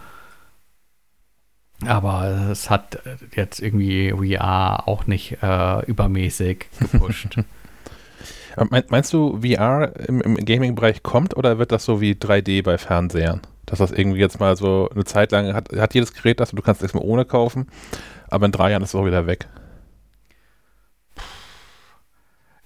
Aber 1.86 2.50
es 2.52 2.70
hat 2.70 3.00
jetzt 3.36 3.60
irgendwie 3.60 4.12
VR 4.12 4.88
auch 4.88 5.08
nicht 5.08 5.38
äh, 5.42 5.86
übermäßig 5.86 6.68
gepusht. 6.80 7.38
meinst 8.90 9.12
du, 9.12 9.42
VR 9.42 9.92
im, 10.08 10.22
im 10.22 10.36
Gaming-Bereich 10.38 11.04
kommt 11.04 11.36
oder 11.36 11.58
wird 11.58 11.72
das 11.72 11.84
so 11.84 12.00
wie 12.00 12.14
3D 12.14 12.64
bei 12.64 12.78
Fernsehern? 12.78 13.42
Dass 13.66 13.80
das 13.80 13.92
irgendwie 13.92 14.20
jetzt 14.20 14.40
mal 14.40 14.56
so 14.56 14.90
eine 14.94 15.04
Zeit 15.04 15.32
lang 15.32 15.54
hat, 15.54 15.70
hat 15.76 15.94
jedes 15.96 16.14
Gerät 16.14 16.40
das 16.40 16.52
und 16.52 16.58
du 16.58 16.64
kannst 16.64 16.82
es 16.82 16.94
mal 16.94 17.02
ohne 17.04 17.26
kaufen, 17.26 17.68
aber 18.30 18.46
in 18.46 18.52
drei 18.52 18.72
Jahren 18.72 18.84
ist 18.84 18.90
es 18.90 18.96
auch 18.96 19.06
wieder 19.06 19.28
weg. 19.28 19.48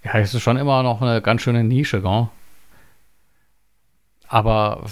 Ja, 0.03 0.19
es 0.19 0.33
ist 0.33 0.41
schon 0.41 0.57
immer 0.57 0.83
noch 0.83 1.01
eine 1.01 1.21
ganz 1.21 1.41
schöne 1.41 1.63
Nische, 1.63 2.01
gell? 2.01 2.29
Aber 4.29 4.83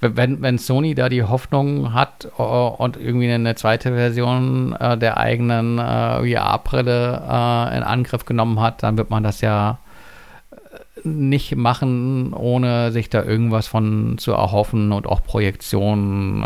wenn, 0.00 0.42
wenn 0.42 0.58
Sony 0.58 0.94
da 0.94 1.08
die 1.08 1.22
Hoffnung 1.22 1.94
hat 1.94 2.28
uh, 2.38 2.42
und 2.42 2.96
irgendwie 2.96 3.30
eine 3.30 3.54
zweite 3.54 3.94
Version 3.94 4.72
uh, 4.72 4.96
der 4.96 5.18
eigenen 5.18 5.78
uh, 5.78 6.24
VR-Brille 6.24 7.14
in 7.76 7.82
Angriff 7.84 8.24
genommen 8.24 8.60
hat, 8.60 8.82
dann 8.82 8.96
wird 8.98 9.10
man 9.10 9.22
das 9.22 9.40
ja 9.40 9.78
nicht 11.04 11.56
machen, 11.56 12.32
ohne 12.32 12.92
sich 12.92 13.08
da 13.10 13.22
irgendwas 13.22 13.68
von 13.68 14.18
zu 14.18 14.32
erhoffen 14.32 14.92
und 14.92 15.06
auch 15.06 15.22
Projektionen 15.24 16.42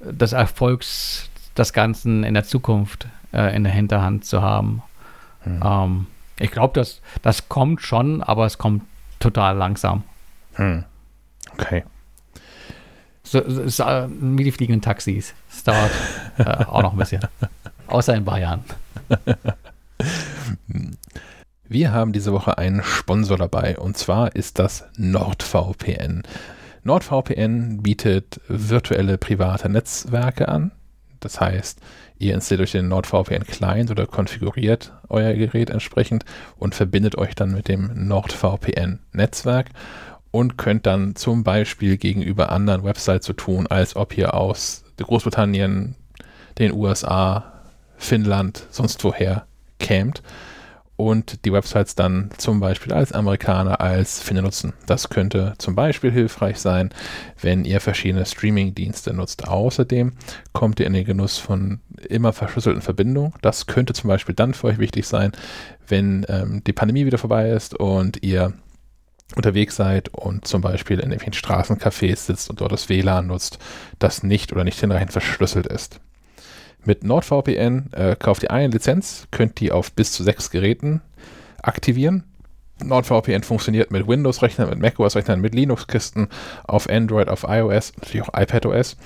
des 0.00 0.32
Erfolgs 0.32 1.30
des 1.56 1.72
Ganzen 1.72 2.24
in 2.24 2.34
der 2.34 2.42
Zukunft 2.42 3.06
in 3.30 3.62
der 3.62 3.72
Hinterhand 3.72 4.24
zu 4.24 4.42
haben. 4.42 4.82
Hm. 5.42 5.62
Um, 5.62 5.68
ähm, 5.70 6.06
ich 6.40 6.50
glaube, 6.50 6.74
das, 6.78 7.00
das 7.22 7.48
kommt 7.48 7.82
schon, 7.82 8.22
aber 8.22 8.46
es 8.46 8.58
kommt 8.58 8.84
total 9.20 9.56
langsam. 9.56 10.04
Hm. 10.54 10.84
Okay. 11.52 11.84
So, 13.22 13.42
so, 13.68 13.84
wie 13.84 14.44
die 14.44 14.52
fliegenden 14.52 14.80
Taxis. 14.80 15.34
Es 15.50 15.62
dauert 15.64 15.90
äh, 16.38 16.64
auch 16.64 16.82
noch 16.82 16.92
ein 16.92 16.98
bisschen. 16.98 17.20
Außer 17.86 18.14
in 18.14 18.24
Bayern. 18.24 18.64
Wir 21.68 21.92
haben 21.92 22.12
diese 22.12 22.32
Woche 22.32 22.56
einen 22.56 22.82
Sponsor 22.82 23.36
dabei 23.36 23.78
und 23.78 23.98
zwar 23.98 24.34
ist 24.34 24.58
das 24.58 24.86
NordVPN. 24.96 26.22
NordVPN 26.84 27.82
bietet 27.82 28.40
virtuelle 28.48 29.18
private 29.18 29.68
Netzwerke 29.68 30.48
an. 30.48 30.70
Das 31.20 31.40
heißt, 31.40 31.80
ihr 32.18 32.34
installiert 32.34 32.68
euch 32.68 32.72
den 32.72 32.88
NordVPN 32.88 33.44
Client 33.44 33.90
oder 33.90 34.06
konfiguriert 34.06 34.92
euer 35.08 35.34
Gerät 35.34 35.70
entsprechend 35.70 36.24
und 36.56 36.74
verbindet 36.74 37.16
euch 37.16 37.34
dann 37.34 37.52
mit 37.52 37.68
dem 37.68 38.08
NordVPN 38.08 39.00
Netzwerk 39.12 39.70
und 40.30 40.58
könnt 40.58 40.86
dann 40.86 41.16
zum 41.16 41.44
Beispiel 41.44 41.96
gegenüber 41.96 42.50
anderen 42.52 42.84
Websites 42.84 43.26
so 43.26 43.32
tun, 43.32 43.66
als 43.66 43.96
ob 43.96 44.16
ihr 44.16 44.34
aus 44.34 44.84
Großbritannien, 44.96 45.94
den 46.58 46.72
USA, 46.72 47.52
Finnland, 47.96 48.66
sonst 48.70 49.02
woher 49.04 49.46
kämt 49.78 50.22
und 50.98 51.44
die 51.44 51.52
Websites 51.52 51.94
dann 51.94 52.30
zum 52.38 52.58
Beispiel 52.58 52.92
als 52.92 53.12
Amerikaner, 53.12 53.80
als 53.80 54.20
Finne 54.20 54.42
nutzen. 54.42 54.72
Das 54.86 55.08
könnte 55.08 55.54
zum 55.58 55.76
Beispiel 55.76 56.10
hilfreich 56.10 56.58
sein, 56.58 56.90
wenn 57.40 57.64
ihr 57.64 57.80
verschiedene 57.80 58.26
Streaming-Dienste 58.26 59.14
nutzt. 59.14 59.46
Außerdem 59.46 60.14
kommt 60.52 60.80
ihr 60.80 60.86
in 60.86 60.94
den 60.94 61.04
Genuss 61.04 61.38
von 61.38 61.78
immer 62.08 62.32
verschlüsselten 62.32 62.82
Verbindungen. 62.82 63.32
Das 63.42 63.66
könnte 63.66 63.92
zum 63.92 64.08
Beispiel 64.08 64.34
dann 64.34 64.54
für 64.54 64.66
euch 64.66 64.78
wichtig 64.78 65.06
sein, 65.06 65.30
wenn 65.86 66.26
ähm, 66.28 66.64
die 66.66 66.72
Pandemie 66.72 67.06
wieder 67.06 67.18
vorbei 67.18 67.48
ist 67.50 67.74
und 67.74 68.24
ihr 68.24 68.54
unterwegs 69.36 69.76
seid 69.76 70.08
und 70.08 70.48
zum 70.48 70.62
Beispiel 70.62 70.98
in 70.98 71.12
irgendwelchen 71.12 71.34
Straßencafés 71.34 72.16
sitzt 72.16 72.50
und 72.50 72.60
dort 72.60 72.72
das 72.72 72.88
WLAN 72.88 73.28
nutzt, 73.28 73.60
das 74.00 74.24
nicht 74.24 74.52
oder 74.52 74.64
nicht 74.64 74.80
hinreichend 74.80 75.12
verschlüsselt 75.12 75.68
ist. 75.68 76.00
Mit 76.88 77.04
NordVPN 77.04 77.92
äh, 77.92 78.16
kauft 78.18 78.44
ihr 78.44 78.50
eine 78.50 78.72
Lizenz, 78.72 79.28
könnt 79.30 79.60
die 79.60 79.72
auf 79.72 79.92
bis 79.92 80.12
zu 80.12 80.24
sechs 80.24 80.50
Geräten 80.50 81.02
aktivieren. 81.62 82.24
NordVPN 82.82 83.42
funktioniert 83.42 83.90
mit 83.90 84.08
Windows-Rechnern, 84.08 84.70
mit 84.70 84.78
macOS-Rechnern, 84.78 85.38
mit 85.38 85.54
Linux-Kisten, 85.54 86.28
auf 86.66 86.88
Android, 86.88 87.28
auf 87.28 87.44
iOS, 87.46 87.92
natürlich 87.98 88.26
auch 88.26 88.32
iPadOS 88.32 88.96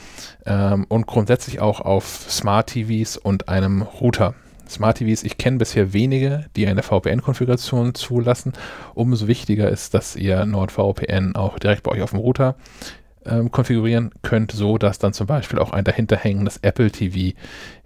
ähm, 0.47 0.87
und 0.91 1.09
grundsätzlich 1.09 1.59
auch 1.59 1.81
auf 1.81 2.27
Smart 2.31 2.69
TVs 2.69 3.17
und 3.17 3.49
einem 3.49 3.83
Router. 3.83 4.35
Smart 4.71 4.99
TVs, 4.99 5.25
ich 5.25 5.37
kenne 5.37 5.59
bisher 5.59 5.93
wenige, 5.93 6.47
die 6.55 6.69
eine 6.69 6.85
VPN-Konfiguration 6.85 7.97
zulassen. 7.97 8.53
Umso 8.95 9.27
wichtiger 9.27 9.69
ist, 9.69 9.93
dass 9.93 10.15
ihr 10.15 10.47
NordVPN 10.47 11.35
auch 11.35 11.59
direkt 11.59 11.83
bei 11.83 11.91
euch 11.91 12.03
auf 12.03 12.11
dem 12.11 12.21
Router 12.21 12.55
ähm, 13.27 13.51
konfigurieren 13.51 14.11
könnt, 14.23 14.53
so 14.53 14.78
dass 14.78 14.99
dann 14.99 15.12
zum 15.12 15.27
Beispiel 15.27 15.59
auch 15.59 15.73
ein 15.73 15.85
dahinter 15.85 16.16
hängendes 16.16 16.59
Apple 16.59 16.90
TV 16.90 17.36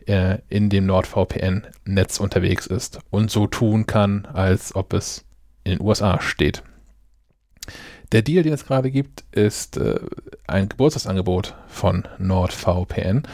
äh, 0.06 0.38
in 0.48 0.70
dem 0.70 0.86
NordVPN-Netz 0.86 2.20
unterwegs 2.20 2.66
ist 2.66 2.98
und 3.10 3.30
so 3.30 3.46
tun 3.46 3.86
kann, 3.86 4.26
als 4.32 4.74
ob 4.74 4.92
es 4.92 5.24
in 5.64 5.72
den 5.72 5.80
USA 5.80 6.20
steht. 6.20 6.62
Der 8.12 8.22
Deal, 8.22 8.44
den 8.44 8.52
es 8.52 8.66
gerade 8.66 8.90
gibt, 8.90 9.24
ist 9.32 9.76
äh, 9.76 9.98
ein 10.46 10.68
Geburtstagsangebot 10.68 11.54
von 11.66 12.04
NordVPN 12.18 13.24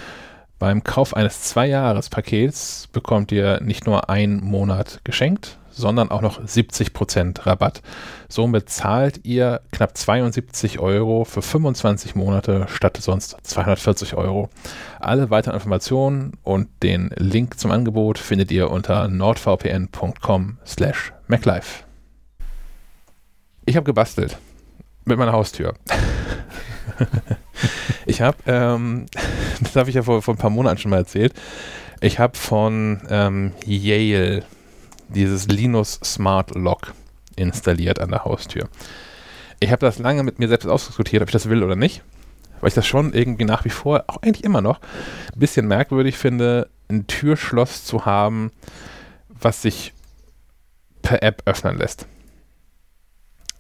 beim 0.63 0.85
Kauf 0.85 1.17
eines 1.17 1.43
Zwei-Jahres-Pakets 1.43 2.87
bekommt 2.93 3.33
ihr 3.33 3.61
nicht 3.61 3.85
nur 3.85 4.09
einen 4.09 4.41
Monat 4.45 5.01
geschenkt, 5.03 5.59
sondern 5.73 6.11
auch 6.11 6.21
noch 6.21 6.41
70% 6.41 7.47
Rabatt. 7.47 7.83
Somit 8.29 8.69
zahlt 8.69 9.21
ihr 9.25 9.61
knapp 9.73 9.97
72 9.97 10.79
Euro 10.79 11.25
für 11.25 11.43
25 11.43 12.15
Monate 12.15 12.67
statt 12.69 12.99
sonst 13.01 13.37
240 13.43 14.15
Euro. 14.15 14.49
Alle 15.01 15.31
weiteren 15.31 15.55
Informationen 15.55 16.33
und 16.43 16.69
den 16.83 17.11
Link 17.17 17.59
zum 17.59 17.71
Angebot 17.71 18.19
findet 18.19 18.51
ihr 18.51 18.71
unter 18.71 19.09
nordvpn.com 19.09 20.59
slash 20.65 21.13
maclife. 21.27 21.85
Ich 23.65 23.77
habe 23.77 23.85
gebastelt 23.85 24.39
mit 25.05 25.19
meiner 25.19 25.33
Haustür. 25.33 25.75
ich 28.07 28.21
habe, 28.21 28.39
ähm, 28.47 29.07
das 29.61 29.77
habe 29.77 29.89
ich 29.89 29.97
ja 29.97 30.03
vor, 30.03 30.23
vor 30.23 30.35
ein 30.35 30.39
paar 30.39 30.51
Monaten 30.51 30.79
schon 30.79 30.91
mal 30.91 30.99
erzählt, 30.99 31.35
ich 32.01 32.19
habe 32.19 32.37
von 32.37 33.01
ähm, 33.09 33.53
Yale 33.65 34.43
dieses 35.09 35.49
Linus 35.49 36.01
Smart 36.05 36.55
Lock 36.55 36.95
installiert 37.37 37.99
an 37.99 38.11
der 38.11 38.25
Haustür. 38.25 38.69
Ich 39.61 39.71
habe 39.71 39.81
das 39.81 39.99
lange 39.99 40.23
mit 40.23 40.39
mir 40.39 40.49
selbst 40.49 40.67
ausdiskutiert, 40.67 41.23
ob 41.23 41.29
ich 41.29 41.33
das 41.33 41.49
will 41.49 41.63
oder 41.63 41.77
nicht, 41.77 42.03
weil 42.61 42.69
ich 42.69 42.75
das 42.75 42.87
schon 42.87 43.13
irgendwie 43.13 43.45
nach 43.45 43.65
wie 43.65 43.71
vor, 43.71 44.05
auch 44.09 44.23
eigentlich 44.23 44.45
immer 44.45 44.61
noch, 44.61 44.81
ein 45.33 45.39
bisschen 45.39 45.67
merkwürdig 45.67 46.17
finde, 46.19 46.69
ein 46.89 47.07
Türschloss 47.07 47.85
zu 47.85 48.05
haben, 48.05 48.51
was 49.29 49.63
sich 49.63 49.93
per 51.03 51.23
App 51.23 51.43
öffnen 51.47 51.79
lässt. 51.79 52.07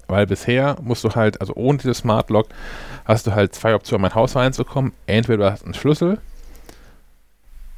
Weil 0.08 0.26
bisher 0.26 0.76
musst 0.82 1.04
du 1.04 1.10
halt, 1.14 1.40
also 1.40 1.54
ohne 1.54 1.78
dieses 1.78 1.98
Smart 1.98 2.30
Lock, 2.30 2.48
hast 3.04 3.26
du 3.26 3.32
halt 3.32 3.54
zwei 3.54 3.74
Optionen, 3.74 4.02
mein 4.02 4.14
Haus 4.14 4.36
reinzukommen. 4.36 4.92
Entweder 5.06 5.38
du 5.38 5.50
hast 5.50 5.64
einen 5.64 5.74
Schlüssel 5.74 6.20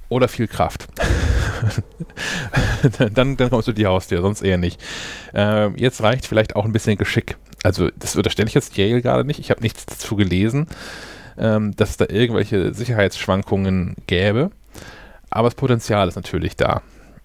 oder 0.08 0.28
viel 0.28 0.48
Kraft. 0.48 0.86
dann, 3.14 3.36
dann 3.36 3.50
kommst 3.50 3.68
du 3.68 3.72
die 3.72 3.86
Haustür, 3.86 4.22
sonst 4.22 4.42
eher 4.42 4.58
nicht. 4.58 4.80
Äh, 5.34 5.68
jetzt 5.80 6.02
reicht 6.02 6.26
vielleicht 6.26 6.56
auch 6.56 6.64
ein 6.64 6.72
bisschen 6.72 6.98
Geschick. 6.98 7.36
Also, 7.62 7.90
das 7.98 8.16
unterstelle 8.16 8.48
ich 8.48 8.54
jetzt 8.54 8.76
Yale 8.76 9.00
gerade 9.00 9.24
nicht. 9.24 9.40
Ich 9.40 9.50
habe 9.50 9.62
nichts 9.62 9.86
dazu 9.86 10.16
gelesen, 10.16 10.66
ähm, 11.38 11.74
dass 11.76 11.90
es 11.90 11.96
da 11.96 12.06
irgendwelche 12.08 12.74
Sicherheitsschwankungen 12.74 13.96
gäbe. 14.06 14.50
Aber 15.30 15.48
das 15.48 15.54
Potenzial 15.54 16.08
ist 16.08 16.16
natürlich 16.16 16.56
da. 16.56 16.82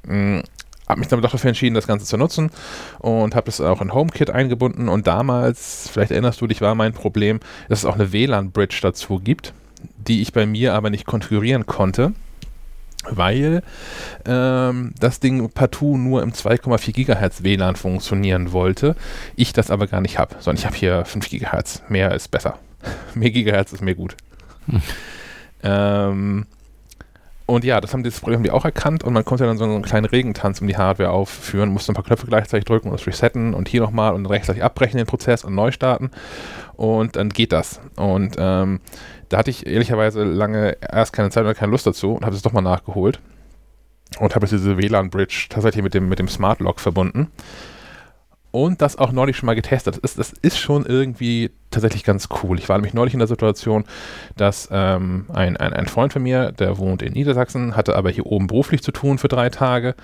Mhm 0.07 0.43
habe 0.89 0.99
mich 0.99 1.07
dann 1.07 1.21
doch 1.21 1.31
dafür 1.31 1.49
entschieden, 1.49 1.75
das 1.75 1.85
Ganze 1.85 2.07
zu 2.07 2.17
nutzen 2.17 2.49
und 2.97 3.35
habe 3.35 3.45
das 3.45 3.61
auch 3.61 3.79
in 3.79 3.93
HomeKit 3.93 4.31
eingebunden. 4.31 4.89
Und 4.89 5.05
damals, 5.05 5.87
vielleicht 5.93 6.09
erinnerst 6.09 6.41
du 6.41 6.47
dich, 6.47 6.61
war 6.61 6.73
mein 6.73 6.93
Problem, 6.93 7.39
dass 7.69 7.79
es 7.79 7.85
auch 7.85 7.93
eine 7.93 8.11
WLAN-Bridge 8.11 8.79
dazu 8.81 9.19
gibt, 9.19 9.53
die 9.97 10.21
ich 10.21 10.33
bei 10.33 10.47
mir 10.47 10.73
aber 10.73 10.89
nicht 10.89 11.05
konfigurieren 11.05 11.67
konnte 11.67 12.13
weil 13.09 13.63
ähm, 14.25 14.93
das 14.99 15.19
Ding 15.19 15.49
partout 15.49 15.97
nur 15.97 16.23
im 16.23 16.31
2,4 16.31 16.91
GHz 16.93 17.43
WLAN 17.43 17.75
funktionieren 17.75 18.51
wollte. 18.51 18.95
Ich 19.35 19.53
das 19.53 19.71
aber 19.71 19.87
gar 19.87 20.01
nicht 20.01 20.19
habe, 20.19 20.35
sondern 20.39 20.59
ich 20.59 20.65
habe 20.65 20.75
hier 20.75 21.05
5 21.05 21.29
GHz. 21.29 21.83
Mehr 21.89 22.13
ist 22.13 22.29
besser. 22.29 22.59
mehr 23.13 23.31
Gigahertz 23.31 23.73
ist 23.73 23.81
mir 23.81 23.95
gut. 23.95 24.15
Hm. 24.67 24.81
Ähm, 25.63 26.45
und 27.49 27.63
ja, 27.63 27.81
das 27.81 27.93
haben 27.93 28.03
dieses 28.03 28.19
Problem 28.19 28.43
die 28.43 28.51
auch 28.51 28.63
erkannt 28.63 29.03
und 29.03 29.11
man 29.11 29.25
konnte 29.25 29.43
dann 29.43 29.57
so 29.57 29.63
einen 29.63 29.81
kleinen 29.81 30.05
Regentanz 30.05 30.61
um 30.61 30.67
die 30.67 30.77
Hardware 30.77 31.09
aufführen, 31.09 31.69
musste 31.69 31.91
ein 31.91 31.95
paar 31.95 32.03
Knöpfe 32.03 32.27
gleichzeitig 32.27 32.65
drücken 32.65 32.89
und 32.89 32.99
das 32.99 33.07
resetten 33.07 33.55
und 33.55 33.67
hier 33.67 33.81
nochmal 33.81 34.13
und 34.13 34.27
rechtzeitig 34.27 34.63
abbrechen 34.63 34.97
den 34.97 35.07
Prozess 35.07 35.43
und 35.43 35.55
neu 35.55 35.71
starten 35.71 36.11
und 36.75 37.15
dann 37.15 37.29
geht 37.29 37.51
das. 37.51 37.81
Und 37.95 38.35
ähm, 38.37 38.81
da 39.29 39.39
hatte 39.39 39.49
ich 39.49 39.65
ehrlicherweise 39.65 40.23
lange 40.23 40.77
erst 40.79 41.11
keine 41.11 41.31
Zeit 41.31 41.43
oder 41.43 41.55
keine 41.55 41.71
Lust 41.71 41.87
dazu 41.87 42.13
und 42.13 42.23
habe 42.23 42.35
es 42.35 42.43
doch 42.43 42.53
mal 42.53 42.61
nachgeholt 42.61 43.19
und 44.19 44.35
habe 44.35 44.45
jetzt 44.45 44.51
diese 44.51 44.77
WLAN-Bridge 44.77 45.47
tatsächlich 45.49 45.83
mit 45.83 45.95
dem, 45.95 46.07
mit 46.07 46.19
dem 46.19 46.27
Smart 46.27 46.59
Lock 46.59 46.79
verbunden 46.79 47.31
und 48.51 48.81
das 48.81 48.97
auch 48.97 49.11
neulich 49.11 49.37
schon 49.37 49.47
mal 49.47 49.55
getestet. 49.55 49.95
Das 49.95 50.11
ist, 50.11 50.19
das 50.19 50.33
ist 50.41 50.57
schon 50.57 50.85
irgendwie 50.85 51.51
tatsächlich 51.71 52.03
ganz 52.03 52.29
cool. 52.43 52.57
Ich 52.57 52.67
war 52.69 52.77
nämlich 52.77 52.93
neulich 52.93 53.13
in 53.13 53.19
der 53.19 53.27
Situation, 53.27 53.85
dass 54.35 54.69
ähm, 54.71 55.25
ein, 55.33 55.57
ein, 55.57 55.73
ein 55.73 55.87
Freund 55.87 56.13
von 56.13 56.23
mir, 56.23 56.51
der 56.51 56.77
wohnt 56.77 57.01
in 57.01 57.13
Niedersachsen, 57.13 57.75
hatte 57.75 57.95
aber 57.95 58.09
hier 58.09 58.25
oben 58.25 58.47
beruflich 58.47 58.81
zu 58.81 58.91
tun 58.91 59.17
für 59.17 59.27
drei 59.27 59.49
Tage 59.49 59.95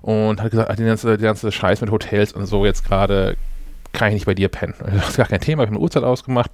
und 0.00 0.42
hat 0.42 0.50
gesagt, 0.50 0.78
die 0.78 0.84
ganze, 0.84 1.18
die 1.18 1.24
ganze 1.24 1.52
Scheiß 1.52 1.80
mit 1.80 1.90
Hotels 1.90 2.32
und 2.32 2.46
so 2.46 2.64
jetzt 2.64 2.84
gerade 2.84 3.36
kann 3.92 4.08
ich 4.08 4.14
nicht 4.14 4.26
bei 4.26 4.34
dir 4.34 4.48
pennen. 4.48 4.74
Das 4.94 5.10
ist 5.10 5.16
gar 5.16 5.26
kein 5.26 5.40
Thema, 5.40 5.62
ich 5.62 5.68
habe 5.68 5.76
eine 5.76 5.82
Uhrzeit 5.82 6.02
ausgemacht 6.02 6.50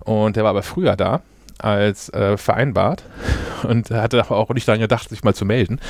und 0.00 0.36
der 0.36 0.44
war 0.44 0.50
aber 0.50 0.62
früher 0.62 0.96
da 0.96 1.22
als 1.58 2.08
äh, 2.10 2.36
vereinbart 2.36 3.04
und 3.62 3.90
hatte 3.90 4.30
auch 4.30 4.50
nicht 4.50 4.66
daran 4.66 4.80
gedacht, 4.80 5.08
sich 5.08 5.24
mal 5.24 5.34
zu 5.34 5.44
melden. 5.44 5.80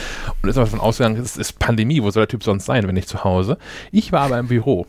Und 0.42 0.48
ist 0.48 0.56
aber 0.56 0.66
davon 0.66 0.80
ausgegangen, 0.80 1.20
es 1.20 1.36
ist 1.36 1.58
Pandemie, 1.58 2.02
wo 2.02 2.10
soll 2.10 2.22
der 2.22 2.28
Typ 2.28 2.44
sonst 2.44 2.66
sein, 2.66 2.86
wenn 2.86 2.94
nicht 2.94 3.08
zu 3.08 3.24
Hause? 3.24 3.58
Ich 3.92 4.12
war 4.12 4.22
aber 4.22 4.38
im 4.38 4.48
Büro. 4.48 4.86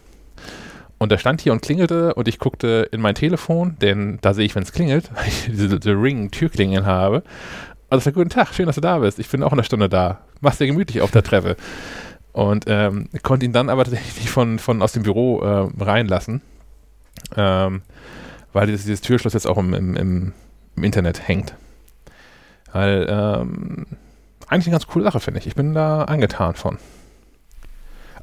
Und 0.97 1.11
er 1.13 1.17
stand 1.17 1.39
hier 1.41 1.53
und 1.53 1.61
klingelte 1.61 2.13
und 2.13 2.27
ich 2.27 2.39
guckte 2.39 2.89
in 2.91 2.99
mein 2.99 3.15
Telefon, 3.15 3.77
denn 3.81 4.19
da 4.21 4.33
sehe 4.33 4.45
ich, 4.45 4.55
wenn 4.55 4.63
es 4.63 4.73
klingelt, 4.73 5.09
weil 5.15 5.27
ich 5.27 5.45
diese, 5.45 5.79
diese 5.79 5.93
Ring-Türklingeln 5.93 6.85
habe. 6.85 7.23
Also 7.89 8.03
sagte, 8.03 8.19
guten 8.19 8.29
Tag, 8.29 8.53
schön, 8.53 8.67
dass 8.67 8.75
du 8.75 8.81
da 8.81 8.99
bist. 8.99 9.17
Ich 9.17 9.29
bin 9.29 9.41
auch 9.41 9.53
eine 9.53 9.63
Stunde 9.63 9.89
da. 9.89 10.19
Mach's 10.41 10.57
dir 10.57 10.67
gemütlich 10.67 11.01
auf 11.01 11.11
der 11.11 11.23
Treppe. 11.23 11.55
Und 12.33 12.65
ähm, 12.67 13.09
konnte 13.23 13.45
ihn 13.45 13.53
dann 13.53 13.69
aber 13.69 13.85
tatsächlich 13.85 14.29
von, 14.29 14.59
von 14.59 14.81
aus 14.81 14.91
dem 14.91 15.03
Büro 15.03 15.41
äh, 15.41 15.83
reinlassen. 15.83 16.41
Ähm, 17.35 17.81
weil 18.53 18.67
dieses, 18.67 18.83
dieses 18.83 19.01
Türschloss 19.01 19.33
jetzt 19.33 19.47
auch 19.47 19.57
im, 19.57 19.73
im, 19.73 19.95
im 19.95 20.33
im 20.79 20.83
Internet 20.85 21.27
hängt. 21.27 21.53
Weil, 22.71 23.07
ähm, 23.09 23.85
eigentlich 24.47 24.67
eine 24.67 24.73
ganz 24.73 24.87
coole 24.87 25.05
Sache, 25.05 25.19
finde 25.19 25.39
ich. 25.39 25.47
Ich 25.47 25.55
bin 25.55 25.73
da 25.73 26.03
angetan 26.03 26.55
von. 26.55 26.77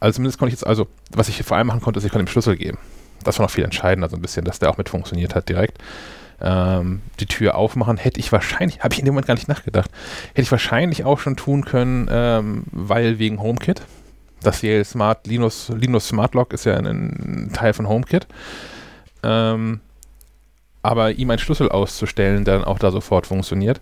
Also 0.01 0.17
zumindest 0.17 0.39
konnte 0.39 0.53
ich 0.53 0.61
jetzt, 0.61 0.67
also, 0.67 0.89
was 1.11 1.29
ich 1.29 1.43
vor 1.43 1.57
allem 1.57 1.69
machen 1.69 1.81
konnte, 1.81 1.99
ist, 1.99 2.05
ich 2.05 2.13
konnte 2.13 2.25
ihm 2.25 2.33
Schlüssel 2.33 2.57
geben. 2.57 2.79
Das 3.25 3.39
war 3.39 3.47
noch 3.47 3.51
viel 3.51 3.65
entscheidender, 3.65 4.09
so 4.09 4.17
ein 4.17 4.23
bisschen, 4.23 4.45
dass 4.45 4.59
der 4.59 4.71
auch 4.71 4.77
mit 4.77 4.89
funktioniert 4.89 5.35
hat 5.35 5.49
direkt. 5.49 5.79
Ähm, 6.41 7.01
die 7.19 7.27
Tür 7.27 7.55
aufmachen 7.55 7.97
hätte 7.97 8.21
ich 8.21 8.31
wahrscheinlich, 8.31 8.81
habe 8.81 8.93
ich 8.93 8.99
in 8.99 9.07
dem 9.07 9.15
Moment 9.15 9.27
gar 9.27 9.35
nicht 9.35 9.49
nachgedacht, 9.49 9.91
hätte 10.31 10.43
ich 10.43 10.51
wahrscheinlich 10.51 11.05
auch 11.05 11.19
schon 11.19 11.37
tun 11.37 11.65
können, 11.65 12.09
ähm, 12.11 12.65
weil 12.73 13.19
wegen 13.19 13.41
HomeKit. 13.41 13.83
Das 14.43 14.61
hier 14.61 14.85
Smart 14.85 15.27
Linux, 15.27 15.71
Linux 15.75 16.09
Smart 16.09 16.35
Lock 16.35 16.53
ist 16.53 16.67
ja 16.67 16.77
ein, 16.77 16.87
ein 16.87 17.51
Teil 17.55 17.73
von 17.73 17.89
HomeKit. 17.89 18.27
Ähm, 19.23 19.81
aber 20.87 21.13
ihm 21.13 21.31
einen 21.31 21.39
Schlüssel 21.39 21.69
auszustellen, 21.69 22.45
der 22.45 22.59
dann 22.59 22.65
auch 22.65 22.79
da 22.79 22.91
sofort 22.91 23.27
funktioniert. 23.27 23.81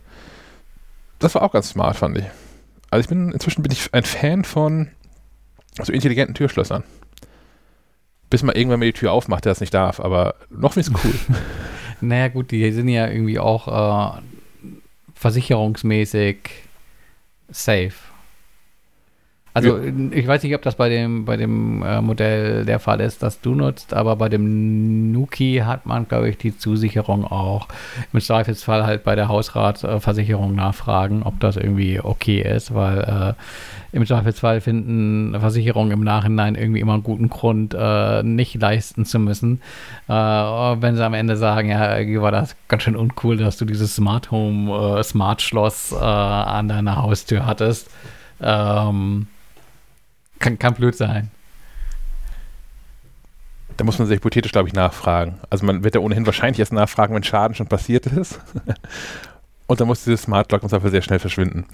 Das 1.19 1.35
war 1.35 1.43
auch 1.43 1.53
ganz 1.53 1.71
smart, 1.71 1.97
fand 1.97 2.19
ich. 2.19 2.25
Also 2.91 3.01
ich 3.03 3.09
bin, 3.09 3.33
inzwischen 3.33 3.63
bin 3.63 3.73
ich 3.73 3.93
ein 3.93 4.05
Fan 4.05 4.45
von 4.45 4.89
so 5.81 5.93
intelligenten 5.93 6.35
Türschlössern. 6.35 6.85
Bis 8.31 8.43
man 8.43 8.57
irgendwann 8.57 8.81
mal 8.81 8.87
die 8.87 8.93
Tür 8.93 9.13
aufmacht, 9.13 9.45
der 9.45 9.53
das 9.53 9.61
nicht 9.61 9.75
darf, 9.75 10.01
aber 10.01 10.37
noch 10.51 10.73
finde 10.73 10.91
ich 10.91 10.97
es 10.97 11.05
cool. 11.05 11.37
naja, 12.01 12.29
gut, 12.29 12.51
die 12.51 12.71
sind 12.73 12.89
ja 12.89 13.09
irgendwie 13.09 13.39
auch 13.39 14.17
äh, 14.17 14.21
versicherungsmäßig 15.15 16.39
safe. 17.49 17.95
Also 19.55 19.79
ja. 19.79 19.93
ich 20.11 20.27
weiß 20.27 20.43
nicht, 20.43 20.55
ob 20.57 20.63
das 20.63 20.75
bei 20.75 20.89
dem, 20.89 21.25
bei 21.25 21.37
dem 21.37 21.85
äh, 21.85 22.01
Modell 22.01 22.65
der 22.65 22.81
Fall 22.81 23.01
ist, 23.01 23.23
das 23.23 23.41
du 23.41 23.55
nutzt, 23.55 23.95
aber 23.95 24.17
bei 24.17 24.29
dem 24.29 25.13
Nuki 25.13 25.63
hat 25.65 25.87
man, 25.87 26.09
glaube 26.09 26.29
ich, 26.29 26.37
die 26.39 26.59
Zusicherung 26.59 27.25
auch. 27.25 27.69
Im 28.13 28.21
Zweifelsfall 28.21 28.85
halt 28.85 29.05
bei 29.05 29.15
der 29.15 29.29
Hausratversicherung 29.29 30.57
nachfragen, 30.57 31.23
ob 31.23 31.39
das 31.39 31.57
irgendwie 31.57 32.01
okay 32.01 32.43
ist, 32.43 32.75
weil 32.75 32.99
äh, 32.99 33.97
im 33.97 34.05
Zweifelsfall 34.05 34.61
finden 34.61 35.39
Versicherungen 35.39 35.93
im 35.93 36.03
Nachhinein 36.03 36.57
irgendwie 36.57 36.81
immer 36.81 36.95
einen 36.95 37.05
guten 37.05 37.31
Grund, 37.31 37.77
äh, 37.79 38.25
nicht 38.25 38.61
leisten 38.61 39.05
zu 39.05 39.21
müssen. 39.21 39.61
Äh, 40.09 40.13
wenn 40.13 40.97
sie 40.97 41.05
am 41.05 41.15
Ende 41.15 41.37
sagen, 41.37 41.69
ja, 41.69 41.97
irgendwie 41.97 42.21
war 42.21 42.33
das 42.33 42.57
ganz 42.67 42.83
schön 42.83 42.97
uncool, 42.97 43.37
dass 43.37 43.57
du 43.57 43.67
dieses 43.67 43.95
Smart 43.95 44.33
Home, 44.33 44.99
äh, 44.99 45.03
Smart 45.05 45.43
Schloss 45.43 45.93
äh, 45.93 46.05
an 46.05 46.67
deiner 46.67 47.01
Haustür 47.01 47.47
hattest. 47.47 47.89
Ähm, 48.41 49.29
kann, 50.45 50.59
kann 50.59 50.75
blöd 50.75 50.95
sein. 50.95 51.31
Da 53.77 53.85
muss 53.85 53.99
man 53.99 54.07
sich 54.07 54.17
hypothetisch, 54.17 54.53
glaube 54.53 54.69
ich, 54.69 54.75
nachfragen. 54.75 55.41
Also 55.51 55.67
man 55.67 55.83
wird 55.83 55.97
ja 55.97 56.01
ohnehin 56.01 56.27
wahrscheinlich 56.27 56.61
erst 56.61 56.73
nachfragen, 56.73 57.15
wenn 57.15 57.25
Schaden 57.25 57.57
schon 57.57 57.67
passiert 57.67 58.07
ist. 58.07 58.41
Und 59.67 59.81
dann 59.81 59.89
muss 59.89 60.05
dieses 60.05 60.23
Smart 60.23 60.53
Lock 60.53 60.63
uns 60.63 60.73
dafür 60.73 60.91
sehr 60.91 61.01
schnell 61.01 61.19
verschwinden. 61.19 61.65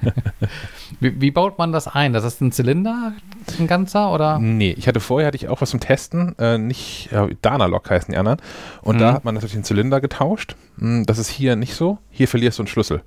wie, 1.00 1.20
wie, 1.20 1.32
baut 1.32 1.58
man 1.58 1.72
das 1.72 1.88
ein? 1.88 2.12
Das 2.12 2.22
ist 2.22 2.40
ein 2.40 2.52
Zylinder, 2.52 3.12
ein 3.58 3.66
ganzer, 3.66 4.12
oder? 4.12 4.38
Nee, 4.38 4.72
ich 4.78 4.86
hatte 4.86 5.00
vorher 5.00 5.26
hatte 5.26 5.36
ich 5.36 5.48
auch 5.48 5.60
was 5.60 5.70
zum 5.70 5.80
Testen, 5.80 6.38
äh, 6.38 6.58
nicht, 6.58 7.10
ja, 7.10 7.26
Dana 7.42 7.66
Lock 7.66 7.90
heißen 7.90 8.12
die 8.12 8.18
anderen. 8.18 8.38
Und 8.82 8.96
mhm. 8.96 9.00
da 9.00 9.12
hat 9.14 9.24
man 9.24 9.34
natürlich 9.34 9.54
den 9.54 9.64
Zylinder 9.64 10.00
getauscht. 10.00 10.54
Hm, 10.78 11.04
das 11.04 11.18
ist 11.18 11.28
hier 11.28 11.56
nicht 11.56 11.74
so. 11.74 11.98
Hier 12.10 12.28
verlierst 12.28 12.58
du 12.58 12.62
einen 12.62 12.68
Schlüssel 12.68 13.02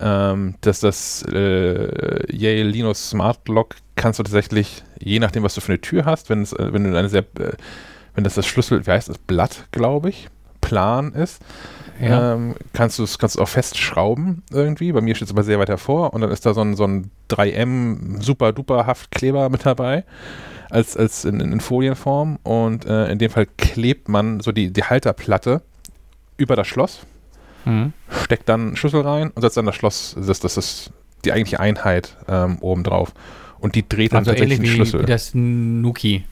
ähm, 0.00 0.54
dass 0.60 0.80
das 0.80 1.24
äh, 1.32 2.32
Yale 2.32 2.64
Linux 2.64 3.10
Smart 3.10 3.48
Lock 3.48 3.76
kannst 3.96 4.18
du 4.18 4.22
tatsächlich, 4.22 4.82
je 5.00 5.18
nachdem, 5.18 5.42
was 5.42 5.54
du 5.54 5.60
für 5.60 5.72
eine 5.72 5.80
Tür 5.80 6.04
hast, 6.04 6.30
wenn, 6.30 6.42
es, 6.42 6.52
äh, 6.52 6.72
wenn 6.72 6.84
du 6.84 6.96
eine 6.96 7.08
sehr, 7.08 7.22
äh, 7.38 7.52
wenn 8.14 8.24
das 8.24 8.34
das 8.34 8.46
Schlüssel, 8.46 8.86
wie 8.86 8.90
heißt 8.90 9.08
das, 9.08 9.18
Blatt, 9.18 9.66
glaube 9.72 10.10
ich, 10.10 10.28
plan 10.60 11.12
ist, 11.12 11.42
ja. 12.00 12.34
ähm, 12.34 12.54
kannst 12.72 12.98
du 12.98 13.04
es 13.04 13.18
kannst 13.18 13.40
auch 13.40 13.48
festschrauben 13.48 14.42
irgendwie. 14.52 14.92
Bei 14.92 15.00
mir 15.00 15.14
steht 15.14 15.28
es 15.28 15.34
aber 15.34 15.42
sehr 15.42 15.58
weit 15.58 15.68
hervor 15.68 16.14
und 16.14 16.20
dann 16.20 16.30
ist 16.30 16.46
da 16.46 16.54
so 16.54 16.60
ein, 16.60 16.76
so 16.76 16.84
ein 16.84 17.10
3M 17.30 18.22
super 18.22 18.52
duper 18.52 18.86
Haftkleber 18.86 19.48
mit 19.48 19.66
dabei 19.66 20.04
als, 20.70 20.96
als 20.96 21.24
in, 21.24 21.40
in 21.40 21.60
Folienform 21.60 22.38
und 22.42 22.84
äh, 22.86 23.10
in 23.10 23.18
dem 23.18 23.30
Fall 23.30 23.46
klebt 23.46 24.08
man 24.08 24.40
so 24.40 24.52
die, 24.52 24.72
die 24.72 24.84
Halterplatte 24.84 25.62
über 26.36 26.56
das 26.56 26.66
Schloss 26.66 27.00
mhm. 27.68 27.92
steckt 28.24 28.48
dann 28.48 28.68
einen 28.68 28.76
Schlüssel 28.76 29.02
rein 29.02 29.30
und 29.34 29.42
setzt 29.42 29.56
dann 29.56 29.66
das 29.66 29.76
Schloss, 29.76 30.16
das, 30.18 30.40
das 30.40 30.56
ist 30.56 30.90
die 31.24 31.32
eigentliche 31.32 31.60
Einheit 31.60 32.16
ähm, 32.28 32.58
oben 32.60 32.84
drauf. 32.84 33.12
Und 33.60 33.74
die 33.74 33.88
dreht 33.88 34.12
dann 34.12 34.18
also 34.18 34.30
tatsächlich 34.30 34.60
den 34.60 34.66
Schlüssel. 34.66 35.02
Wie 35.02 35.06
das 35.06 35.32
Nuki. 35.34 36.24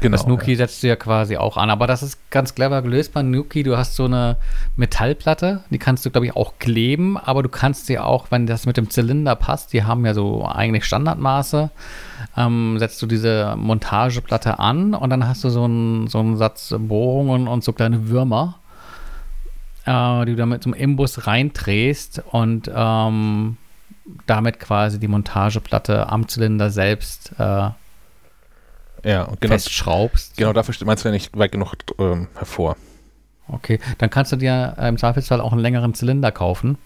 Genau, 0.00 0.16
das 0.16 0.26
Nuki 0.26 0.52
ja. 0.52 0.58
setzt 0.58 0.82
du 0.82 0.88
ja 0.88 0.96
quasi 0.96 1.36
auch 1.36 1.56
an. 1.56 1.70
Aber 1.70 1.86
das 1.86 2.02
ist 2.02 2.30
ganz 2.30 2.54
clever 2.54 2.82
gelöst 2.82 3.14
bei 3.14 3.22
Nuki. 3.22 3.62
Du 3.62 3.76
hast 3.76 3.96
so 3.96 4.04
eine 4.04 4.36
Metallplatte, 4.76 5.64
die 5.70 5.78
kannst 5.78 6.04
du, 6.04 6.10
glaube 6.10 6.26
ich, 6.26 6.36
auch 6.36 6.54
kleben, 6.58 7.16
aber 7.16 7.42
du 7.42 7.48
kannst 7.48 7.86
sie 7.86 7.98
auch, 7.98 8.30
wenn 8.30 8.46
das 8.46 8.66
mit 8.66 8.76
dem 8.76 8.90
Zylinder 8.90 9.36
passt, 9.36 9.72
die 9.72 9.84
haben 9.84 10.04
ja 10.04 10.12
so 10.12 10.46
eigentlich 10.46 10.84
Standardmaße, 10.84 11.70
ähm, 12.36 12.78
setzt 12.78 13.00
du 13.00 13.06
diese 13.06 13.54
Montageplatte 13.56 14.58
an 14.58 14.94
und 14.94 15.10
dann 15.10 15.26
hast 15.26 15.44
du 15.44 15.48
so 15.48 15.64
einen, 15.64 16.08
so 16.08 16.18
einen 16.18 16.36
Satz 16.36 16.74
Bohrungen 16.78 17.48
und 17.48 17.64
so 17.64 17.72
kleine 17.72 18.08
Würmer 18.08 18.56
äh, 19.86 20.24
die 20.26 20.32
du 20.32 20.36
damit 20.36 20.62
zum 20.62 20.74
Imbus 20.74 21.26
reindrehst 21.26 22.22
und 22.30 22.70
ähm, 22.74 23.56
damit 24.26 24.60
quasi 24.60 25.00
die 25.00 25.08
Montageplatte 25.08 26.08
am 26.08 26.28
Zylinder 26.28 26.70
selbst 26.70 27.32
äh, 27.38 27.42
Ja, 27.42 27.74
genau, 29.04 29.36
festschraubst. 29.40 30.36
genau 30.36 30.52
dafür 30.52 30.74
steht- 30.74 30.86
meinst 30.86 31.04
du 31.04 31.08
ja 31.08 31.12
nicht 31.12 31.36
weit 31.36 31.52
genug 31.52 31.74
ähm, 31.98 32.28
hervor. 32.36 32.76
Okay, 33.48 33.78
dann 33.98 34.10
kannst 34.10 34.32
du 34.32 34.36
dir 34.36 34.76
im 34.80 34.98
Zweifelsfall 34.98 35.40
auch 35.40 35.52
einen 35.52 35.60
längeren 35.60 35.94
Zylinder 35.94 36.32
kaufen. 36.32 36.78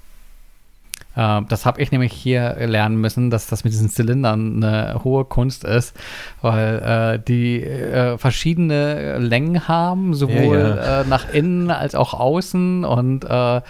Äh, 1.21 1.43
das 1.49 1.67
habe 1.67 1.81
ich 1.83 1.93
nämlich 1.93 2.13
hier 2.13 2.57
lernen 2.67 2.97
müssen, 2.97 3.31
dass 3.31 3.47
das 3.47 3.65
mit 3.65 3.73
diesen 3.73 3.91
Zylindern 3.91 4.63
eine 4.63 5.05
hohe 5.05 5.25
Kunst 5.25 5.65
ist, 5.65 5.95
weil 6.41 6.79
äh, 6.79 7.19
die 7.27 7.63
äh, 7.63 8.17
verschiedene 8.17 9.19
Längen 9.19 9.69
haben, 9.69 10.15
sowohl 10.15 10.59
Ja, 10.59 11.01
Äh, 11.01 11.05
nach 11.09 11.33
innen 11.33 11.71
als 11.71 11.95
auch 11.95 12.15
außen 12.15 12.85
und 12.85 13.25
äh, 13.25 13.61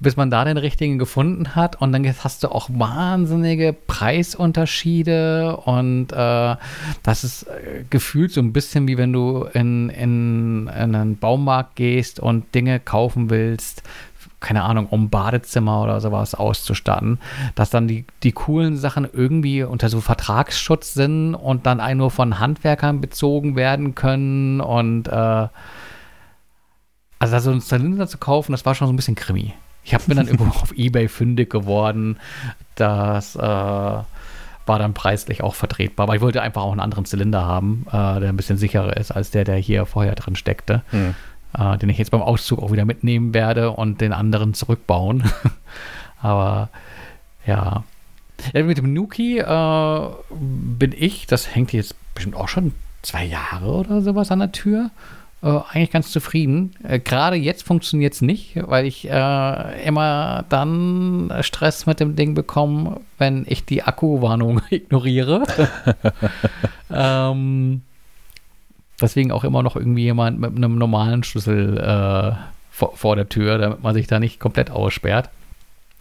bis 0.00 0.16
man 0.16 0.30
da 0.30 0.44
den 0.44 0.56
richtigen 0.56 0.98
gefunden 0.98 1.54
hat. 1.54 1.80
Und 1.80 1.92
dann 1.92 2.06
hast 2.06 2.42
du 2.42 2.48
auch 2.48 2.68
wahnsinnige 2.72 3.74
Preisunterschiede 3.86 5.56
und 5.56 6.12
äh, 6.12 6.56
das 7.02 7.24
ist 7.24 7.44
äh, 7.44 7.84
gefühlt 7.90 8.32
so 8.32 8.40
ein 8.40 8.52
bisschen 8.52 8.88
wie 8.88 8.96
wenn 8.96 9.12
du 9.12 9.46
in, 9.52 9.90
in, 9.90 10.68
in 10.68 10.94
einen 10.94 11.16
Baumarkt 11.18 11.76
gehst 11.76 12.20
und 12.20 12.54
Dinge 12.54 12.80
kaufen 12.80 13.30
willst, 13.30 13.82
keine 14.40 14.62
Ahnung, 14.62 14.86
um 14.86 15.10
Badezimmer 15.10 15.82
oder 15.82 16.00
sowas 16.00 16.34
auszustatten, 16.34 17.18
dass 17.54 17.70
dann 17.70 17.88
die, 17.88 18.04
die 18.22 18.32
coolen 18.32 18.76
Sachen 18.76 19.08
irgendwie 19.12 19.62
unter 19.62 19.88
so 19.88 20.00
Vertragsschutz 20.00 20.94
sind 20.94 21.34
und 21.34 21.66
dann 21.66 21.80
ein 21.80 21.98
nur 21.98 22.10
von 22.10 22.38
Handwerkern 22.38 23.00
bezogen 23.00 23.56
werden 23.56 23.94
können 23.94 24.60
und 24.60 25.08
äh, 25.08 25.48
also 27.18 27.38
so 27.38 27.50
einen 27.50 27.60
Zylinder 27.60 28.06
zu 28.06 28.18
kaufen, 28.18 28.52
das 28.52 28.66
war 28.66 28.74
schon 28.74 28.86
so 28.86 28.92
ein 28.92 28.96
bisschen 28.96 29.14
krimi. 29.14 29.54
Ich 29.84 29.94
habe 29.94 30.04
mir 30.08 30.14
dann 30.14 30.26
irgendwo 30.28 30.58
auf 30.60 30.72
Ebay 30.72 31.08
fündig 31.08 31.50
geworden. 31.50 32.18
Das 32.74 33.36
äh, 33.36 33.40
war 33.40 34.06
dann 34.66 34.94
preislich 34.94 35.42
auch 35.42 35.54
vertretbar. 35.54 36.04
Aber 36.04 36.16
ich 36.16 36.20
wollte 36.20 36.42
einfach 36.42 36.62
auch 36.62 36.72
einen 36.72 36.80
anderen 36.80 37.04
Zylinder 37.04 37.44
haben, 37.44 37.86
äh, 37.88 38.20
der 38.20 38.28
ein 38.30 38.36
bisschen 38.36 38.56
sicherer 38.56 38.96
ist 38.96 39.10
als 39.10 39.30
der, 39.30 39.44
der 39.44 39.56
hier 39.56 39.86
vorher 39.86 40.14
drin 40.14 40.36
steckte. 40.36 40.82
Hm. 40.90 41.14
Äh, 41.56 41.78
den 41.78 41.88
ich 41.88 41.98
jetzt 41.98 42.10
beim 42.10 42.22
Auszug 42.22 42.62
auch 42.62 42.72
wieder 42.72 42.84
mitnehmen 42.84 43.34
werde 43.34 43.70
und 43.70 44.00
den 44.00 44.12
anderen 44.12 44.54
zurückbauen. 44.54 45.24
Aber 46.20 46.68
ja. 47.46 47.84
ja. 48.52 48.62
Mit 48.62 48.78
dem 48.78 48.92
Nuki 48.92 49.38
äh, 49.38 50.00
bin 50.30 50.94
ich, 50.96 51.26
das 51.26 51.54
hängt 51.54 51.72
jetzt 51.72 51.94
bestimmt 52.14 52.36
auch 52.36 52.48
schon 52.48 52.72
zwei 53.02 53.24
Jahre 53.24 53.66
oder 53.66 54.00
sowas 54.00 54.30
an 54.30 54.40
der 54.40 54.52
Tür. 54.52 54.90
Äh, 55.44 55.60
eigentlich 55.68 55.90
ganz 55.90 56.10
zufrieden. 56.10 56.74
Äh, 56.82 56.98
Gerade 56.98 57.36
jetzt 57.36 57.64
funktioniert 57.64 58.14
es 58.14 58.22
nicht, 58.22 58.56
weil 58.56 58.86
ich 58.86 59.08
äh, 59.08 59.86
immer 59.86 60.44
dann 60.48 61.30
Stress 61.42 61.84
mit 61.84 62.00
dem 62.00 62.16
Ding 62.16 62.34
bekomme, 62.34 63.00
wenn 63.18 63.44
ich 63.46 63.64
die 63.64 63.82
Akkuwarnung 63.82 64.62
ignoriere. 64.70 65.44
ähm, 66.90 67.82
deswegen 69.00 69.32
auch 69.32 69.44
immer 69.44 69.62
noch 69.62 69.76
irgendwie 69.76 70.02
jemand 70.04 70.38
mit 70.40 70.56
einem 70.56 70.76
normalen 70.78 71.22
Schlüssel 71.24 71.78
äh, 71.78 72.36
vor, 72.70 72.96
vor 72.96 73.16
der 73.16 73.28
Tür, 73.28 73.58
damit 73.58 73.82
man 73.82 73.94
sich 73.94 74.06
da 74.06 74.18
nicht 74.20 74.40
komplett 74.40 74.70
aussperrt. 74.70 75.30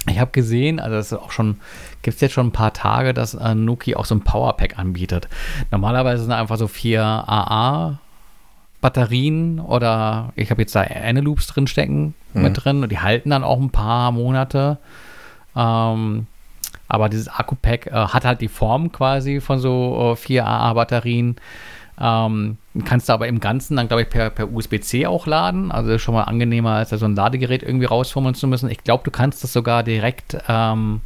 Ich 0.09 0.19
habe 0.19 0.31
gesehen, 0.31 0.79
also 0.79 0.95
das 0.97 1.11
ist 1.11 1.17
auch 1.17 1.31
schon, 1.31 1.59
gibt 2.01 2.15
es 2.15 2.21
jetzt 2.21 2.33
schon 2.33 2.47
ein 2.47 2.51
paar 2.51 2.73
Tage, 2.73 3.13
dass 3.13 3.35
äh, 3.35 3.55
Nuki 3.55 3.95
auch 3.95 4.05
so 4.05 4.15
ein 4.15 4.21
Powerpack 4.21 4.77
anbietet. 4.77 5.29
Normalerweise 5.71 6.23
sind 6.23 6.33
einfach 6.33 6.57
so 6.57 6.67
vier 6.67 7.03
AA 7.03 7.99
Batterien 8.81 9.59
oder 9.61 10.33
ich 10.35 10.51
habe 10.51 10.61
jetzt 10.61 10.75
da 10.75 10.83
Eneloops 10.83 11.47
drin 11.47 11.67
stecken 11.67 12.15
Mhm. 12.33 12.41
mit 12.41 12.63
drin 12.65 12.83
und 12.83 12.91
die 12.91 12.99
halten 12.99 13.29
dann 13.29 13.43
auch 13.43 13.59
ein 13.59 13.69
paar 13.69 14.11
Monate. 14.11 14.77
Ähm, 15.55 16.25
aber 16.87 17.09
dieses 17.09 17.27
Akku-Pack 17.27 17.87
äh, 17.87 17.91
hat 17.91 18.25
halt 18.25 18.41
die 18.41 18.47
Form 18.47 18.91
quasi 18.91 19.39
von 19.39 19.59
so 19.59 20.13
äh, 20.13 20.15
vier 20.15 20.45
AA-Batterien. 20.47 21.35
Ähm, 22.03 22.57
kannst 22.83 23.07
du 23.07 23.13
aber 23.13 23.29
im 23.29 23.39
Ganzen 23.39 23.77
dann, 23.77 23.87
glaube 23.87 24.01
ich, 24.01 24.09
per, 24.09 24.29
per 24.29 24.51
USB-C 24.51 25.05
auch 25.07 25.25
laden. 25.25 25.71
Also 25.71 25.97
schon 25.97 26.13
mal 26.13 26.23
angenehmer, 26.23 26.71
als 26.71 26.89
da 26.89 26.97
so 26.97 27.05
ein 27.05 27.15
Ladegerät 27.15 27.63
irgendwie 27.63 27.85
rausfummeln 27.85 28.35
zu 28.35 28.45
müssen. 28.47 28.69
Ich 28.69 28.83
glaube, 28.83 29.05
du 29.05 29.11
kannst 29.11 29.41
das 29.43 29.53
sogar 29.53 29.83
direkt 29.83 30.37
ähm, 30.49 30.99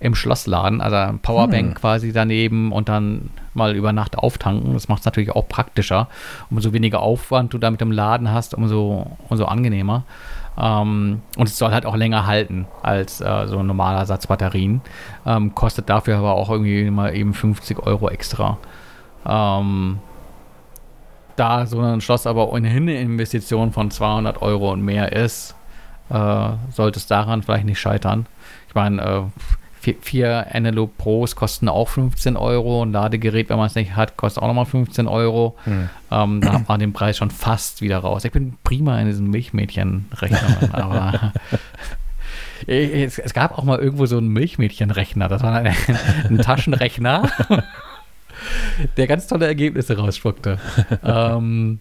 im 0.00 0.14
Schloss 0.14 0.46
laden. 0.46 0.82
Also 0.82 0.96
ein 0.96 1.18
Powerbank 1.20 1.68
Hm. 1.68 1.74
quasi 1.74 2.12
daneben 2.12 2.72
und 2.72 2.90
dann 2.90 3.30
mal 3.54 3.74
über 3.74 3.94
Nacht 3.94 4.18
auftanken. 4.18 4.74
Das 4.74 4.88
macht 4.88 5.00
es 5.00 5.06
natürlich 5.06 5.30
auch 5.30 5.48
praktischer. 5.48 6.08
Umso 6.50 6.74
weniger 6.74 7.00
Aufwand 7.00 7.54
du 7.54 7.58
da 7.58 7.70
mit 7.70 7.80
dem 7.80 7.90
Laden 7.90 8.30
hast, 8.30 8.52
umso, 8.52 9.16
umso 9.30 9.46
angenehmer. 9.46 10.02
Ähm, 10.60 11.22
und 11.38 11.48
es 11.48 11.56
soll 11.56 11.70
halt 11.72 11.86
auch 11.86 11.96
länger 11.96 12.26
halten 12.26 12.66
als 12.82 13.22
äh, 13.22 13.46
so 13.46 13.60
ein 13.60 13.66
normaler 13.66 14.04
Satz 14.04 14.26
Batterien. 14.26 14.82
Ähm, 15.24 15.54
kostet 15.54 15.88
dafür 15.88 16.18
aber 16.18 16.34
auch 16.34 16.50
irgendwie 16.50 16.90
mal 16.90 17.16
eben 17.16 17.32
50 17.32 17.78
Euro 17.78 18.10
extra. 18.10 18.58
Ähm, 19.26 20.00
da 21.36 21.66
so 21.66 21.80
ein 21.80 22.00
Schloss 22.00 22.26
aber 22.26 22.52
ohnehin 22.52 22.84
eine 22.84 23.00
Investition 23.00 23.72
von 23.72 23.90
200 23.90 24.42
Euro 24.42 24.72
und 24.72 24.82
mehr 24.82 25.12
ist, 25.12 25.54
äh, 26.10 26.50
sollte 26.70 26.98
es 26.98 27.06
daran 27.06 27.42
vielleicht 27.42 27.64
nicht 27.64 27.80
scheitern. 27.80 28.26
Ich 28.68 28.74
meine, 28.74 29.02
äh, 29.02 29.22
vier, 29.80 29.94
vier 30.00 30.88
Pros 30.98 31.36
kosten 31.36 31.68
auch 31.68 31.88
15 31.88 32.36
Euro. 32.36 32.82
Ein 32.82 32.92
Ladegerät, 32.92 33.48
wenn 33.50 33.58
man 33.58 33.66
es 33.66 33.74
nicht 33.74 33.94
hat, 33.94 34.16
kostet 34.16 34.42
auch 34.42 34.48
nochmal 34.48 34.66
15 34.66 35.06
Euro. 35.06 35.56
Hm. 35.64 35.88
Ähm, 36.10 36.40
da 36.40 36.54
hat 36.54 36.68
man 36.68 36.80
den 36.80 36.92
Preis 36.92 37.18
schon 37.18 37.30
fast 37.30 37.82
wieder 37.82 37.98
raus. 37.98 38.24
Ich 38.24 38.32
bin 38.32 38.54
prima 38.64 38.98
in 39.00 39.06
diesen 39.06 39.30
Milchmädchenrechnern, 39.30 40.70
aber 40.72 41.32
es, 42.66 43.18
es 43.18 43.34
gab 43.34 43.58
auch 43.58 43.64
mal 43.64 43.78
irgendwo 43.78 44.06
so 44.06 44.18
einen 44.18 44.28
Milchmädchenrechner. 44.28 45.28
Das 45.28 45.42
war 45.42 45.54
ein, 45.54 45.74
ein 46.28 46.38
Taschenrechner, 46.38 47.30
der 48.96 49.06
ganz 49.06 49.26
tolle 49.26 49.46
Ergebnisse 49.46 49.96
rausspuckte. 49.96 50.58
ähm, 51.04 51.80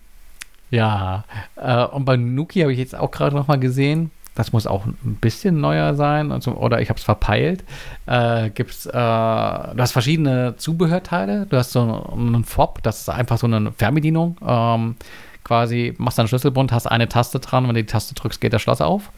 ja, 0.72 1.23
äh, 1.56 1.85
und 1.85 2.06
bei 2.06 2.18
Nuki 2.18 2.61
habe 2.61 2.73
ich 2.73 2.80
jetzt 2.80 2.95
auch 2.95 3.11
gerade 3.11 3.35
noch 3.35 3.48
mal 3.48 3.60
gesehen, 3.60 4.11
das 4.35 4.52
muss 4.52 4.65
auch 4.65 4.85
ein 4.85 5.18
bisschen 5.22 5.61
neuer 5.61 5.94
sein, 5.94 6.31
also, 6.31 6.53
oder 6.53 6.81
ich 6.81 6.90
habe 6.90 6.98
es 6.98 7.03
verpeilt. 7.03 7.64
Äh, 8.07 8.49
gibt's, 8.49 8.88
äh, 8.88 8.91
du 8.91 9.77
hast 9.77 9.91
verschiedene 9.91 10.56
Zubehörteile. 10.57 11.45
Du 11.45 11.57
hast 11.57 11.72
so 11.72 11.81
einen 12.11 12.44
Fob, 12.44 12.81
das 12.81 13.02
ist 13.02 13.10
einfach 13.10 13.38
so 13.38 13.45
eine 13.45 13.72
Fernbedienung. 13.72 14.38
Ähm, 14.44 14.95
quasi 15.44 15.94
machst 15.98 16.18
einen 16.19 16.27
Schlüsselbund, 16.27 16.72
hast 16.72 16.88
eine 16.88 17.07
Taste 17.07 17.40
dran, 17.40 17.68
wenn 17.68 17.76
du 17.76 17.84
die 17.84 17.91
Taste 17.91 18.15
drückst, 18.15 18.41
geht 18.41 18.53
das 18.53 18.61
Schloss 18.61 18.81
auf. 18.81 19.11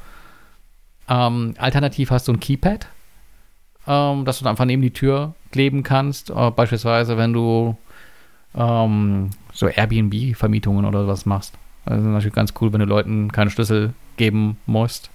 Ähm, 1.07 1.53
alternativ 1.57 2.11
hast 2.11 2.27
du 2.27 2.33
ein 2.33 2.39
Keypad, 2.39 2.87
ähm, 3.87 4.25
das 4.25 4.39
du 4.39 4.43
dann 4.43 4.51
einfach 4.51 4.65
neben 4.65 4.81
die 4.81 4.91
Tür 4.91 5.33
kleben 5.55 5.83
kannst. 5.83 6.31
Äh, 6.31 6.51
beispielsweise, 6.51 7.17
wenn 7.17 7.31
du 7.31 7.77
ähm, 8.55 9.29
so 9.53 9.69
Airbnb-Vermietungen 9.69 10.83
oder 10.83 11.03
sowas 11.03 11.25
machst. 11.25 11.53
Das 11.85 11.99
ist 11.99 12.05
natürlich 12.05 12.35
ganz 12.35 12.53
cool, 12.59 12.73
wenn 12.73 12.81
du 12.81 12.85
Leuten 12.85 13.31
keine 13.31 13.49
Schlüssel 13.49 13.93
geben 14.17 14.57
musst, 14.65 15.09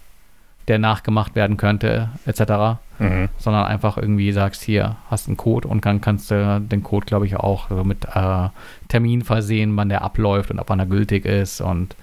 der 0.67 0.79
nachgemacht 0.79 1.35
werden 1.35 1.59
könnte, 1.59 2.09
etc. 2.25 2.81
Mhm. 2.99 3.29
Sondern 3.37 3.67
einfach 3.67 3.99
irgendwie 3.99 4.33
sagst, 4.33 4.63
hier, 4.63 4.97
hast 5.11 5.29
einen 5.29 5.37
Code 5.37 5.69
und 5.69 5.85
dann 5.85 6.01
kannst 6.01 6.31
du 6.31 6.59
den 6.59 6.83
Code, 6.83 7.05
glaube 7.05 7.27
ich, 7.27 7.37
auch 7.37 7.69
so 7.69 7.85
mit 7.85 8.07
äh, 8.15 8.49
Termin 8.89 9.23
versehen, 9.23 9.77
wann 9.77 9.91
der 9.91 10.01
abläuft 10.01 10.51
und 10.51 10.59
ab 10.59 10.71
wann 10.71 10.79
er 10.79 10.87
gültig 10.87 11.27
ist 11.27 11.61
und 11.61 11.97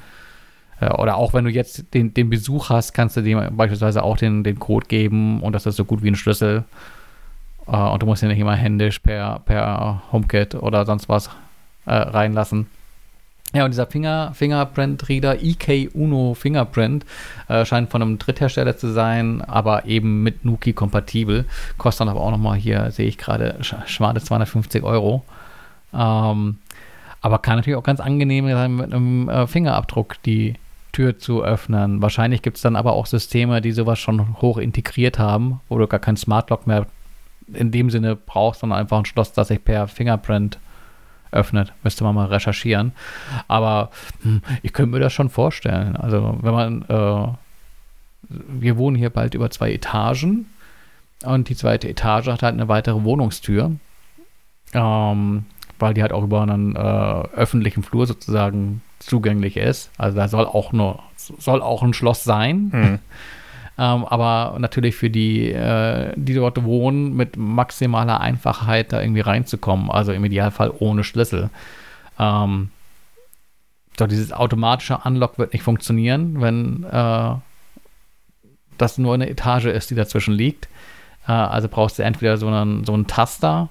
äh, 0.80 0.90
oder 0.94 1.16
auch 1.16 1.34
wenn 1.34 1.46
du 1.46 1.50
jetzt 1.50 1.92
den, 1.96 2.14
den 2.14 2.30
Besuch 2.30 2.70
hast, 2.70 2.94
kannst 2.94 3.18
du 3.18 3.22
dem 3.22 3.58
beispielsweise 3.58 4.04
auch 4.04 4.18
den, 4.18 4.44
den 4.44 4.60
Code 4.60 4.86
geben 4.86 5.42
und 5.42 5.54
das 5.54 5.66
ist 5.66 5.78
so 5.78 5.86
gut 5.86 6.04
wie 6.04 6.12
ein 6.12 6.16
Schlüssel. 6.16 6.66
Äh, 7.68 7.76
und 7.76 8.02
du 8.02 8.06
musst 8.06 8.24
ihn 8.24 8.30
nicht 8.30 8.40
immer 8.40 8.56
händisch 8.56 9.00
per, 9.00 9.40
per 9.40 10.02
HomeKit 10.12 10.56
oder 10.56 10.86
sonst 10.86 11.10
was 11.10 11.30
äh, 11.86 11.94
reinlassen. 11.94 12.68
Ja, 13.54 13.64
und 13.64 13.72
dieser 13.72 13.88
Finger, 13.88 14.34
Fingerprint-Reader, 14.34 15.42
EK 15.42 15.90
Uno 15.94 16.34
Fingerprint, 16.34 17.06
äh, 17.48 17.64
scheint 17.64 17.90
von 17.90 18.02
einem 18.02 18.20
Dritthersteller 18.20 18.78
zu 18.78 18.92
sein, 18.92 19.42
aber 19.42 19.86
eben 19.86 20.22
mit 20.22 20.44
Nuki 20.44 20.74
kompatibel. 20.74 21.46
Kostet 21.78 22.02
dann 22.02 22.10
aber 22.10 22.22
auch 22.22 22.32
nochmal 22.32 22.58
hier, 22.58 22.92
sehe 22.92 23.08
ich 23.08 23.18
gerade, 23.18 23.58
sch 23.62 23.76
schmale 23.86 24.22
250 24.22 24.84
Euro. 24.84 25.24
Ähm, 25.94 26.58
aber 27.22 27.40
kann 27.40 27.56
natürlich 27.56 27.78
auch 27.78 27.84
ganz 27.84 28.02
angenehm 28.02 28.50
sein, 28.50 28.76
mit 28.76 28.94
einem 28.94 29.30
äh, 29.30 29.48
Fingerabdruck 29.48 30.22
die 30.24 30.56
Tür 30.92 31.18
zu 31.18 31.44
öffnen. 31.44 32.02
Wahrscheinlich 32.02 32.42
gibt 32.42 32.58
es 32.58 32.64
dann 32.64 32.76
aber 32.76 32.94
auch 32.94 33.06
Systeme, 33.06 33.62
die 33.62 33.72
sowas 33.72 33.98
schon 33.98 34.42
hoch 34.42 34.58
integriert 34.58 35.20
haben, 35.20 35.62
wo 35.70 35.78
du 35.78 35.88
gar 35.88 36.00
keinen 36.00 36.18
Smartlock 36.18 36.68
mehr 36.68 36.86
in 37.54 37.72
dem 37.72 37.90
Sinne 37.90 38.16
brauchst, 38.16 38.62
sondern 38.62 38.80
einfach 38.80 38.98
ein 38.98 39.06
Schloss, 39.06 39.34
das 39.34 39.50
sich 39.50 39.64
per 39.64 39.88
Fingerprint 39.88 40.60
öffnet. 41.32 41.74
Müsste 41.84 42.04
man 42.04 42.16
mal 42.16 42.28
recherchieren. 42.28 42.94
Aber 43.48 43.92
hm, 44.22 44.42
ich 44.64 44.74
könnte 44.74 44.92
mir 44.92 45.00
das 45.00 45.14
schon 45.14 45.30
vorstellen. 45.30 45.96
Also, 45.96 46.38
wenn 46.42 46.54
man, 46.54 46.82
äh, 46.84 47.28
wir 48.30 48.78
wohnen 48.78 48.96
hier 48.96 49.10
bald 49.10 49.34
über 49.34 49.50
zwei 49.50 49.72
Etagen 49.72 50.48
und 51.24 51.50
die 51.50 51.56
zweite 51.56 51.90
Etage 51.90 52.28
hat 52.28 52.44
halt 52.44 52.54
eine 52.54 52.68
weitere 52.68 53.04
Wohnungstür. 53.04 53.72
Ähm, 54.74 55.46
weil 55.80 55.94
die 55.94 56.02
halt 56.02 56.12
auch 56.12 56.24
über 56.24 56.42
einen 56.42 56.76
äh, 56.76 56.80
öffentlichen 56.80 57.84
Flur 57.84 58.08
sozusagen 58.08 58.82
zugänglich 59.00 59.58
ist. 59.58 59.92
Also 59.98 60.18
da 60.18 60.28
soll 60.28 60.46
auch 60.46 60.72
nur, 60.72 61.00
soll 61.16 61.62
auch 61.62 61.84
ein 61.84 61.94
Schloss 61.94 62.24
sein. 62.24 62.70
Mhm. 62.74 63.00
Ähm, 63.80 64.06
aber 64.06 64.58
natürlich 64.60 64.96
für 64.96 65.10
die, 65.10 65.52
äh, 65.52 66.14
die 66.16 66.34
dort 66.34 66.64
wohnen, 66.64 67.16
mit 67.16 67.38
maximaler 67.38 68.20
Einfachheit 68.20 68.92
da 68.92 69.02
irgendwie 69.02 69.22
reinzukommen. 69.22 69.92
Also 69.92 70.14
im 70.14 70.26
Idealfall 70.26 70.72
ohne 70.80 71.04
Schlüssel. 71.04 71.50
Ähm, 72.18 72.72
doch 73.98 74.08
dieses 74.08 74.32
automatische 74.32 75.00
Unlock 75.04 75.38
wird 75.38 75.54
nicht 75.54 75.64
funktionieren, 75.64 76.42
wenn 76.42 76.84
äh, 76.86 77.36
das 78.78 78.98
nur 78.98 79.14
eine 79.14 79.30
Etage 79.30 79.66
ist, 79.66 79.90
die 79.90 79.96
dazwischen 79.96 80.34
liegt. 80.34 80.68
Äh, 81.28 81.32
also 81.32 81.68
brauchst 81.68 82.00
du 82.00 82.04
entweder 82.04 82.38
so 82.38 82.48
einen, 82.48 82.84
so 82.84 82.94
einen 82.94 83.08
Taster, 83.08 83.70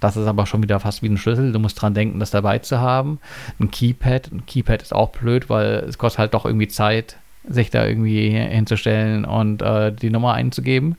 das 0.00 0.16
ist 0.16 0.26
aber 0.26 0.46
schon 0.46 0.62
wieder 0.62 0.78
fast 0.80 1.02
wie 1.02 1.08
ein 1.08 1.16
Schlüssel. 1.16 1.52
Du 1.52 1.58
musst 1.58 1.80
dran 1.80 1.94
denken, 1.94 2.20
das 2.20 2.30
dabei 2.30 2.58
zu 2.58 2.80
haben. 2.80 3.18
Ein 3.58 3.70
Keypad. 3.70 4.30
Ein 4.30 4.44
Keypad 4.46 4.82
ist 4.82 4.94
auch 4.94 5.10
blöd, 5.10 5.48
weil 5.48 5.84
es 5.88 5.98
kostet 5.98 6.18
halt 6.18 6.34
doch 6.34 6.44
irgendwie 6.44 6.68
Zeit, 6.68 7.16
sich 7.48 7.70
da 7.70 7.86
irgendwie 7.86 8.30
hinzustellen 8.30 9.24
und 9.24 9.62
äh, 9.62 9.92
die 9.92 10.10
Nummer 10.10 10.34
einzugeben. 10.34 10.96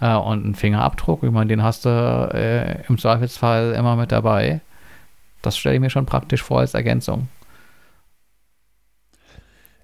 Äh, 0.00 0.14
und 0.14 0.46
ein 0.46 0.54
Fingerabdruck, 0.54 1.22
ich 1.22 1.30
meine, 1.30 1.48
den 1.48 1.62
hast 1.62 1.84
du 1.84 1.88
äh, 1.88 2.82
im 2.88 2.98
Zweifelsfall 2.98 3.72
immer 3.72 3.96
mit 3.96 4.12
dabei. 4.12 4.60
Das 5.42 5.56
stelle 5.56 5.76
ich 5.76 5.80
mir 5.80 5.90
schon 5.90 6.06
praktisch 6.06 6.42
vor 6.42 6.60
als 6.60 6.74
Ergänzung. 6.74 7.28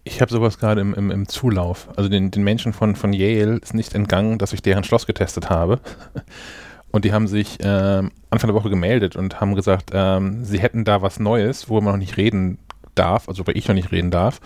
Ich 0.04 0.20
habe 0.20 0.32
sowas 0.32 0.58
gerade 0.58 0.80
im, 0.80 0.94
im, 0.94 1.10
im, 1.12 1.28
Zulauf. 1.28 1.88
Also 1.96 2.08
den, 2.08 2.32
den 2.32 2.42
Menschen 2.42 2.72
von, 2.72 2.96
von 2.96 3.12
Yale 3.12 3.58
ist 3.58 3.72
nicht 3.72 3.94
entgangen, 3.94 4.38
dass 4.38 4.52
ich 4.52 4.60
deren 4.60 4.82
Schloss 4.82 5.06
getestet 5.06 5.48
habe. 5.48 5.80
Und 6.90 7.06
die 7.06 7.12
haben 7.12 7.26
sich 7.26 7.58
ähm, 7.62 8.10
Anfang 8.28 8.48
der 8.48 8.54
Woche 8.54 8.68
gemeldet 8.68 9.16
und 9.16 9.40
haben 9.40 9.54
gesagt, 9.54 9.92
ähm, 9.94 10.44
sie 10.44 10.60
hätten 10.60 10.84
da 10.84 11.00
was 11.00 11.18
Neues, 11.18 11.70
wo 11.70 11.80
man 11.80 11.94
noch 11.94 11.98
nicht 11.98 12.18
reden 12.18 12.58
darf, 12.94 13.30
also 13.30 13.46
wo 13.46 13.50
ich 13.50 13.66
noch 13.66 13.74
nicht 13.74 13.92
reden 13.92 14.10
darf. 14.10 14.42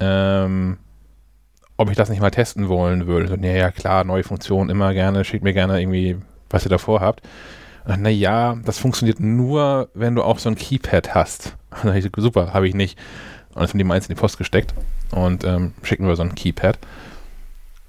Ähm, 0.00 0.78
ob 1.76 1.90
ich 1.90 1.96
das 1.96 2.08
nicht 2.08 2.20
mal 2.20 2.30
testen 2.30 2.68
wollen 2.68 3.06
würde. 3.06 3.28
So, 3.28 3.34
ja, 3.34 3.70
klar, 3.70 4.04
neue 4.04 4.24
Funktion, 4.24 4.70
immer 4.70 4.94
gerne, 4.94 5.24
schickt 5.24 5.44
mir 5.44 5.52
gerne 5.52 5.80
irgendwie, 5.80 6.16
was 6.48 6.64
ihr 6.64 6.70
davor 6.70 7.00
habt. 7.00 7.22
Naja, 7.86 8.56
das 8.64 8.78
funktioniert 8.78 9.20
nur, 9.20 9.90
wenn 9.94 10.14
du 10.14 10.22
auch 10.22 10.38
so 10.38 10.48
ein 10.48 10.56
Keypad 10.56 11.14
hast. 11.14 11.56
Und 11.82 11.94
ich, 11.94 12.10
super, 12.16 12.52
habe 12.52 12.66
ich 12.66 12.74
nicht. 12.74 12.98
Und 13.50 13.62
dann 13.62 13.68
haben 13.68 13.78
die 13.78 13.84
meins 13.84 14.06
in 14.08 14.14
die 14.14 14.20
Post 14.20 14.36
gesteckt 14.36 14.74
und 15.12 15.44
ähm, 15.44 15.72
schicken 15.82 16.06
wir 16.06 16.14
so 16.14 16.22
ein 16.22 16.34
Keypad. 16.34 16.78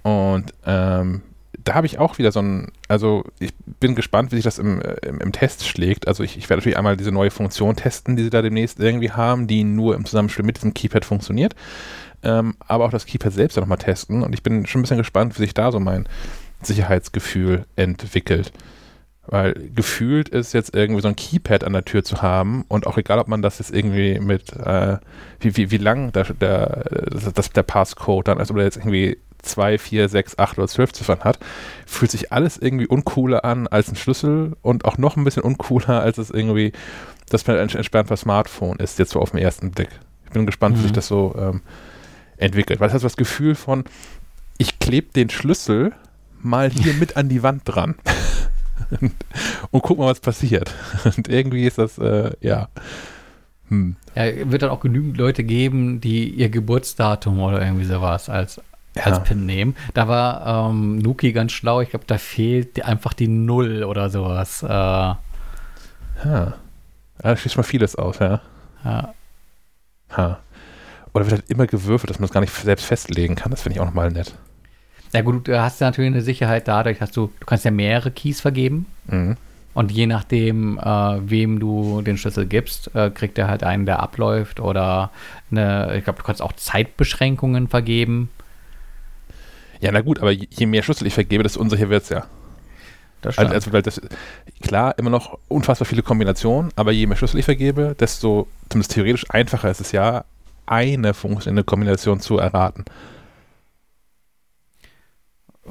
Und 0.02 0.54
ähm, 0.66 1.24
da 1.68 1.73
habe 1.73 1.88
ich 1.88 1.99
auch 1.99 2.18
wieder 2.18 2.31
so 2.31 2.39
ein, 2.41 2.72
also 2.88 3.26
ich 3.39 3.53
bin 3.80 3.95
gespannt, 3.95 4.31
wie 4.31 4.35
sich 4.35 4.45
das 4.45 4.57
im, 4.57 4.81
im, 5.06 5.19
im 5.19 5.31
Test 5.31 5.68
schlägt. 5.68 6.07
Also 6.07 6.23
ich, 6.23 6.38
ich, 6.38 6.49
werde 6.49 6.60
natürlich 6.60 6.77
einmal 6.77 6.95
diese 6.95 7.11
neue 7.11 7.31
Funktion 7.31 7.76
testen, 7.76 8.15
die 8.15 8.23
sie 8.23 8.30
da 8.30 8.41
demnächst 8.41 8.80
irgendwie 8.80 9.11
haben, 9.11 9.48
die 9.48 9.64
nur 9.64 9.95
im 9.95 10.06
Zusammenspiel 10.06 10.45
mit 10.45 10.57
diesem 10.57 10.73
Keypad 10.73 11.03
funktioniert. 11.03 11.56
Ähm, 12.23 12.56
aber 12.60 12.85
auch 12.85 12.91
das 12.91 13.06
Keypad 13.06 13.34
selbst 13.34 13.57
nochmal 13.57 13.77
testen. 13.77 14.23
Und 14.23 14.34
ich 14.34 14.44
bin 14.44 14.65
schon 14.65 14.80
ein 14.80 14.84
bisschen 14.84 14.98
gespannt, 14.98 15.38
wie 15.38 15.44
sich 15.44 15.53
da 15.53 15.72
so 15.72 15.80
mein 15.80 16.07
Sicherheitsgefühl 16.61 17.65
entwickelt. 17.76 18.53
Weil 19.26 19.53
gefühlt 19.76 20.30
ist 20.30 20.53
jetzt 20.53 20.73
irgendwie 20.73 21.02
so 21.02 21.10
ein 21.10 21.18
Keypad 21.18 21.65
an 21.65 21.73
der 21.73 21.84
Tür 21.84 22.03
zu 22.03 22.22
haben 22.22 22.64
und 22.69 22.88
auch 22.88 22.98
egal, 22.98 23.19
ob 23.19 23.27
man 23.27 23.41
das 23.41 23.60
jetzt 23.60 23.76
irgendwie 23.76 24.22
mit, 24.22 24.53
äh, 24.53 24.99
wie, 25.41 25.57
wie, 25.57 25.69
wie 25.69 25.77
lang 25.77 26.14
der, 26.14 26.23
der, 26.34 26.85
das, 27.34 27.49
der 27.49 27.64
Passcode 27.64 28.30
dann 28.30 28.39
ist, 28.39 28.52
oder 28.52 28.64
jetzt 28.64 28.77
irgendwie 28.77 29.18
2, 29.48 29.78
4, 29.78 30.10
6, 30.10 30.38
8 30.38 30.57
oder 30.57 30.68
12 30.68 30.94
Ziffern 30.94 31.19
hat, 31.22 31.40
fühlt 31.86 32.11
sich 32.11 32.32
alles 32.32 32.57
irgendwie 32.57 32.88
uncooler 32.88 33.44
an 33.45 33.68
als 33.68 33.90
ein 33.90 33.95
Schlüssel 33.95 34.56
und 34.61 34.86
auch 34.86 34.98
noch 34.98 35.15
ein 35.15 35.24
bisschen 35.24 35.44
uncooler, 35.44 36.02
als 36.02 36.18
es 36.18 36.30
irgendwie 36.30 36.74
das 37.30 37.44
entspannt 37.48 38.07
per 38.07 38.18
Smartphone 38.18 38.78
ist, 38.78 38.99
jetzt 38.99 39.11
so 39.11 39.19
auf 39.19 39.32
den 39.32 39.41
ersten 39.41 39.72
Blick. 39.72 39.90
Ich 40.26 40.32
bin 40.32 40.45
gespannt, 40.45 40.76
mhm. 40.76 40.80
wie 40.80 40.84
sich 40.84 40.91
mhm. 40.91 40.95
das 40.95 41.07
so 41.07 41.36
ähm, 41.38 41.61
entwickelt. 42.38 42.80
Weil 42.80 42.88
es 42.88 42.94
hat 42.94 43.02
so 43.02 43.07
das 43.07 43.18
Gefühl 43.18 43.56
von, 43.56 43.84
ich 44.57 44.80
klebe 44.80 45.11
den 45.14 45.30
Schlüssel 45.30 45.94
mal 46.41 46.69
hier 46.69 46.94
mit 46.94 47.18
an 47.18 47.30
die 47.30 47.44
Wand 47.44 47.64
dran. 47.65 47.95
und 49.72 49.82
guck 49.82 49.98
mal, 49.98 50.07
was 50.07 50.19
passiert. 50.19 50.74
Und 51.18 51.28
irgendwie 51.28 51.65
ist 51.65 51.78
das, 51.78 51.98
äh, 51.98 52.32
ja. 52.41 52.69
Hm. 53.69 53.95
Ja, 54.15 54.49
wird 54.49 54.61
dann 54.61 54.69
auch 54.69 54.80
genügend 54.80 55.18
Leute 55.18 55.44
geben, 55.44 55.99
die 55.99 56.30
ihr 56.30 56.49
Geburtsdatum 56.49 57.40
oder 57.40 57.61
irgendwie 57.61 57.86
sowas 57.86 58.30
als 58.30 58.61
als 59.06 59.24
Pin 59.24 59.45
nehmen. 59.45 59.76
Da 59.94 60.07
war 60.07 60.69
ähm, 60.69 60.98
Nuki 60.99 61.32
ganz 61.32 61.52
schlau. 61.52 61.82
Ich 61.82 61.90
glaube, 61.90 62.06
da 62.07 62.18
fehlt 62.18 62.84
einfach 62.84 63.14
die 63.14 63.28
Null 63.28 63.84
oder 63.84 64.10
sowas. 64.10 64.64
Äh, 64.64 64.68
ja. 64.68 65.18
ja, 66.24 66.53
da 67.19 67.38
schließt 67.38 67.57
mal 67.57 67.64
vieles 67.64 67.95
aus, 67.95 68.19
ja. 68.19 68.41
Ja. 68.84 69.14
Ha. 70.15 70.40
Oder 71.14 71.26
wird 71.26 71.41
halt 71.41 71.49
immer 71.49 71.68
gewürfelt, 71.68 72.10
dass 72.10 72.19
man 72.19 72.26
es 72.26 72.32
gar 72.32 72.41
nicht 72.41 72.53
selbst 72.53 72.86
festlegen 72.86 73.36
kann. 73.36 73.52
Das 73.52 73.61
finde 73.61 73.76
ich 73.76 73.82
auch 73.82 73.86
nochmal 73.86 74.11
nett. 74.11 74.36
Ja 75.14 75.22
gut, 75.22 75.48
du 75.48 75.60
hast 75.60 75.80
natürlich 75.82 76.11
eine 76.11 76.22
Sicherheit 76.22 76.68
dadurch, 76.68 76.99
dass 76.99 77.11
du, 77.11 77.32
du 77.40 77.45
kannst 77.45 77.65
ja 77.65 77.72
mehrere 77.72 78.11
Keys 78.11 78.41
vergeben. 78.41 78.86
Mhm. 79.06 79.38
Und 79.74 79.91
je 79.91 80.07
nachdem, 80.07 80.80
äh, 80.80 81.30
wem 81.30 81.60
du 81.60 82.02
den 82.02 82.18
Schlüssel 82.18 82.48
gibst, 82.48 82.94
äh, 82.95 83.11
kriegt 83.11 83.38
er 83.38 83.48
halt 83.48 83.64
einen, 83.64 83.86
der 83.86 83.99
abläuft. 83.99 84.60
Oder 84.60 85.11
eine, 85.52 85.95
ich 85.95 86.03
glaube, 86.03 86.19
du 86.19 86.26
kannst 86.26 86.41
auch 86.41 86.53
Zeitbeschränkungen 86.53 87.68
vergeben. 87.68 88.30
Ja, 89.80 89.91
na 89.91 90.02
gut, 90.02 90.20
aber 90.20 90.32
je 90.32 90.66
mehr 90.66 90.84
Schlüssel 90.84 91.08
ich 91.08 91.14
vergebe, 91.14 91.44
desto 91.44 91.60
unsicher 91.60 91.90
wird 91.90 92.04
es 92.04 92.10
ja. 92.10 92.26
Das 93.22 93.38
also, 93.38 93.54
also, 93.54 93.74
weil 93.74 93.82
das, 93.82 93.99
klar, 94.62 94.98
immer 94.98 95.10
noch 95.10 95.40
unfassbar 95.48 95.86
viele 95.86 96.04
Kombinationen, 96.04 96.72
aber 96.76 96.91
je 96.91 97.08
mehr 97.08 97.18
Schlüssel 97.18 97.40
ich 97.40 97.45
vergebe, 97.45 97.95
desto 97.99 98.48
zumindest 98.70 98.94
theoretisch 98.94 99.26
einfacher 99.30 99.72
ist 99.72 99.82
es 99.82 99.91
ja, 99.91 100.24
eine 100.66 101.14
Funktion 101.14 101.52
in 101.52 101.56
der 101.56 101.66
Kombination 101.66 102.20
zu 102.20 102.38
erraten. 102.38 102.86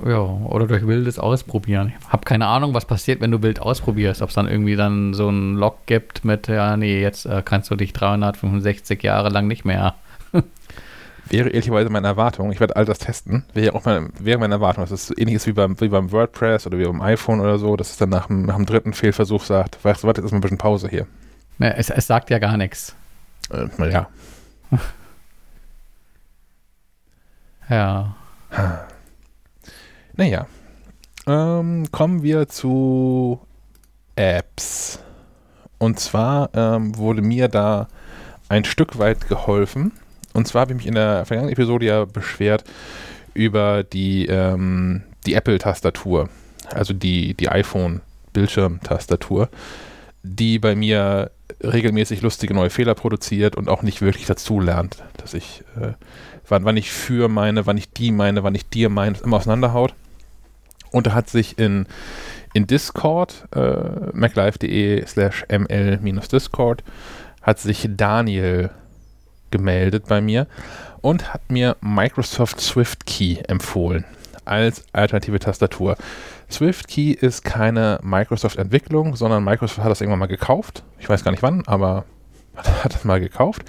Ja, 0.05 0.19
oder 0.19 0.67
durch 0.67 0.87
wildes 0.87 1.19
Ausprobieren. 1.19 1.95
Ich 1.99 2.13
habe 2.13 2.25
keine 2.25 2.47
Ahnung, 2.47 2.75
was 2.75 2.85
passiert, 2.85 3.21
wenn 3.21 3.31
du 3.31 3.43
wild 3.43 3.61
ausprobierst. 3.61 4.21
Ob 4.21 4.29
es 4.29 4.35
dann 4.35 4.47
irgendwie 4.49 4.77
dann 4.77 5.15
so 5.15 5.29
einen 5.29 5.57
Log 5.57 5.87
gibt 5.87 6.25
mit, 6.25 6.49
ja, 6.49 6.77
nee, 6.77 7.01
jetzt 7.01 7.25
äh, 7.25 7.43
kannst 7.43 7.71
du 7.71 7.77
dich 7.77 7.95
365 7.95 9.03
Jahre 9.03 9.31
lang 9.31 9.47
nicht 9.47 9.65
mehr 9.65 9.95
wäre 11.29 11.49
ehrlicherweise 11.49 11.91
meine 11.91 12.07
Erwartung. 12.07 12.53
Ich 12.53 12.61
werde 12.61 12.77
all 12.77 12.85
das 12.85 12.99
testen. 12.99 13.45
Wäre 13.53 13.75
auch 13.75 13.85
meine, 13.85 14.11
wäre 14.19 14.39
meine 14.39 14.55
Erwartung, 14.55 14.85
dass 14.85 14.91
es 14.91 15.11
ähnlich 15.17 15.37
ist 15.37 15.47
wie 15.47 15.53
beim, 15.53 15.81
wie 15.81 15.89
beim 15.89 16.13
WordPress 16.13 16.67
oder 16.67 16.79
wie 16.79 16.85
beim 16.85 17.01
iPhone 17.01 17.41
oder 17.41 17.59
so, 17.59 17.77
dass 17.77 17.91
es 17.91 17.97
dann 17.97 18.11
nach, 18.11 18.29
nach 18.29 18.57
dem 18.57 18.67
dritten 18.67 18.93
Fehlversuch 18.93 19.45
sagt, 19.45 19.85
weißt 19.85 20.03
du, 20.03 20.07
warte, 20.07 20.21
jetzt 20.21 20.27
ist 20.27 20.33
mal 20.33 20.39
ein 20.39 20.43
bisschen 20.43 20.59
Pause 20.59 20.89
hier. 20.89 21.07
Ja, 21.59 21.69
es, 21.69 21.91
es 21.91 22.07
sagt 22.07 22.31
ja 22.31 22.39
gar 22.39 22.57
nichts. 22.57 22.95
Äh, 23.51 23.67
mal 23.77 23.91
ja. 23.91 24.09
ja. 27.69 28.15
Naja. 30.15 30.47
Ähm, 31.27 31.91
kommen 31.91 32.23
wir 32.23 32.49
zu 32.49 33.41
Apps. 34.15 35.01
Und 35.79 35.99
zwar 36.01 36.51
ähm, 36.55 36.97
wurde 36.97 37.21
mir 37.21 37.49
da 37.49 37.89
ein 38.49 38.65
Stück 38.65 38.99
weit 38.99 39.29
geholfen 39.29 39.93
und 40.37 40.47
zwar 40.47 40.61
habe 40.63 40.73
ich 40.73 40.77
mich 40.77 40.87
in 40.87 40.95
der 40.95 41.25
vergangenen 41.25 41.55
Episode 41.55 41.87
ja 41.87 42.05
beschwert 42.05 42.65
über 43.33 43.83
die, 43.83 44.27
ähm, 44.27 45.03
die 45.25 45.33
Apple-Tastatur, 45.33 46.29
also 46.71 46.93
die, 46.93 47.33
die 47.35 47.49
iPhone-Bildschirmtastatur, 47.49 49.49
die 50.23 50.59
bei 50.59 50.75
mir 50.75 51.31
regelmäßig 51.63 52.21
lustige 52.21 52.53
neue 52.53 52.71
Fehler 52.71 52.95
produziert 52.95 53.57
und 53.57 53.71
auch 53.71 53.83
nicht 53.83 54.03
wirklich 54.03 54.27
dazulernt, 54.27 55.03
dass 55.17 55.33
ich, 55.33 55.65
äh, 55.81 55.93
wann, 56.47 56.67
wann 56.67 56.77
ich 56.77 56.91
für 56.91 57.29
meine, 57.29 57.65
wann 57.67 57.79
ich 57.79 57.91
die 57.91 58.13
meine, 58.13 58.43
wann 58.43 58.55
ich 58.55 58.69
dir 58.69 58.91
meine, 58.91 59.17
immer 59.25 59.39
auseinanderhaut. 59.39 59.95
Und 60.91 61.07
da 61.07 61.15
hat 61.15 61.31
sich 61.31 61.59
in, 61.59 61.87
in 62.53 62.67
Discord, 62.67 63.49
äh, 63.55 64.11
maclife.de 64.13 65.07
slash 65.07 65.47
ml-discord, 65.49 66.85
hat 67.43 67.59
sich 67.59 67.89
Daniel 67.97 68.71
gemeldet 69.51 70.07
bei 70.09 70.21
mir 70.21 70.47
und 71.01 71.33
hat 71.33 71.51
mir 71.51 71.77
Microsoft 71.81 72.61
Swift 72.61 73.07
Key 73.07 73.37
empfohlen 73.47 74.05
als 74.45 74.85
alternative 74.93 75.39
Tastatur. 75.39 75.97
Swift 76.51 76.89
Key 76.89 77.13
ist 77.13 77.45
keine 77.45 77.99
Microsoft-Entwicklung, 78.03 79.17
sondern 79.17 79.45
Microsoft 79.45 79.79
hat 79.83 79.91
das 79.91 80.01
irgendwann 80.01 80.21
mal 80.21 80.27
gekauft. 80.27 80.85
Ich 80.99 81.09
weiß 81.09 81.25
gar 81.25 81.33
nicht 81.33 81.43
wann, 81.43 81.63
aber 81.67 82.05
hat 82.57 82.95
das 82.95 83.05
mal 83.05 83.21
gekauft 83.21 83.65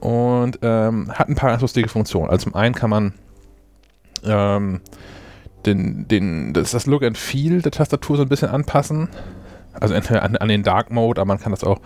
und 0.00 0.58
ähm, 0.62 1.12
hat 1.12 1.28
ein 1.28 1.34
paar 1.36 1.50
ganz 1.50 1.62
lustige 1.62 1.88
Funktionen. 1.88 2.30
Also 2.30 2.44
zum 2.44 2.54
einen 2.54 2.74
kann 2.74 2.90
man 2.90 3.14
ähm, 4.24 4.80
den, 5.64 6.06
den, 6.08 6.52
das, 6.52 6.72
das 6.72 6.86
Look 6.86 7.02
and 7.02 7.18
Feel 7.18 7.62
der 7.62 7.72
Tastatur 7.72 8.16
so 8.16 8.22
ein 8.22 8.28
bisschen 8.28 8.50
anpassen. 8.50 9.08
Also 9.72 9.94
entweder 9.94 10.22
an, 10.22 10.36
an 10.36 10.48
den 10.48 10.62
Dark 10.62 10.90
Mode, 10.90 11.20
aber 11.20 11.28
man 11.28 11.40
kann 11.40 11.52
das 11.52 11.64
auch 11.64 11.80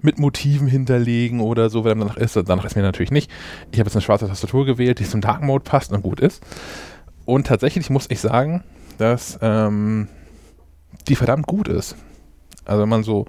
mit 0.00 0.18
Motiven 0.18 0.68
hinterlegen 0.68 1.40
oder 1.40 1.70
so, 1.70 1.84
wenn 1.84 1.98
danach 1.98 2.16
ist. 2.16 2.36
Danach 2.36 2.64
ist 2.64 2.76
mir 2.76 2.82
natürlich 2.82 3.10
nicht. 3.10 3.30
Ich 3.72 3.78
habe 3.78 3.88
jetzt 3.88 3.96
eine 3.96 4.02
schwarze 4.02 4.28
Tastatur 4.28 4.64
gewählt, 4.64 4.98
die 4.98 5.04
zum 5.04 5.20
Dark 5.20 5.42
Mode 5.42 5.64
passt 5.64 5.92
und 5.92 6.02
gut 6.02 6.20
ist. 6.20 6.42
Und 7.24 7.46
tatsächlich 7.46 7.90
muss 7.90 8.06
ich 8.08 8.20
sagen, 8.20 8.62
dass 8.98 9.38
ähm, 9.42 10.08
die 11.08 11.16
verdammt 11.16 11.46
gut 11.46 11.68
ist. 11.68 11.96
Also 12.64 12.82
wenn 12.82 12.88
man 12.88 13.02
so, 13.02 13.26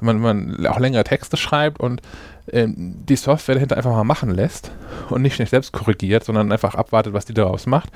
wenn 0.00 0.20
man, 0.20 0.22
wenn 0.22 0.56
man 0.56 0.66
auch 0.66 0.78
längere 0.78 1.04
Texte 1.04 1.36
schreibt 1.36 1.80
und 1.80 2.02
ähm, 2.50 2.96
die 3.06 3.16
Software 3.16 3.54
dahinter 3.54 3.76
einfach 3.76 3.92
mal 3.92 4.04
machen 4.04 4.30
lässt 4.30 4.72
und 5.10 5.22
nicht 5.22 5.36
schnell 5.36 5.48
selbst 5.48 5.72
korrigiert, 5.72 6.24
sondern 6.24 6.52
einfach 6.52 6.74
abwartet, 6.74 7.12
was 7.12 7.24
die 7.24 7.34
daraus 7.34 7.66
macht, 7.66 7.90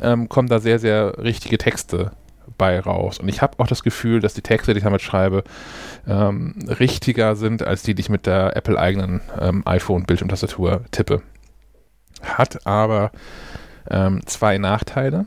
ähm, 0.00 0.28
kommen 0.28 0.48
da 0.48 0.60
sehr, 0.60 0.78
sehr 0.78 1.18
richtige 1.18 1.58
Texte 1.58 2.12
bei 2.58 2.78
raus. 2.80 3.18
Und 3.18 3.28
ich 3.28 3.40
habe 3.40 3.58
auch 3.58 3.66
das 3.66 3.82
Gefühl, 3.82 4.20
dass 4.20 4.34
die 4.34 4.42
Texte, 4.42 4.74
die 4.74 4.78
ich 4.78 4.84
damit 4.84 5.00
schreibe, 5.00 5.44
ähm, 6.06 6.54
richtiger 6.66 7.36
sind 7.36 7.66
als 7.66 7.82
die, 7.82 7.94
die 7.94 8.00
ich 8.00 8.10
mit 8.10 8.26
der 8.26 8.56
Apple-eigenen 8.56 9.20
ähm, 9.40 9.62
iPhone-Bildschirmtastatur 9.64 10.84
tippe. 10.90 11.22
Hat 12.22 12.66
aber 12.66 13.12
ähm, 13.90 14.20
zwei 14.26 14.58
Nachteile. 14.58 15.26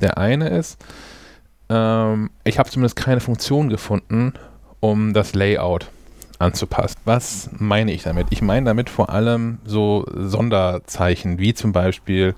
Der 0.00 0.18
eine 0.18 0.48
ist, 0.48 0.82
ähm, 1.68 2.30
ich 2.44 2.58
habe 2.58 2.70
zumindest 2.70 2.96
keine 2.96 3.20
Funktion 3.20 3.68
gefunden, 3.68 4.34
um 4.80 5.12
das 5.12 5.34
Layout 5.34 5.88
anzupassen. 6.38 6.98
Was 7.04 7.50
meine 7.52 7.92
ich 7.92 8.02
damit? 8.02 8.28
Ich 8.30 8.42
meine 8.42 8.66
damit 8.66 8.90
vor 8.90 9.10
allem 9.10 9.58
so 9.64 10.04
Sonderzeichen, 10.14 11.38
wie 11.38 11.54
zum 11.54 11.72
Beispiel 11.72 12.34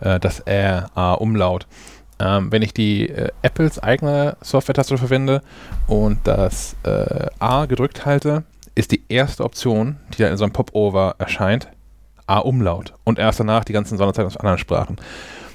äh, 0.00 0.18
das 0.18 0.40
R, 0.40 0.90
A, 0.94 1.12
Umlaut. 1.14 1.66
Ähm, 2.22 2.52
wenn 2.52 2.62
ich 2.62 2.72
die 2.72 3.08
äh, 3.08 3.30
Apples 3.42 3.80
eigene 3.80 4.36
Software-Taste 4.40 4.96
verwende 4.96 5.42
und 5.88 6.20
das 6.24 6.76
äh, 6.84 7.26
A 7.40 7.66
gedrückt 7.66 8.06
halte, 8.06 8.44
ist 8.76 8.92
die 8.92 9.02
erste 9.08 9.44
Option, 9.44 9.96
die 10.14 10.22
da 10.22 10.28
in 10.28 10.36
so 10.36 10.44
einem 10.44 10.52
Popover 10.52 11.16
erscheint, 11.18 11.68
A-Umlaut. 12.28 12.94
Und 13.02 13.18
erst 13.18 13.40
danach 13.40 13.64
die 13.64 13.72
ganzen 13.72 13.98
Sonderzeichen 13.98 14.28
aus 14.28 14.36
anderen 14.36 14.58
Sprachen. 14.58 14.96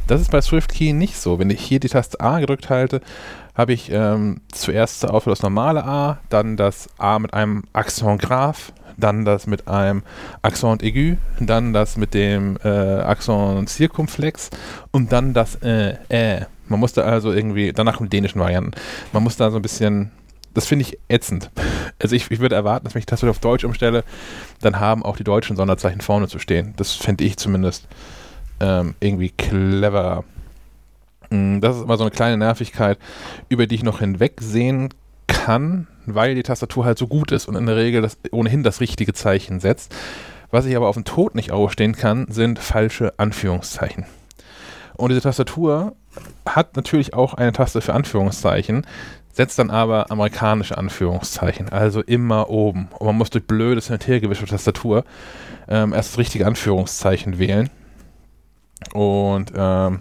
Das 0.07 0.19
ist 0.19 0.31
bei 0.31 0.41
SwiftKey 0.41 0.91
nicht 0.91 1.17
so. 1.17 1.39
Wenn 1.39 1.49
ich 1.49 1.61
hier 1.61 1.79
die 1.79 1.89
Taste 1.89 2.19
A 2.19 2.39
gedrückt 2.39 2.69
halte, 2.69 3.01
habe 3.55 3.73
ich 3.73 3.89
ähm, 3.91 4.41
zuerst 4.51 5.05
Auswahl 5.05 5.31
das 5.31 5.41
normale 5.41 5.85
A, 5.85 6.19
dann 6.29 6.57
das 6.57 6.89
A 6.97 7.17
mit 7.17 7.33
einem 7.33 7.63
Accent 7.73 8.21
grave, 8.21 8.73
dann 8.97 9.25
das 9.25 9.47
mit 9.47 9.67
einem 9.67 10.03
Accent 10.41 10.83
aigu, 10.83 11.15
dann 11.39 11.71
das 11.71 11.97
mit 11.97 12.13
dem 12.13 12.57
äh, 12.63 12.67
Accent 12.67 13.69
circumflex 13.69 14.49
und 14.91 15.11
dann 15.13 15.33
das 15.33 15.55
äh, 15.61 15.95
äh. 16.09 16.45
Man 16.67 16.79
musste 16.79 17.03
also 17.03 17.31
irgendwie, 17.31 17.73
danach 17.73 17.99
mit 17.99 18.13
dänischen 18.13 18.41
Varianten, 18.41 18.71
man 19.13 19.23
muss 19.23 19.37
da 19.37 19.51
so 19.51 19.57
ein 19.57 19.61
bisschen, 19.61 20.11
das 20.53 20.65
finde 20.67 20.83
ich 20.83 20.99
ätzend. 21.07 21.51
Also 22.01 22.15
ich, 22.15 22.29
ich 22.29 22.39
würde 22.39 22.55
erwarten, 22.55 22.85
dass 22.85 22.95
wenn 22.95 22.99
ich 22.99 23.05
das 23.05 23.23
auf 23.23 23.39
Deutsch 23.39 23.63
umstelle, 23.63 24.03
dann 24.61 24.79
haben 24.79 25.03
auch 25.03 25.17
die 25.17 25.23
deutschen 25.23 25.55
Sonderzeichen 25.55 26.01
vorne 26.01 26.27
zu 26.27 26.39
stehen. 26.39 26.73
Das 26.77 26.93
fände 26.93 27.23
ich 27.23 27.37
zumindest 27.37 27.87
ähm, 28.59 28.95
irgendwie 28.99 29.29
cleverer. 29.29 30.23
Mm, 31.29 31.59
das 31.59 31.77
ist 31.77 31.83
immer 31.83 31.97
so 31.97 32.03
eine 32.03 32.11
kleine 32.11 32.37
Nervigkeit, 32.37 32.97
über 33.49 33.67
die 33.67 33.75
ich 33.75 33.83
noch 33.83 33.99
hinwegsehen 33.99 34.89
kann, 35.27 35.87
weil 36.05 36.35
die 36.35 36.43
Tastatur 36.43 36.85
halt 36.85 36.97
so 36.97 37.07
gut 37.07 37.31
ist 37.31 37.47
und 37.47 37.55
in 37.55 37.65
der 37.65 37.75
Regel 37.75 38.01
das, 38.01 38.17
ohnehin 38.31 38.63
das 38.63 38.81
richtige 38.81 39.13
Zeichen 39.13 39.59
setzt. 39.59 39.93
Was 40.49 40.65
ich 40.65 40.75
aber 40.75 40.87
auf 40.87 40.95
dem 40.95 41.03
Tod 41.03 41.35
nicht 41.35 41.51
ausstehen 41.51 41.95
kann, 41.95 42.27
sind 42.29 42.59
falsche 42.59 43.13
Anführungszeichen. 43.17 44.05
Und 44.95 45.09
diese 45.09 45.21
Tastatur 45.21 45.95
hat 46.45 46.75
natürlich 46.75 47.13
auch 47.13 47.33
eine 47.33 47.51
Taste 47.51 47.81
für 47.81 47.93
Anführungszeichen, 47.93 48.85
setzt 49.31 49.59
dann 49.59 49.69
aber 49.69 50.11
amerikanische 50.11 50.77
Anführungszeichen, 50.77 51.69
also 51.69 52.01
immer 52.01 52.49
oben. 52.49 52.89
Und 52.97 53.05
man 53.05 53.15
muss 53.17 53.29
durch 53.29 53.45
blödes 53.45 53.87
Hin- 53.87 53.99
und 54.23 54.49
Tastatur 54.49 55.03
ähm, 55.67 55.93
erst 55.93 56.11
das 56.13 56.17
richtige 56.17 56.45
Anführungszeichen 56.45 57.37
wählen. 57.37 57.69
Und 58.93 59.51
ähm, 59.55 59.99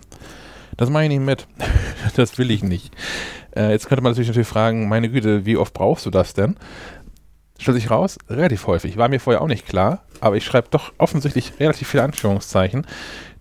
das 0.77 0.91
mache 0.91 1.05
ich 1.05 1.09
nicht 1.09 1.21
mit. 1.21 1.47
das 2.17 2.39
will 2.39 2.51
ich 2.51 2.63
nicht. 2.63 2.95
Äh, 3.55 3.71
jetzt 3.71 3.89
könnte 3.89 4.03
man 4.03 4.13
natürlich, 4.13 4.29
natürlich 4.29 4.49
fragen, 4.49 4.89
meine 4.89 5.09
Güte, 5.09 5.47
wie 5.47 5.57
oft 5.57 5.73
brauchst 5.73 6.07
du 6.07 6.11
das 6.11 6.35
denn? 6.35 6.57
Stellt 7.59 7.77
sich 7.77 7.91
raus, 7.91 8.19
relativ 8.29 8.67
häufig. 8.67 8.99
War 8.99 9.09
mir 9.09 9.19
vorher 9.19 9.41
auch 9.41 9.47
nicht 9.47 9.67
klar, 9.67 10.03
aber 10.21 10.37
ich 10.37 10.45
schreibe 10.45 10.69
doch 10.71 10.93
offensichtlich 10.99 11.55
relativ 11.59 11.89
viele 11.89 12.03
Anführungszeichen, 12.03 12.87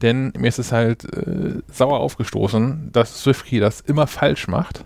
denn 0.05 0.31
mir 0.37 0.47
ist 0.47 0.59
es 0.59 0.71
halt 0.71 1.03
äh, 1.03 1.61
sauer 1.71 1.99
aufgestoßen, 1.99 2.91
dass 2.93 3.21
SwiftKey 3.21 3.59
das 3.59 3.81
immer 3.81 4.07
falsch 4.07 4.47
macht 4.47 4.85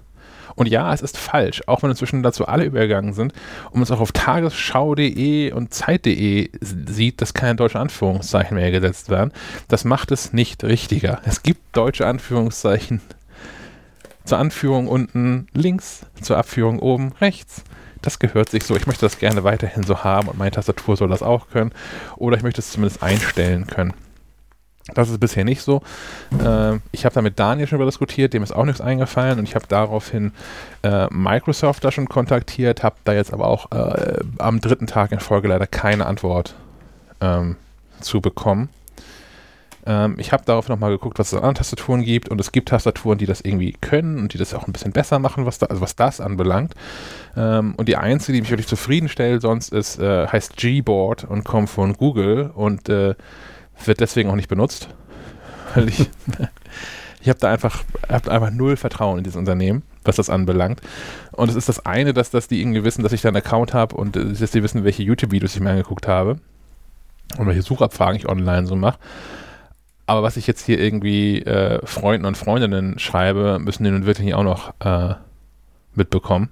und 0.60 0.68
ja, 0.68 0.94
es 0.94 1.02
ist 1.02 1.18
falsch, 1.18 1.64
auch 1.68 1.84
wenn 1.84 1.90
inzwischen 1.90 2.22
dazu 2.22 2.46
alle 2.46 2.66
übergegangen 2.66 3.14
sind 3.14 3.32
und 3.68 3.76
man 3.76 3.84
es 3.84 3.92
auch 3.92 4.02
auf 4.02 4.12
tagesschau.de 4.12 5.54
und 5.54 5.74
zeit.de 5.74 6.50
sieht, 6.60 7.22
dass 7.22 7.34
keine 7.34 7.56
deutschen 7.56 7.80
Anführungszeichen 7.80 8.58
mehr 8.58 8.70
gesetzt 8.70 9.08
werden. 9.08 9.32
Das 9.70 9.86
macht 9.86 10.12
es 10.12 10.34
nicht 10.34 10.66
richtiger. 10.66 11.22
Es 11.24 11.44
gibt 11.44 11.62
deutsche 11.78 12.06
Anführungszeichen 12.06 13.00
zur 14.26 14.38
Anführung 14.38 14.90
unten 14.90 15.48
links, 15.54 16.06
zur 16.22 16.38
Abführung 16.38 16.80
oben 16.80 17.14
rechts. 17.22 17.64
Das 18.02 18.20
gehört 18.20 18.50
sich 18.50 18.66
so. 18.66 18.76
Ich 18.76 18.86
möchte 18.86 19.06
das 19.06 19.18
gerne 19.18 19.46
weiterhin 19.46 19.84
so 19.84 20.04
haben 20.04 20.28
und 20.28 20.38
meine 20.38 20.52
Tastatur 20.52 20.98
soll 20.98 21.08
das 21.08 21.24
auch 21.24 21.48
können. 21.48 21.72
Oder 22.18 22.36
ich 22.36 22.44
möchte 22.44 22.60
es 22.60 22.72
zumindest 22.72 23.02
einstellen 23.02 23.66
können. 23.66 23.94
Das 24.94 25.10
ist 25.10 25.20
bisher 25.20 25.46
nicht 25.46 25.62
so. 25.62 25.82
Äh, 26.44 26.80
ich 26.92 27.06
habe 27.06 27.14
da 27.14 27.22
mit 27.22 27.40
Daniel 27.40 27.68
schon 27.68 27.78
über 27.78 27.86
diskutiert, 27.86 28.34
dem 28.34 28.44
ist 28.44 28.52
auch 28.52 28.66
nichts 28.66 28.82
eingefallen 28.82 29.40
und 29.40 29.46
ich 29.46 29.56
habe 29.56 29.66
daraufhin 29.68 30.32
äh, 30.84 31.08
Microsoft 31.12 31.84
da 31.84 31.92
schon 31.92 32.10
kontaktiert, 32.10 32.84
habe 32.84 32.96
da 33.04 33.14
jetzt 33.14 33.34
aber 33.34 33.48
auch 33.48 33.72
äh, 33.72 34.20
am 34.40 34.62
dritten 34.62 34.88
Tag 34.88 35.12
in 35.12 35.20
Folge 35.20 35.48
leider 35.48 35.68
keine 35.68 36.06
Antwort 36.06 36.56
ähm, 37.22 37.56
zu 38.02 38.22
bekommen. 38.22 38.70
Ähm, 39.86 40.16
ich 40.18 40.32
habe 40.32 40.44
darauf 40.46 40.70
nochmal 40.70 40.92
geguckt, 40.92 41.20
was 41.20 41.28
es 41.28 41.34
an 41.34 41.40
anderen 41.40 41.56
Tastaturen 41.56 42.04
gibt 42.04 42.30
und 42.30 42.40
es 42.40 42.52
gibt 42.52 42.70
Tastaturen, 42.70 43.18
die 43.18 43.26
das 43.26 43.42
irgendwie 43.42 43.74
können 43.74 44.20
und 44.20 44.34
die 44.34 44.38
das 44.38 44.54
auch 44.54 44.68
ein 44.68 44.74
bisschen 44.74 44.92
besser 44.92 45.20
machen, 45.20 45.46
was, 45.46 45.58
da, 45.58 45.68
also 45.68 45.82
was 45.82 45.96
das 45.96 46.20
anbelangt. 46.22 46.74
Ähm, 47.38 47.76
und 47.76 47.88
die 47.88 47.96
einzige, 47.96 48.34
die 48.34 48.42
mich 48.42 48.52
wirklich 48.52 48.68
zufriedenstellt 48.68 49.42
sonst 49.42 49.72
ist, 49.72 50.00
äh, 50.00 50.28
heißt 50.28 50.58
Gboard 50.58 51.24
und 51.24 51.44
kommt 51.44 51.70
von 51.70 51.94
Google 51.94 52.52
und 52.54 52.90
äh, 52.90 53.16
wird 53.88 54.00
deswegen 54.00 54.30
auch 54.30 54.36
nicht 54.36 54.50
benutzt. 54.50 54.90
Weil 55.76 55.90
ich, 55.90 56.10
ich 57.22 57.30
habe 57.30 57.40
da 57.40 57.52
einfach, 57.52 57.84
hab 58.08 58.28
einfach 58.28 58.52
null 58.52 58.76
Vertrauen 58.76 59.20
in 59.20 59.24
dieses 59.24 59.38
Unternehmen, 59.38 59.84
was 60.04 60.16
das 60.16 60.30
anbelangt. 60.30 60.82
Und 61.32 61.50
es 61.50 61.56
ist 61.56 61.70
das 61.70 61.86
eine, 61.86 62.14
dass, 62.14 62.32
dass 62.32 62.48
die 62.48 62.62
irgendwie 62.62 62.84
wissen, 62.84 63.04
dass 63.04 63.14
ich 63.14 63.22
da 63.22 63.30
einen 63.30 63.38
Account 63.38 63.74
habe 63.74 63.96
und 63.96 64.16
äh, 64.16 64.34
dass 64.34 64.52
die 64.52 64.64
wissen, 64.64 64.84
welche 64.84 65.04
YouTube-Videos 65.04 65.56
ich 65.56 65.62
mir 65.62 65.72
angeguckt 65.72 66.08
habe 66.08 66.40
und 67.38 67.48
welche 67.48 67.62
Suchabfragen 67.62 68.16
ich 68.16 68.28
online 68.28 68.68
so 68.68 68.76
mache. 68.76 69.00
Aber 70.08 70.24
was 70.24 70.38
ich 70.38 70.48
jetzt 70.48 70.66
hier 70.66 70.80
irgendwie 70.80 71.44
äh, 71.44 71.86
Freunden 71.86 72.26
und 72.26 72.36
Freundinnen 72.36 72.98
schreibe, 72.98 73.60
müssen 73.60 73.84
die 73.84 73.92
nun 73.92 74.08
wirklich 74.08 74.34
auch 74.34 74.44
noch 74.44 74.74
äh, 74.80 75.14
mitbekommen. 75.94 76.50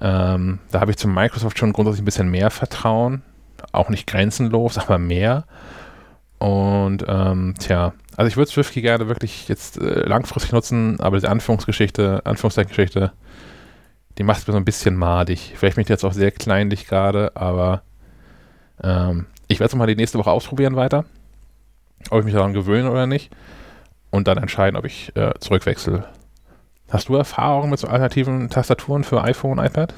Ähm, 0.00 0.60
da 0.70 0.80
habe 0.80 0.92
ich 0.92 0.96
zu 0.96 1.08
Microsoft 1.08 1.58
schon 1.58 1.72
grundsätzlich 1.72 2.02
ein 2.02 2.04
bisschen 2.04 2.30
mehr 2.30 2.50
Vertrauen. 2.50 3.22
Auch 3.72 3.88
nicht 3.88 4.06
grenzenlos, 4.06 4.78
aber 4.78 4.98
mehr. 4.98 5.44
Und 6.38 7.04
ähm, 7.08 7.54
tja, 7.58 7.94
also 8.16 8.28
ich 8.28 8.36
würde 8.36 8.50
SwiftKey 8.50 8.82
gerne 8.82 9.08
wirklich 9.08 9.48
jetzt 9.48 9.78
äh, 9.78 10.06
langfristig 10.06 10.52
nutzen, 10.52 11.00
aber 11.00 11.16
diese 11.16 11.30
Anführungsgeschichte, 11.30 12.22
Anführungszeichengeschichte, 12.24 13.12
die 14.18 14.22
macht 14.22 14.40
es 14.40 14.46
mir 14.46 14.52
so 14.52 14.58
ein 14.58 14.64
bisschen 14.64 14.96
madig. 14.96 15.54
Vielleicht 15.56 15.76
bin 15.76 15.82
ich 15.82 15.88
jetzt 15.88 16.04
auch 16.04 16.12
sehr 16.12 16.30
kleinlich 16.30 16.86
gerade, 16.86 17.32
aber 17.34 17.82
ähm, 18.82 19.26
ich 19.48 19.60
werde 19.60 19.68
es 19.70 19.74
mal 19.74 19.86
die 19.86 19.96
nächste 19.96 20.18
Woche 20.18 20.30
ausprobieren 20.30 20.76
weiter, 20.76 21.04
ob 22.10 22.20
ich 22.20 22.24
mich 22.24 22.34
daran 22.34 22.52
gewöhne 22.52 22.90
oder 22.90 23.06
nicht 23.06 23.30
und 24.10 24.28
dann 24.28 24.38
entscheiden, 24.38 24.76
ob 24.76 24.84
ich 24.84 25.14
äh, 25.16 25.32
zurückwechsel. 25.40 26.04
Hast 26.88 27.08
du 27.08 27.16
Erfahrungen 27.16 27.70
mit 27.70 27.80
so 27.80 27.88
alternativen 27.88 28.48
Tastaturen 28.48 29.04
für 29.04 29.22
iPhone, 29.22 29.58
iPad? 29.58 29.92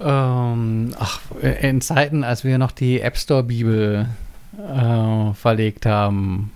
Ähm, 0.00 0.94
ach, 0.98 1.20
in 1.40 1.80
Zeiten, 1.80 2.24
als 2.24 2.44
wir 2.44 2.58
noch 2.58 2.72
die 2.72 3.00
App 3.00 3.16
Store 3.16 3.42
Bibel 3.42 4.08
äh, 4.58 5.34
verlegt 5.34 5.86
haben. 5.86 6.50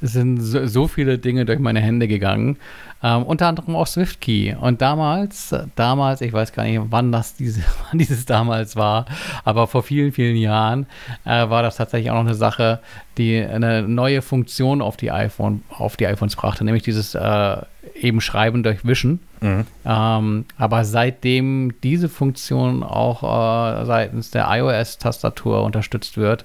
Es 0.00 0.12
sind 0.12 0.38
so, 0.40 0.66
so, 0.66 0.86
viele 0.86 1.18
Dinge 1.18 1.46
durch 1.46 1.58
meine 1.58 1.80
Hände 1.80 2.08
gegangen. 2.08 2.58
Ähm, 3.02 3.22
unter 3.22 3.48
anderem 3.48 3.74
auch 3.76 3.86
SwiftKey. 3.86 4.56
Und 4.60 4.82
damals, 4.82 5.54
damals, 5.76 6.20
ich 6.20 6.32
weiß 6.32 6.52
gar 6.52 6.64
nicht, 6.64 6.80
wann 6.90 7.10
das 7.12 7.36
diese, 7.36 7.62
wann 7.90 7.98
dieses 7.98 8.26
damals 8.26 8.76
war, 8.76 9.06
aber 9.44 9.66
vor 9.66 9.82
vielen, 9.82 10.12
vielen 10.12 10.36
Jahren 10.36 10.86
äh, 11.24 11.48
war 11.48 11.62
das 11.62 11.76
tatsächlich 11.76 12.10
auch 12.10 12.16
noch 12.16 12.26
eine 12.26 12.34
Sache, 12.34 12.80
die 13.16 13.38
eine 13.38 13.82
neue 13.82 14.20
Funktion 14.20 14.82
auf 14.82 14.96
die 14.96 15.10
iPhone, 15.10 15.62
auf 15.70 15.96
die 15.96 16.06
iPhones 16.06 16.36
brachte, 16.36 16.64
nämlich 16.64 16.82
dieses 16.82 17.14
äh, 17.14 17.56
eben 17.94 18.20
Schreiben 18.20 18.62
durch 18.62 18.84
Wischen. 18.84 19.20
Mhm. 19.40 19.66
Ähm, 19.84 20.44
aber 20.58 20.84
seitdem 20.84 21.74
diese 21.82 22.08
Funktion 22.08 22.82
auch 22.82 23.22
äh, 23.22 23.84
seitens 23.86 24.30
der 24.30 24.48
iOS-Tastatur 24.50 25.62
unterstützt 25.62 26.16
wird, 26.16 26.44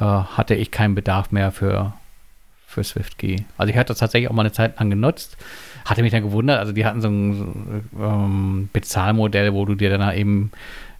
äh, 0.00 0.04
hatte 0.04 0.54
ich 0.54 0.70
keinen 0.70 0.94
Bedarf 0.94 1.30
mehr 1.30 1.52
für, 1.52 1.92
für 2.66 2.84
SwiftKey. 2.84 3.44
Also 3.56 3.70
ich 3.70 3.76
hatte 3.76 3.88
das 3.88 3.98
tatsächlich 3.98 4.30
auch 4.30 4.34
mal 4.34 4.42
eine 4.42 4.52
Zeit 4.52 4.78
lang 4.78 4.90
genutzt. 4.90 5.36
Hatte 5.84 6.02
mich 6.02 6.12
dann 6.12 6.22
gewundert, 6.22 6.58
also 6.58 6.72
die 6.72 6.84
hatten 6.84 7.00
so 7.00 7.08
ein 7.08 7.88
ähm, 7.98 8.68
Bezahlmodell, 8.72 9.52
wo 9.52 9.64
du 9.64 9.74
dir 9.74 9.96
dann 9.96 10.16
eben, 10.16 10.50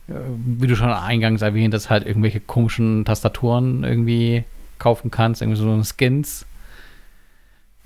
äh, 0.09 0.13
wie 0.37 0.67
du 0.67 0.77
schon 0.77 0.91
eingangs 0.91 1.43
erwähnt 1.43 1.75
hast, 1.75 1.91
halt 1.91 2.07
irgendwelche 2.07 2.41
komischen 2.41 3.05
Tastaturen 3.05 3.85
irgendwie 3.85 4.45
kaufen 4.79 5.11
kannst, 5.11 5.43
irgendwie 5.43 5.61
so 5.61 5.83
Skins. 5.83 6.47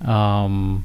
Ähm, 0.05 0.83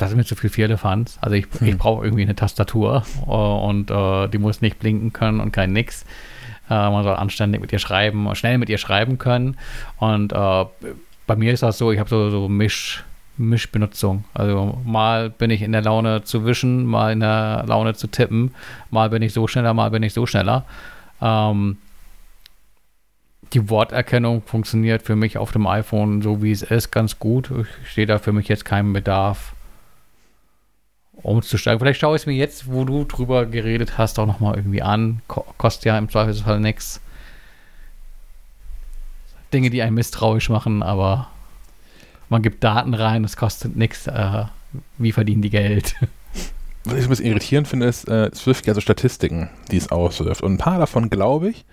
das 0.00 0.10
ist 0.10 0.16
mir 0.16 0.24
zu 0.24 0.34
viel 0.34 0.50
Firlefanz. 0.50 1.18
Also 1.20 1.36
ich, 1.36 1.46
hm. 1.58 1.68
ich 1.68 1.76
brauche 1.76 2.04
irgendwie 2.04 2.22
eine 2.22 2.34
Tastatur 2.34 3.04
uh, 3.26 3.68
und 3.68 3.90
uh, 3.90 4.26
die 4.28 4.38
muss 4.38 4.62
nicht 4.62 4.78
blinken 4.78 5.12
können 5.12 5.40
und 5.40 5.52
kein 5.52 5.72
nix. 5.72 6.06
Uh, 6.70 6.90
man 6.90 7.02
soll 7.02 7.16
anständig 7.16 7.60
mit 7.60 7.72
ihr 7.72 7.80
schreiben, 7.80 8.32
schnell 8.36 8.56
mit 8.58 8.68
ihr 8.68 8.78
schreiben 8.78 9.18
können. 9.18 9.56
Und 9.98 10.28
bei 10.28 11.36
mir 11.36 11.52
ist 11.52 11.62
das 11.62 11.78
so, 11.78 11.92
ich 11.92 11.98
habe 11.98 12.08
so, 12.08 12.30
so 12.30 12.48
Misch, 12.48 13.04
Mischbenutzung. 13.40 14.24
Also 14.34 14.78
mal 14.84 15.30
bin 15.30 15.50
ich 15.50 15.62
in 15.62 15.72
der 15.72 15.82
Laune 15.82 16.22
zu 16.22 16.44
wischen, 16.44 16.84
mal 16.84 17.12
in 17.12 17.20
der 17.20 17.64
Laune 17.66 17.94
zu 17.94 18.06
tippen, 18.06 18.54
mal 18.90 19.10
bin 19.10 19.22
ich 19.22 19.32
so 19.32 19.48
schneller, 19.48 19.74
mal 19.74 19.90
bin 19.90 20.02
ich 20.02 20.12
so 20.12 20.26
schneller. 20.26 20.64
Ähm, 21.20 21.78
die 23.52 23.68
Worterkennung 23.68 24.42
funktioniert 24.42 25.02
für 25.02 25.16
mich 25.16 25.38
auf 25.38 25.50
dem 25.52 25.66
iPhone 25.66 26.22
so 26.22 26.42
wie 26.42 26.52
es 26.52 26.62
ist 26.62 26.90
ganz 26.90 27.18
gut. 27.18 27.50
Ich 27.84 27.94
sehe 27.94 28.06
da 28.06 28.18
für 28.18 28.32
mich 28.32 28.48
jetzt 28.48 28.64
keinen 28.64 28.92
Bedarf 28.92 29.54
umzusteigen. 31.22 31.78
Vielleicht 31.78 32.00
schaue 32.00 32.16
ich 32.16 32.22
es 32.22 32.26
mir 32.26 32.34
jetzt, 32.34 32.70
wo 32.70 32.84
du 32.84 33.04
drüber 33.04 33.46
geredet 33.46 33.98
hast, 33.98 34.18
auch 34.18 34.26
nochmal 34.26 34.56
irgendwie 34.56 34.82
an. 34.82 35.22
kostet 35.28 35.86
ja 35.86 35.98
im 35.98 36.08
Zweifelsfall 36.08 36.60
nichts. 36.60 37.00
Dinge, 39.52 39.70
die 39.70 39.82
einen 39.82 39.94
misstrauisch 39.94 40.48
machen, 40.48 40.82
aber 40.82 41.28
man 42.28 42.42
gibt 42.42 42.62
Daten 42.62 42.94
rein, 42.94 43.24
es 43.24 43.36
kostet 43.36 43.76
nichts. 43.76 44.06
Äh, 44.06 44.44
wie 44.98 45.12
verdienen 45.12 45.42
die 45.42 45.50
Geld? 45.50 45.96
Was 46.84 46.94
ich 46.94 47.04
ein 47.04 47.10
bisschen 47.10 47.26
irritierend 47.26 47.68
finde, 47.68 47.86
ist 47.86 48.08
äh, 48.08 48.30
Swift, 48.34 48.66
also 48.68 48.80
Statistiken, 48.80 49.50
die 49.70 49.76
es 49.76 49.90
auswirft. 49.90 50.42
Und 50.42 50.54
ein 50.54 50.58
paar 50.58 50.78
davon 50.78 51.10
glaube 51.10 51.50
ich, 51.50 51.66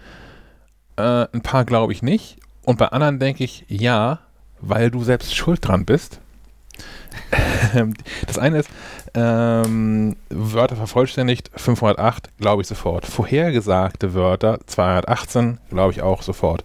äh, 0.97 1.27
ein 1.31 1.41
paar 1.41 1.63
glaube 1.63 1.93
ich 1.93 2.01
nicht. 2.01 2.37
Und 2.63 2.77
bei 2.77 2.87
anderen 2.87 3.19
denke 3.19 3.43
ich, 3.43 3.63
ja, 3.69 4.19
weil 4.59 4.91
du 4.91 5.03
selbst 5.03 5.33
schuld 5.35 5.65
dran 5.65 5.85
bist. 5.85 6.19
das 8.27 8.37
eine 8.37 8.59
ist, 8.59 8.69
ähm, 9.13 10.15
Wörter 10.29 10.75
vervollständigt 10.75 11.51
508, 11.55 12.37
glaube 12.37 12.61
ich 12.61 12.67
sofort. 12.67 13.05
Vorhergesagte 13.05 14.13
Wörter 14.13 14.59
218, 14.65 15.59
glaube 15.69 15.91
ich 15.91 16.01
auch 16.01 16.21
sofort. 16.21 16.63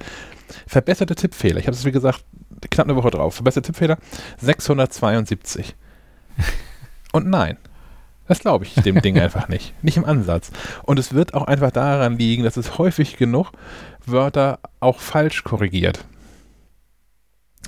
Verbesserte 0.66 1.14
Tippfehler, 1.14 1.58
ich 1.58 1.66
habe 1.66 1.76
es 1.76 1.84
wie 1.84 1.92
gesagt 1.92 2.24
knapp 2.70 2.86
eine 2.86 2.96
Woche 2.96 3.10
drauf. 3.10 3.34
Verbesserte 3.34 3.72
Tippfehler 3.72 3.98
672. 4.38 5.74
Und 7.12 7.28
nein, 7.28 7.58
das 8.28 8.40
glaube 8.40 8.64
ich 8.64 8.74
dem 8.74 9.00
Ding 9.02 9.18
einfach 9.18 9.48
nicht. 9.48 9.74
Nicht 9.82 9.96
im 9.96 10.04
Ansatz. 10.04 10.50
Und 10.84 10.98
es 10.98 11.12
wird 11.14 11.34
auch 11.34 11.46
einfach 11.46 11.70
daran 11.70 12.16
liegen, 12.18 12.44
dass 12.44 12.56
es 12.56 12.78
häufig 12.78 13.16
genug 13.16 13.52
Wörter 14.06 14.58
auch 14.80 15.00
falsch 15.00 15.44
korrigiert. 15.44 16.04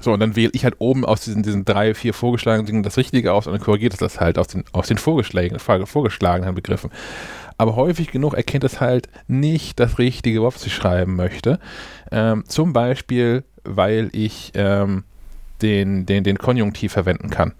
So, 0.05 0.13
und 0.13 0.21
dann 0.21 0.37
wähle 0.37 0.51
ich 0.53 0.65
halt 0.65 0.75
oben 0.79 1.05
aus 1.07 1.23
diesen, 1.23 1.43
diesen 1.43 1.65
drei, 1.65 1.95
vier 1.95 2.13
vorgeschlagenen 2.13 2.67
Dingen 2.67 2.83
das 2.83 2.99
Richtige 2.99 3.33
aus 3.33 3.47
und 3.47 3.55
dann 3.55 3.63
korrigiert 3.63 3.95
es 3.95 4.01
das 4.01 4.21
halt 4.21 4.39
aus 4.39 4.49
den, 4.49 4.65
aus 4.73 4.87
den 4.87 4.99
vorgeschlagenen, 4.99 5.59
vorgeschlagenen 5.59 6.55
Begriffen. 6.55 6.91
Aber 7.57 7.75
häufig 7.75 8.11
genug 8.11 8.35
erkennt 8.35 8.65
es 8.65 8.81
halt 8.81 9.09
nicht 9.29 9.81
das 9.81 9.99
richtige 9.99 10.43
was 10.43 10.67
ich 10.67 10.75
schreiben 10.75 11.17
möchte. 11.17 11.59
Ähm, 12.13 12.45
zum 12.47 12.75
Beispiel, 12.75 13.45
weil 13.65 14.11
ich 14.13 14.53
ähm, 14.55 15.05
den, 15.63 16.05
den, 16.05 16.23
den 16.23 16.37
Konjunktiv 16.37 16.93
verwenden 16.93 17.31
kann. 17.31 17.53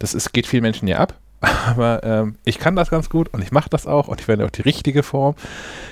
Das 0.00 0.12
ist, 0.12 0.32
geht 0.32 0.48
vielen 0.48 0.62
Menschen 0.62 0.88
ja 0.88 0.98
ab. 0.98 1.18
Aber 1.42 2.02
ähm, 2.04 2.36
ich 2.44 2.58
kann 2.58 2.76
das 2.76 2.90
ganz 2.90 3.10
gut 3.10 3.28
und 3.32 3.42
ich 3.42 3.50
mache 3.50 3.68
das 3.68 3.86
auch 3.86 4.08
und 4.08 4.20
ich 4.20 4.26
verwende 4.26 4.46
auch 4.46 4.50
die 4.50 4.62
richtige 4.62 5.02
Form. 5.02 5.34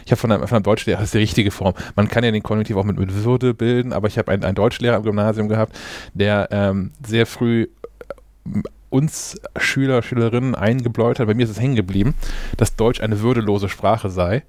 Ich 0.05 0.13
habe 0.13 0.21
von 0.21 0.31
einem, 0.31 0.47
von 0.47 0.57
einem 0.57 0.63
Deutschlehrer, 0.63 0.99
das 0.99 1.07
ist 1.07 1.15
die 1.15 1.19
richtige 1.19 1.51
Form. 1.51 1.75
Man 1.97 2.09
kann 2.09 2.23
ja 2.23 2.31
den 2.31 2.43
Konjunktiv 2.43 2.77
auch 2.77 2.85
mit, 2.85 2.99
mit 2.99 3.13
Würde 3.25 3.53
bilden, 3.53 3.93
aber 3.93 4.07
ich 4.07 4.17
habe 4.17 4.31
einen, 4.31 4.45
einen 4.45 4.55
Deutschlehrer 4.55 4.97
im 4.97 5.03
Gymnasium 5.03 5.49
gehabt, 5.49 5.77
der 6.15 6.49
ähm, 6.53 6.93
sehr 7.05 7.27
früh 7.27 7.63
äh, 7.63 8.61
uns 8.91 9.41
Schüler, 9.57 10.03
Schülerinnen 10.03 10.55
eingebläut 10.55 11.21
hat, 11.21 11.27
bei 11.27 11.35
mir 11.35 11.45
ist 11.45 11.51
es 11.51 11.61
hängen 11.61 11.77
geblieben, 11.77 12.15
dass 12.57 12.77
Deutsch 12.77 13.01
eine 13.01 13.21
würdelose 13.21 13.69
Sprache 13.69 14.11
sei. 14.11 14.43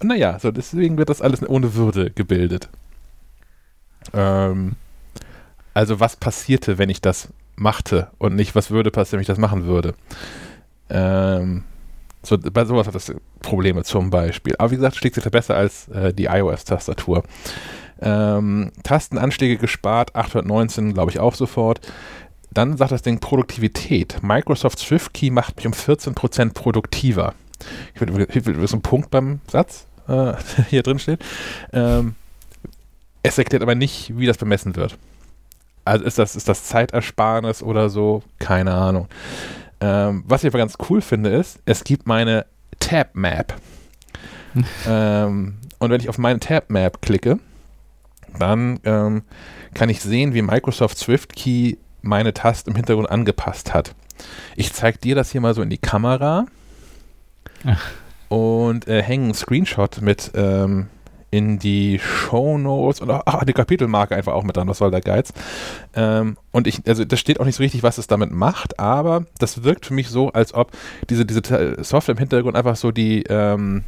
und 0.00 0.02
naja, 0.02 0.38
so 0.38 0.50
deswegen 0.50 0.98
wird 0.98 1.08
das 1.10 1.22
alles 1.22 1.46
ohne 1.46 1.74
Würde 1.74 2.10
gebildet. 2.10 2.68
Ähm, 4.12 4.76
also 5.72 6.00
was 6.00 6.16
passierte, 6.16 6.78
wenn 6.78 6.90
ich 6.90 7.00
das 7.00 7.28
machte 7.56 8.08
und 8.18 8.34
nicht, 8.34 8.54
was 8.54 8.70
würde 8.70 8.90
passieren, 8.90 9.18
wenn 9.18 9.22
ich 9.22 9.28
das 9.28 9.38
machen 9.38 9.64
würde. 9.66 9.94
Ähm, 10.90 11.64
so, 12.22 12.38
bei 12.38 12.64
sowas 12.64 12.86
hat 12.86 12.94
das 12.94 13.14
Probleme 13.40 13.84
zum 13.84 14.10
Beispiel. 14.10 14.54
Aber 14.58 14.70
wie 14.70 14.76
gesagt, 14.76 14.96
schlägt 14.96 15.14
sich 15.14 15.24
da 15.24 15.30
besser 15.30 15.56
als 15.56 15.88
äh, 15.88 16.12
die 16.12 16.24
iOS-Tastatur. 16.24 17.22
Ähm, 18.00 18.72
Tastenanschläge 18.82 19.58
gespart, 19.58 20.14
819, 20.16 20.94
glaube 20.94 21.10
ich 21.10 21.20
auch 21.20 21.34
sofort. 21.34 21.80
Dann 22.50 22.76
sagt 22.76 22.92
das 22.92 23.02
Ding 23.02 23.20
Produktivität. 23.20 24.22
Microsoft 24.22 24.78
Swift 24.78 25.12
Key 25.12 25.30
macht 25.30 25.56
mich 25.56 25.66
um 25.66 25.72
14% 25.72 26.54
produktiver. 26.54 27.34
Ich 27.94 28.00
will, 28.00 28.26
ich 28.28 28.46
will 28.46 28.68
ein 28.72 28.82
Punkt 28.82 29.10
beim 29.10 29.40
Satz 29.50 29.86
äh, 30.08 30.34
hier 30.70 30.82
drin 30.82 30.98
steht. 30.98 31.20
Ähm, 31.72 32.14
es 33.22 33.38
erklärt 33.38 33.62
aber 33.62 33.74
nicht, 33.74 34.16
wie 34.16 34.26
das 34.26 34.36
bemessen 34.36 34.76
wird. 34.76 34.96
Also 35.84 36.04
ist 36.04 36.18
das, 36.18 36.36
ist 36.36 36.48
das 36.48 36.64
Zeitersparnis 36.64 37.62
oder 37.62 37.88
so? 37.88 38.22
Keine 38.38 38.72
Ahnung. 38.72 39.08
Ähm, 39.80 40.24
was 40.26 40.44
ich 40.44 40.48
aber 40.48 40.58
ganz 40.58 40.76
cool 40.88 41.00
finde, 41.00 41.30
ist, 41.30 41.60
es 41.66 41.84
gibt 41.84 42.06
meine 42.06 42.46
Tab 42.80 43.14
Map. 43.14 43.54
ähm, 44.86 45.56
und 45.78 45.90
wenn 45.90 46.00
ich 46.00 46.08
auf 46.08 46.18
meine 46.18 46.40
Tab 46.40 46.70
Map 46.70 47.02
klicke, 47.02 47.38
dann 48.38 48.80
ähm, 48.84 49.22
kann 49.74 49.88
ich 49.88 50.00
sehen, 50.00 50.34
wie 50.34 50.42
Microsoft 50.42 50.98
Swift 50.98 51.36
Key 51.36 51.76
meine 52.02 52.32
Tasten 52.32 52.70
im 52.70 52.76
Hintergrund 52.76 53.10
angepasst 53.10 53.74
hat. 53.74 53.94
Ich 54.56 54.72
zeige 54.72 54.98
dir 54.98 55.14
das 55.14 55.32
hier 55.32 55.40
mal 55.40 55.54
so 55.54 55.62
in 55.62 55.70
die 55.70 55.78
Kamera 55.78 56.46
Ach. 57.64 57.90
und 58.28 58.86
äh, 58.88 59.02
hänge 59.02 59.24
einen 59.24 59.34
Screenshot 59.34 60.00
mit 60.00 60.32
ähm, 60.34 60.88
in 61.34 61.58
die 61.58 61.98
Show 61.98 62.58
Notes 62.58 63.00
und 63.00 63.10
auch 63.10 63.22
ach, 63.26 63.44
die 63.44 63.52
Kapitelmarke 63.52 64.14
einfach 64.14 64.34
auch 64.34 64.44
mit 64.44 64.56
dran, 64.56 64.68
was 64.68 64.78
soll 64.78 64.92
der 64.92 65.00
Geiz. 65.00 65.32
Ähm, 65.92 66.36
und 66.52 66.68
ich, 66.68 66.86
also 66.86 67.04
das 67.04 67.18
steht 67.18 67.40
auch 67.40 67.44
nicht 67.44 67.56
so 67.56 67.62
richtig, 67.64 67.82
was 67.82 67.98
es 67.98 68.06
damit 68.06 68.30
macht, 68.30 68.78
aber 68.78 69.26
das 69.38 69.64
wirkt 69.64 69.86
für 69.86 69.94
mich 69.94 70.10
so, 70.10 70.30
als 70.30 70.54
ob 70.54 70.70
diese, 71.10 71.26
diese 71.26 71.82
Software 71.82 72.12
im 72.12 72.20
Hintergrund 72.20 72.56
einfach 72.56 72.76
so 72.76 72.92
die, 72.92 73.24
ähm, 73.24 73.82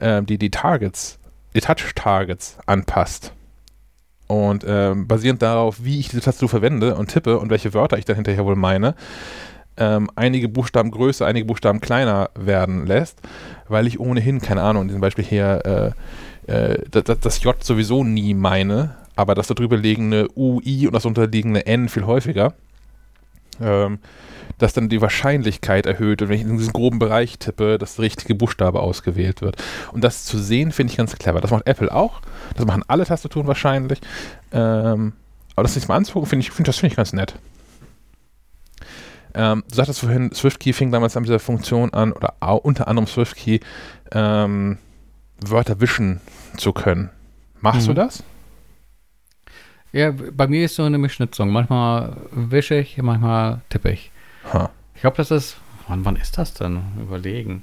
äh, 0.00 0.20
die, 0.22 0.36
die 0.36 0.50
Targets, 0.50 1.20
die 1.54 1.60
Touch-Targets 1.60 2.58
anpasst. 2.66 3.32
Und 4.26 4.64
ähm, 4.66 5.06
basierend 5.06 5.40
darauf, 5.40 5.84
wie 5.84 6.00
ich 6.00 6.08
diese 6.08 6.22
Tastatur 6.22 6.48
verwende 6.48 6.96
und 6.96 7.08
tippe 7.08 7.38
und 7.38 7.50
welche 7.50 7.72
Wörter 7.72 7.98
ich 7.98 8.04
dann 8.04 8.16
hinterher 8.16 8.44
wohl 8.44 8.56
meine, 8.56 8.96
ähm, 9.78 10.10
einige 10.16 10.48
Buchstaben 10.48 10.90
größer, 10.90 11.24
einige 11.24 11.46
Buchstaben 11.46 11.80
kleiner 11.80 12.30
werden 12.34 12.84
lässt, 12.84 13.20
weil 13.68 13.86
ich 13.86 14.00
ohnehin, 14.00 14.40
keine 14.40 14.62
Ahnung, 14.62 14.82
in 14.82 14.88
diesem 14.88 15.00
Beispiel 15.00 15.24
hier 15.24 15.64
äh, 15.64 15.90
äh, 16.48 16.78
das, 16.90 17.42
J 17.42 17.62
sowieso 17.62 18.04
nie 18.04 18.34
meine, 18.34 18.96
aber 19.16 19.34
das 19.34 19.48
darüber 19.48 19.76
liegende 19.76 20.28
UI 20.36 20.86
und 20.86 20.94
das 20.94 21.04
unterliegende 21.04 21.66
N 21.66 21.88
viel 21.88 22.06
häufiger, 22.06 22.54
ähm, 23.60 23.98
dass 24.56 24.72
dann 24.72 24.88
die 24.88 25.00
Wahrscheinlichkeit 25.00 25.86
erhöht 25.86 26.22
und 26.22 26.28
wenn 26.28 26.36
ich 26.36 26.42
in 26.42 26.56
diesen 26.56 26.72
groben 26.72 26.98
Bereich 26.98 27.38
tippe, 27.38 27.78
dass 27.78 27.96
der 27.96 28.04
richtige 28.04 28.34
Buchstabe 28.34 28.80
ausgewählt 28.80 29.42
wird. 29.42 29.56
Und 29.92 30.02
das 30.04 30.24
zu 30.24 30.38
sehen, 30.38 30.72
finde 30.72 30.92
ich 30.92 30.96
ganz 30.96 31.14
clever. 31.16 31.40
Das 31.40 31.50
macht 31.50 31.66
Apple 31.66 31.92
auch. 31.94 32.22
Das 32.56 32.64
machen 32.66 32.82
alle 32.88 33.04
Tastaturen 33.04 33.46
wahrscheinlich. 33.46 34.00
Ähm, 34.50 35.12
aber 35.54 35.64
das 35.64 35.76
nicht 35.76 35.88
mal 35.88 35.96
anzugucken, 35.96 36.28
finde 36.28 36.46
ich, 36.46 36.50
find, 36.50 36.66
das 36.66 36.78
finde 36.78 36.92
ich 36.92 36.96
ganz 36.96 37.12
nett. 37.12 37.34
Ähm, 39.34 39.64
du 39.68 39.74
sagtest 39.74 40.00
vorhin, 40.00 40.32
SwiftKey 40.32 40.72
fing 40.72 40.90
damals 40.90 41.16
an 41.16 41.24
dieser 41.24 41.40
Funktion 41.40 41.92
an, 41.92 42.12
oder 42.12 42.34
unter 42.64 42.88
anderem 42.88 43.06
SwiftKey, 43.06 43.60
ähm, 44.12 44.78
Wörter 45.40 45.80
wischen 45.80 46.20
zu 46.56 46.72
können. 46.72 47.10
Machst 47.60 47.82
mhm. 47.82 47.94
du 47.94 47.94
das? 47.94 48.24
Ja, 49.92 50.12
bei 50.12 50.46
mir 50.46 50.64
ist 50.64 50.76
so 50.76 50.84
eine 50.84 50.98
Mischnitzung. 50.98 51.50
Manchmal 51.50 52.16
wische 52.30 52.74
ich, 52.74 52.98
manchmal 52.98 53.62
tippe 53.68 53.90
ich. 53.90 54.10
Huh. 54.52 54.68
Ich 54.94 55.00
glaube, 55.00 55.16
das 55.16 55.30
ist. 55.30 55.56
Wann, 55.86 56.04
wann 56.04 56.16
ist 56.16 56.36
das 56.36 56.52
denn? 56.54 56.82
Überlegen. 57.00 57.62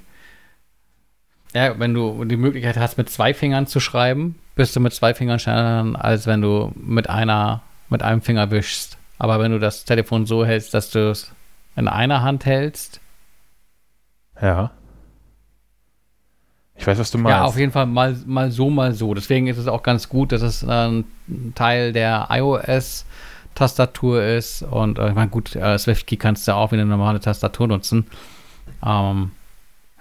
Ja, 1.54 1.78
wenn 1.78 1.94
du 1.94 2.24
die 2.24 2.36
Möglichkeit 2.36 2.76
hast, 2.76 2.98
mit 2.98 3.08
zwei 3.08 3.32
Fingern 3.32 3.66
zu 3.66 3.78
schreiben, 3.78 4.34
bist 4.56 4.74
du 4.74 4.80
mit 4.80 4.92
zwei 4.92 5.14
Fingern 5.14 5.38
schneller, 5.38 5.94
als 6.02 6.26
wenn 6.26 6.42
du 6.42 6.72
mit 6.74 7.08
einer, 7.08 7.62
mit 7.88 8.02
einem 8.02 8.20
Finger 8.20 8.50
wischst. 8.50 8.98
Aber 9.18 9.38
wenn 9.38 9.52
du 9.52 9.60
das 9.60 9.84
Telefon 9.84 10.26
so 10.26 10.44
hältst, 10.44 10.74
dass 10.74 10.90
du 10.90 11.10
es 11.10 11.32
in 11.76 11.88
einer 11.88 12.22
Hand 12.22 12.44
hältst. 12.44 13.00
Ja. 14.40 14.72
Ich 16.78 16.86
weiß, 16.86 16.98
was 16.98 17.10
du 17.10 17.18
meinst. 17.18 17.36
Ja, 17.36 17.44
auf 17.44 17.58
jeden 17.58 17.72
Fall 17.72 17.86
mal, 17.86 18.16
mal 18.26 18.50
so, 18.50 18.70
mal 18.70 18.92
so. 18.92 19.14
Deswegen 19.14 19.46
ist 19.46 19.58
es 19.58 19.66
auch 19.66 19.82
ganz 19.82 20.08
gut, 20.08 20.32
dass 20.32 20.42
es 20.42 20.62
ein 20.64 21.04
Teil 21.54 21.92
der 21.92 22.28
iOS-Tastatur 22.30 24.22
ist. 24.22 24.62
Und 24.62 24.98
äh, 24.98 25.08
ich 25.08 25.14
meine, 25.14 25.30
gut, 25.30 25.56
äh, 25.56 25.78
SwiftKey 25.78 26.16
kannst 26.16 26.46
du 26.46 26.54
auch 26.54 26.72
wie 26.72 26.76
eine 26.76 26.86
normale 26.86 27.20
Tastatur 27.20 27.66
nutzen. 27.66 28.06
Ähm, 28.84 29.30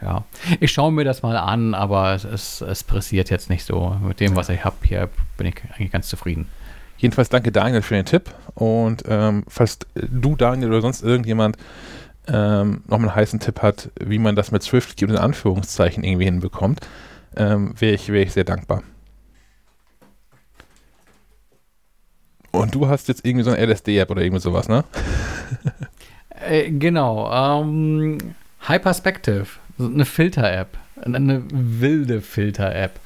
ja, 0.02 0.26
ich 0.60 0.72
schaue 0.72 0.92
mir 0.92 1.06
das 1.06 1.24
mal 1.24 1.38
an, 1.38 1.74
aber 1.74 2.14
es, 2.14 2.26
es, 2.26 2.62
es 2.62 2.84
pressiert 2.84 3.30
jetzt 3.30 3.50
nicht 3.50 3.66
so. 3.66 3.98
Mit 4.06 4.20
dem, 4.20 4.36
was 4.36 4.50
ich 4.50 4.64
habe 4.66 4.76
hier, 4.84 5.10
bin 5.38 5.48
ich 5.48 5.56
eigentlich 5.74 5.92
ganz 5.92 6.10
zufrieden. 6.10 6.48
Jedenfalls 6.98 7.30
danke 7.30 7.52
Daniel 7.52 7.82
für 7.82 7.96
den 7.96 8.06
Tipp 8.06 8.34
und 8.54 9.04
ähm, 9.08 9.44
falls 9.48 9.80
du, 9.96 10.36
Daniel 10.36 10.70
oder 10.70 10.82
sonst 10.82 11.04
irgendjemand 11.04 11.58
ähm, 12.28 12.84
noch 12.88 13.00
einen 13.00 13.14
heißen 13.14 13.40
Tipp 13.40 13.62
hat, 13.62 13.92
wie 14.00 14.20
man 14.20 14.36
das 14.36 14.52
mit 14.52 14.64
Swift 14.64 15.02
in 15.02 15.18
Anführungszeichen 15.18 16.04
irgendwie 16.04 16.26
hinbekommt, 16.26 16.82
ähm, 17.36 17.74
wäre 17.80 17.94
ich, 17.94 18.10
wär 18.10 18.22
ich 18.22 18.34
sehr 18.34 18.44
dankbar. 18.44 18.84
Und 22.52 22.74
du 22.74 22.88
hast 22.88 23.10
jetzt 23.10 23.26
irgendwie 23.26 23.44
so 23.44 23.52
eine 23.52 23.66
LSD-App 23.66 24.10
oder 24.10 24.22
irgendwie 24.22 24.42
sowas, 24.42 24.68
ne? 24.68 24.84
Äh, 26.48 26.70
genau. 26.70 27.32
Ähm, 27.32 28.18
Hyperspective, 28.68 29.48
eine 29.80 30.04
Filter-App. 30.04 30.78
Eine 31.02 31.44
wilde 31.50 32.22
Filter-App. 32.22 33.00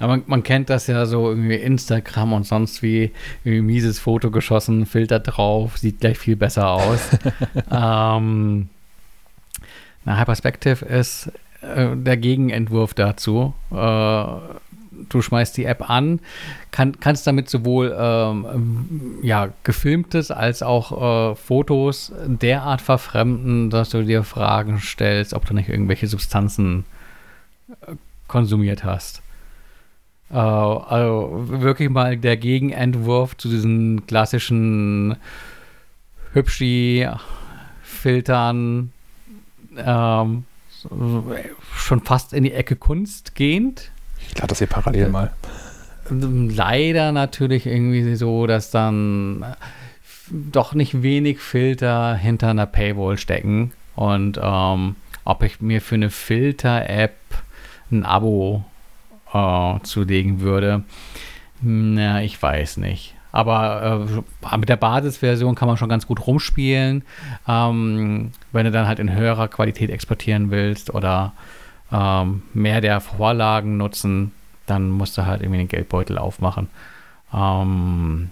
Man, 0.00 0.22
man, 0.26 0.42
kennt 0.42 0.70
das 0.70 0.86
ja 0.86 1.06
so 1.06 1.28
irgendwie 1.28 1.56
Instagram 1.56 2.32
und 2.32 2.46
sonst 2.46 2.82
wie 2.82 3.12
irgendwie 3.44 3.62
mieses 3.62 3.98
Foto 3.98 4.30
geschossen, 4.30 4.86
Filter 4.86 5.20
drauf, 5.20 5.78
sieht 5.78 6.00
gleich 6.00 6.18
viel 6.18 6.36
besser 6.36 6.68
aus. 6.70 7.10
ähm, 7.70 8.68
na, 10.04 10.18
Hyperspective 10.18 10.84
ist 10.84 11.32
äh, 11.62 11.96
der 11.96 12.16
Gegenentwurf 12.16 12.94
dazu. 12.94 13.54
Äh, 13.70 13.74
du 15.08 15.22
schmeißt 15.22 15.56
die 15.56 15.64
App 15.64 15.88
an, 15.88 16.20
kann, 16.70 16.98
kannst 17.00 17.26
damit 17.26 17.48
sowohl 17.48 17.94
ähm, 17.98 19.18
ja, 19.22 19.48
gefilmtes 19.62 20.30
als 20.30 20.62
auch 20.62 21.32
äh, 21.32 21.34
Fotos 21.34 22.12
derart 22.26 22.80
verfremden, 22.80 23.70
dass 23.70 23.90
du 23.90 24.02
dir 24.02 24.22
Fragen 24.22 24.80
stellst, 24.80 25.34
ob 25.34 25.46
du 25.46 25.54
nicht 25.54 25.68
irgendwelche 25.68 26.06
Substanzen 26.06 26.84
äh, 27.86 27.94
konsumiert 28.28 28.84
hast. 28.84 29.23
Äh, 30.30 30.36
also 30.36 31.44
wirklich 31.46 31.90
mal 31.90 32.16
der 32.16 32.36
Gegenentwurf 32.36 33.36
zu 33.36 33.48
diesen 33.48 34.06
klassischen 34.06 35.16
Hübschi-Filtern, 36.32 38.92
ähm, 39.76 40.44
schon 41.74 42.00
fast 42.02 42.32
in 42.32 42.44
die 42.44 42.52
Ecke 42.52 42.76
Kunst 42.76 43.34
gehend. 43.34 43.90
Ich 44.28 44.36
lade 44.36 44.48
das 44.48 44.58
hier 44.58 44.66
parallel 44.66 45.08
mal. 45.08 45.32
Leider 46.10 47.12
natürlich 47.12 47.66
irgendwie 47.66 48.14
so, 48.16 48.46
dass 48.46 48.70
dann 48.70 49.44
doch 50.30 50.74
nicht 50.74 51.02
wenig 51.02 51.38
Filter 51.38 52.14
hinter 52.14 52.48
einer 52.48 52.66
Paywall 52.66 53.16
stecken. 53.16 53.72
Und 53.94 54.38
ähm, 54.42 54.96
ob 55.24 55.42
ich 55.42 55.60
mir 55.60 55.80
für 55.80 55.94
eine 55.94 56.10
Filter-App 56.10 57.14
ein 57.90 58.04
Abo 58.04 58.64
äh, 59.34 59.80
zulegen 59.82 60.40
würde, 60.40 60.84
na, 61.60 62.22
ich 62.22 62.40
weiß 62.40 62.78
nicht. 62.78 63.14
Aber 63.32 64.06
äh, 64.52 64.56
mit 64.58 64.68
der 64.68 64.76
Basisversion 64.76 65.56
kann 65.56 65.66
man 65.66 65.76
schon 65.76 65.88
ganz 65.88 66.06
gut 66.06 66.24
rumspielen. 66.24 67.02
Ähm, 67.48 68.30
wenn 68.52 68.64
du 68.64 68.70
dann 68.70 68.86
halt 68.86 69.00
in 69.00 69.12
höherer 69.12 69.48
Qualität 69.48 69.90
exportieren 69.90 70.52
willst 70.52 70.94
oder 70.94 71.32
ähm, 71.90 72.42
mehr 72.52 72.80
der 72.80 73.00
Vorlagen 73.00 73.76
nutzen, 73.76 74.30
dann 74.66 74.88
musst 74.90 75.18
du 75.18 75.26
halt 75.26 75.42
irgendwie 75.42 75.58
den 75.58 75.68
Geldbeutel 75.68 76.16
aufmachen. 76.16 76.68
Ähm, 77.32 78.30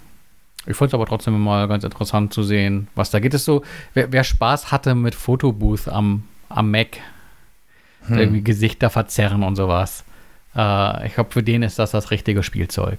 ich 0.66 0.76
fand 0.76 0.90
es 0.90 0.94
aber 0.94 1.06
trotzdem 1.06 1.42
mal 1.42 1.66
ganz 1.66 1.82
interessant 1.82 2.32
zu 2.32 2.44
sehen, 2.44 2.86
was 2.94 3.10
da 3.10 3.18
geht. 3.18 3.34
Es 3.34 3.44
so, 3.44 3.62
wer, 3.94 4.12
wer, 4.12 4.22
Spaß 4.22 4.70
hatte 4.70 4.94
mit 4.94 5.16
Fotobooth 5.16 5.88
am, 5.88 6.22
am 6.48 6.70
Mac, 6.70 6.98
hm. 8.06 8.18
irgendwie 8.18 8.42
Gesichter 8.42 8.88
verzerren 8.88 9.42
und 9.42 9.56
sowas. 9.56 10.04
Äh, 10.56 11.06
ich 11.06 11.14
glaube, 11.14 11.30
für 11.30 11.42
den 11.42 11.62
ist 11.62 11.78
das 11.78 11.90
das 11.90 12.10
richtige 12.10 12.42
Spielzeug. 12.42 12.98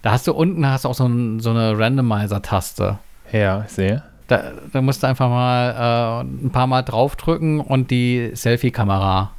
Da 0.00 0.12
hast 0.12 0.26
du 0.26 0.32
unten 0.32 0.66
hast 0.66 0.86
auch 0.86 0.94
so, 0.94 1.06
ein, 1.06 1.40
so 1.40 1.50
eine 1.50 1.78
Randomizer-Taste. 1.78 2.98
Ja, 3.32 3.64
ich 3.66 3.72
sehe. 3.72 4.02
Da, 4.28 4.52
da 4.72 4.80
musst 4.80 5.02
du 5.02 5.06
einfach 5.06 5.28
mal 5.28 6.22
äh, 6.22 6.46
ein 6.46 6.50
paar 6.50 6.66
Mal 6.66 6.82
draufdrücken 6.82 7.60
und 7.60 7.90
die 7.90 8.30
Selfie-Kamera 8.34 9.32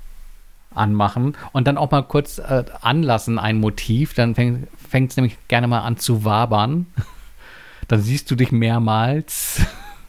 anmachen 0.75 1.35
und 1.51 1.67
dann 1.67 1.77
auch 1.77 1.91
mal 1.91 2.03
kurz 2.03 2.39
äh, 2.39 2.63
anlassen, 2.81 3.39
ein 3.39 3.59
Motiv. 3.59 4.13
Dann 4.13 4.35
fängt 4.35 5.11
es 5.11 5.17
nämlich 5.17 5.38
gerne 5.47 5.67
mal 5.67 5.81
an 5.81 5.97
zu 5.97 6.25
wabern. 6.25 6.88
dann 7.88 8.01
siehst 8.01 8.30
du 8.31 8.35
dich 8.35 8.51
mehrmals 8.51 9.61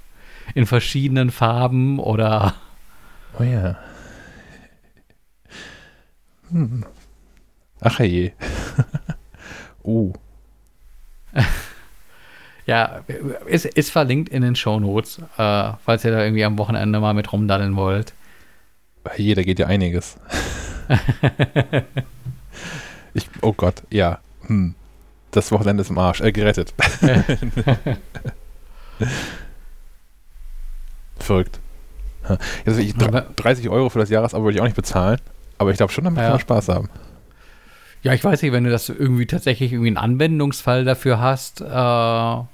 in 0.54 0.66
verschiedenen 0.66 1.30
Farben 1.30 1.98
oder. 1.98 2.54
Oh 3.38 3.42
ja. 3.42 3.76
Hm. 6.50 6.84
Ach 7.84 8.00
je. 8.00 8.32
uh. 9.84 10.12
ja, 12.66 13.02
ist, 13.46 13.66
ist 13.66 13.90
verlinkt 13.90 14.30
in 14.30 14.42
den 14.42 14.56
Show 14.56 14.80
Notes, 14.80 15.18
äh, 15.36 15.72
falls 15.84 16.04
ihr 16.04 16.10
da 16.10 16.24
irgendwie 16.24 16.44
am 16.44 16.56
Wochenende 16.58 16.98
mal 16.98 17.12
mit 17.12 17.30
rumdaddeln 17.32 17.76
wollt. 17.76 18.14
Hier, 19.16 19.36
da 19.36 19.42
geht 19.42 19.58
ja 19.58 19.66
einiges. 19.66 20.16
ich, 23.14 23.28
oh 23.42 23.52
Gott, 23.52 23.82
ja. 23.90 24.18
Hm. 24.46 24.74
Das 25.30 25.52
Wochenende 25.52 25.82
ist 25.82 25.90
im 25.90 25.98
Arsch. 25.98 26.22
Äh, 26.22 26.32
gerettet. 26.32 26.72
Verrückt. 31.18 31.60
Also 32.64 32.80
ich, 32.80 32.94
30 32.94 33.68
Euro 33.68 33.90
für 33.90 33.98
das 33.98 34.08
Jahresabo 34.08 34.44
würde 34.44 34.56
ich 34.56 34.60
auch 34.62 34.66
nicht 34.66 34.76
bezahlen, 34.76 35.20
aber 35.58 35.70
ich 35.70 35.76
glaube 35.76 35.92
schon, 35.92 36.04
damit 36.04 36.18
ja. 36.18 36.24
kann 36.24 36.32
man 36.32 36.40
Spaß 36.40 36.68
haben. 36.68 36.88
Ja, 38.04 38.12
ich 38.12 38.22
weiß 38.22 38.42
nicht, 38.42 38.52
wenn 38.52 38.64
du 38.64 38.70
das 38.70 38.90
irgendwie 38.90 39.24
tatsächlich 39.24 39.72
irgendwie 39.72 39.88
einen 39.88 39.96
Anwendungsfall 39.96 40.84
dafür 40.84 41.20
hast, 41.20 41.62
äh, 41.62 41.64
dann 41.64 42.46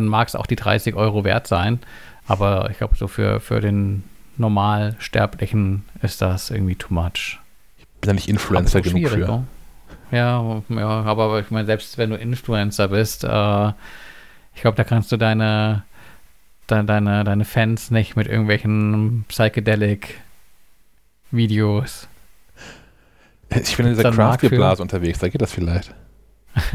mag 0.00 0.26
es 0.26 0.34
auch 0.34 0.46
die 0.46 0.56
30 0.56 0.94
Euro 0.94 1.22
wert 1.22 1.46
sein. 1.46 1.80
Aber 2.26 2.70
ich 2.70 2.78
glaube, 2.78 2.96
so 2.96 3.06
für, 3.06 3.40
für 3.40 3.60
den 3.60 4.04
Normalsterblichen 4.38 5.84
ist 6.00 6.22
das 6.22 6.50
irgendwie 6.50 6.76
too 6.76 6.94
much. 6.94 7.38
Ich 7.78 7.86
bin 8.00 8.08
ja 8.08 8.14
nicht 8.14 8.30
Influencer 8.30 8.80
genug 8.80 9.10
für. 9.10 9.18
Ne? 9.18 9.44
Ja, 10.12 10.62
ja, 10.70 10.86
aber 10.86 11.40
ich 11.40 11.50
meine, 11.50 11.66
selbst 11.66 11.98
wenn 11.98 12.08
du 12.08 12.16
Influencer 12.16 12.88
bist, 12.88 13.22
äh, 13.22 13.68
ich 14.54 14.62
glaube, 14.62 14.78
da 14.78 14.84
kannst 14.84 15.12
du 15.12 15.18
deine, 15.18 15.82
de, 16.70 16.82
deine, 16.84 17.22
deine 17.22 17.44
Fans 17.44 17.90
nicht 17.90 18.16
mit 18.16 18.28
irgendwelchen 18.28 19.26
Psychedelic-Videos 19.28 22.08
ich 23.62 23.76
bin 23.76 23.86
in 23.86 23.94
dieser 23.94 24.10
Craft-Blase 24.10 24.82
unterwegs, 24.82 25.18
da 25.18 25.28
geht 25.28 25.42
das 25.42 25.52
vielleicht. 25.52 25.94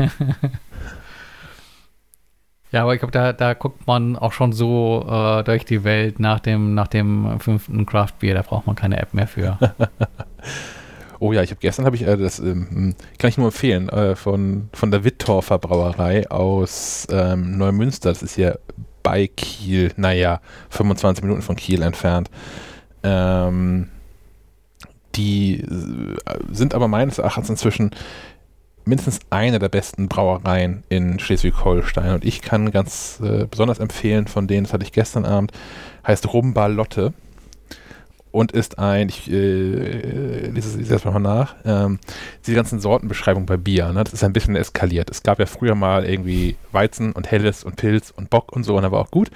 ja, 2.72 2.84
aber 2.84 2.94
ich 2.94 3.00
glaube, 3.00 3.12
da, 3.12 3.34
da 3.34 3.54
guckt 3.54 3.88
man 3.88 4.16
auch 4.16 4.32
schon 4.32 4.54
so 4.54 5.06
äh, 5.10 5.44
durch 5.44 5.66
die 5.66 5.84
Welt 5.84 6.20
nach 6.20 6.40
dem, 6.40 6.74
nach 6.76 6.88
dem 6.88 7.40
fünften 7.40 7.86
Craft-Bier, 7.86 8.36
da 8.36 8.42
braucht 8.44 8.68
man 8.68 8.76
keine 8.76 9.00
App 9.00 9.14
mehr 9.14 9.28
für. 9.28 9.58
oh 11.20 11.34
ja, 11.34 11.42
ich 11.42 11.52
habe 11.52 11.60
gestern 11.62 11.86
habe 11.86 11.96
ich 11.96 12.06
äh, 12.06 12.18
das 12.18 12.40
ähm, 12.40 12.96
kann 13.18 13.30
ich 13.30 13.38
nur 13.38 13.48
empfehlen 13.48 13.90
äh, 13.90 14.16
von 14.16 14.70
von 14.74 14.92
der 14.92 15.04
Wittorfer 15.04 15.58
Brauerei 15.60 16.30
aus 16.30 17.08
ähm, 17.12 17.58
Neumünster. 17.58 18.10
Das 18.10 18.22
ist 18.22 18.38
ja 18.38 18.56
bei 19.04 19.28
Kiel, 19.28 19.92
naja, 19.98 20.42
25 20.70 21.24
Minuten 21.24 21.42
von 21.42 21.56
Kiel 21.56 21.82
entfernt. 21.82 22.30
Ähm, 23.04 23.90
die 25.16 25.62
äh, 25.62 26.16
sind 26.52 26.74
aber 26.74 26.88
meines 26.88 27.18
Erachtens 27.18 27.50
inzwischen 27.50 27.92
mindestens 28.86 29.20
eine 29.30 29.60
der 29.60 29.70
besten 29.70 30.08
Brauereien 30.08 30.84
in 30.90 31.20
Schleswig-Holstein. 31.20 32.14
Und 32.14 32.26
ich 32.26 32.42
kann 32.42 32.72
ganz 32.72 33.20
äh, 33.24 33.46
besonders 33.46 33.80
empfehlen 33.80 34.28
von 34.28 34.48
denen, 34.48 34.64
das 34.64 34.74
hatte 34.74 34.84
ich 34.84 34.92
gestern 34.92 35.26
Abend, 35.26 35.52
heißt 36.06 36.34
Rumbalotte 36.34 37.14
und 38.32 38.54
ist 38.54 38.80
ein, 38.80 39.10
ich 39.10 39.30
äh, 39.30 40.48
lese 40.48 40.80
es 40.80 40.90
erstmal 40.90 41.20
nach, 41.20 41.56
ähm, 41.66 42.00
die 42.48 42.54
ganzen 42.54 42.80
Sortenbeschreibungen 42.80 43.46
bei 43.46 43.58
Bier, 43.58 43.92
ne, 43.92 44.04
das 44.04 44.14
ist 44.14 44.24
ein 44.24 44.34
bisschen 44.34 44.56
eskaliert. 44.56 45.10
Es 45.10 45.22
gab 45.22 45.40
ja 45.40 45.46
früher 45.46 45.76
mal 45.76 46.06
irgendwie 46.06 46.56
Weizen 46.72 47.12
und 47.12 47.30
Helles 47.30 47.64
und 47.64 47.76
Pilz 47.76 48.12
und 48.12 48.30
Bock 48.30 48.52
und 48.54 48.64
so 48.64 48.76
und 48.78 48.84
da 48.84 48.92
war 48.92 49.02
auch 49.02 49.12
gut. 49.12 49.30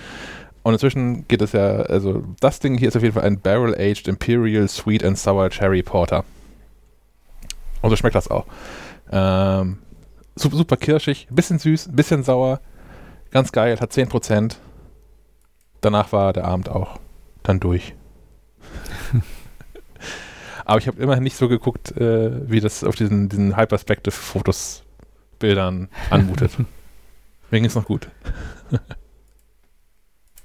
Und 0.66 0.74
inzwischen 0.74 1.28
geht 1.28 1.44
es 1.44 1.52
ja, 1.52 1.84
also 1.84 2.24
das 2.40 2.60
Ding 2.60 2.76
hier 2.76 2.88
ist 2.88 2.98
auf 2.98 3.04
jeden 3.04 3.14
Fall 3.14 3.24
ein 3.24 3.40
Barrel-Aged 3.40 4.08
Imperial 4.08 4.68
Sweet 4.68 5.04
and 5.04 5.16
Sour 5.16 5.52
Cherry 5.52 5.84
Porter. 5.84 6.26
Und 7.84 7.92
so 7.92 7.96
schmeckt 7.96 8.16
das 8.16 8.32
auch. 8.32 8.48
Ähm, 9.12 9.78
super, 10.36 10.58
super 10.58 10.76
kirschig, 10.76 11.28
bisschen 11.30 11.60
süß, 11.60 11.90
bisschen 11.92 12.24
sauer, 12.24 12.62
ganz 13.30 13.52
geil, 13.52 13.80
hat 13.80 13.92
10%. 13.92 14.56
Danach 15.82 16.12
war 16.12 16.34
der 16.34 16.46
Abend 16.46 16.68
auch 16.68 17.00
dann 17.44 17.60
durch. 17.60 17.94
Aber 20.66 20.80
ich 20.80 20.88
habe 20.88 21.00
immerhin 21.00 21.22
nicht 21.22 21.38
so 21.38 21.48
geguckt, 21.48 21.96
äh, 21.96 22.50
wie 22.50 22.60
das 22.60 22.84
auf 22.84 22.96
diesen, 22.96 23.30
diesen 23.30 23.56
Hyperspective-Fotos, 23.56 24.82
Bildern 25.38 25.90
anmutet. 26.10 26.58
Mir 27.52 27.60
ging 27.60 27.66
es 27.66 27.76
noch 27.76 27.86
gut. 27.86 28.10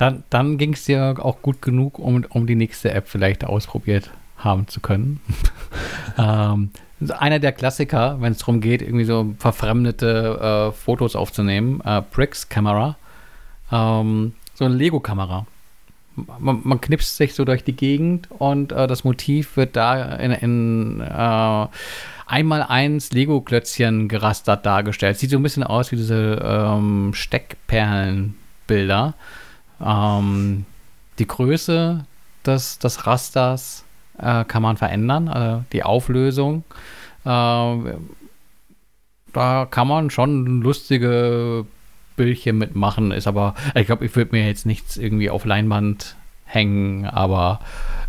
Dann, 0.00 0.24
dann 0.30 0.56
ging 0.56 0.72
es 0.72 0.86
dir 0.86 1.16
auch 1.18 1.42
gut 1.42 1.60
genug, 1.60 1.98
um, 1.98 2.24
um 2.30 2.46
die 2.46 2.54
nächste 2.54 2.90
App 2.90 3.06
vielleicht 3.06 3.44
ausprobiert 3.44 4.08
haben 4.38 4.66
zu 4.66 4.80
können. 4.80 5.20
ähm, 6.16 6.70
einer 7.18 7.38
der 7.38 7.52
Klassiker, 7.52 8.16
wenn 8.22 8.32
es 8.32 8.38
darum 8.38 8.62
geht, 8.62 8.80
irgendwie 8.80 9.04
so 9.04 9.34
verfremdete 9.38 10.70
äh, 10.70 10.72
Fotos 10.72 11.16
aufzunehmen, 11.16 11.82
äh, 11.84 12.00
Bricks 12.10 12.48
Camera, 12.48 12.96
ähm, 13.70 14.32
so 14.54 14.64
eine 14.64 14.74
Lego-Kamera. 14.74 15.44
Man, 16.38 16.62
man, 16.64 16.80
knipst 16.80 17.18
sich 17.18 17.34
so 17.34 17.44
durch 17.44 17.62
die 17.62 17.76
Gegend 17.76 18.30
und 18.30 18.72
äh, 18.72 18.86
das 18.86 19.04
Motiv 19.04 19.58
wird 19.58 19.76
da 19.76 20.16
in, 20.16 20.32
in 20.32 21.02
äh, 21.02 21.66
einmal 22.26 22.62
eins 22.62 23.12
Lego-Klötzchen 23.12 24.08
gerastert 24.08 24.64
dargestellt. 24.64 25.18
Sieht 25.18 25.28
so 25.28 25.36
ein 25.36 25.42
bisschen 25.42 25.62
aus 25.62 25.92
wie 25.92 25.96
diese 25.96 26.40
ähm, 26.42 27.12
Steckperlenbilder. 27.12 29.12
Ähm, 29.84 30.64
die 31.18 31.26
Größe 31.26 32.04
des, 32.46 32.78
des 32.78 33.06
Rasters 33.06 33.84
äh, 34.18 34.44
kann 34.44 34.62
man 34.62 34.76
verändern, 34.76 35.28
also 35.28 35.64
die 35.72 35.82
Auflösung. 35.82 36.64
Äh, 37.24 37.76
da 39.32 39.66
kann 39.70 39.88
man 39.88 40.10
schon 40.10 40.60
lustige 40.62 41.66
Bildchen 42.16 42.58
mitmachen, 42.58 43.12
ist 43.12 43.26
aber, 43.26 43.54
ich 43.74 43.86
glaube, 43.86 44.04
ich 44.04 44.16
würde 44.16 44.32
mir 44.32 44.46
jetzt 44.46 44.66
nichts 44.66 44.96
irgendwie 44.96 45.30
auf 45.30 45.44
Leinwand 45.44 46.16
hängen, 46.44 47.06
aber 47.06 47.60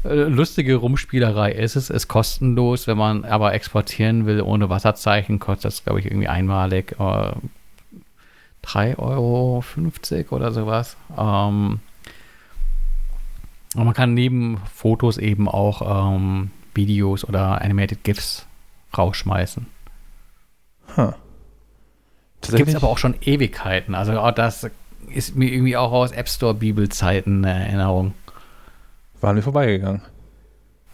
äh, 0.03 0.13
lustige 0.13 0.75
Rumspielerei 0.75 1.51
ist 1.51 1.75
es, 1.75 1.89
ist 1.89 2.07
kostenlos, 2.07 2.87
wenn 2.87 2.97
man 2.97 3.23
aber 3.23 3.53
exportieren 3.53 4.25
will 4.25 4.41
ohne 4.41 4.69
Wasserzeichen, 4.69 5.39
kostet 5.39 5.65
das, 5.65 5.83
glaube 5.83 5.99
ich, 5.99 6.07
irgendwie 6.07 6.27
einmalig 6.27 6.95
äh, 6.99 7.31
3,50 8.65 8.97
Euro 8.99 9.63
oder 10.35 10.51
sowas. 10.51 10.97
Ähm, 11.17 11.79
und 13.75 13.85
man 13.85 13.93
kann 13.93 14.13
neben 14.13 14.59
Fotos 14.73 15.17
eben 15.17 15.47
auch 15.47 16.11
ähm, 16.13 16.51
Videos 16.73 17.23
oder 17.23 17.61
Animated 17.61 18.03
GIFs 18.03 18.45
rausschmeißen. 18.97 19.65
Huh. 20.97 21.13
Das 22.41 22.55
gibt 22.55 22.69
es 22.69 22.75
aber 22.75 22.89
auch 22.89 22.97
schon 22.97 23.15
Ewigkeiten. 23.21 23.95
Also 23.95 24.19
oh, 24.21 24.31
das 24.31 24.69
ist 25.07 25.35
mir 25.35 25.51
irgendwie 25.51 25.77
auch 25.77 25.91
aus 25.91 26.11
App 26.11 26.27
Store 26.27 26.53
Bibelzeiten 26.53 27.45
eine 27.45 27.65
Erinnerung. 27.65 28.13
Waren 29.21 29.35
wir 29.35 29.43
vorbeigegangen. 29.43 30.01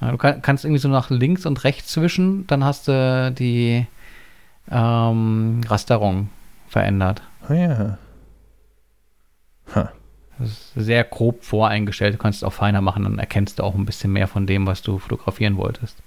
Ja, 0.02 0.12
du 0.12 0.18
kann, 0.18 0.42
kannst 0.42 0.66
irgendwie 0.66 0.82
so 0.82 0.90
nach 0.90 1.10
links 1.10 1.46
und 1.46 1.64
rechts 1.64 1.92
zwischen, 1.92 2.46
dann 2.48 2.64
hast 2.64 2.88
du 2.88 3.34
die 3.38 3.88
ähm, 4.70 5.62
Rasterung 5.68 6.30
verändert. 6.68 7.24
Oh 7.50 7.54
ja. 7.54 7.98
Huh. 9.76 9.88
Das 10.40 10.50
ist 10.50 10.74
sehr 10.76 11.04
grob 11.04 11.44
voreingestellt. 11.44 12.14
Du 12.14 12.18
kannst 12.18 12.38
es 12.38 12.44
auch 12.44 12.54
feiner 12.54 12.82
machen, 12.82 13.04
dann 13.04 13.18
erkennst 13.20 13.60
du 13.60 13.64
auch 13.64 13.76
ein 13.76 13.86
bisschen 13.86 14.12
mehr 14.14 14.28
von 14.28 14.46
dem, 14.46 14.68
was 14.68 14.82
du 14.82 15.00
fotografieren 15.00 15.58
wolltest. 15.58 15.98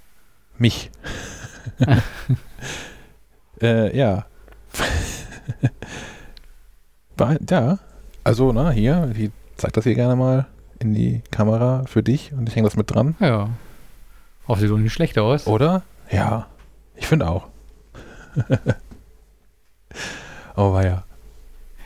Mich. 0.57 0.91
äh, 3.61 3.97
ja. 3.97 4.27
ja, 7.51 7.79
also, 8.23 8.53
na, 8.53 8.71
hier, 8.71 9.13
ich 9.17 9.31
zeig 9.57 9.73
das 9.73 9.85
hier 9.85 9.95
gerne 9.95 10.17
mal 10.17 10.47
in 10.79 10.95
die 10.95 11.23
Kamera 11.31 11.85
für 11.87 12.03
dich 12.03 12.33
und 12.33 12.49
ich 12.49 12.57
hänge 12.57 12.67
das 12.67 12.77
mit 12.77 12.95
dran. 12.95 13.17
Ja. 13.21 13.51
Auch 14.47 14.59
sieht 14.59 14.71
doch 14.71 14.79
nicht 14.79 14.93
schlecht 14.93 15.19
aus. 15.19 15.47
Oder? 15.47 15.83
Ja, 16.11 16.47
ich 16.97 17.07
finde 17.07 17.29
auch. 17.29 17.49
oh, 20.57 20.73
war 20.73 20.85
ja. 20.85 21.05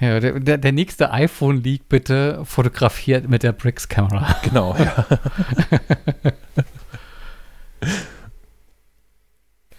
Ja, 0.05 0.21
der, 0.21 0.39
der, 0.39 0.59
der 0.59 0.73
nächste 0.73 1.13
iPhone-Leak 1.13 1.89
bitte 1.89 2.45
fotografiert 2.45 3.27
mit 3.27 3.43
der 3.43 3.53
Bricks-Kamera. 3.53 4.37
Genau, 4.43 4.77
ja. 4.77 5.07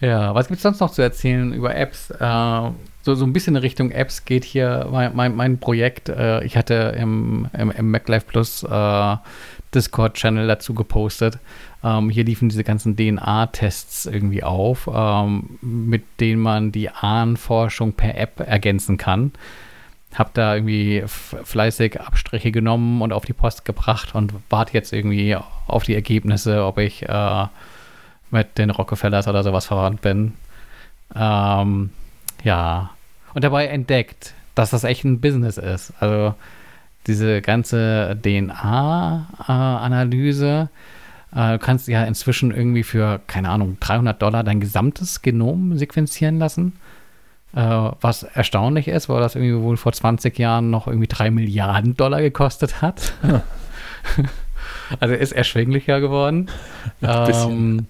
ja, 0.00 0.34
was 0.34 0.48
gibt 0.48 0.56
es 0.56 0.62
sonst 0.62 0.80
noch 0.80 0.90
zu 0.90 1.00
erzählen 1.00 1.52
über 1.52 1.76
Apps? 1.76 2.10
Äh, 2.10 2.70
so, 3.02 3.14
so 3.14 3.24
ein 3.24 3.32
bisschen 3.32 3.54
in 3.54 3.62
Richtung 3.62 3.92
Apps 3.92 4.24
geht 4.24 4.42
hier 4.42 4.88
mein, 4.90 5.14
mein, 5.14 5.36
mein 5.36 5.58
Projekt. 5.58 6.08
Äh, 6.08 6.42
ich 6.42 6.56
hatte 6.56 6.96
im, 6.98 7.48
im, 7.56 7.70
im 7.70 7.90
MacLife 7.92 8.26
Plus 8.26 8.64
äh, 8.64 9.16
Discord-Channel 9.76 10.48
dazu 10.48 10.74
gepostet. 10.74 11.38
Ähm, 11.84 12.10
hier 12.10 12.24
liefen 12.24 12.48
diese 12.48 12.64
ganzen 12.64 12.96
DNA-Tests 12.96 14.06
irgendwie 14.06 14.42
auf, 14.42 14.90
ähm, 14.92 15.58
mit 15.60 16.02
denen 16.18 16.42
man 16.42 16.72
die 16.72 16.90
Ahnenforschung 16.90 17.92
per 17.92 18.18
App 18.18 18.40
ergänzen 18.40 18.96
kann. 18.96 19.30
Hab 20.16 20.34
da 20.34 20.54
irgendwie 20.54 21.04
fleißig 21.06 22.00
Abstriche 22.00 22.50
genommen 22.50 23.02
und 23.02 23.12
auf 23.12 23.24
die 23.24 23.34
Post 23.34 23.64
gebracht 23.64 24.14
und 24.14 24.32
warte 24.48 24.72
jetzt 24.72 24.92
irgendwie 24.92 25.36
auf 25.66 25.84
die 25.84 25.94
Ergebnisse, 25.94 26.64
ob 26.64 26.78
ich 26.78 27.08
äh, 27.08 27.46
mit 28.30 28.58
den 28.58 28.70
Rockefellers 28.70 29.28
oder 29.28 29.42
sowas 29.42 29.66
verwandt 29.66 30.00
bin. 30.00 30.32
Ähm, 31.14 31.90
ja, 32.42 32.90
und 33.34 33.44
dabei 33.44 33.66
entdeckt, 33.66 34.34
dass 34.54 34.70
das 34.70 34.84
echt 34.84 35.04
ein 35.04 35.20
Business 35.20 35.58
ist. 35.58 35.92
Also 36.00 36.34
diese 37.06 37.42
ganze 37.42 38.18
DNA-Analyse, 38.20 40.68
äh, 41.34 41.52
du 41.52 41.58
kannst 41.58 41.88
ja 41.88 42.04
inzwischen 42.04 42.50
irgendwie 42.50 42.82
für, 42.82 43.20
keine 43.26 43.50
Ahnung, 43.50 43.76
300 43.80 44.20
Dollar 44.20 44.42
dein 44.42 44.60
gesamtes 44.60 45.22
Genom 45.22 45.76
sequenzieren 45.76 46.38
lassen. 46.38 46.72
Äh, 47.56 47.90
was 48.02 48.22
erstaunlich 48.22 48.86
ist, 48.86 49.08
weil 49.08 49.20
das 49.20 49.34
irgendwie 49.34 49.58
wohl 49.62 49.78
vor 49.78 49.90
20 49.90 50.38
Jahren 50.38 50.68
noch 50.68 50.88
irgendwie 50.88 51.06
3 51.06 51.30
Milliarden 51.30 51.96
Dollar 51.96 52.20
gekostet 52.20 52.82
hat. 52.82 53.14
Ja. 53.26 53.42
also 55.00 55.14
ist 55.14 55.32
erschwinglicher 55.32 56.02
geworden. 56.02 56.50
Ähm, 57.00 57.86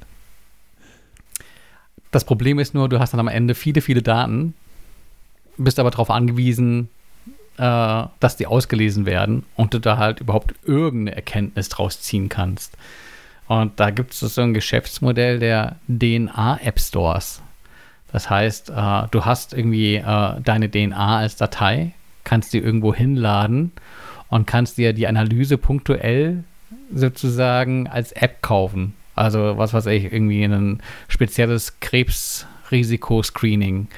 das 2.12 2.24
Problem 2.24 2.60
ist 2.60 2.74
nur, 2.74 2.88
du 2.88 3.00
hast 3.00 3.12
dann 3.12 3.18
am 3.18 3.26
Ende 3.26 3.56
viele, 3.56 3.80
viele 3.80 4.02
Daten, 4.02 4.54
bist 5.56 5.80
aber 5.80 5.90
darauf 5.90 6.10
angewiesen, 6.10 6.88
äh, 7.58 8.04
dass 8.20 8.36
die 8.36 8.46
ausgelesen 8.46 9.04
werden 9.04 9.44
und 9.56 9.74
du 9.74 9.80
da 9.80 9.98
halt 9.98 10.20
überhaupt 10.20 10.54
irgendeine 10.64 11.16
Erkenntnis 11.16 11.70
draus 11.70 12.00
ziehen 12.00 12.28
kannst. 12.28 12.76
Und 13.48 13.80
da 13.80 13.90
gibt 13.90 14.12
es 14.12 14.20
so 14.20 14.42
ein 14.42 14.54
Geschäftsmodell 14.54 15.40
der 15.40 15.74
DNA-App 15.88 16.78
Stores. 16.78 17.42
Das 18.12 18.30
heißt, 18.30 18.70
äh, 18.70 19.02
du 19.10 19.24
hast 19.24 19.52
irgendwie 19.52 19.96
äh, 19.96 20.40
deine 20.42 20.70
DNA 20.70 21.18
als 21.18 21.34
Datei, 21.36 21.92
kannst 22.24 22.52
die 22.52 22.58
irgendwo 22.58 22.94
hinladen 22.94 23.72
und 24.28 24.46
kannst 24.46 24.78
dir 24.78 24.92
die 24.92 25.06
Analyse 25.06 25.58
punktuell 25.58 26.44
sozusagen 26.92 27.88
als 27.88 28.12
App 28.12 28.42
kaufen. 28.42 28.94
Also 29.14 29.56
was 29.56 29.72
weiß 29.72 29.86
ich, 29.86 30.12
irgendwie 30.12 30.44
ein 30.44 30.82
spezielles 31.08 31.80
Krebsrisikoscreening 31.80 33.88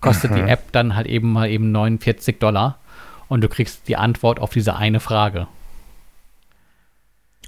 kostet 0.00 0.32
Aha. 0.32 0.40
die 0.40 0.50
App 0.50 0.72
dann 0.72 0.96
halt 0.96 1.06
eben 1.06 1.32
mal 1.32 1.50
eben 1.50 1.72
49 1.72 2.38
Dollar 2.38 2.78
und 3.28 3.42
du 3.42 3.48
kriegst 3.48 3.88
die 3.88 3.96
Antwort 3.96 4.40
auf 4.40 4.50
diese 4.50 4.76
eine 4.76 5.00
Frage. 5.00 5.46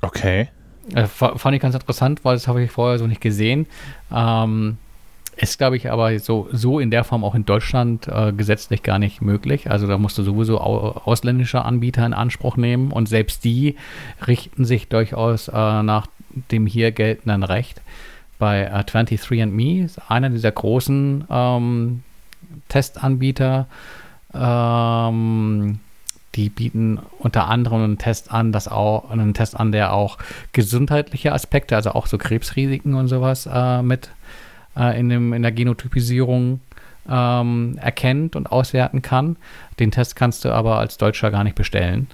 Okay. 0.01 0.49
Äh, 0.95 1.07
fand 1.07 1.55
ich 1.55 1.61
ganz 1.61 1.74
interessant, 1.74 2.24
weil 2.24 2.35
das 2.35 2.49
habe 2.49 2.62
ich 2.62 2.70
vorher 2.70 2.99
so 2.99 3.07
nicht 3.07 3.20
gesehen. 3.20 3.66
Ähm, 4.12 4.79
ist, 5.36 5.59
glaube 5.59 5.76
ich, 5.76 5.90
aber 5.90 6.18
so, 6.18 6.48
so 6.52 6.78
in 6.78 6.90
der 6.90 7.04
Form 7.04 7.24
auch 7.24 7.34
in 7.34 7.44
Deutschland 7.44 8.06
äh, 8.09 8.32
gesetzlich 8.32 8.82
gar 8.82 8.98
nicht 8.98 9.22
möglich. 9.22 9.70
Also 9.70 9.86
da 9.86 9.98
musst 9.98 10.18
du 10.18 10.22
sowieso 10.22 10.60
au 10.60 10.90
ausländische 11.04 11.64
Anbieter 11.64 12.04
in 12.04 12.12
Anspruch 12.12 12.56
nehmen 12.56 12.92
und 12.92 13.09
selbst 13.09 13.44
die 13.44 13.76
richten 14.26 14.64
sich 14.64 14.88
durchaus 14.88 15.48
äh, 15.48 15.82
nach 15.82 16.06
dem 16.50 16.66
hier 16.66 16.92
geltenden 16.92 17.42
Recht. 17.42 17.80
Bei 18.38 18.62
äh, 18.64 18.84
23andMe 18.84 19.84
ist 19.84 20.10
einer 20.10 20.28
dieser 20.28 20.52
großen 20.52 21.24
ähm, 21.30 22.02
Testanbieter. 22.68 23.66
Ähm, 24.34 25.78
die 26.34 26.48
bieten 26.48 26.98
unter 27.18 27.48
anderem 27.48 27.84
einen 27.84 27.98
Test 27.98 28.32
an, 28.32 28.52
das 28.52 28.66
auch, 28.68 29.10
einen 29.10 29.34
Test 29.34 29.59
an, 29.59 29.70
der 29.70 29.92
auch 29.92 30.18
gesundheitliche 30.52 31.32
Aspekte, 31.32 31.76
also 31.76 31.90
auch 31.90 32.06
so 32.06 32.16
Krebsrisiken 32.16 32.94
und 32.94 33.09
sowas 33.09 33.48
äh, 33.52 33.82
mit 33.82 34.10
äh, 34.77 34.99
in, 34.99 35.09
dem, 35.09 35.32
in 35.32 35.43
der 35.43 35.53
Genotypisierung 35.53 36.61
ähm, 37.09 37.78
erkennt 37.81 38.36
und 38.36 38.51
auswerten 38.51 39.03
kann. 39.03 39.36
Den 39.78 39.90
Test 39.90 40.16
kannst 40.16 40.44
du 40.44 40.53
aber 40.53 40.78
als 40.78 40.99
Deutscher 40.99 41.31
gar 41.31 41.44
nicht 41.44 41.57
bestellen. 41.57 42.09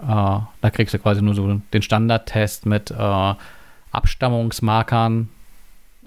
Äh, 0.00 0.04
da 0.04 0.70
kriegst 0.72 0.94
du 0.94 0.98
quasi 0.98 1.22
nur 1.22 1.34
so 1.34 1.60
den 1.72 1.82
Standardtest 1.82 2.66
mit 2.66 2.90
äh, 2.90 3.34
Abstammungsmarkern 3.92 5.28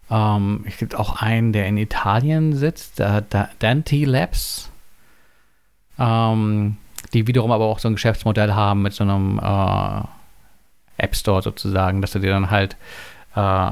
Ähm, 0.09 0.65
es 0.67 0.77
gibt 0.77 0.95
auch 0.95 1.21
einen, 1.21 1.53
der 1.53 1.67
in 1.67 1.77
Italien 1.77 2.55
sitzt, 2.55 2.99
der, 2.99 3.21
der 3.21 3.49
Dante 3.59 4.05
Labs, 4.05 4.71
ähm, 5.97 6.77
die 7.13 7.27
wiederum 7.27 7.51
aber 7.51 7.65
auch 7.65 7.79
so 7.79 7.87
ein 7.87 7.93
Geschäftsmodell 7.93 8.53
haben 8.53 8.81
mit 8.81 8.93
so 8.93 9.03
einem 9.03 9.39
äh, 9.39 10.01
App 10.97 11.15
Store 11.15 11.41
sozusagen, 11.41 12.01
dass 12.01 12.11
du 12.11 12.19
dir 12.19 12.31
dann 12.31 12.49
halt 12.49 12.75
äh, 13.35 13.71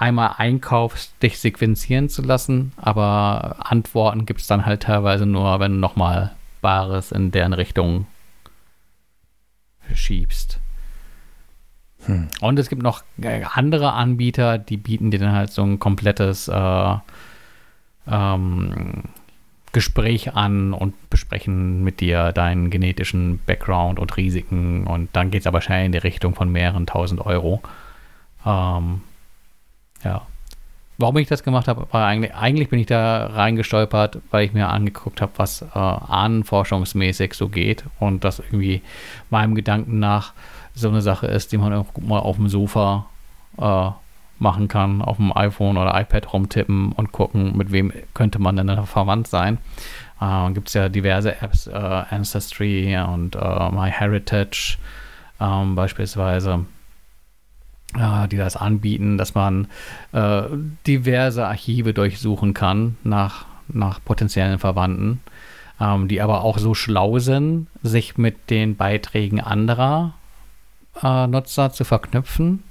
einmal 0.00 0.34
einkaufst, 0.38 1.12
dich 1.22 1.38
sequenzieren 1.38 2.08
zu 2.08 2.22
lassen, 2.22 2.72
aber 2.76 3.56
Antworten 3.58 4.26
gibt 4.26 4.40
es 4.40 4.46
dann 4.46 4.66
halt 4.66 4.84
teilweise 4.84 5.26
nur, 5.26 5.60
wenn 5.60 5.72
du 5.72 5.78
nochmal 5.78 6.32
Bares 6.60 7.12
in 7.12 7.30
deren 7.30 7.52
Richtung 7.52 8.06
schiebst. 9.94 10.60
Hm. 12.04 12.28
Und 12.40 12.58
es 12.58 12.68
gibt 12.68 12.82
noch 12.82 13.02
äh, 13.20 13.42
andere 13.44 13.92
Anbieter, 13.92 14.58
die 14.58 14.76
bieten 14.76 15.10
dir 15.10 15.18
dann 15.18 15.32
halt 15.32 15.50
so 15.50 15.62
ein 15.62 15.78
komplettes 15.78 16.48
äh, 16.48 16.94
ähm, 18.06 19.02
Gespräch 19.72 20.34
an 20.34 20.72
und 20.72 21.10
besprechen 21.10 21.84
mit 21.84 22.00
dir 22.00 22.32
deinen 22.32 22.70
genetischen 22.70 23.40
Background 23.44 23.98
und 23.98 24.16
Risiken. 24.16 24.86
Und 24.86 25.10
dann 25.14 25.30
geht 25.30 25.42
es 25.42 25.46
aber 25.46 25.54
wahrscheinlich 25.54 25.86
in 25.86 25.92
die 25.92 25.98
Richtung 25.98 26.34
von 26.34 26.50
mehreren 26.50 26.86
tausend 26.86 27.20
Euro. 27.20 27.60
Ähm, 28.46 29.02
ja. 30.04 30.22
Warum 31.00 31.16
ich 31.18 31.28
das 31.28 31.44
gemacht 31.44 31.68
habe, 31.68 31.86
war 31.92 32.06
eigentlich, 32.06 32.34
eigentlich 32.34 32.70
bin 32.70 32.80
ich 32.80 32.86
da 32.86 33.26
reingestolpert, 33.26 34.18
weil 34.32 34.44
ich 34.44 34.52
mir 34.52 34.68
angeguckt 34.68 35.20
habe, 35.20 35.30
was 35.36 35.62
äh, 35.62 35.68
ahnenforschungsmäßig 35.74 37.34
so 37.34 37.48
geht 37.48 37.84
und 38.00 38.24
das 38.24 38.40
irgendwie 38.40 38.82
meinem 39.30 39.54
Gedanken 39.54 40.00
nach 40.00 40.32
so 40.74 40.88
eine 40.88 41.00
Sache 41.00 41.28
ist, 41.28 41.52
die 41.52 41.58
man 41.58 41.72
auch 41.72 41.86
mal 42.00 42.18
auf 42.18 42.34
dem 42.34 42.48
Sofa 42.48 43.06
äh, 43.58 43.90
machen 44.40 44.66
kann, 44.66 45.00
auf 45.00 45.18
dem 45.18 45.36
iPhone 45.36 45.76
oder 45.76 46.00
iPad 46.00 46.32
rumtippen 46.32 46.90
und 46.92 47.12
gucken, 47.12 47.56
mit 47.56 47.70
wem 47.70 47.92
könnte 48.14 48.40
man 48.40 48.56
denn 48.56 48.84
verwandt 48.84 49.28
sein. 49.28 49.58
Äh, 50.20 50.50
Gibt 50.52 50.66
es 50.66 50.74
ja 50.74 50.88
diverse 50.88 51.40
Apps, 51.40 51.68
äh, 51.68 51.72
Ancestry 51.72 52.96
und 52.98 53.36
äh, 53.36 53.70
MyHeritage 53.70 54.78
ähm, 55.40 55.76
beispielsweise 55.76 56.64
die 57.94 58.36
das 58.36 58.54
anbieten, 58.54 59.16
dass 59.16 59.34
man 59.34 59.66
äh, 60.12 60.42
diverse 60.86 61.46
Archive 61.46 61.94
durchsuchen 61.94 62.52
kann 62.52 62.96
nach, 63.02 63.46
nach 63.68 64.04
potenziellen 64.04 64.58
Verwandten, 64.58 65.20
ähm, 65.80 66.06
die 66.06 66.20
aber 66.20 66.42
auch 66.42 66.58
so 66.58 66.74
schlau 66.74 67.18
sind, 67.18 67.68
sich 67.82 68.18
mit 68.18 68.50
den 68.50 68.76
Beiträgen 68.76 69.40
anderer 69.40 70.12
äh, 71.02 71.26
Nutzer 71.26 71.72
zu 71.72 71.84
verknüpfen. 71.84 72.62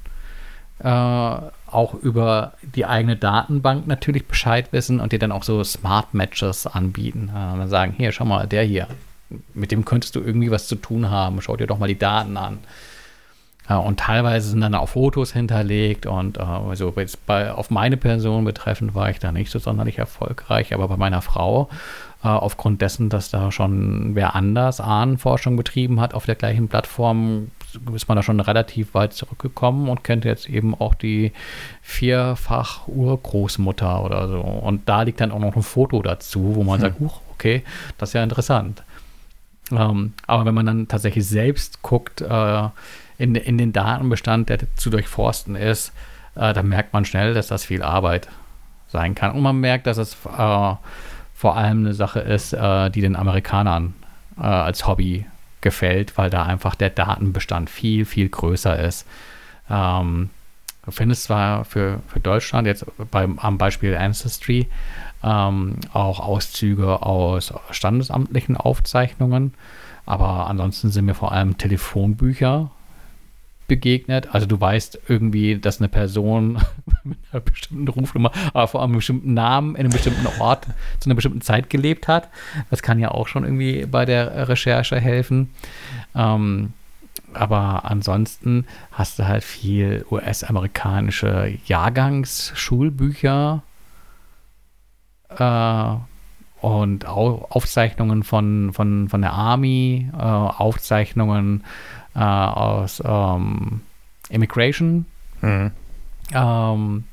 Äh, 0.80 0.90
auch 0.90 1.96
über 1.96 2.54
die 2.62 2.86
eigene 2.86 3.16
Datenbank 3.16 3.88
natürlich 3.88 4.28
Bescheid 4.28 4.72
wissen 4.72 5.00
und 5.00 5.12
dir 5.12 5.20
dann 5.20 5.32
auch 5.32 5.44
so 5.44 5.64
Smart 5.64 6.14
Matches 6.14 6.68
anbieten. 6.68 7.30
Äh, 7.30 7.58
dann 7.58 7.70
sagen, 7.70 7.94
hier, 7.98 8.12
schau 8.12 8.26
mal, 8.26 8.48
der 8.48 8.64
hier, 8.64 8.88
mit 9.54 9.72
dem 9.72 9.84
könntest 9.84 10.16
du 10.16 10.22
irgendwie 10.22 10.52
was 10.52 10.68
zu 10.68 10.76
tun 10.76 11.10
haben, 11.10 11.42
schau 11.42 11.58
dir 11.58 11.68
doch 11.68 11.80
mal 11.80 11.88
die 11.88 11.98
Daten 11.98 12.38
an. 12.38 12.60
Und 13.76 14.00
teilweise 14.00 14.50
sind 14.50 14.62
dann 14.62 14.76
auch 14.76 14.88
Fotos 14.90 15.34
hinterlegt 15.34 16.06
und 16.06 16.38
äh, 16.38 16.42
also 16.42 16.94
bei, 17.26 17.52
auf 17.52 17.70
meine 17.70 17.98
Person 17.98 18.46
betreffend 18.46 18.96
war 18.96 19.10
ich 19.10 19.20
da 19.20 19.34
nicht 19.34 19.52
so 19.52 19.60
sonderlich 19.60 19.98
erfolgreich, 19.98 20.74
aber 20.74 20.88
bei 20.88 20.96
meiner 20.96 21.22
Frau, 21.22 21.68
äh, 22.24 22.30
aufgrund 22.30 22.82
dessen, 22.82 23.10
dass 23.10 23.30
da 23.30 23.52
schon 23.52 24.16
wer 24.16 24.36
anders 24.36 24.80
Ahnenforschung 24.80 25.58
betrieben 25.58 26.00
hat 26.00 26.14
auf 26.14 26.26
der 26.26 26.36
gleichen 26.36 26.70
Plattform, 26.70 27.52
ist 27.94 28.08
man 28.08 28.16
da 28.16 28.24
schon 28.24 28.40
relativ 28.40 28.94
weit 28.94 29.14
zurückgekommen 29.14 29.90
und 29.90 30.04
kennt 30.04 30.24
jetzt 30.24 30.48
eben 30.48 30.74
auch 30.74 30.96
die 30.96 31.34
vierfach 31.82 32.88
Urgroßmutter 32.88 34.04
oder 34.04 34.30
so. 34.30 34.40
Und 34.40 34.88
da 34.88 35.02
liegt 35.02 35.20
dann 35.20 35.34
auch 35.34 35.40
noch 35.40 35.56
ein 35.58 35.62
Foto 35.62 36.02
dazu, 36.02 36.56
wo 36.56 36.64
man 36.64 36.76
hm. 36.76 36.82
sagt, 36.82 37.00
huch, 37.02 37.20
okay, 37.34 37.64
das 37.98 38.10
ist 38.10 38.14
ja 38.14 38.24
interessant. 38.24 38.84
Ähm, 39.72 40.14
aber 40.26 40.46
wenn 40.46 40.56
man 40.56 40.66
dann 40.66 40.88
tatsächlich 40.88 41.28
selbst 41.28 41.82
guckt, 41.82 42.22
äh, 42.22 42.70
in, 43.18 43.36
in 43.36 43.58
den 43.58 43.74
Datenbestand, 43.74 44.50
der 44.50 44.60
zu 44.76 44.90
durchforsten 44.90 45.56
ist, 45.56 45.92
äh, 46.36 46.54
da 46.54 46.64
merkt 46.64 46.94
man 46.94 47.06
schnell, 47.06 47.34
dass 47.34 47.48
das 47.48 47.66
viel 47.66 47.84
Arbeit 47.84 48.28
sein 48.88 49.16
kann. 49.16 49.32
Und 49.32 49.42
man 49.42 49.60
merkt, 49.60 49.88
dass 49.88 49.98
es 49.98 50.14
äh, 50.26 50.76
vor 51.34 51.58
allem 51.58 51.80
eine 51.80 51.94
Sache 51.94 52.20
ist, 52.20 52.54
äh, 52.54 52.90
die 52.90 53.02
den 53.02 53.16
Amerikanern 53.16 53.94
äh, 54.38 54.44
als 54.44 54.88
Hobby 54.88 55.26
gefällt, 55.62 56.18
weil 56.18 56.30
da 56.30 56.44
einfach 56.44 56.76
der 56.76 56.90
Datenbestand 56.90 57.70
viel, 57.70 58.06
viel 58.06 58.30
größer 58.30 58.80
ist. 58.80 59.06
Ähm, 59.70 60.30
du 60.86 60.92
findest 60.92 61.24
zwar 61.24 61.66
für, 61.66 62.00
für 62.08 62.20
Deutschland 62.20 62.68
jetzt 62.68 62.86
beim, 63.12 63.40
am 63.40 63.58
Beispiel 63.58 63.96
Ancestry 63.98 64.68
ähm, 65.24 65.76
auch 65.94 66.20
Auszüge 66.20 67.02
aus 67.02 67.54
standesamtlichen 67.72 68.56
Aufzeichnungen, 68.56 69.54
aber 70.06 70.48
ansonsten 70.48 70.92
sind 70.92 71.06
mir 71.06 71.16
vor 71.16 71.32
allem 71.32 71.58
Telefonbücher 71.58 72.72
begegnet. 73.68 74.34
Also 74.34 74.48
du 74.48 74.60
weißt 74.60 75.00
irgendwie, 75.08 75.58
dass 75.60 75.80
eine 75.80 75.90
Person 75.90 76.60
mit 77.04 77.18
einer 77.32 77.42
bestimmten 77.42 77.88
Rufnummer, 77.88 78.32
aber 78.54 78.68
vor 78.68 78.82
allem 78.82 78.92
einem 78.92 78.98
bestimmten 78.98 79.34
Namen 79.34 79.76
in 79.76 79.82
einem 79.82 79.92
bestimmten 79.92 80.28
Ort 80.40 80.68
zu 81.00 81.08
einer 81.08 81.16
bestimmten 81.16 81.42
Zeit 81.42 81.70
gelebt 81.70 82.08
hat. 82.08 82.30
Das 82.70 82.82
kann 82.82 83.00
ja 83.00 83.12
auch 83.12 83.28
schon 83.28 83.44
irgendwie 83.44 83.86
bei 83.86 84.06
der 84.06 84.48
Recherche 84.48 85.00
helfen. 85.00 85.52
Ähm, 86.16 86.74
aber 87.34 87.86
ansonsten 87.86 88.66
hast 88.92 89.20
du 89.20 89.28
halt 89.28 89.44
viel 89.44 90.06
US-amerikanische 90.10 91.58
Jahrgangsschulbücher 91.66 93.64
äh, 95.38 95.96
und 96.62 97.06
Aufzeichnungen 97.06 98.24
von, 98.24 98.72
von, 98.74 99.10
von 99.10 99.22
der 99.22 99.34
Army, 99.34 100.10
äh, 100.14 100.22
Aufzeichnungen 100.22 101.64
äh, 102.18 102.20
aus 102.20 103.02
ähm, 103.06 103.82
Immigration. 104.30 105.06
Mhm. 105.42 105.72
Ähm, 106.34 107.04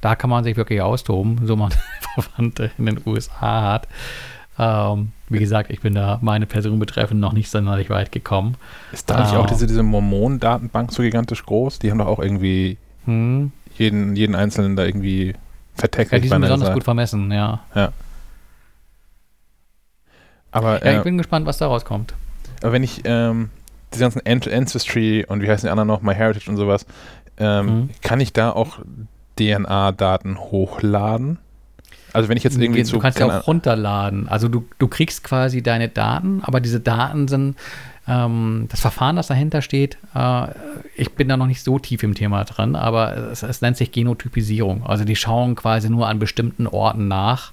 da 0.00 0.14
kann 0.14 0.30
man 0.30 0.44
sich 0.44 0.56
wirklich 0.56 0.80
austoben, 0.80 1.40
so 1.46 1.56
man 1.56 1.72
Verwandte 2.14 2.70
in 2.78 2.86
den 2.86 3.00
USA 3.04 3.62
hat. 3.72 3.88
Ähm, 4.58 5.12
wie 5.28 5.38
gesagt, 5.40 5.70
ich 5.70 5.80
bin 5.80 5.94
da 5.94 6.18
meine 6.22 6.46
Person 6.46 6.78
betreffend 6.78 7.20
noch 7.20 7.32
nicht 7.34 7.50
sonderlich 7.50 7.90
weit 7.90 8.10
gekommen. 8.12 8.56
Ist 8.92 9.10
da 9.10 9.20
nicht 9.20 9.34
Ah. 9.34 9.40
auch 9.40 9.46
diese, 9.46 9.66
diese 9.66 9.82
Mormonen-Datenbank 9.82 10.92
so 10.92 11.02
gigantisch 11.02 11.44
groß? 11.44 11.78
Die 11.80 11.90
haben 11.90 11.98
doch 11.98 12.06
auch 12.06 12.20
irgendwie 12.20 12.78
Hm. 13.04 13.52
jeden, 13.76 14.16
jeden 14.16 14.34
Einzelnen 14.34 14.74
da 14.76 14.84
irgendwie 14.84 15.28
Ja, 15.28 15.34
vertackelt 15.74 16.24
die 16.24 16.28
sind 16.28 16.40
besonders 16.40 16.68
Seite. 16.68 16.74
gut 16.74 16.84
vermessen, 16.84 17.30
ja. 17.32 17.60
Aber, 20.52 20.84
Ja, 20.84 20.92
äh, 20.92 20.96
ich 20.98 21.02
bin 21.02 21.18
gespannt, 21.18 21.44
was 21.46 21.58
da 21.58 21.66
rauskommt. 21.66 22.14
aber 22.62 22.72
wenn 22.72 22.82
ich 22.82 23.02
ähm, 23.04 23.50
diese 23.96 24.04
ganzen 24.04 24.22
An- 24.26 24.52
Ancestry 24.60 25.24
und 25.26 25.42
wie 25.42 25.48
heißen 25.50 25.66
die 25.66 25.70
anderen 25.70 25.88
noch, 25.88 26.02
MyHeritage 26.02 26.48
und 26.50 26.56
sowas, 26.56 26.86
ähm, 27.38 27.66
Mhm. 27.66 27.90
kann 28.02 28.20
ich 28.20 28.32
da 28.32 28.50
auch 28.50 28.78
DNA-Daten 29.38 30.38
hochladen? 30.38 31.38
Also 32.12 32.28
wenn 32.30 32.36
ich 32.38 32.44
jetzt 32.44 32.58
irgendwie 32.58 32.82
du 32.82 32.88
zu 32.88 32.98
kannst 32.98 33.18
ja 33.18 33.26
auch 33.40 33.46
runterladen. 33.46 34.26
Also 34.28 34.48
du, 34.48 34.64
du 34.78 34.88
kriegst 34.88 35.22
quasi 35.22 35.62
deine 35.62 35.88
Daten, 35.90 36.40
aber 36.42 36.60
diese 36.60 36.80
Daten 36.80 37.28
sind 37.28 37.56
ähm, 38.08 38.68
das 38.70 38.80
Verfahren, 38.80 39.16
das 39.16 39.26
dahinter 39.26 39.60
steht. 39.60 39.98
Äh, 40.14 40.46
ich 40.94 41.12
bin 41.12 41.28
da 41.28 41.36
noch 41.36 41.46
nicht 41.46 41.62
so 41.62 41.78
tief 41.78 42.02
im 42.04 42.14
Thema 42.14 42.44
drin, 42.44 42.74
aber 42.76 43.16
es, 43.32 43.42
es 43.42 43.60
nennt 43.60 43.76
sich 43.76 43.92
Genotypisierung. 43.92 44.86
Also 44.86 45.04
die 45.04 45.16
schauen 45.16 45.56
quasi 45.56 45.90
nur 45.90 46.08
an 46.08 46.18
bestimmten 46.18 46.66
Orten 46.66 47.08
nach 47.08 47.52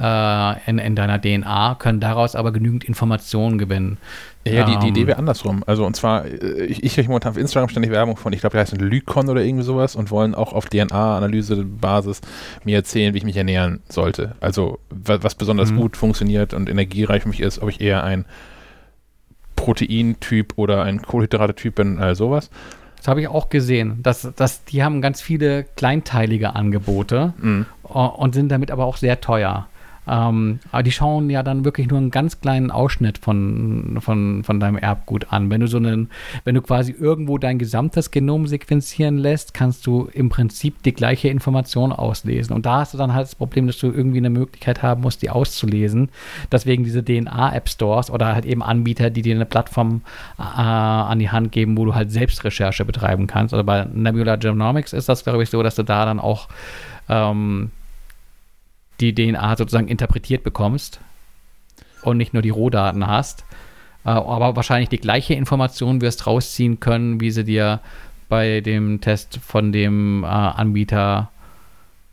äh, 0.00 0.70
in, 0.70 0.78
in 0.78 0.96
deiner 0.96 1.20
DNA, 1.20 1.76
können 1.78 2.00
daraus 2.00 2.34
aber 2.34 2.52
genügend 2.52 2.84
Informationen 2.84 3.58
gewinnen. 3.58 3.98
Ja, 4.46 4.64
die, 4.64 4.78
die 4.78 4.86
Ähm, 4.86 4.94
Idee 4.94 5.06
wäre 5.06 5.18
andersrum. 5.18 5.62
Also 5.66 5.84
und 5.84 5.94
zwar, 5.96 6.24
äh, 6.24 6.64
ich, 6.64 6.82
ich 6.82 6.94
kriege 6.94 7.08
momentan 7.08 7.32
auf 7.32 7.36
Instagram 7.38 7.68
ständig 7.68 7.90
Werbung 7.90 8.16
von, 8.16 8.32
ich 8.32 8.40
glaube, 8.40 8.56
die 8.56 8.60
heißen 8.60 8.78
Lykon 8.78 9.28
oder 9.28 9.42
irgendwie 9.42 9.64
sowas 9.64 9.94
und 9.96 10.10
wollen 10.10 10.34
auch 10.34 10.54
auf 10.54 10.66
DNA-Analyse-Basis 10.66 12.22
mir 12.64 12.76
erzählen, 12.76 13.12
wie 13.12 13.18
ich 13.18 13.24
mich 13.24 13.36
ernähren 13.36 13.80
sollte. 13.88 14.36
Also 14.40 14.78
wa- 14.88 15.18
was 15.20 15.34
besonders 15.34 15.70
Mhm. 15.72 15.76
gut 15.76 15.96
funktioniert 15.98 16.54
und 16.54 16.70
energiereich 16.70 17.22
für 17.24 17.28
mich 17.28 17.40
ist, 17.40 17.60
ob 17.60 17.68
ich 17.68 17.80
eher 17.82 18.02
ein 18.02 18.24
Proteintyp 19.56 20.54
oder 20.56 20.82
ein 20.84 21.02
Kohlenhydrate-Typ 21.02 21.74
bin, 21.74 21.98
all 21.98 22.14
sowas. 22.14 22.50
Das 22.96 23.08
habe 23.08 23.20
ich 23.20 23.28
auch 23.28 23.48
gesehen. 23.48 24.02
Dass, 24.02 24.28
dass 24.36 24.64
die 24.64 24.82
haben 24.82 25.00
ganz 25.02 25.20
viele 25.20 25.64
kleinteilige 25.76 26.54
Angebote. 26.54 27.32
Mhm. 27.38 27.66
äh, 27.88 27.92
und 27.92 28.34
sind 28.34 28.48
damit 28.50 28.70
aber 28.70 28.84
auch 28.84 28.96
sehr 28.96 29.20
teuer. 29.20 29.66
Ähm, 30.10 30.58
aber 30.72 30.82
die 30.82 30.90
schauen 30.90 31.30
ja 31.30 31.44
dann 31.44 31.64
wirklich 31.64 31.88
nur 31.88 31.98
einen 31.98 32.10
ganz 32.10 32.40
kleinen 32.40 32.72
Ausschnitt 32.72 33.18
von, 33.18 33.98
von, 34.00 34.42
von 34.42 34.58
deinem 34.58 34.76
Erbgut 34.76 35.32
an. 35.32 35.50
Wenn 35.50 35.60
du 35.60 35.68
so 35.68 35.76
einen, 35.76 36.10
wenn 36.44 36.56
du 36.56 36.62
quasi 36.62 36.92
irgendwo 36.98 37.38
dein 37.38 37.58
gesamtes 37.58 38.10
Genom 38.10 38.48
sequenzieren 38.48 39.18
lässt, 39.18 39.54
kannst 39.54 39.86
du 39.86 40.08
im 40.12 40.28
Prinzip 40.28 40.82
die 40.82 40.92
gleiche 40.92 41.28
Information 41.28 41.92
auslesen. 41.92 42.56
Und 42.56 42.66
da 42.66 42.80
hast 42.80 42.92
du 42.92 42.98
dann 42.98 43.14
halt 43.14 43.26
das 43.26 43.36
Problem, 43.36 43.68
dass 43.68 43.78
du 43.78 43.86
irgendwie 43.86 44.18
eine 44.18 44.30
Möglichkeit 44.30 44.82
haben 44.82 45.02
musst, 45.02 45.22
die 45.22 45.30
auszulesen. 45.30 46.08
Deswegen 46.50 46.82
diese 46.82 47.04
DNA-App-Stores 47.04 48.10
oder 48.10 48.34
halt 48.34 48.46
eben 48.46 48.64
Anbieter, 48.64 49.10
die 49.10 49.22
dir 49.22 49.36
eine 49.36 49.46
Plattform 49.46 50.02
äh, 50.38 50.42
an 50.42 51.20
die 51.20 51.30
Hand 51.30 51.52
geben, 51.52 51.78
wo 51.78 51.84
du 51.84 51.94
halt 51.94 52.10
selbst 52.10 52.42
Recherche 52.42 52.84
betreiben 52.84 53.28
kannst. 53.28 53.54
Also 53.54 53.62
bei 53.62 53.84
Nebula 53.84 54.34
Genomics 54.34 54.92
ist 54.92 55.08
das, 55.08 55.22
glaube 55.22 55.44
ich, 55.44 55.50
so, 55.50 55.62
dass 55.62 55.76
du 55.76 55.84
da 55.84 56.04
dann 56.04 56.18
auch 56.18 56.48
ähm, 57.08 57.70
die 59.00 59.14
DNA 59.14 59.56
sozusagen 59.56 59.88
interpretiert 59.88 60.42
bekommst 60.42 61.00
und 62.02 62.16
nicht 62.16 62.32
nur 62.32 62.42
die 62.42 62.50
Rohdaten 62.50 63.06
hast, 63.06 63.44
äh, 64.04 64.10
aber 64.10 64.56
wahrscheinlich 64.56 64.88
die 64.88 64.98
gleiche 64.98 65.34
Information 65.34 66.00
wirst 66.00 66.26
rausziehen 66.26 66.80
können, 66.80 67.20
wie 67.20 67.30
sie 67.30 67.44
dir 67.44 67.80
bei 68.28 68.60
dem 68.60 69.00
Test 69.00 69.38
von 69.42 69.72
dem 69.72 70.22
äh, 70.24 70.26
Anbieter, 70.26 71.30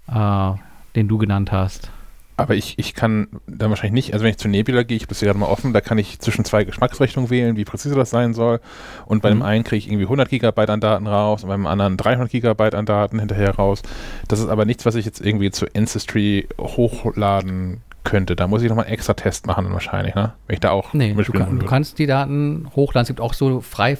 äh, 0.07 0.51
den 0.95 1.07
du 1.07 1.17
genannt 1.17 1.51
hast. 1.51 1.91
Aber 2.39 2.53
ich, 2.55 2.77
ich 2.77 2.93
kann 2.93 3.27
dann 3.47 3.71
wahrscheinlich 3.71 3.93
nicht, 4.05 4.13
also 4.13 4.23
wenn 4.23 4.29
ich 4.31 4.37
zu 4.37 4.47
Nebula 4.47 4.83
gehe, 4.83 4.95
ich 4.95 5.03
habe 5.03 5.09
das 5.09 5.19
hier 5.19 5.25
gerade 5.25 5.39
mal 5.39 5.47
offen, 5.47 5.73
da 5.73 5.81
kann 5.81 5.97
ich 5.97 6.19
zwischen 6.19 6.45
zwei 6.45 6.63
Geschmacksrichtungen 6.65 7.31
wählen, 7.31 7.57
wie 7.57 7.65
präzise 7.65 7.95
das 7.95 8.11
sein 8.11 8.35
soll. 8.35 8.59
Und 9.07 9.23
bei 9.23 9.29
Mhm. 9.31 9.39
dem 9.39 9.41
einen 9.41 9.63
kriege 9.63 9.79
ich 9.79 9.87
irgendwie 9.87 10.05
100 10.05 10.29
Gigabyte 10.29 10.69
an 10.69 10.79
Daten 10.79 11.07
raus 11.07 11.41
und 11.43 11.49
beim 11.49 11.65
anderen 11.65 11.97
300 11.97 12.29
Gigabyte 12.29 12.75
an 12.75 12.85
Daten 12.85 13.17
hinterher 13.19 13.55
raus. 13.55 13.81
Das 14.27 14.39
ist 14.39 14.49
aber 14.49 14.65
nichts, 14.65 14.85
was 14.85 14.93
ich 14.95 15.05
jetzt 15.05 15.19
irgendwie 15.19 15.49
zu 15.49 15.65
Ancestry 15.75 16.47
hochladen 16.59 17.81
könnte. 18.09 18.35
Da 18.35 18.47
muss 18.47 18.61
ich 18.61 18.69
nochmal 18.69 18.85
einen 18.85 18.93
extra 18.93 19.13
Test 19.13 19.47
machen 19.47 19.71
wahrscheinlich, 19.71 20.15
ne? 20.15 20.33
Wenn 20.47 20.53
ich 20.55 20.59
da 20.59 20.71
auch 20.71 20.93
Nee, 20.93 21.13
du, 21.13 21.31
kann, 21.31 21.59
du 21.59 21.65
kannst 21.65 21.99
die 21.99 22.07
Daten 22.07 22.67
hochladen. 22.75 23.03
Es 23.03 23.07
gibt 23.07 23.21
auch 23.21 23.33
so 23.33 23.61
frei 23.61 23.97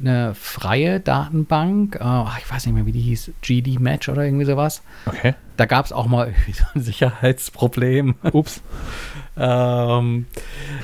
eine 0.00 0.34
freie 0.34 1.00
Datenbank. 1.00 1.98
Ach, 2.00 2.38
ich 2.38 2.50
weiß 2.50 2.66
nicht 2.66 2.74
mehr, 2.74 2.86
wie 2.86 2.92
die 2.92 3.00
hieß. 3.00 3.32
GD 3.42 3.78
Match 3.78 4.08
oder 4.08 4.24
irgendwie 4.24 4.44
sowas. 4.44 4.82
Okay. 5.06 5.34
Da 5.56 5.66
gab 5.66 5.86
es 5.86 5.92
auch 5.92 6.06
mal 6.06 6.34
so 6.52 6.64
ein 6.74 6.82
Sicherheitsproblem. 6.82 8.16
Ups. 8.32 8.62
Ähm, 9.36 10.26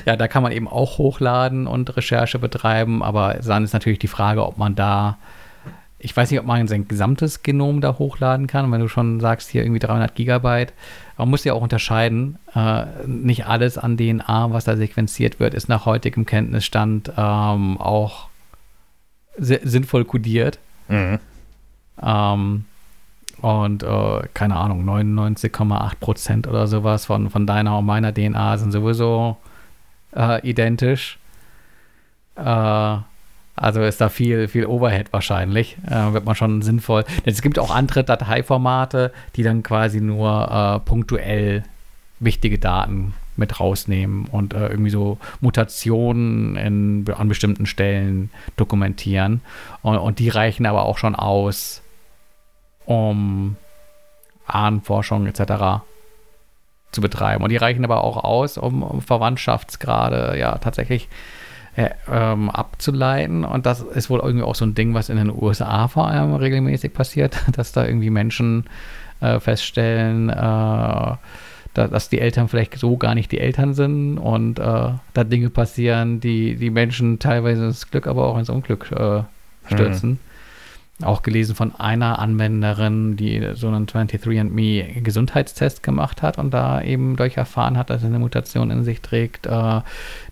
ja, 0.05 0.15
da 0.15 0.27
kann 0.27 0.43
man 0.43 0.51
eben 0.51 0.67
auch 0.67 0.97
hochladen 0.97 1.67
und 1.67 1.95
Recherche 1.95 2.39
betreiben, 2.39 3.01
aber 3.01 3.35
dann 3.35 3.63
ist 3.63 3.73
natürlich 3.73 3.99
die 3.99 4.07
Frage, 4.07 4.45
ob 4.45 4.57
man 4.57 4.75
da, 4.75 5.17
ich 5.99 6.15
weiß 6.15 6.29
nicht, 6.29 6.39
ob 6.39 6.45
man 6.45 6.67
sein 6.67 6.87
gesamtes 6.87 7.43
Genom 7.43 7.79
da 7.79 7.97
hochladen 7.97 8.47
kann, 8.47 8.69
wenn 8.71 8.81
du 8.81 8.89
schon 8.89 9.19
sagst, 9.21 9.49
hier 9.49 9.63
irgendwie 9.63 9.79
300 9.79 10.15
Gigabyte. 10.15 10.73
Man 11.21 11.29
muss 11.29 11.43
ja 11.43 11.53
auch 11.53 11.61
unterscheiden, 11.61 12.39
äh, 12.55 12.85
nicht 13.05 13.45
alles 13.45 13.77
an 13.77 13.95
DNA, 13.95 14.51
was 14.51 14.63
da 14.65 14.75
sequenziert 14.75 15.39
wird, 15.39 15.53
ist 15.53 15.69
nach 15.69 15.85
heutigem 15.85 16.25
Kenntnisstand 16.25 17.11
ähm, 17.15 17.77
auch 17.79 18.27
si- 19.37 19.59
sinnvoll 19.63 20.03
kodiert. 20.05 20.57
Mhm. 20.87 21.19
Ähm, 22.01 22.65
und 23.39 23.83
äh, 23.83 24.27
keine 24.33 24.55
Ahnung, 24.55 24.83
99,8 24.83 25.95
Prozent 25.99 26.47
oder 26.47 26.65
sowas 26.65 27.05
von, 27.05 27.29
von 27.29 27.45
deiner 27.45 27.77
und 27.77 27.85
meiner 27.85 28.11
DNA 28.13 28.57
sind 28.57 28.71
sowieso 28.71 29.37
äh, 30.15 30.41
identisch. 30.47 31.19
Äh, 32.35 32.97
also 33.61 33.83
ist 33.83 34.01
da 34.01 34.09
viel, 34.09 34.47
viel 34.47 34.65
Overhead 34.65 35.13
wahrscheinlich. 35.13 35.77
Äh, 35.87 36.13
wird 36.13 36.25
man 36.25 36.33
schon 36.33 36.63
sinnvoll. 36.63 37.03
Denn 37.25 37.31
es 37.31 37.43
gibt 37.43 37.59
auch 37.59 37.69
andere 37.69 38.03
Dateiformate, 38.03 39.13
die 39.35 39.43
dann 39.43 39.61
quasi 39.61 40.01
nur 40.01 40.49
äh, 40.51 40.79
punktuell 40.79 41.61
wichtige 42.19 42.57
Daten 42.57 43.13
mit 43.35 43.59
rausnehmen 43.59 44.25
und 44.25 44.55
äh, 44.55 44.67
irgendwie 44.67 44.89
so 44.89 45.19
Mutationen 45.41 46.55
in, 46.55 47.05
an 47.15 47.27
bestimmten 47.27 47.67
Stellen 47.67 48.31
dokumentieren. 48.57 49.41
Und, 49.83 49.97
und 49.97 50.17
die 50.17 50.29
reichen 50.29 50.65
aber 50.65 50.85
auch 50.85 50.97
schon 50.97 51.15
aus, 51.15 51.83
um 52.85 53.57
Ahnenforschung 54.47 55.27
etc. 55.27 55.83
zu 56.91 56.99
betreiben. 56.99 57.43
Und 57.43 57.51
die 57.51 57.57
reichen 57.57 57.85
aber 57.85 58.03
auch 58.03 58.23
aus, 58.23 58.57
um, 58.57 58.81
um 58.81 59.01
Verwandtschaftsgrade 59.01 60.35
ja 60.39 60.57
tatsächlich 60.57 61.03
äh, 61.03 61.40
ähm, 61.77 62.49
abzuleiten. 62.49 63.45
Und 63.45 63.65
das 63.65 63.81
ist 63.81 64.09
wohl 64.09 64.19
irgendwie 64.19 64.43
auch 64.43 64.55
so 64.55 64.65
ein 64.65 64.75
Ding, 64.75 64.93
was 64.93 65.09
in 65.09 65.17
den 65.17 65.31
USA 65.31 65.87
vor 65.87 66.07
allem 66.07 66.33
regelmäßig 66.33 66.93
passiert, 66.93 67.37
dass 67.55 67.71
da 67.71 67.85
irgendwie 67.85 68.09
Menschen 68.09 68.65
äh, 69.21 69.39
feststellen, 69.39 70.29
äh, 70.29 70.33
da, 70.33 71.87
dass 71.87 72.09
die 72.09 72.19
Eltern 72.19 72.49
vielleicht 72.49 72.77
so 72.77 72.97
gar 72.97 73.15
nicht 73.15 73.31
die 73.31 73.39
Eltern 73.39 73.73
sind 73.73 74.17
und 74.17 74.59
äh, 74.59 74.63
da 75.13 75.23
Dinge 75.23 75.49
passieren, 75.49 76.19
die 76.19 76.55
die 76.57 76.69
Menschen 76.69 77.19
teilweise 77.19 77.65
ins 77.65 77.89
Glück, 77.89 78.07
aber 78.07 78.27
auch 78.27 78.37
ins 78.37 78.49
Unglück 78.49 78.91
äh, 78.91 79.23
stürzen. 79.67 80.19
Auch 81.01 81.23
gelesen 81.23 81.55
von 81.55 81.73
einer 81.75 82.19
Anwenderin, 82.19 83.15
die 83.15 83.53
so 83.55 83.67
einen 83.67 83.87
23andMe 83.87 85.01
Gesundheitstest 85.01 85.81
gemacht 85.81 86.21
hat 86.21 86.37
und 86.37 86.51
da 86.51 86.81
eben 86.81 87.15
durch 87.15 87.37
erfahren 87.37 87.77
hat, 87.77 87.89
dass 87.89 88.01
sie 88.01 88.07
eine 88.07 88.19
Mutation 88.19 88.69
in 88.69 88.83
sich 88.83 89.01
trägt, 89.01 89.47
äh, 89.47 89.81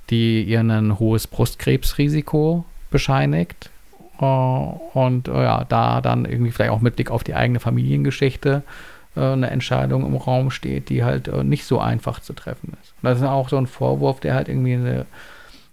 die 0.09 0.43
ihr 0.43 0.59
ein 0.59 0.99
hohes 0.99 1.27
Brustkrebsrisiko 1.27 2.65
bescheinigt. 2.89 3.69
Äh, 4.19 4.25
und 4.25 5.27
äh, 5.27 5.43
ja, 5.43 5.65
da 5.67 6.01
dann 6.01 6.25
irgendwie 6.25 6.51
vielleicht 6.51 6.71
auch 6.71 6.81
mit 6.81 6.95
Blick 6.95 7.11
auf 7.11 7.23
die 7.23 7.35
eigene 7.35 7.59
Familiengeschichte 7.59 8.63
äh, 9.15 9.21
eine 9.21 9.49
Entscheidung 9.49 10.05
im 10.05 10.15
Raum 10.15 10.51
steht, 10.51 10.89
die 10.89 11.03
halt 11.03 11.31
nicht 11.43 11.65
so 11.65 11.79
einfach 11.79 12.19
zu 12.19 12.33
treffen 12.33 12.77
ist. 12.81 12.93
Und 13.01 13.09
das 13.09 13.19
ist 13.19 13.25
auch 13.25 13.49
so 13.49 13.57
ein 13.57 13.67
Vorwurf, 13.67 14.19
der 14.19 14.35
halt 14.35 14.49
irgendwie 14.49 14.73
eine, 14.73 15.05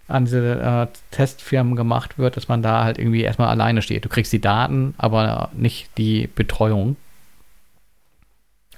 an 0.07 0.25
diese 0.25 0.59
äh, 0.59 0.87
Testfirmen 1.11 1.75
gemacht 1.75 2.17
wird, 2.17 2.37
dass 2.37 2.47
man 2.47 2.61
da 2.61 2.83
halt 2.83 2.97
irgendwie 2.97 3.21
erstmal 3.21 3.49
alleine 3.49 3.81
steht. 3.81 4.05
Du 4.05 4.09
kriegst 4.09 4.31
die 4.31 4.41
Daten, 4.41 4.93
aber 4.97 5.49
nicht 5.53 5.89
die 5.97 6.27
Betreuung. 6.33 6.95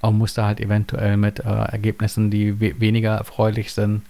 Und 0.02 0.16
musst 0.16 0.38
da 0.38 0.46
halt 0.46 0.60
eventuell 0.60 1.18
mit 1.18 1.40
äh, 1.40 1.42
Ergebnissen, 1.42 2.30
die 2.30 2.58
we 2.58 2.80
weniger 2.80 3.16
erfreulich 3.16 3.74
sind, 3.74 4.00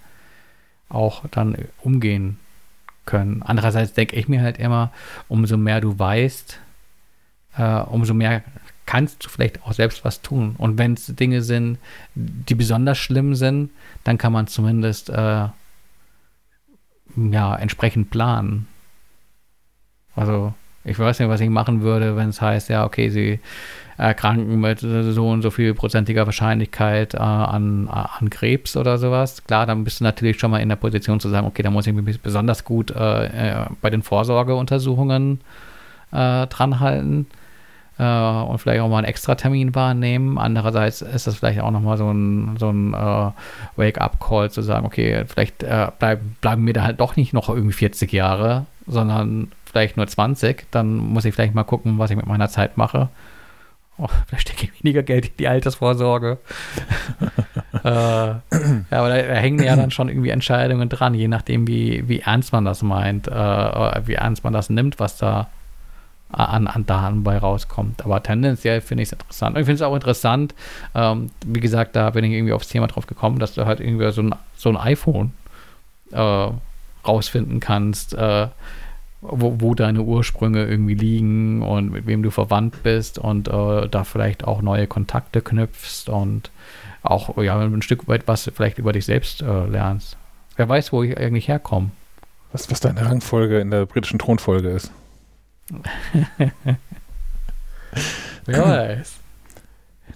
auch 0.91 1.23
dann 1.31 1.55
umgehen 1.81 2.37
können. 3.05 3.41
Andererseits 3.43 3.93
denke 3.93 4.15
ich 4.15 4.27
mir 4.27 4.41
halt 4.41 4.57
immer, 4.57 4.91
umso 5.27 5.57
mehr 5.57 5.81
du 5.81 5.97
weißt, 5.97 6.59
äh, 7.57 7.79
umso 7.81 8.13
mehr 8.13 8.43
kannst 8.85 9.25
du 9.25 9.29
vielleicht 9.29 9.63
auch 9.63 9.73
selbst 9.73 10.03
was 10.03 10.21
tun. 10.21 10.55
Und 10.57 10.77
wenn 10.77 10.93
es 10.93 11.07
Dinge 11.07 11.41
sind, 11.41 11.77
die 12.15 12.55
besonders 12.55 12.97
schlimm 12.97 13.35
sind, 13.35 13.69
dann 14.03 14.17
kann 14.17 14.33
man 14.33 14.47
zumindest 14.47 15.09
äh, 15.09 15.47
ja, 17.15 17.55
entsprechend 17.55 18.09
planen. 18.09 18.67
Also 20.15 20.53
ich 20.83 20.97
weiß 20.97 21.19
nicht, 21.19 21.29
was 21.29 21.41
ich 21.41 21.49
machen 21.49 21.81
würde, 21.81 22.15
wenn 22.15 22.29
es 22.29 22.41
heißt, 22.41 22.69
ja, 22.69 22.85
okay, 22.85 23.09
sie 23.09 23.39
erkranken 23.97 24.59
mit 24.59 24.79
so 24.79 25.29
und 25.29 25.41
so 25.41 25.51
viel 25.51 25.73
prozentiger 25.73 26.25
Wahrscheinlichkeit 26.25 27.13
äh, 27.13 27.17
an, 27.17 27.87
an 27.87 28.29
Krebs 28.29 28.77
oder 28.77 28.97
sowas. 28.97 29.43
Klar, 29.45 29.65
dann 29.65 29.83
bist 29.83 29.99
du 29.99 30.03
natürlich 30.03 30.39
schon 30.39 30.51
mal 30.51 30.59
in 30.59 30.69
der 30.69 30.75
Position 30.75 31.19
zu 31.19 31.29
sagen, 31.29 31.47
okay, 31.47 31.63
da 31.63 31.69
muss 31.69 31.87
ich 31.87 31.93
mich 31.93 32.21
besonders 32.21 32.63
gut 32.63 32.91
äh, 32.91 33.25
äh 33.25 33.65
bei 33.81 33.89
den 33.89 34.01
Vorsorgeuntersuchungen 34.01 35.41
äh, 36.11 36.47
dranhalten 36.47 37.27
äh, 38.01 38.03
und 38.03 38.57
vielleicht 38.57 38.81
auch 38.81 38.89
mal 38.89 38.97
einen 38.97 39.07
Extra-Termin 39.07 39.75
wahrnehmen. 39.75 40.37
Andererseits 40.37 41.01
ist 41.01 41.27
das 41.27 41.35
vielleicht 41.35 41.61
auch 41.61 41.71
nochmal 41.71 41.97
so 41.97 42.11
ein, 42.11 42.57
so 42.57 42.69
ein 42.69 42.93
äh, 42.93 43.31
Wake-up-Call 43.75 44.49
zu 44.49 44.61
sagen, 44.61 44.85
okay, 44.85 45.23
vielleicht 45.27 45.63
äh, 45.63 45.87
bleib, 45.99 46.21
bleiben 46.41 46.63
mir 46.63 46.73
da 46.73 46.83
halt 46.83 46.99
doch 46.99 47.15
nicht 47.15 47.33
noch 47.33 47.49
irgendwie 47.49 47.73
40 47.73 48.11
Jahre, 48.11 48.65
sondern 48.87 49.51
vielleicht 49.65 49.97
nur 49.97 50.07
20. 50.07 50.65
Dann 50.71 50.95
muss 50.95 51.25
ich 51.25 51.33
vielleicht 51.35 51.53
mal 51.53 51.63
gucken, 51.63 51.99
was 51.99 52.09
ich 52.09 52.17
mit 52.17 52.25
meiner 52.25 52.49
Zeit 52.49 52.77
mache. 52.77 53.09
Oh, 54.01 54.07
vielleicht 54.25 54.49
stecke 54.49 54.65
ich 54.65 54.83
weniger 54.83 55.03
Geld 55.03 55.27
in 55.27 55.37
die 55.37 55.47
Altersvorsorge. 55.47 56.39
äh, 57.83 57.87
ja, 57.87 58.41
aber 58.89 59.09
da, 59.09 59.21
da, 59.21 59.35
hängen 59.35 59.63
ja 59.63 59.75
dann 59.75 59.91
schon 59.91 60.09
irgendwie 60.09 60.31
Entscheidungen 60.31 60.89
dran, 60.89 61.13
je 61.13 61.27
nachdem, 61.27 61.67
wie, 61.67 62.07
wie 62.07 62.21
ernst 62.21 62.51
man 62.51 62.65
das 62.65 62.81
meint, 62.81 63.27
äh, 63.27 63.31
wie 63.31 64.15
ernst 64.15 64.43
man 64.43 64.53
das 64.53 64.71
nimmt, 64.71 64.99
was 64.99 65.17
da 65.17 65.49
an, 66.31 66.65
an 66.65 66.85
Daten 66.87 67.23
bei 67.23 67.37
rauskommt. 67.37 68.03
Aber 68.03 68.23
tendenziell 68.23 68.81
finde 68.81 69.03
ich 69.03 69.09
es 69.09 69.13
interessant. 69.13 69.55
Und 69.55 69.61
ich 69.61 69.65
finde 69.65 69.75
es 69.75 69.87
auch 69.87 69.93
interessant, 69.93 70.55
ähm, 70.95 71.29
wie 71.45 71.59
gesagt, 71.59 71.95
da 71.95 72.09
bin 72.09 72.23
ich 72.23 72.31
irgendwie 72.31 72.53
aufs 72.53 72.69
Thema 72.69 72.87
drauf 72.87 73.05
gekommen, 73.05 73.37
dass 73.37 73.53
du 73.53 73.65
halt 73.65 73.81
irgendwie 73.81 74.11
so 74.11 74.23
ein, 74.23 74.33
so 74.55 74.69
ein 74.69 74.77
iPhone 74.77 75.33
äh, 76.11 76.47
rausfinden 77.05 77.59
kannst, 77.59 78.13
äh, 78.13 78.47
wo, 79.21 79.59
wo, 79.59 79.75
deine 79.75 80.01
Ursprünge 80.01 80.65
irgendwie 80.65 80.95
liegen 80.95 81.61
und 81.61 81.91
mit 81.91 82.07
wem 82.07 82.23
du 82.23 82.31
verwandt 82.31 82.81
bist 82.83 83.19
und 83.19 83.47
äh, 83.47 83.87
da 83.87 84.03
vielleicht 84.03 84.43
auch 84.45 84.61
neue 84.61 84.87
Kontakte 84.87 85.41
knüpfst 85.41 86.09
und 86.09 86.49
auch 87.03 87.37
ja, 87.37 87.59
ein 87.59 87.81
Stück 87.81 88.07
weit 88.07 88.27
was 88.27 88.51
vielleicht 88.53 88.77
über 88.79 88.93
dich 88.93 89.05
selbst 89.05 89.41
äh, 89.41 89.65
lernst. 89.65 90.17
Wer 90.55 90.67
weiß, 90.67 90.91
wo 90.91 91.03
ich 91.03 91.17
eigentlich 91.17 91.47
herkomme. 91.47 91.91
Was, 92.51 92.69
was 92.69 92.79
deine 92.79 93.05
Rangfolge 93.05 93.59
in 93.59 93.71
der 93.71 93.85
britischen 93.85 94.19
Thronfolge 94.19 94.69
ist. 94.69 94.91
Wer 98.45 98.63
weiß. 98.63 99.17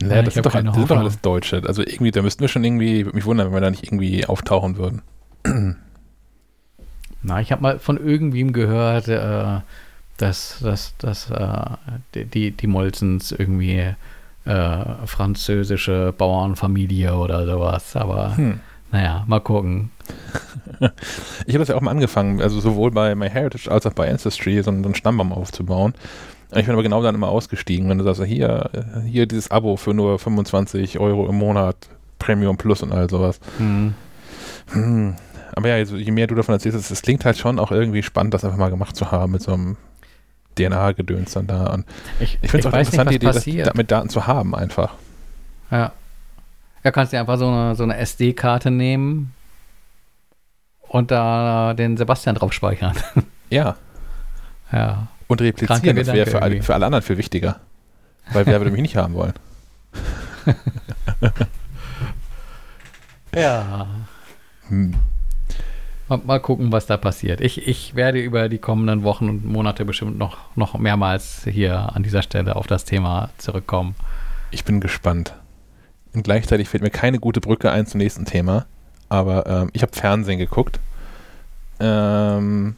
Naja, 0.01 0.23
das, 0.23 0.33
sind 0.33 0.45
doch, 0.45 0.51
das 0.51 0.75
sind 0.75 0.91
doch 0.91 0.97
alles 0.97 1.21
Deutsche. 1.21 1.63
Also 1.65 1.81
irgendwie, 1.81 2.11
da 2.11 2.21
müssten 2.21 2.41
wir 2.41 2.49
schon 2.49 2.65
irgendwie, 2.65 3.05
würde 3.05 3.15
mich 3.15 3.25
wundern, 3.25 3.47
wenn 3.47 3.53
wir 3.53 3.61
da 3.61 3.69
nicht 3.69 3.83
irgendwie 3.83 4.25
auftauchen 4.25 4.77
würden. 4.77 5.01
Na, 7.25 7.41
ich 7.41 7.51
habe 7.51 7.61
mal 7.63 7.79
von 7.79 7.97
irgendwem 7.97 8.53
gehört, 8.53 9.07
äh, 9.07 9.61
dass, 10.17 10.59
dass, 10.61 10.95
dass 10.97 11.31
äh, 11.31 11.65
die, 12.13 12.51
die 12.51 12.67
Molzens 12.67 13.31
irgendwie 13.31 13.95
äh, 14.45 14.85
französische 15.05 16.13
Bauernfamilie 16.15 17.15
oder 17.15 17.45
sowas. 17.47 17.95
Aber 17.95 18.37
hm. 18.37 18.59
naja, 18.91 19.23
mal 19.27 19.39
gucken. 19.39 19.89
ich 21.47 21.55
habe 21.55 21.59
das 21.59 21.69
ja 21.69 21.75
auch 21.75 21.81
mal 21.81 21.91
angefangen, 21.91 22.41
also 22.41 22.59
sowohl 22.59 22.91
bei 22.91 23.15
MyHeritage 23.15 23.71
als 23.71 23.87
auch 23.87 23.93
bei 23.93 24.09
Ancestry 24.09 24.61
so 24.61 24.69
einen, 24.69 24.93
Stammbaum 24.93 25.33
aufzubauen. 25.33 25.95
Ich 26.51 26.65
bin 26.65 26.73
aber 26.73 26.83
genau 26.83 27.01
dann 27.01 27.15
immer 27.15 27.29
ausgestiegen, 27.29 27.89
wenn 27.89 27.97
du 27.97 28.03
sagst, 28.03 28.23
hier, 28.23 28.69
hier 29.03 29.25
dieses 29.25 29.49
Abo 29.49 29.77
für 29.77 29.95
nur 29.95 30.19
25 30.19 30.99
Euro 30.99 31.27
im 31.27 31.35
Monat, 31.35 31.75
Premium 32.19 32.55
Plus 32.55 32.83
und 32.83 32.93
all 32.93 33.09
sowas. 33.09 33.39
Mhm. 33.57 33.95
Hm. 34.71 35.15
Aber 35.55 35.69
ja, 35.69 35.77
je 35.77 36.11
mehr 36.11 36.27
du 36.27 36.35
davon 36.35 36.53
erzählst, 36.53 36.91
es 36.91 37.01
klingt 37.01 37.25
halt 37.25 37.37
schon 37.37 37.59
auch 37.59 37.71
irgendwie 37.71 38.03
spannend, 38.03 38.33
das 38.33 38.43
einfach 38.43 38.57
mal 38.57 38.69
gemacht 38.69 38.95
zu 38.95 39.11
haben 39.11 39.31
mit 39.31 39.41
so 39.41 39.53
einem 39.53 39.77
DNA-Gedöns 40.57 41.33
dann 41.33 41.47
da. 41.47 41.73
Und 41.73 41.85
ich 42.19 42.37
ich 42.41 42.51
finde 42.51 42.67
es 42.67 42.73
auch 42.73 42.77
interessant, 42.77 43.09
nicht, 43.09 43.21
die 43.21 43.51
Idee, 43.51 43.63
das, 43.63 43.73
mit 43.73 43.89
Daten 43.89 44.09
zu 44.09 44.27
haben 44.27 44.53
einfach. 44.53 44.93
Ja. 45.71 45.93
Ja, 46.83 46.91
kannst 46.91 47.13
du 47.13 47.19
einfach 47.19 47.39
so 47.39 47.47
eine, 47.47 47.75
so 47.75 47.83
eine 47.83 47.97
SD-Karte 47.97 48.69
nehmen, 48.69 49.33
und 50.95 51.11
da 51.11 51.73
den 51.73 51.97
Sebastian 51.97 52.35
drauf 52.35 52.53
speichern. 52.53 52.95
Ja. 53.51 53.75
Ja. 54.71 55.07
Und 55.27 55.39
replizieren, 55.39 55.95
das 55.95 56.07
wäre 56.07 56.25
für, 56.25 56.41
alle, 56.41 56.63
für 56.63 56.73
alle 56.73 56.87
anderen 56.87 57.03
viel 57.03 57.19
wichtiger. 57.19 57.59
Weil 58.33 58.47
wer 58.47 58.59
würde 58.59 58.71
mich 58.71 58.81
nicht 58.81 58.97
haben 58.97 59.13
wollen? 59.13 59.33
ja. 63.35 63.85
Hm. 64.67 64.95
Mal, 66.07 66.19
mal, 66.23 66.39
gucken, 66.39 66.71
was 66.71 66.85
da 66.85 66.97
passiert. 66.97 67.41
Ich, 67.41 67.67
ich 67.67 67.95
werde 67.95 68.19
über 68.19 68.47
die 68.49 68.59
kommenden 68.59 69.03
Wochen 69.03 69.29
und 69.29 69.45
Monate 69.45 69.85
bestimmt 69.85 70.17
noch, 70.17 70.37
noch 70.55 70.77
mehrmals 70.77 71.45
hier 71.49 71.95
an 71.95 72.03
dieser 72.03 72.21
Stelle 72.21 72.55
auf 72.55 72.67
das 72.67 72.85
Thema 72.85 73.29
zurückkommen. 73.37 73.95
Ich 74.51 74.63
bin 74.65 74.79
gespannt. 74.79 75.33
Und 76.13 76.23
gleichzeitig 76.23 76.69
fällt 76.69 76.83
mir 76.83 76.91
keine 76.91 77.19
gute 77.19 77.41
Brücke 77.41 77.71
ein 77.71 77.87
zum 77.87 77.97
nächsten 77.97 78.25
Thema 78.25 78.67
aber 79.09 79.45
ähm, 79.47 79.69
ich 79.73 79.81
habe 79.81 79.95
Fernsehen 79.95 80.39
geguckt. 80.39 80.79
Ähm, 81.79 82.75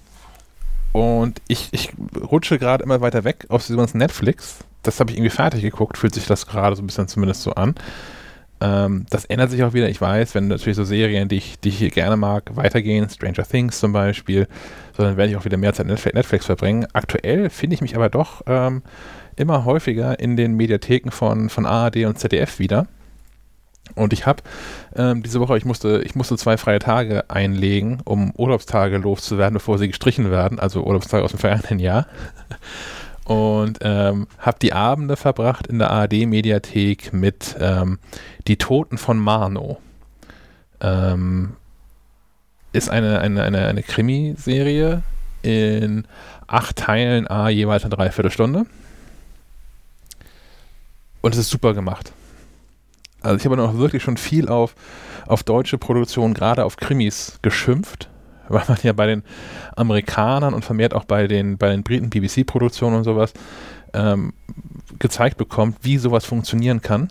und 0.91 1.41
ich, 1.47 1.69
ich 1.71 1.93
rutsche 2.19 2.57
gerade 2.57 2.83
immer 2.83 3.01
weiter 3.01 3.23
weg 3.23 3.45
aus 3.49 3.67
diesem 3.67 3.85
Netflix. 3.93 4.59
Das 4.83 4.99
habe 4.99 5.11
ich 5.11 5.17
irgendwie 5.17 5.35
fertig 5.35 5.61
geguckt, 5.61 5.97
fühlt 5.97 6.15
sich 6.15 6.25
das 6.25 6.47
gerade 6.47 6.75
so 6.75 6.81
ein 6.81 6.87
bisschen 6.87 7.07
zumindest 7.07 7.43
so 7.43 7.53
an. 7.53 7.75
Ähm, 8.59 9.05
das 9.09 9.25
ändert 9.25 9.51
sich 9.51 9.63
auch 9.63 9.73
wieder, 9.73 9.89
ich 9.89 10.01
weiß, 10.01 10.33
wenn 10.33 10.47
natürlich 10.47 10.77
so 10.77 10.83
Serien, 10.83 11.27
die 11.29 11.37
ich, 11.37 11.59
die 11.59 11.69
ich 11.69 11.93
gerne 11.93 12.17
mag, 12.17 12.55
weitergehen, 12.55 13.09
Stranger 13.09 13.43
Things 13.43 13.79
zum 13.79 13.93
Beispiel, 13.93 14.47
so 14.95 15.03
dann 15.03 15.17
werde 15.17 15.31
ich 15.31 15.37
auch 15.37 15.45
wieder 15.45 15.57
mehr 15.57 15.73
Zeit 15.73 15.85
Netflix, 15.85 16.15
Netflix 16.15 16.45
verbringen. 16.45 16.87
Aktuell 16.93 17.49
finde 17.49 17.75
ich 17.75 17.81
mich 17.81 17.95
aber 17.95 18.09
doch 18.09 18.41
ähm, 18.47 18.81
immer 19.35 19.65
häufiger 19.65 20.19
in 20.19 20.35
den 20.35 20.53
Mediatheken 20.55 21.11
von, 21.11 21.49
von 21.49 21.65
ARD 21.65 22.05
und 22.05 22.17
ZDF 22.17 22.57
wieder. 22.57 22.87
Und 23.95 24.11
ich 24.11 24.25
habe 24.25 24.43
ähm, 24.95 25.23
diese 25.23 25.39
Woche, 25.39 25.57
ich 25.57 25.65
musste, 25.65 26.01
ich 26.03 26.15
musste 26.15 26.35
zwei 26.37 26.57
freie 26.57 26.79
Tage 26.79 27.29
einlegen, 27.29 28.01
um 28.03 28.33
Urlaubstage 28.35 28.97
loszuwerden, 28.97 29.53
bevor 29.53 29.77
sie 29.77 29.87
gestrichen 29.87 30.29
werden, 30.29 30.59
also 30.59 30.83
Urlaubstage 30.83 31.23
aus 31.23 31.31
dem 31.31 31.39
vergangenen 31.39 31.79
Jahr. 31.79 32.07
Und 33.27 33.79
ähm, 33.81 34.27
habe 34.39 34.59
die 34.61 34.71
Abende 34.71 35.17
verbracht 35.17 35.67
in 35.67 35.79
der 35.79 35.91
ARD-Mediathek 35.91 37.11
mit 37.11 37.57
ähm, 37.59 37.99
Die 38.47 38.55
Toten 38.55 38.97
von 38.97 39.19
Marno. 39.19 39.81
Ähm, 40.79 41.57
ist 42.71 42.89
eine, 42.89 43.19
eine, 43.19 43.43
eine, 43.43 43.67
eine 43.67 43.83
Krimiserie 43.83 45.03
in 45.41 46.07
acht 46.47 46.77
Teilen, 46.77 47.29
a 47.29 47.49
jeweils 47.49 47.83
eine 47.83 47.95
Dreiviertelstunde. 47.95 48.65
Und 51.19 51.33
es 51.33 51.37
ist 51.37 51.49
super 51.49 51.73
gemacht. 51.73 52.13
Also 53.21 53.35
ich 53.35 53.45
habe 53.45 53.57
noch 53.57 53.77
wirklich 53.77 54.03
schon 54.03 54.15
viel 54.15 54.47
auf, 54.47 54.73
auf 55.25 55.43
deutsche 55.43 55.77
Produktionen, 55.77 56.33
gerade 56.33 56.63
auf 56.63 56.77
Krimis 56.77 57.39
geschimpft, 57.41 58.09
weil 58.53 58.63
man 58.67 58.77
ja 58.83 58.93
bei 58.93 59.07
den 59.07 59.23
Amerikanern 59.75 60.53
und 60.53 60.65
vermehrt 60.65 60.93
auch 60.93 61.05
bei 61.05 61.27
den, 61.27 61.57
bei 61.57 61.69
den 61.69 61.83
Briten 61.83 62.09
BBC-Produktionen 62.09 62.97
und 62.97 63.03
sowas 63.03 63.33
ähm, 63.93 64.33
gezeigt 64.99 65.37
bekommt, 65.37 65.77
wie 65.81 65.97
sowas 65.97 66.25
funktionieren 66.25 66.81
kann, 66.81 67.09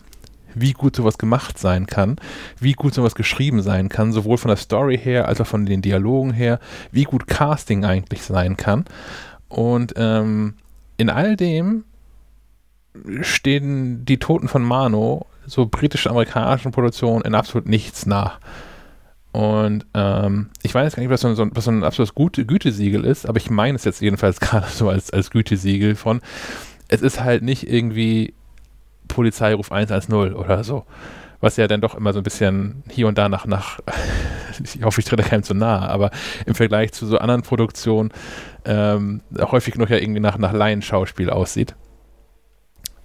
wie 0.55 0.73
gut 0.73 0.95
sowas 0.95 1.17
gemacht 1.17 1.57
sein 1.57 1.85
kann, 1.85 2.17
wie 2.59 2.73
gut 2.73 2.93
sowas 2.93 3.15
geschrieben 3.15 3.61
sein 3.61 3.89
kann, 3.89 4.11
sowohl 4.11 4.37
von 4.37 4.49
der 4.49 4.57
Story 4.57 4.97
her 4.97 5.27
als 5.27 5.41
auch 5.41 5.47
von 5.47 5.65
den 5.65 5.81
Dialogen 5.81 6.31
her, 6.31 6.59
wie 6.91 7.03
gut 7.03 7.27
Casting 7.27 7.85
eigentlich 7.85 8.23
sein 8.23 8.57
kann. 8.57 8.85
Und 9.49 9.93
ähm, 9.97 10.55
in 10.97 11.09
all 11.09 11.35
dem 11.35 11.83
stehen 13.21 14.05
die 14.05 14.17
Toten 14.17 14.47
von 14.47 14.63
Mano 14.63 15.27
so 15.45 15.65
britisch-amerikanischen 15.65 16.71
Produktionen 16.71 17.23
in 17.23 17.35
absolut 17.35 17.67
nichts 17.67 18.05
nach. 18.05 18.39
Und 19.31 19.85
ähm, 19.93 20.49
ich 20.63 20.73
weiß 20.73 20.95
gar 20.95 21.03
nicht, 21.03 21.11
was 21.11 21.21
so, 21.21 21.27
ein, 21.27 21.51
was 21.53 21.65
so 21.65 21.71
ein 21.71 21.83
absolutes 21.83 22.15
Gute, 22.15 22.45
Gütesiegel 22.45 23.05
ist, 23.05 23.27
aber 23.27 23.37
ich 23.37 23.49
meine 23.49 23.75
es 23.75 23.83
jetzt 23.83 24.01
jedenfalls 24.01 24.39
gerade 24.41 24.67
so 24.67 24.89
als, 24.89 25.11
als 25.11 25.29
Gütesiegel 25.29 25.95
von, 25.95 26.21
es 26.87 27.01
ist 27.01 27.21
halt 27.23 27.43
nicht 27.43 27.69
irgendwie 27.69 28.33
Polizeiruf 29.07 29.71
110 29.71 30.33
oder 30.33 30.63
so. 30.63 30.85
Was 31.39 31.55
ja 31.55 31.67
dann 31.67 31.81
doch 31.81 31.93
immer 31.93 32.13
so 32.13 32.19
ein 32.19 32.23
bisschen 32.23 32.83
hier 32.89 33.07
und 33.07 33.17
da 33.19 33.29
nach, 33.29 33.45
nach 33.45 33.79
ich 34.63 34.81
hoffe, 34.81 35.01
ich 35.01 35.05
trete 35.05 35.21
keinem 35.21 35.43
zu 35.43 35.53
nahe, 35.53 35.87
aber 35.87 36.09
im 36.47 36.55
Vergleich 36.55 36.93
zu 36.93 37.05
so 37.05 37.19
anderen 37.19 37.43
Produktionen 37.43 38.11
ähm, 38.65 39.21
häufig 39.39 39.75
noch 39.75 39.89
ja 39.89 39.97
irgendwie 39.97 40.19
nach, 40.19 40.37
nach 40.39 40.51
Laienschauspiel 40.51 41.29
aussieht. 41.29 41.75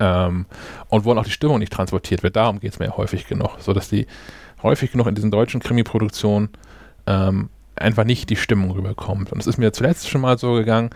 Ähm, 0.01 0.47
und 0.89 1.05
wo 1.05 1.13
auch 1.13 1.25
die 1.25 1.31
Stimmung 1.31 1.59
nicht 1.59 1.73
transportiert 1.73 2.23
wird. 2.23 2.37
Darum 2.37 2.59
geht 2.59 2.73
es 2.73 2.79
mir 2.79 2.87
ja 2.87 2.97
häufig 2.97 3.27
genug. 3.27 3.59
So 3.61 3.73
dass 3.75 3.89
die 3.89 4.07
häufig 4.63 4.93
genug 4.93 5.07
in 5.07 5.15
diesen 5.15 5.31
deutschen 5.31 5.61
Krimi-Produktionen 5.61 6.51
ähm, 7.07 7.49
einfach 7.77 8.05
nicht 8.05 8.31
die 8.31 8.37
Stimmung 8.37 8.71
rüberkommt. 8.73 9.33
Und 9.33 9.41
es 9.41 9.47
ist 9.47 9.59
mir 9.59 9.73
zuletzt 9.73 10.09
schon 10.09 10.21
mal 10.21 10.39
so 10.39 10.55
gegangen, 10.55 10.91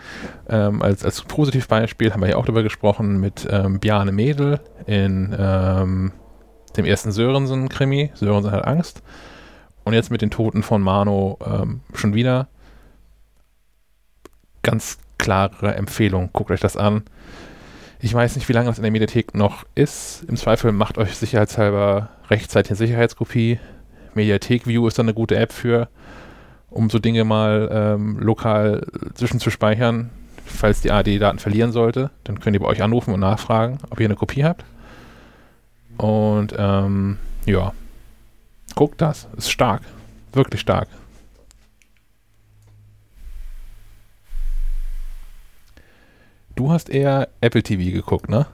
ähm, 0.49 0.81
als, 0.81 1.03
als 1.03 1.21
Positivbeispiel 1.21 2.13
haben 2.13 2.21
wir 2.21 2.29
ja 2.29 2.35
auch 2.37 2.45
darüber 2.45 2.63
gesprochen 2.63 3.19
mit 3.19 3.47
ähm, 3.49 3.79
Bjarne 3.79 4.11
Mädel 4.11 4.59
in 4.85 5.35
ähm, 5.37 6.11
dem 6.75 6.85
ersten 6.85 7.11
Sörensen-Krimi, 7.11 8.11
Sörensen 8.13 8.51
hat 8.51 8.65
Angst. 8.65 9.01
Und 9.83 9.93
jetzt 9.93 10.11
mit 10.11 10.21
den 10.21 10.31
Toten 10.31 10.63
von 10.63 10.81
Mano 10.81 11.37
ähm, 11.45 11.81
schon 11.93 12.13
wieder 12.13 12.47
ganz 14.61 14.99
klare 15.17 15.75
Empfehlung. 15.75 16.29
Guckt 16.33 16.51
euch 16.51 16.59
das 16.59 16.77
an. 16.77 17.03
Ich 17.99 18.13
weiß 18.13 18.35
nicht, 18.35 18.47
wie 18.47 18.53
lange 18.53 18.67
das 18.67 18.77
in 18.77 18.83
der 18.83 18.91
Mediathek 18.91 19.33
noch 19.33 19.65
ist. 19.73 20.23
Im 20.27 20.35
Zweifel 20.35 20.71
macht 20.71 20.97
euch 20.97 21.15
sicherheitshalber 21.15 22.09
rechtzeitig 22.29 22.71
eine 22.71 22.77
Sicherheitskopie. 22.77 23.59
Mediathek 24.13 24.67
View 24.67 24.87
ist 24.87 24.99
dann 24.99 25.05
eine 25.07 25.13
gute 25.13 25.35
App 25.35 25.51
für, 25.51 25.89
um 26.69 26.89
so 26.89 26.99
Dinge 26.99 27.23
mal 27.23 27.69
ähm, 27.71 28.19
lokal 28.19 28.85
zwischenzuspeichern. 29.15 30.11
Falls 30.45 30.81
die 30.81 30.91
AD-Daten 30.91 31.39
verlieren 31.39 31.71
sollte, 31.71 32.11
dann 32.23 32.39
könnt 32.39 32.55
ihr 32.55 32.61
bei 32.61 32.67
euch 32.67 32.81
anrufen 32.81 33.13
und 33.13 33.19
nachfragen, 33.19 33.79
ob 33.89 33.99
ihr 33.99 34.05
eine 34.05 34.15
Kopie 34.15 34.43
habt. 34.43 34.63
Und 35.97 36.53
ähm, 36.57 37.17
ja, 37.45 37.73
guckt 38.75 39.01
das. 39.01 39.27
Ist 39.35 39.51
stark. 39.51 39.81
Wirklich 40.33 40.61
stark. 40.61 40.87
Du 46.57 46.71
hast 46.71 46.89
eher 46.89 47.29
Apple 47.39 47.61
TV 47.61 47.91
geguckt, 47.91 48.29
ne? 48.29 48.47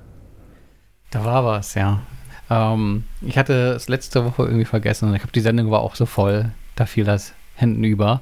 Da 1.09 1.23
war 1.23 1.45
was, 1.45 1.73
ja. 1.73 2.01
Ähm, 2.49 3.05
ich 3.21 3.37
hatte 3.37 3.71
es 3.71 3.87
letzte 3.87 4.25
Woche 4.25 4.43
irgendwie 4.43 4.65
vergessen. 4.65 5.15
Ich 5.15 5.21
habe 5.21 5.31
die 5.31 5.39
Sendung 5.39 5.71
war 5.71 5.79
auch 5.79 5.95
so 5.95 6.05
voll. 6.05 6.51
Da 6.75 6.85
fiel 6.85 7.05
das 7.05 7.33
hinten 7.55 7.85
über. 7.85 8.21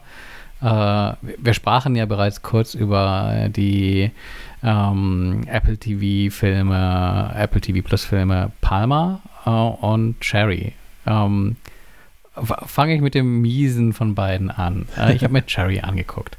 Äh, 0.62 0.66
wir 0.66 1.54
sprachen 1.56 1.96
ja 1.96 2.06
bereits 2.06 2.44
kurz 2.44 2.76
über 2.76 3.48
die 3.50 4.12
ähm, 4.62 5.42
Apple 5.48 5.78
TV-Filme, 5.80 7.34
Apple 7.36 7.62
TV 7.62 7.82
Plus-Filme 7.82 8.52
Palma 8.62 9.22
äh, 9.48 9.50
und 9.50 10.22
Cherry. 10.22 10.74
Ähm, 11.08 11.56
Fange 12.36 12.94
ich 12.94 13.02
mit 13.02 13.16
dem 13.16 13.42
Miesen 13.42 13.94
von 13.94 14.14
beiden 14.14 14.52
an. 14.52 14.86
Äh, 14.96 15.16
ich 15.16 15.24
habe 15.24 15.34
mir 15.34 15.46
Cherry 15.48 15.80
angeguckt. 15.82 16.38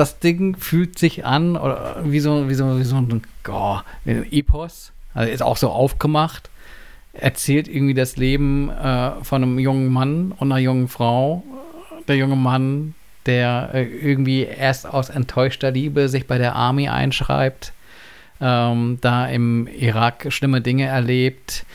Das 0.00 0.18
Ding 0.18 0.56
fühlt 0.56 0.98
sich 0.98 1.26
an 1.26 1.58
oder 1.58 1.96
wie 2.06 2.20
so, 2.20 2.48
wie 2.48 2.54
so, 2.54 2.78
wie 2.78 2.84
so 2.84 2.96
ein, 2.96 3.20
oh, 3.50 3.80
ein 4.06 4.32
Epos. 4.32 4.92
Also 5.12 5.30
ist 5.30 5.42
auch 5.42 5.58
so 5.58 5.68
aufgemacht. 5.68 6.48
Erzählt 7.12 7.68
irgendwie 7.68 7.92
das 7.92 8.16
Leben 8.16 8.70
äh, 8.70 9.22
von 9.22 9.42
einem 9.42 9.58
jungen 9.58 9.92
Mann 9.92 10.32
und 10.32 10.50
einer 10.50 10.58
jungen 10.58 10.88
Frau. 10.88 11.42
Der 12.08 12.16
junge 12.16 12.36
Mann, 12.36 12.94
der 13.26 13.72
äh, 13.74 13.82
irgendwie 13.82 14.44
erst 14.44 14.86
aus 14.86 15.10
enttäuschter 15.10 15.70
Liebe 15.70 16.08
sich 16.08 16.26
bei 16.26 16.38
der 16.38 16.56
Army 16.56 16.88
einschreibt, 16.88 17.74
ähm, 18.40 18.96
da 19.02 19.26
im 19.26 19.66
Irak 19.66 20.28
schlimme 20.30 20.62
Dinge 20.62 20.86
erlebt, 20.86 21.66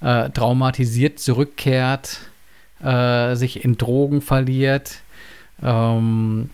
äh, 0.00 0.30
traumatisiert 0.30 1.18
zurückkehrt, 1.18 2.30
äh, 2.80 3.34
sich 3.34 3.64
in 3.64 3.76
Drogen 3.76 4.20
verliert. 4.20 5.00
Ähm, 5.60 6.48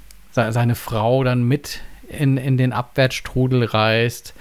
seine 0.52 0.74
Frau 0.74 1.24
dann 1.24 1.44
mit 1.44 1.81
in, 2.09 2.36
in 2.36 2.56
den 2.56 2.73
Abwärtsstrudel 2.73 3.65
reißt, 3.65 4.35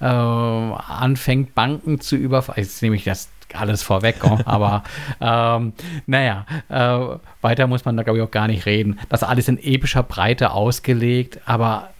äh, 0.00 0.04
anfängt 0.04 1.54
Banken 1.54 2.00
zu 2.00 2.16
überfallen. 2.16 2.62
Jetzt 2.62 2.82
nehme 2.82 2.96
ich 2.96 3.04
das 3.04 3.28
alles 3.52 3.82
vorweg, 3.82 4.16
aber 4.44 4.82
ähm, 5.20 5.72
naja, 6.06 6.46
äh, 6.68 7.18
weiter 7.40 7.66
muss 7.66 7.84
man 7.84 7.96
da 7.96 8.02
glaube 8.02 8.18
ich 8.18 8.24
auch 8.24 8.30
gar 8.30 8.48
nicht 8.48 8.66
reden. 8.66 8.98
Das 9.08 9.22
alles 9.22 9.48
in 9.48 9.58
epischer 9.62 10.02
Breite 10.02 10.50
ausgelegt, 10.50 11.40
aber 11.46 11.90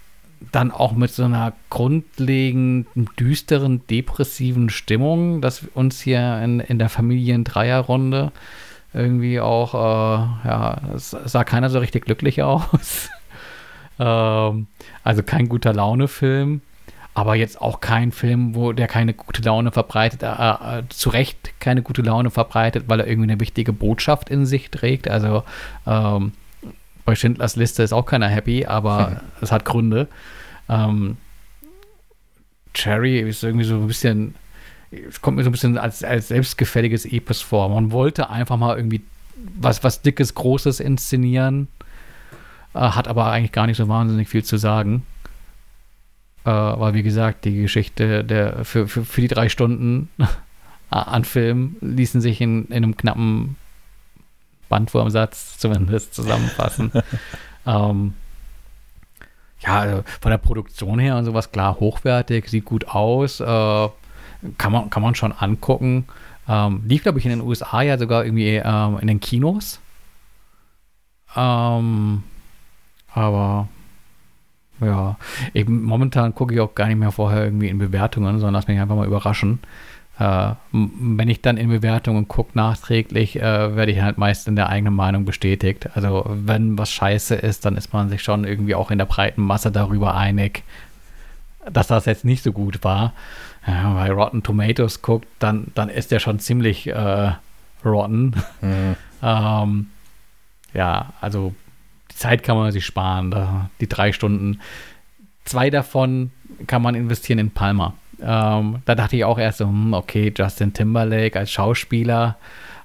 dann 0.52 0.70
auch 0.70 0.92
mit 0.92 1.10
so 1.10 1.24
einer 1.24 1.54
grundlegenden, 1.70 3.08
düsteren, 3.18 3.86
depressiven 3.86 4.68
Stimmung, 4.68 5.40
dass 5.40 5.62
uns 5.74 6.00
hier 6.00 6.40
in, 6.42 6.60
in 6.60 6.78
der 6.78 6.88
Familien-Dreierrunde 6.88 8.30
irgendwie 8.92 9.40
auch, 9.40 9.74
äh, 9.74 10.48
ja, 10.48 10.80
es 10.94 11.10
sah 11.10 11.44
keiner 11.44 11.70
so 11.70 11.78
richtig 11.78 12.04
glücklich 12.04 12.42
aus. 12.42 13.10
Ähm, 13.98 14.66
also 15.02 15.22
kein 15.22 15.48
guter 15.48 15.72
Laune-Film, 15.72 16.60
aber 17.14 17.36
jetzt 17.36 17.60
auch 17.60 17.80
kein 17.80 18.10
Film, 18.10 18.54
wo 18.54 18.72
der 18.72 18.88
keine 18.88 19.14
gute 19.14 19.42
Laune 19.42 19.70
verbreitet, 19.70 20.22
äh, 20.22 20.78
äh, 20.78 20.82
zu 20.88 21.10
Recht 21.10 21.60
keine 21.60 21.82
gute 21.82 22.02
Laune 22.02 22.30
verbreitet, 22.30 22.84
weil 22.88 23.00
er 23.00 23.06
irgendwie 23.06 23.30
eine 23.30 23.40
wichtige 23.40 23.72
Botschaft 23.72 24.30
in 24.30 24.46
sich 24.46 24.70
trägt. 24.70 25.08
Also 25.08 25.44
ähm, 25.86 26.32
bei 27.04 27.14
Schindlers 27.14 27.56
Liste 27.56 27.82
ist 27.82 27.92
auch 27.92 28.06
keiner 28.06 28.28
happy, 28.28 28.66
aber 28.66 29.22
es 29.40 29.52
hat 29.52 29.64
Gründe. 29.64 30.08
Ähm, 30.68 31.16
Cherry 32.72 33.20
ist 33.20 33.44
irgendwie 33.44 33.64
so 33.64 33.76
ein 33.76 33.86
bisschen, 33.86 34.34
es 34.90 35.20
kommt 35.20 35.36
mir 35.36 35.44
so 35.44 35.50
ein 35.50 35.52
bisschen 35.52 35.78
als, 35.78 36.02
als 36.02 36.28
selbstgefälliges 36.28 37.04
Epos 37.04 37.40
vor. 37.40 37.68
Man 37.68 37.92
wollte 37.92 38.28
einfach 38.28 38.56
mal 38.56 38.76
irgendwie 38.76 39.02
was, 39.60 39.84
was 39.84 40.02
Dickes, 40.02 40.34
Großes 40.34 40.80
inszenieren 40.80 41.68
äh, 42.74 42.80
hat 42.80 43.08
aber 43.08 43.26
eigentlich 43.30 43.52
gar 43.52 43.66
nicht 43.66 43.76
so 43.76 43.88
wahnsinnig 43.88 44.28
viel 44.28 44.44
zu 44.44 44.56
sagen. 44.56 45.06
Äh, 46.44 46.50
weil, 46.50 46.94
wie 46.94 47.02
gesagt, 47.02 47.44
die 47.44 47.62
Geschichte 47.62 48.24
der, 48.24 48.64
für, 48.64 48.86
für, 48.86 49.04
für 49.04 49.20
die 49.20 49.28
drei 49.28 49.48
Stunden 49.48 50.10
an 50.90 51.24
Film 51.24 51.76
ließen 51.80 52.20
sich 52.20 52.40
in, 52.40 52.66
in 52.66 52.76
einem 52.76 52.96
knappen 52.96 53.56
Bandwurmsatz 54.68 55.58
zumindest 55.58 56.14
zusammenfassen. 56.14 56.92
ähm, 57.66 58.14
ja, 59.60 59.80
also 59.80 60.04
von 60.20 60.30
der 60.30 60.38
Produktion 60.38 60.98
her 60.98 61.16
und 61.16 61.24
sowas 61.24 61.50
klar 61.50 61.80
hochwertig, 61.80 62.48
sieht 62.48 62.64
gut 62.64 62.88
aus, 62.88 63.40
äh, 63.40 63.44
kann, 64.58 64.72
man, 64.72 64.90
kann 64.90 65.02
man 65.02 65.14
schon 65.14 65.32
angucken. 65.32 66.06
Ähm, 66.46 66.82
lief, 66.86 67.02
glaube 67.02 67.18
ich, 67.18 67.24
in 67.24 67.30
den 67.30 67.40
USA 67.40 67.80
ja 67.80 67.96
sogar 67.96 68.24
irgendwie 68.24 68.60
ähm, 68.62 68.98
in 69.00 69.06
den 69.06 69.20
Kinos. 69.20 69.80
Ähm, 71.34 72.22
aber 73.14 73.68
ja, 74.80 75.16
ich, 75.52 75.66
momentan 75.68 76.34
gucke 76.34 76.54
ich 76.54 76.60
auch 76.60 76.74
gar 76.74 76.88
nicht 76.88 76.98
mehr 76.98 77.12
vorher 77.12 77.44
irgendwie 77.44 77.68
in 77.68 77.78
Bewertungen, 77.78 78.38
sondern 78.38 78.54
lass 78.54 78.68
mich 78.68 78.78
einfach 78.78 78.96
mal 78.96 79.06
überraschen. 79.06 79.60
Äh, 80.18 80.54
wenn 80.72 81.28
ich 81.28 81.42
dann 81.42 81.56
in 81.56 81.70
Bewertungen 81.70 82.28
gucke 82.28 82.52
nachträglich, 82.54 83.36
äh, 83.36 83.76
werde 83.76 83.92
ich 83.92 84.00
halt 84.00 84.18
meist 84.18 84.46
in 84.46 84.56
der 84.56 84.68
eigenen 84.68 84.94
Meinung 84.94 85.24
bestätigt. 85.24 85.88
Also 85.94 86.24
wenn 86.28 86.78
was 86.78 86.90
scheiße 86.92 87.34
ist, 87.34 87.64
dann 87.64 87.76
ist 87.76 87.92
man 87.92 88.08
sich 88.08 88.22
schon 88.22 88.44
irgendwie 88.44 88.74
auch 88.74 88.90
in 88.90 88.98
der 88.98 89.06
breiten 89.06 89.42
Masse 89.42 89.72
darüber 89.72 90.14
einig, 90.16 90.62
dass 91.70 91.86
das 91.86 92.04
jetzt 92.04 92.24
nicht 92.24 92.42
so 92.42 92.52
gut 92.52 92.84
war. 92.84 93.12
Ja, 93.66 93.94
bei 93.94 94.10
Rotten 94.12 94.42
Tomatoes 94.42 95.02
guckt, 95.02 95.26
dann, 95.38 95.68
dann 95.74 95.88
ist 95.88 96.10
der 96.10 96.18
schon 96.20 96.38
ziemlich 96.38 96.86
äh, 96.86 97.32
rotten. 97.84 98.34
Mhm. 98.60 98.96
ähm, 99.22 99.86
ja, 100.74 101.12
also 101.20 101.54
die 102.14 102.18
Zeit 102.18 102.42
kann 102.42 102.56
man 102.56 102.72
sich 102.72 102.86
sparen, 102.86 103.30
da, 103.30 103.70
die 103.80 103.88
drei 103.88 104.12
Stunden. 104.12 104.60
Zwei 105.44 105.68
davon 105.70 106.30
kann 106.66 106.80
man 106.80 106.94
investieren 106.94 107.38
in 107.38 107.50
Palma. 107.50 107.94
Ähm, 108.22 108.82
da 108.84 108.94
dachte 108.94 109.16
ich 109.16 109.24
auch 109.24 109.38
erst 109.38 109.58
so, 109.58 109.66
hm, 109.66 109.92
okay, 109.92 110.32
Justin 110.34 110.72
Timberlake 110.72 111.38
als 111.38 111.50
Schauspieler 111.50 112.36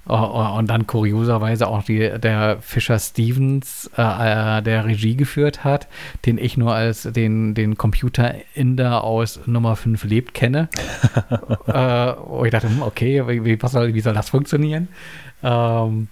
uh, 0.10 0.58
und 0.58 0.70
dann 0.70 0.88
kurioserweise 0.88 1.68
auch 1.68 1.84
die, 1.84 2.10
der 2.20 2.58
Fischer 2.62 2.98
Stevens, 2.98 3.90
äh, 3.96 4.58
äh, 4.58 4.62
der 4.64 4.86
Regie 4.86 5.16
geführt 5.16 5.64
hat, 5.64 5.88
den 6.26 6.40
ich 6.40 6.58
nur 6.58 6.74
als 6.74 7.04
den, 7.04 7.54
den 7.54 7.78
Computer-Inder 7.78 9.04
aus 9.04 9.40
Nummer 9.46 9.76
5 9.76 10.04
lebt 10.06 10.34
kenne. 10.34 10.70
äh, 11.68 11.74
wo 12.26 12.44
ich 12.46 12.52
dachte, 12.52 12.68
hm, 12.68 12.82
okay, 12.82 13.24
wie, 13.28 13.62
was 13.62 13.72
soll, 13.72 13.94
wie 13.94 14.02
soll 14.02 14.16
das 14.16 14.32
funktionieren? 14.32 14.88
Ähm, 15.44 16.08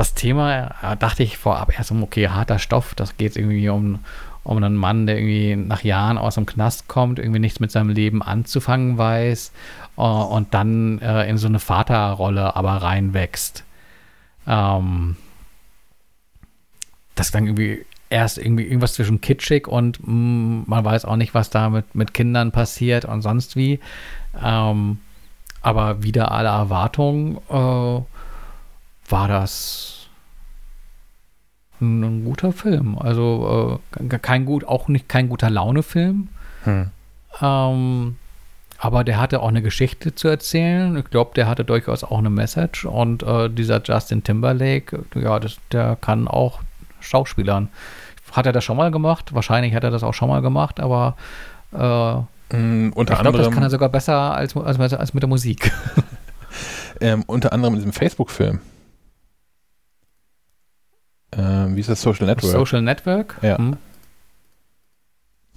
das 0.00 0.14
Thema, 0.14 0.74
äh, 0.82 0.96
dachte 0.96 1.22
ich 1.22 1.36
vorab 1.36 1.76
erst 1.76 1.90
um, 1.90 2.02
okay, 2.02 2.28
harter 2.28 2.58
Stoff, 2.58 2.94
das 2.94 3.18
geht 3.18 3.36
irgendwie 3.36 3.68
um, 3.68 3.98
um 4.44 4.56
einen 4.56 4.74
Mann, 4.74 5.06
der 5.06 5.18
irgendwie 5.18 5.56
nach 5.56 5.82
Jahren 5.82 6.16
aus 6.16 6.36
dem 6.36 6.46
Knast 6.46 6.88
kommt, 6.88 7.18
irgendwie 7.18 7.38
nichts 7.38 7.60
mit 7.60 7.70
seinem 7.70 7.90
Leben 7.90 8.22
anzufangen 8.22 8.96
weiß 8.96 9.52
uh, 9.98 10.02
und 10.02 10.54
dann 10.54 11.00
uh, 11.02 11.20
in 11.28 11.36
so 11.36 11.48
eine 11.48 11.58
Vaterrolle 11.58 12.56
aber 12.56 12.76
reinwächst. 12.76 13.64
Ähm, 14.46 15.16
das 17.14 17.30
dann 17.30 17.44
irgendwie 17.44 17.84
erst 18.08 18.38
irgendwie 18.38 18.64
irgendwas 18.64 18.94
zwischen 18.94 19.20
kitschig 19.20 19.68
und 19.68 20.00
mh, 20.00 20.12
mm, 20.14 20.64
man 20.66 20.82
weiß 20.82 21.04
auch 21.04 21.16
nicht, 21.16 21.34
was 21.34 21.50
da 21.50 21.68
mit, 21.68 21.94
mit 21.94 22.14
Kindern 22.14 22.52
passiert 22.52 23.04
und 23.04 23.20
sonst 23.20 23.54
wie. 23.54 23.80
Ähm, 24.42 25.00
aber 25.60 26.02
wieder 26.02 26.32
alle 26.32 26.48
Erwartungen 26.48 27.36
äh, 27.50 28.00
war 29.10 29.28
das 29.28 30.08
ein, 31.80 32.02
ein 32.02 32.24
guter 32.24 32.52
Film. 32.52 32.98
Also 32.98 33.80
äh, 33.98 34.18
kein 34.18 34.44
gut, 34.44 34.64
auch 34.64 34.88
nicht 34.88 35.08
kein 35.08 35.28
guter 35.28 35.50
Laune-Film. 35.50 36.28
Hm. 36.64 36.90
Ähm, 37.40 38.16
aber 38.78 39.04
der 39.04 39.20
hatte 39.20 39.40
auch 39.40 39.48
eine 39.48 39.62
Geschichte 39.62 40.14
zu 40.14 40.28
erzählen. 40.28 40.96
Ich 40.96 41.10
glaube, 41.10 41.32
der 41.34 41.46
hatte 41.46 41.64
durchaus 41.64 42.02
auch 42.02 42.18
eine 42.18 42.30
Message. 42.30 42.86
Und 42.86 43.22
äh, 43.22 43.50
dieser 43.50 43.82
Justin 43.82 44.24
Timberlake, 44.24 45.04
ja, 45.14 45.38
das, 45.38 45.58
der 45.70 45.96
kann 46.00 46.28
auch 46.28 46.60
Schauspielern. 47.00 47.68
Hat 48.32 48.46
er 48.46 48.52
das 48.52 48.64
schon 48.64 48.76
mal 48.76 48.90
gemacht? 48.90 49.34
Wahrscheinlich 49.34 49.74
hat 49.74 49.84
er 49.84 49.90
das 49.90 50.02
auch 50.02 50.14
schon 50.14 50.28
mal 50.28 50.40
gemacht, 50.40 50.80
aber 50.80 51.16
äh, 51.72 52.56
mm, 52.56 52.92
unter 52.94 53.14
ich 53.14 53.20
glaube, 53.20 53.38
das 53.38 53.50
kann 53.50 53.62
er 53.62 53.70
sogar 53.70 53.88
besser 53.88 54.34
als, 54.34 54.56
als, 54.56 54.94
als 54.94 55.14
mit 55.14 55.22
der 55.22 55.28
Musik. 55.28 55.72
ähm, 57.00 57.24
unter 57.26 57.52
anderem 57.52 57.74
in 57.74 57.80
diesem 57.80 57.92
Facebook-Film. 57.92 58.60
Ähm, 61.32 61.76
wie 61.76 61.80
ist 61.80 61.88
das 61.88 62.02
Social 62.02 62.26
Network? 62.26 62.52
Social 62.52 62.82
Network. 62.82 63.36
Ja. 63.42 63.58
Hm. 63.58 63.76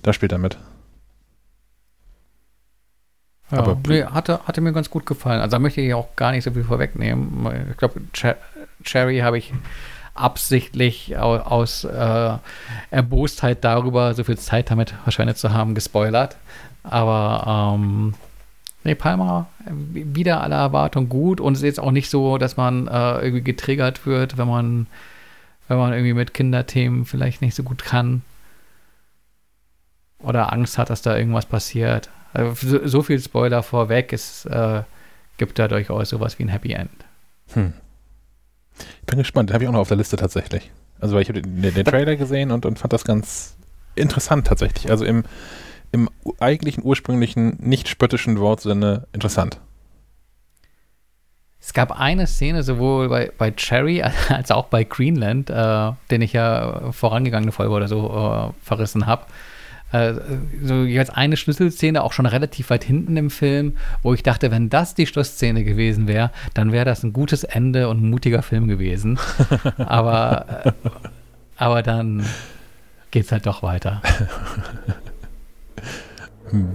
da 0.01 0.13
spielt 0.13 0.31
er 0.31 0.37
mit. 0.37 0.57
Ja, 3.51 3.59
Aber- 3.59 3.77
nee, 3.87 4.03
hatte, 4.03 4.39
hatte 4.45 4.61
mir 4.61 4.73
ganz 4.73 4.89
gut 4.89 5.05
gefallen. 5.05 5.41
Also 5.41 5.51
da 5.51 5.59
möchte 5.59 5.81
ich 5.81 5.93
auch 5.93 6.15
gar 6.15 6.31
nicht 6.31 6.43
so 6.43 6.51
viel 6.51 6.63
vorwegnehmen. 6.63 7.47
Ich 7.71 7.77
glaube, 7.77 8.01
Cher 8.13 8.37
Cherry 8.83 9.19
habe 9.19 9.37
ich 9.37 9.53
absichtlich 10.15 11.17
aus, 11.17 11.41
aus 11.41 11.83
äh, 11.85 12.37
Erbostheit 12.91 13.63
darüber, 13.63 14.13
so 14.13 14.23
viel 14.23 14.37
Zeit 14.37 14.69
damit 14.69 14.91
verschwendet 15.03 15.37
zu 15.37 15.53
haben, 15.53 15.73
gespoilert. 15.75 16.35
Aber 16.83 17.75
ähm, 17.77 18.13
nee, 18.83 18.95
Palma 18.95 19.47
äh, 19.65 19.69
wieder 19.71 20.41
aller 20.41 20.57
Erwartung 20.57 21.09
gut 21.09 21.39
und 21.39 21.53
es 21.53 21.59
ist 21.59 21.65
jetzt 21.65 21.79
auch 21.79 21.91
nicht 21.91 22.09
so, 22.09 22.37
dass 22.37 22.57
man 22.57 22.87
äh, 22.87 23.19
irgendwie 23.21 23.43
getriggert 23.43 24.05
wird, 24.05 24.37
wenn 24.37 24.47
man, 24.47 24.87
wenn 25.67 25.77
man 25.77 25.93
irgendwie 25.93 26.13
mit 26.13 26.33
Kinderthemen 26.33 27.05
vielleicht 27.05 27.41
nicht 27.41 27.55
so 27.55 27.63
gut 27.63 27.83
kann. 27.83 28.21
Oder 30.19 30.53
Angst 30.53 30.77
hat, 30.77 30.89
dass 30.89 31.01
da 31.01 31.17
irgendwas 31.17 31.45
passiert. 31.45 32.09
Also 32.33 32.79
so, 32.85 33.03
viel 33.03 33.19
Spoiler 33.19 33.61
vorweg, 33.61 34.11
es 34.11 34.45
äh, 34.45 34.83
gibt 35.37 35.59
da 35.59 35.67
durchaus 35.67 36.09
sowas 36.09 36.39
wie 36.39 36.43
ein 36.43 36.49
Happy 36.49 36.73
End. 36.73 36.89
Hm. 37.53 37.73
Ich 39.01 39.05
bin 39.05 39.19
gespannt. 39.19 39.49
Den 39.49 39.53
habe 39.53 39.63
ich 39.63 39.67
auch 39.67 39.73
noch 39.73 39.81
auf 39.81 39.87
der 39.87 39.97
Liste 39.97 40.15
tatsächlich. 40.15 40.71
Also, 40.99 41.15
weil 41.15 41.21
ich 41.21 41.29
habe 41.29 41.41
den, 41.41 41.73
den, 41.73 41.85
Trailer 41.85 42.15
gesehen 42.15 42.51
und, 42.51 42.65
und 42.65 42.79
fand 42.79 42.93
das 42.93 43.03
ganz 43.03 43.55
interessant 43.95 44.47
tatsächlich. 44.47 44.89
Also 44.89 45.05
im, 45.05 45.23
im 45.91 46.09
eigentlichen, 46.39 46.83
ursprünglichen, 46.83 47.57
nicht 47.59 47.87
spöttischen 47.87 48.39
Wortsinne 48.39 49.07
interessant. 49.13 49.59
Es 51.65 51.71
gab 51.71 51.97
eine 51.97 52.27
Szene 52.27 52.61
sowohl 52.61 53.07
bei, 53.07 53.31
bei 53.37 53.51
Cherry 53.51 54.03
als 54.29 54.51
auch 54.51 54.65
bei 54.65 54.83
Greenland, 54.83 55.49
äh, 55.49 55.91
den 56.11 56.21
ich 56.21 56.33
ja 56.33 56.91
vorangegangene 56.91 57.53
Folge 57.53 57.73
oder 57.73 57.87
so 57.87 58.53
äh, 58.53 58.65
verrissen 58.65 59.05
habe. 59.07 59.25
Äh, 59.93 60.15
so 60.61 60.83
jeweils 60.83 61.09
eine 61.09 61.37
Schlüsselszene, 61.37 62.03
auch 62.03 62.11
schon 62.11 62.25
relativ 62.25 62.69
weit 62.69 62.83
hinten 62.83 63.15
im 63.15 63.29
Film, 63.29 63.77
wo 64.01 64.13
ich 64.13 64.23
dachte, 64.23 64.51
wenn 64.51 64.69
das 64.69 64.93
die 64.93 65.07
Schlussszene 65.07 65.63
gewesen 65.63 66.05
wäre, 66.05 66.31
dann 66.53 66.73
wäre 66.73 66.83
das 66.83 67.01
ein 67.03 67.13
gutes 67.13 67.45
Ende 67.45 67.87
und 67.87 68.03
ein 68.03 68.09
mutiger 68.09 68.41
Film 68.41 68.67
gewesen. 68.67 69.17
aber, 69.77 70.65
äh, 70.65 70.71
aber 71.55 71.81
dann 71.81 72.25
geht's 73.11 73.31
halt 73.31 73.45
doch 73.45 73.63
weiter. 73.63 74.01
Hm. 76.49 76.69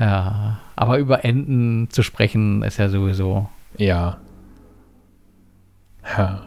Ja, 0.00 0.58
aber 0.74 0.98
über 0.98 1.24
Enden 1.24 1.88
zu 1.90 2.02
sprechen 2.02 2.62
ist 2.62 2.78
ja 2.78 2.88
sowieso 2.88 3.48
Ja. 3.78 4.18
Ja. 6.16 6.42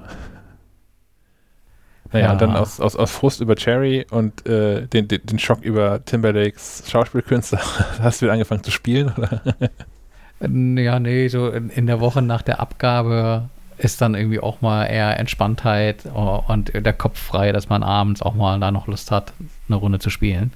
Naja, 2.12 2.26
Ja. 2.26 2.32
und 2.32 2.42
dann 2.42 2.56
aus, 2.56 2.80
aus, 2.80 2.96
aus 2.96 3.12
Frust 3.12 3.40
über 3.42 3.56
Cherry 3.56 4.06
und 4.10 4.46
äh, 4.48 4.88
den, 4.88 5.08
den, 5.08 5.26
den 5.26 5.38
Schock 5.40 5.62
über 5.62 6.04
Timberlakes 6.06 6.84
Schauspielkünstler 6.90 7.60
hast 8.02 8.22
du 8.22 8.26
wieder 8.26 8.34
angefangen 8.34 8.64
zu 8.64 8.72
spielen? 8.72 9.14
Oder? 9.16 9.42
Ja, 10.42 11.00
nee, 11.00 11.28
so 11.28 11.50
in, 11.50 11.70
in 11.70 11.86
der 11.86 12.00
Woche 12.00 12.22
nach 12.22 12.42
der 12.42 12.60
Abgabe 12.62 13.50
ist 13.78 14.02
dann 14.02 14.16
irgendwie 14.16 14.40
auch 14.40 14.62
mal 14.62 14.86
eher 14.86 15.20
Entspanntheit 15.20 16.06
und 16.06 16.72
der 16.74 16.94
Kopf 16.94 17.20
frei, 17.20 17.52
dass 17.52 17.70
man 17.70 17.84
abends 17.84 18.22
auch 18.22 18.34
mal 18.34 18.60
da 18.60 18.72
noch 18.72 18.88
Lust 18.88 19.12
hat, 19.12 19.34
eine 19.68 19.76
Runde 19.78 20.00
zu 20.00 20.10
spielen. 20.10 20.52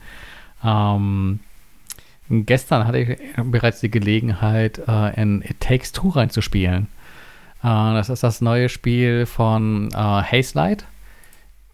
Ähm, 0.63 1.39
gestern 2.29 2.87
hatte 2.87 2.99
ich 2.99 3.17
bereits 3.43 3.79
die 3.79 3.91
Gelegenheit, 3.91 4.81
äh, 4.87 5.19
in 5.21 5.41
It 5.41 5.59
Takes 5.59 5.91
Two 5.91 6.09
reinzuspielen. 6.09 6.87
Äh, 7.63 7.67
das 7.67 8.09
ist 8.09 8.23
das 8.23 8.41
neue 8.41 8.69
Spiel 8.69 9.25
von 9.25 9.89
äh, 9.91 9.95
Hazelight, 9.95 10.85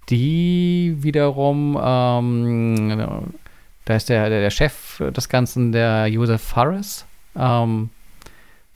die 0.10 0.96
wiederum, 1.00 1.80
ähm, 1.82 3.34
da 3.86 3.96
ist 3.96 4.10
der, 4.10 4.30
der, 4.30 4.50
Chef 4.50 5.02
des 5.16 5.30
Ganzen, 5.30 5.72
der 5.72 6.08
Josef 6.08 6.42
Fares, 6.42 7.06
ähm, 7.36 7.90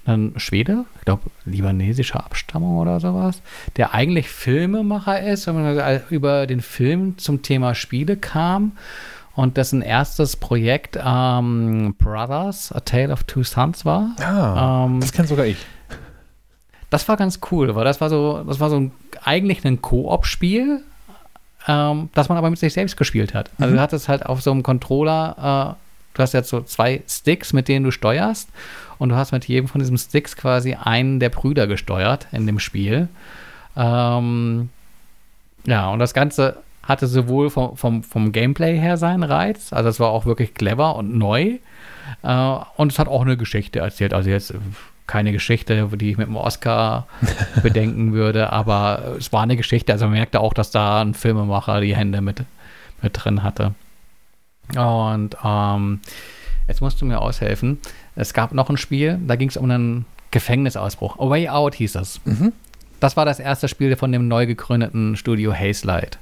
ein 0.05 0.33
Schwede, 0.35 0.85
ich 0.99 1.05
glaube 1.05 1.23
libanesischer 1.45 2.25
Abstammung 2.25 2.77
oder 2.77 2.99
sowas, 2.99 3.41
der 3.77 3.93
eigentlich 3.93 4.27
Filmemacher 4.27 5.21
ist 5.21 5.47
und 5.47 5.81
über 6.09 6.45
den 6.45 6.61
Film 6.61 7.17
zum 7.17 7.41
Thema 7.41 7.73
Spiele 7.73 8.17
kam 8.17 8.73
und 9.35 9.57
dessen 9.57 9.81
erstes 9.81 10.35
Projekt 10.38 10.97
ähm, 11.03 11.95
Brothers, 11.97 12.72
A 12.72 12.80
Tale 12.81 13.11
of 13.11 13.23
Two 13.23 13.43
Sons 13.43 13.84
war. 13.85 14.11
Ah, 14.22 14.85
Ähm, 14.85 14.99
das 14.99 15.11
kennt 15.11 15.27
sogar 15.27 15.45
ich. 15.45 15.57
Das 16.89 17.07
war 17.07 17.18
ganz 17.18 17.39
cool, 17.51 17.73
weil 17.76 17.85
das 17.85 17.99
war 18.01 18.10
so, 18.10 18.43
das 18.43 18.60
war 18.60 18.69
so 18.69 18.80
ein, 18.80 18.91
eigentlich 19.23 19.65
ein 19.65 19.81
Koop-Spiel, 19.81 20.81
ähm, 21.68 22.10
das 22.14 22.30
man 22.30 22.38
aber 22.38 22.49
mit 22.51 22.60
sich 22.60 22.73
selbst 22.73 22.97
gespielt 22.97 23.34
hat. 23.34 23.49
Also 23.57 23.72
Mhm. 23.72 23.77
du 23.77 23.81
hattest 23.81 24.07
halt 24.10 24.26
auf 24.26 24.41
so 24.43 24.51
einem 24.51 24.61
Controller, 24.61 25.76
äh, 25.80 26.15
du 26.15 26.22
hast 26.22 26.34
jetzt 26.34 26.49
so 26.49 26.61
zwei 26.61 27.01
Sticks, 27.07 27.51
mit 27.53 27.68
denen 27.68 27.84
du 27.85 27.89
steuerst 27.91 28.49
und 28.99 29.10
du 29.10 29.15
hast 29.15 29.31
mit 29.31 29.45
jedem 29.47 29.68
von 29.68 29.80
diesen 29.80 29.97
Sticks 29.97 30.35
quasi 30.35 30.76
einen 30.76 31.19
der 31.19 31.30
Brüder 31.30 31.65
gesteuert 31.65 32.27
in 32.31 32.45
dem 32.45 32.60
Spiel. 32.60 33.07
Ähm, 33.76 34.69
ja, 35.65 35.89
und 35.89 35.97
das 35.97 36.14
Ganze 36.14 36.57
hatte 36.84 37.07
sowohl 37.07 37.49
vom, 37.49 37.77
vom, 37.77 38.03
vom 38.03 38.31
Gameplay 38.31 38.77
her 38.77 38.97
seinen 38.97 39.23
Reiz, 39.23 39.73
also 39.73 39.89
es 39.89 39.99
war 39.99 40.10
auch 40.10 40.26
wirklich 40.26 40.53
clever 40.53 40.95
und 40.95 41.18
neu. 41.18 41.60
Äh, 42.23 42.55
und 42.76 42.91
es 42.91 42.99
hat 42.99 43.07
auch 43.07 43.22
eine 43.22 43.38
Geschichte 43.38 43.80
erzählt. 43.80 44.14
Also 44.14 44.30
jetzt 44.30 44.51
äh, 44.51 44.57
keine 45.07 45.31
Geschichte, 45.31 45.89
die 45.93 46.11
ich 46.11 46.18
mit 46.18 46.27
dem 46.27 46.35
Oscar 46.35 47.07
bedenken 47.64 48.14
würde, 48.14 48.51
aber 48.51 49.15
es 49.18 49.31
war 49.34 49.43
eine 49.43 49.57
Geschichte. 49.57 49.93
Also 49.93 50.05
man 50.05 50.14
merkte 50.14 50.39
auch, 50.39 50.53
dass 50.53 50.72
da 50.72 51.01
ein 51.01 51.14
Filmemacher 51.14 51.81
die 51.81 51.95
Hände 51.95 52.22
mit, 52.22 52.43
mit 53.01 53.14
drin 53.14 53.43
hatte. 53.43 53.73
Und 54.76 55.35
ähm, 55.43 55.99
jetzt 56.68 56.81
musst 56.81 57.01
du 57.01 57.05
mir 57.05 57.19
aushelfen. 57.19 57.80
Es 58.15 58.34
gab 58.34 58.53
noch 58.53 58.69
ein 58.69 58.77
Spiel, 58.77 59.19
da 59.27 59.35
ging 59.35 59.49
es 59.49 59.57
um 59.57 59.69
einen 59.69 60.05
Gefängnisausbruch. 60.31 61.19
A 61.19 61.30
Way 61.30 61.49
Out 61.49 61.76
hieß 61.76 61.93
das. 61.93 62.22
Mhm. 62.26 62.53
Das 62.99 63.18
war 63.18 63.26
das 63.26 63.39
erste 63.39 63.68
Spiel 63.68 63.97
von 63.97 64.11
dem 64.14 64.30
neu 64.30 64.45
gegründeten 64.45 65.18
Studio 65.18 65.53
Hazelight. 65.53 66.19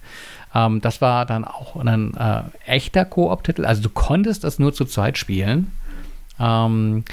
Ähm, 0.54 0.82
das 0.82 1.02
war 1.02 1.26
dann 1.26 1.46
auch 1.46 1.76
ein 1.76 2.16
äh, 2.16 2.44
echter 2.66 3.06
Koop-Titel. 3.06 3.66
Also 3.66 3.82
du 3.82 3.90
konntest 3.90 4.44
es 4.44 4.60
nur 4.60 4.74
zu 4.74 4.86
zweit 4.86 5.18
spielen. 5.18 5.72
Ähm, 6.40 7.04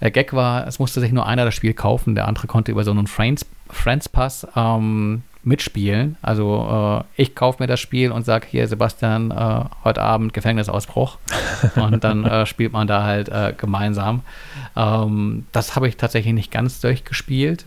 der 0.00 0.10
Gag 0.10 0.32
war, 0.32 0.66
es 0.66 0.78
musste 0.78 1.00
sich 1.00 1.12
nur 1.12 1.26
einer 1.26 1.44
das 1.44 1.54
Spiel 1.54 1.74
kaufen, 1.74 2.14
der 2.14 2.28
andere 2.28 2.46
konnte 2.46 2.70
über 2.70 2.84
so 2.84 2.92
einen 2.92 3.06
Friends, 3.06 3.44
Friends 3.68 4.08
Pass 4.08 4.46
ähm, 4.54 5.22
mitspielen. 5.42 6.16
Also 6.22 7.04
äh, 7.16 7.22
ich 7.22 7.34
kaufe 7.34 7.62
mir 7.62 7.66
das 7.66 7.80
Spiel 7.80 8.12
und 8.12 8.24
sage 8.24 8.46
hier, 8.48 8.68
Sebastian, 8.68 9.30
äh, 9.30 9.64
heute 9.82 10.02
Abend 10.02 10.32
Gefängnisausbruch. 10.34 11.18
und 11.76 12.04
dann 12.04 12.24
äh, 12.24 12.46
spielt 12.46 12.72
man 12.72 12.86
da 12.86 13.02
halt 13.02 13.28
äh, 13.28 13.54
gemeinsam. 13.56 14.22
Ähm, 14.76 15.46
das 15.52 15.74
habe 15.74 15.88
ich 15.88 15.96
tatsächlich 15.96 16.34
nicht 16.34 16.50
ganz 16.50 16.80
durchgespielt. 16.80 17.64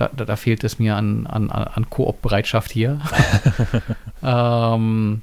Da, 0.00 0.08
da, 0.16 0.24
da 0.24 0.36
fehlt 0.36 0.64
es 0.64 0.78
mir 0.78 0.96
an, 0.96 1.26
an, 1.26 1.50
an 1.50 1.90
Koop-Bereitschaft 1.90 2.72
hier. 2.72 3.02
ähm, 4.22 5.20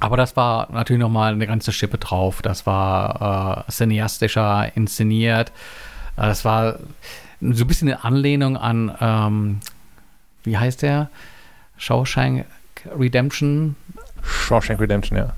aber 0.00 0.16
das 0.16 0.36
war 0.36 0.72
natürlich 0.72 0.98
nochmal 0.98 1.32
eine 1.32 1.46
ganze 1.46 1.70
Schippe 1.70 1.96
drauf. 1.96 2.42
Das 2.42 2.66
war 2.66 3.64
äh, 3.68 3.70
cineastischer 3.70 4.72
inszeniert. 4.74 5.50
Äh, 6.16 6.22
das 6.22 6.44
war 6.44 6.80
so 7.40 7.64
ein 7.64 7.68
bisschen 7.68 7.86
eine 7.86 8.02
Anlehnung 8.02 8.56
an, 8.56 8.92
ähm, 9.00 9.60
wie 10.42 10.58
heißt 10.58 10.82
der? 10.82 11.08
Shawshank 11.76 12.46
Redemption. 12.98 13.76
Shawshank 14.24 14.80
Redemption, 14.80 15.16
ja. 15.16 15.32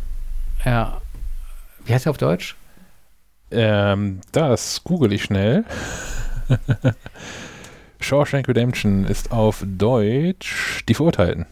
Ja. 0.65 1.03
Wie 1.85 1.93
heißt 1.93 2.07
der 2.07 2.11
auf 2.11 2.19
Deutsch? 2.19 2.57
Ähm, 3.51 4.23
das 4.33 4.83
google 4.85 5.13
ich 5.13 5.25
schnell. 5.25 5.67
Shawshank 8.03 8.49
Redemption 8.49 9.05
ist 9.05 9.33
auf 9.33 9.65
Deutsch 9.67 10.85
die 10.89 10.95
Verurteilten. 10.95 11.47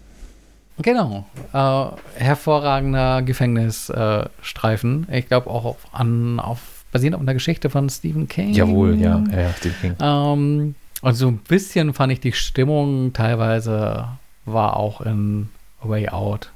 Genau. 0.82 1.26
Äh, 1.52 1.86
hervorragender 2.16 3.22
Gefängnisstreifen. 3.22 5.06
ich 5.10 5.28
glaube 5.28 5.50
auch 5.50 5.64
auf, 5.64 5.86
an, 5.92 6.40
auf, 6.40 6.84
basierend 6.92 7.16
auf 7.16 7.20
einer 7.22 7.34
Geschichte 7.34 7.70
von 7.70 7.88
Stephen 7.90 8.28
King. 8.28 8.52
Jawohl, 8.52 8.96
ja. 8.96 9.22
ja, 9.30 9.40
ja 9.40 9.52
Stephen 9.52 9.76
King. 9.80 9.94
Ähm, 10.00 10.74
und 11.02 11.14
so 11.14 11.28
ein 11.28 11.38
bisschen 11.38 11.94
fand 11.94 12.12
ich 12.12 12.20
die 12.20 12.32
Stimmung 12.32 13.12
teilweise 13.12 14.08
war 14.44 14.76
auch 14.76 15.00
in 15.00 15.48
A 15.82 15.88
Way 15.88 16.08
Out 16.08 16.52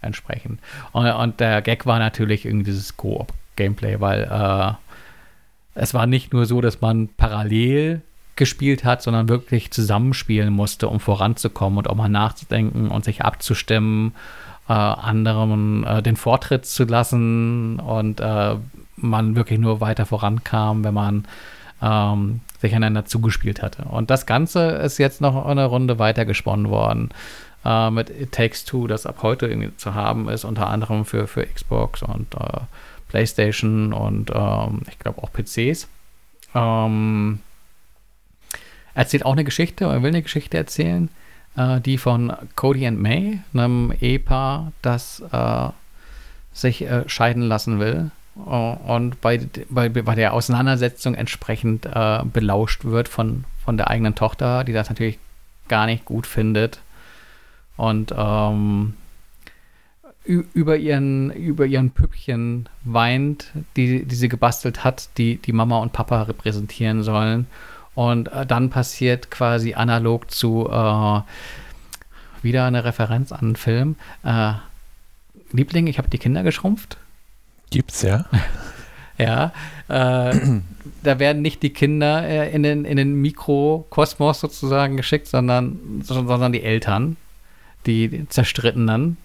entsprechend. 0.00 0.60
Und, 0.92 1.06
und 1.06 1.40
der 1.40 1.62
Gag 1.62 1.86
war 1.86 1.98
natürlich 1.98 2.44
irgendwie 2.44 2.66
dieses 2.66 2.96
Koop-Gameplay, 2.96 4.00
weil 4.00 4.24
äh, 4.24 4.72
es 5.74 5.94
war 5.94 6.06
nicht 6.06 6.32
nur 6.32 6.46
so, 6.46 6.60
dass 6.60 6.80
man 6.80 7.08
parallel 7.16 8.02
gespielt 8.36 8.84
hat, 8.84 9.02
sondern 9.02 9.28
wirklich 9.28 9.70
zusammenspielen 9.70 10.52
musste, 10.52 10.88
um 10.88 11.00
voranzukommen 11.00 11.78
und 11.78 11.88
auch 11.88 11.94
mal 11.94 12.08
nachzudenken 12.08 12.88
und 12.88 13.04
sich 13.04 13.24
abzustimmen, 13.24 14.14
äh, 14.68 14.72
anderen 14.72 15.84
äh, 15.84 16.02
den 16.02 16.16
Vortritt 16.16 16.66
zu 16.66 16.84
lassen 16.84 17.78
und 17.80 18.20
äh, 18.20 18.56
man 18.96 19.36
wirklich 19.36 19.58
nur 19.58 19.80
weiter 19.80 20.06
vorankam, 20.06 20.84
wenn 20.84 20.94
man 20.94 21.24
ähm, 21.82 22.40
sich 22.60 22.74
einander 22.74 23.04
zugespielt 23.04 23.62
hatte. 23.62 23.84
Und 23.84 24.10
das 24.10 24.26
Ganze 24.26 24.70
ist 24.70 24.98
jetzt 24.98 25.20
noch 25.20 25.46
eine 25.46 25.66
Runde 25.66 25.98
weitergesponnen 25.98 26.70
worden 26.70 27.10
äh, 27.64 27.90
mit 27.90 28.10
It 28.10 28.32
Takes 28.32 28.64
Two, 28.64 28.86
das 28.86 29.06
ab 29.06 29.18
heute 29.22 29.72
zu 29.76 29.94
haben 29.94 30.28
ist, 30.28 30.44
unter 30.44 30.68
anderem 30.68 31.04
für, 31.04 31.26
für 31.26 31.44
Xbox 31.44 32.02
und 32.02 32.34
äh, 32.34 32.60
PlayStation 33.08 33.92
und 33.92 34.30
ähm, 34.34 34.82
ich 34.88 34.98
glaube 34.98 35.22
auch 35.22 35.30
PCs. 35.32 35.88
Ähm, 36.54 37.40
erzählt 38.94 39.24
auch 39.24 39.32
eine 39.32 39.44
Geschichte, 39.44 39.84
er 39.84 40.02
will 40.02 40.08
eine 40.08 40.22
Geschichte 40.22 40.56
erzählen, 40.56 41.08
äh, 41.56 41.80
die 41.80 41.98
von 41.98 42.32
Cody 42.56 42.86
and 42.86 43.00
May, 43.00 43.40
einem 43.52 43.92
Ehepaar, 44.00 44.72
das 44.82 45.22
äh, 45.32 45.68
sich 46.52 46.82
äh, 46.82 47.08
scheiden 47.08 47.42
lassen 47.42 47.80
will 47.80 48.10
und 48.34 49.20
bei, 49.20 49.40
bei, 49.68 49.88
bei 49.88 50.14
der 50.14 50.32
Auseinandersetzung 50.32 51.14
entsprechend 51.14 51.86
äh, 51.86 52.20
belauscht 52.24 52.84
wird 52.84 53.08
von, 53.08 53.44
von 53.64 53.76
der 53.76 53.90
eigenen 53.90 54.16
Tochter, 54.16 54.64
die 54.64 54.72
das 54.72 54.88
natürlich 54.88 55.18
gar 55.68 55.86
nicht 55.86 56.04
gut 56.04 56.26
findet 56.26 56.80
und 57.76 58.12
ähm, 58.16 58.94
über 60.24 60.76
ihren, 60.76 61.30
über 61.30 61.66
ihren 61.66 61.90
Püppchen 61.90 62.68
weint, 62.84 63.52
die, 63.76 64.04
die 64.04 64.14
sie 64.14 64.28
gebastelt 64.28 64.82
hat, 64.82 65.10
die 65.18 65.36
die 65.36 65.52
Mama 65.52 65.78
und 65.78 65.92
Papa 65.92 66.22
repräsentieren 66.22 67.02
sollen. 67.02 67.46
Und 67.94 68.32
äh, 68.32 68.44
dann 68.46 68.70
passiert 68.70 69.30
quasi 69.30 69.74
analog 69.74 70.30
zu 70.30 70.68
äh, 70.70 71.20
wieder 72.42 72.66
eine 72.66 72.84
Referenz 72.84 73.32
an 73.32 73.40
einen 73.40 73.56
Film. 73.56 73.96
Äh, 74.24 74.54
Liebling, 75.52 75.86
ich 75.86 75.98
habe 75.98 76.10
die 76.10 76.18
Kinder 76.18 76.42
geschrumpft. 76.42 76.96
Gibt's 77.70 78.02
ja. 78.02 78.24
ja. 79.18 79.52
Äh, 79.88 80.60
da 81.02 81.18
werden 81.18 81.42
nicht 81.42 81.62
die 81.62 81.70
Kinder 81.70 82.26
äh, 82.26 82.50
in, 82.52 82.62
den, 82.62 82.84
in 82.84 82.96
den 82.96 83.14
Mikrokosmos 83.20 84.40
sozusagen 84.40 84.96
geschickt, 84.96 85.28
sondern, 85.28 86.02
sondern 86.02 86.52
die 86.52 86.62
Eltern, 86.62 87.16
die 87.86 88.26
Zerstrittenen. 88.28 89.16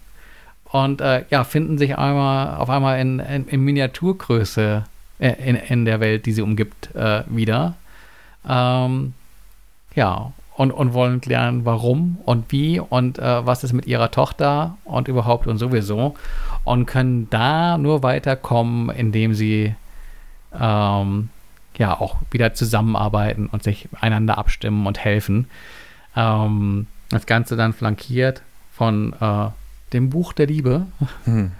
Und 0.64 1.00
äh, 1.00 1.24
ja, 1.30 1.42
finden 1.42 1.78
sich 1.78 1.98
einmal, 1.98 2.56
auf 2.56 2.70
einmal 2.70 3.00
in, 3.00 3.18
in, 3.18 3.48
in 3.48 3.60
Miniaturgröße 3.62 4.84
äh, 5.18 5.32
in, 5.44 5.56
in 5.56 5.84
der 5.84 5.98
Welt, 5.98 6.26
die 6.26 6.32
sie 6.32 6.42
umgibt, 6.42 6.94
äh, 6.94 7.24
wieder. 7.26 7.74
Ähm, 8.48 9.14
ja, 9.94 10.32
und, 10.56 10.72
und 10.72 10.92
wollen 10.92 11.20
klären, 11.20 11.64
warum 11.64 12.18
und 12.26 12.52
wie 12.52 12.80
und 12.80 13.18
äh, 13.18 13.46
was 13.46 13.64
ist 13.64 13.72
mit 13.72 13.86
ihrer 13.86 14.10
Tochter 14.10 14.76
und 14.84 15.08
überhaupt 15.08 15.46
und 15.46 15.58
sowieso. 15.58 16.14
Und 16.64 16.86
können 16.86 17.28
da 17.30 17.78
nur 17.78 18.02
weiterkommen, 18.02 18.90
indem 18.90 19.32
sie 19.34 19.74
ähm, 20.58 21.30
ja 21.78 21.98
auch 21.98 22.16
wieder 22.30 22.52
zusammenarbeiten 22.52 23.46
und 23.46 23.62
sich 23.62 23.88
einander 24.00 24.36
abstimmen 24.36 24.86
und 24.86 24.98
helfen. 24.98 25.48
Ähm, 26.14 26.86
das 27.08 27.26
Ganze 27.26 27.56
dann 27.56 27.72
flankiert 27.72 28.42
von 28.72 29.14
äh, 29.20 29.48
dem 29.92 30.10
Buch 30.10 30.32
der 30.32 30.46
Liebe. 30.46 30.86
Hm. 31.24 31.52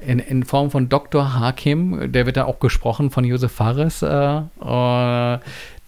In, 0.00 0.18
in, 0.18 0.44
Form 0.44 0.70
von 0.70 0.88
Dr. 0.88 1.38
Hakim, 1.38 2.12
der 2.12 2.26
wird 2.26 2.36
dann 2.36 2.46
auch 2.46 2.60
gesprochen 2.60 3.10
von 3.10 3.24
Josef 3.24 3.52
Fares, 3.52 4.02
äh, 4.02 4.06
äh, 4.06 5.38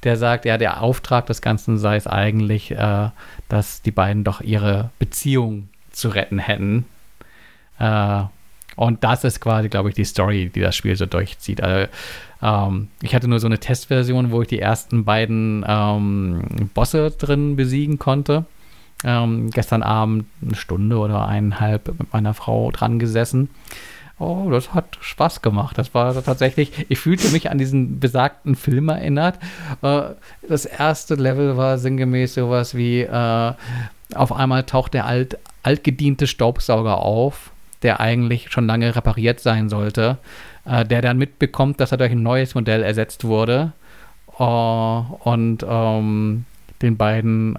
der 0.05 0.17
sagt, 0.17 0.45
ja, 0.45 0.59
der 0.59 0.83
Auftrag 0.83 1.27
des 1.27 1.43
Ganzen 1.43 1.79
sei 1.79 1.97
es 1.97 2.07
eigentlich, 2.07 2.71
äh, 2.71 3.11
dass 3.49 3.83
die 3.83 3.91
beiden 3.91 4.25
doch 4.25 4.41
ihre 4.41 4.91
Beziehung 4.99 5.69
zu 5.93 6.09
retten 6.09 6.39
hätten. 6.39 6.87
Äh, 7.79 8.23
und 8.77 9.05
das 9.05 9.25
ist 9.25 9.41
quasi, 9.41 9.69
glaube 9.69 9.91
ich, 9.91 9.95
die 9.95 10.05
Story, 10.05 10.51
die 10.53 10.61
das 10.61 10.77
Spiel 10.77 10.97
so 10.97 11.07
durchzieht. 11.07 11.63
Also, 11.63 11.89
ähm, 12.43 12.89
ich 13.03 13.15
hatte 13.15 13.29
nur 13.29 13.41
so 13.41 13.47
eine 13.47 13.59
Testversion, 13.59 14.31
wo 14.31 14.43
ich 14.43 14.49
die 14.49 14.59
ersten 14.59 15.05
beiden 15.05 15.65
ähm, 15.67 16.71
Bosse 16.75 17.11
drin 17.11 17.57
besiegen 17.57 17.99
konnte. 17.99 18.45
Ähm, 19.05 19.51
gestern 19.51 19.83
Abend 19.83 20.27
eine 20.43 20.55
Stunde 20.55 20.99
oder 20.99 21.27
eineinhalb 21.27 21.89
mit 21.99 22.13
meiner 22.13 22.35
Frau 22.35 22.71
dran 22.71 22.99
gesessen. 22.99 23.51
Oh, 24.19 24.49
das 24.51 24.73
hat 24.73 24.97
Spaß 25.01 25.43
gemacht. 25.43 25.77
Das 25.77 25.93
war 25.93 26.15
tatsächlich, 26.23 26.87
ich 26.89 26.99
fühlte 27.01 27.31
mich 27.31 27.51
an 27.51 27.59
diesen 27.59 27.99
besagten 27.99 28.55
Film 28.55 28.89
erinnert. 28.89 29.39
Äh, 29.83 30.03
das 30.49 30.67
erste 30.67 31.17
Level 31.17 31.57
war 31.57 31.79
sinngemäß 31.79 32.35
sowas 32.35 32.77
wie, 32.77 33.01
äh, 33.01 33.53
auf 34.15 34.33
einmal 34.33 34.63
taucht 34.65 34.95
der 34.95 35.07
alt, 35.07 35.39
altgediente 35.63 36.27
Staubsauger 36.27 36.99
auf, 36.99 37.51
der 37.83 38.01
eigentlich 38.01 38.51
schon 38.51 38.67
lange 38.67 38.95
repariert 38.95 39.41
sein 39.41 39.69
sollte, 39.69 40.19
äh, 40.65 40.85
der 40.85 41.03
dann 41.03 41.19
mitbekommt, 41.19 41.81
dass 41.81 41.91
er 41.91 41.99
durch 41.99 42.13
ein 42.13 42.23
neues 42.23 42.55
Modell 42.55 42.83
ersetzt 42.83 43.25
wurde 43.25 43.73
und 44.37 45.59
ähm, 45.69 46.45
den 46.83 46.97
beiden 46.97 47.57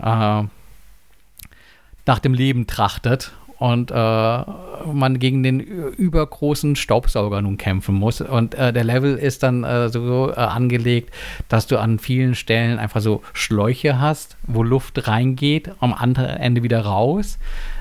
nach 2.06 2.20
dem 2.20 2.34
Leben 2.34 2.68
trachtet 2.68 3.32
und 3.58 3.92
äh, 3.92 3.96
man 3.96 5.20
gegen 5.20 5.42
den 5.44 5.60
übergroßen 5.60 6.76
Staubsauger 6.76 7.42
nun 7.42 7.58
kämpfen 7.58 7.96
muss. 7.96 8.22
Und 8.22 8.54
äh, 8.56 8.74
der 8.74 8.84
Level 8.84 9.16
ist 9.18 9.44
dann 9.44 9.64
äh, 9.64 9.90
so 9.90 10.32
äh, 10.32 10.36
angelegt, 10.36 11.14
dass 11.48 11.68
du 11.68 11.80
an 11.80 12.00
vielen 12.00 12.36
Stellen 12.36 12.80
einfach 12.80 13.02
so 13.02 13.24
Schläuche 13.34 14.00
hast, 14.00 14.38
wo 14.44 14.62
Luft 14.62 15.08
reingeht, 15.08 15.72
am 15.80 15.94
anderen 15.94 16.38
Ende 16.38 16.64
wieder 16.64 16.82
raus. 16.82 17.40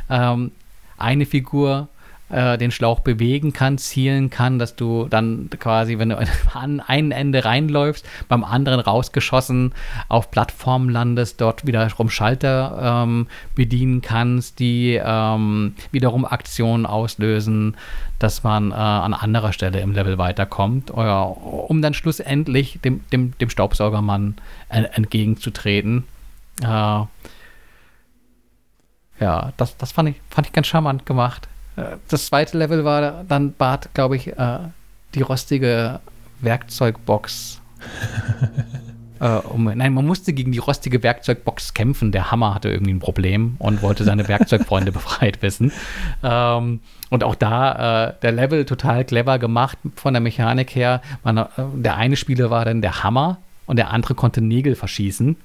Ähm, 0.09 0.53
eine 0.97 1.27
Figur 1.27 1.89
äh, 2.31 2.59
den 2.59 2.71
Schlauch 2.71 3.01
bewegen 3.01 3.53
kann, 3.53 3.79
zielen 3.79 4.31
kann, 4.31 4.59
dass 4.59 4.77
du 4.77 5.07
dann 5.09 5.51
quasi, 5.59 5.99
wenn 5.99 6.09
du 6.09 6.19
an 6.55 6.81
ein 6.81 7.11
Ende 7.11 7.45
reinläufst, 7.45 8.07
beim 8.29 8.45
anderen 8.45 8.81
rausgeschossen 8.81 9.75
auf 10.09 10.31
Plattformen 10.31 10.89
landest, 10.89 11.41
dort 11.41 11.67
wiederum 11.67 12.11
Schalter 12.11 13.05
ähm, 13.05 13.27
bedienen 13.55 14.01
kannst, 14.01 14.59
die 14.59 15.01
ähm, 15.03 15.75
wiederum 15.93 16.25
Aktionen 16.25 16.87
auslösen, 16.87 17.77
dass 18.19 18.43
man 18.43 18.71
äh, 18.71 18.75
an 18.75 19.13
anderer 19.13 19.53
Stelle 19.53 19.81
im 19.81 19.93
Level 19.93 20.19
weiterkommt, 20.19 20.91
äh, 20.91 20.93
um 20.93 21.83
dann 21.83 21.95
schlussendlich 21.95 22.81
dem, 22.83 23.07
dem, 23.11 23.37
dem 23.39 23.51
Staubsaugermann 23.51 24.37
entgegenzutreten. 24.69 26.05
Äh, 26.63 27.03
ja, 29.21 29.53
das, 29.57 29.77
das 29.77 29.93
fand, 29.93 30.09
ich, 30.09 30.17
fand 30.31 30.47
ich 30.47 30.53
ganz 30.53 30.67
charmant 30.67 31.07
gemacht. 31.07 31.49
Das 32.09 32.27
zweite 32.27 32.57
Level 32.57 32.85
war 32.85 33.25
dann 33.25 33.53
Bart, 33.53 33.93
glaube 33.95 34.17
ich, 34.17 34.29
äh, 34.29 34.59
die 35.15 35.23
rostige 35.23 36.01
Werkzeugbox. 36.41 37.61
äh, 39.21 39.29
um, 39.29 39.65
nein, 39.65 39.93
man 39.93 40.07
musste 40.07 40.33
gegen 40.33 40.53
die 40.53 40.59
rostige 40.59 41.03
Werkzeugbox 41.03 41.75
kämpfen. 41.75 42.13
Der 42.13 42.31
Hammer 42.31 42.55
hatte 42.55 42.71
irgendwie 42.71 42.93
ein 42.93 43.01
Problem 43.01 43.57
und 43.59 43.83
wollte 43.83 44.05
seine 44.05 44.29
Werkzeugfreunde 44.29 44.93
befreit 44.93 45.43
wissen. 45.43 45.73
Ähm, 46.23 46.81
und 47.11 47.25
auch 47.25 47.35
da 47.35 48.09
äh, 48.09 48.15
der 48.23 48.33
Level 48.33 48.65
total 48.65 49.05
clever 49.05 49.39
gemacht 49.39 49.79
von 49.97 50.15
der 50.15 50.21
Mechanik 50.21 50.75
her. 50.75 51.03
Man, 51.25 51.39
äh, 51.39 51.47
der 51.75 51.97
eine 51.97 52.17
Spieler 52.17 52.51
war 52.51 52.65
dann 52.65 52.83
der 52.83 53.03
Hammer 53.03 53.39
und 53.67 53.77
der 53.77 53.91
andere 53.91 54.15
konnte 54.15 54.41
Nägel 54.41 54.75
verschießen. 54.75 55.37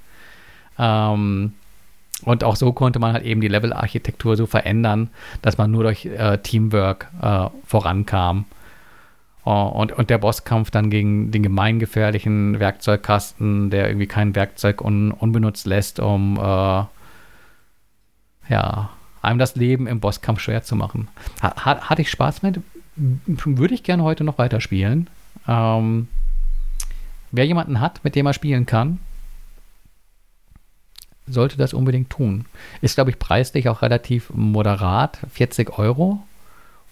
Ähm, 0.78 1.54
und 2.24 2.44
auch 2.44 2.56
so 2.56 2.72
konnte 2.74 3.00
man 3.00 3.14
halt 3.14 3.24
eben 3.24 3.41
die 3.41 3.48
Level-Architektur 3.48 4.36
so 4.36 4.46
verändern, 4.46 5.10
dass 5.41 5.58
man 5.58 5.72
nur 5.72 5.84
durch 5.84 6.06
äh, 6.06 6.38
Teamwork 6.40 7.08
äh, 7.22 7.48
vorankam. 7.66 8.46
Uh, 9.46 9.52
und, 9.52 9.94
und 9.94 10.10
der 10.10 10.18
Bosskampf 10.18 10.70
dann 10.70 10.90
gegen 10.90 11.32
den 11.32 11.41
gemeingefährlichen 11.41 12.60
Werkzeugkasten, 12.60 13.70
der 13.70 13.88
irgendwie 13.88 14.06
kein 14.06 14.36
Werkzeug 14.36 14.82
un, 14.82 15.12
unbenutzt 15.12 15.66
lässt, 15.66 16.02
um 16.02 16.36
äh, 16.38 16.84
ja, 18.50 18.90
einem 19.22 19.40
das 19.40 19.56
Leben 19.56 19.88
im 19.88 20.02
Bosskampf 20.02 20.41
schwer 20.41 20.64
zu 20.64 20.76
machen. 20.76 21.08
Hat, 21.41 21.90
hatte 21.90 22.02
ich 22.02 22.12
Spaß 22.12 22.44
mit? 22.44 22.60
Würde 22.96 23.74
ich 23.74 23.84
gerne 23.84 24.04
heute 24.04 24.26
noch 24.26 24.38
weiterspielen. 24.38 25.08
Ähm, 25.48 26.10
wer 27.32 27.46
jemanden 27.46 27.80
hat, 27.80 28.04
mit 28.04 28.16
dem 28.16 28.26
er 28.26 28.34
spielen 28.34 28.66
kann, 28.66 29.00
sollte 31.30 31.58
das 31.58 31.74
unbedingt 31.74 32.10
tun. 32.10 32.46
Ist, 32.82 32.96
glaube 32.96 33.12
ich, 33.12 33.20
preislich 33.20 33.70
auch 33.70 33.82
relativ 33.82 34.32
moderat, 34.34 35.20
40 35.32 35.78
Euro. 35.78 36.24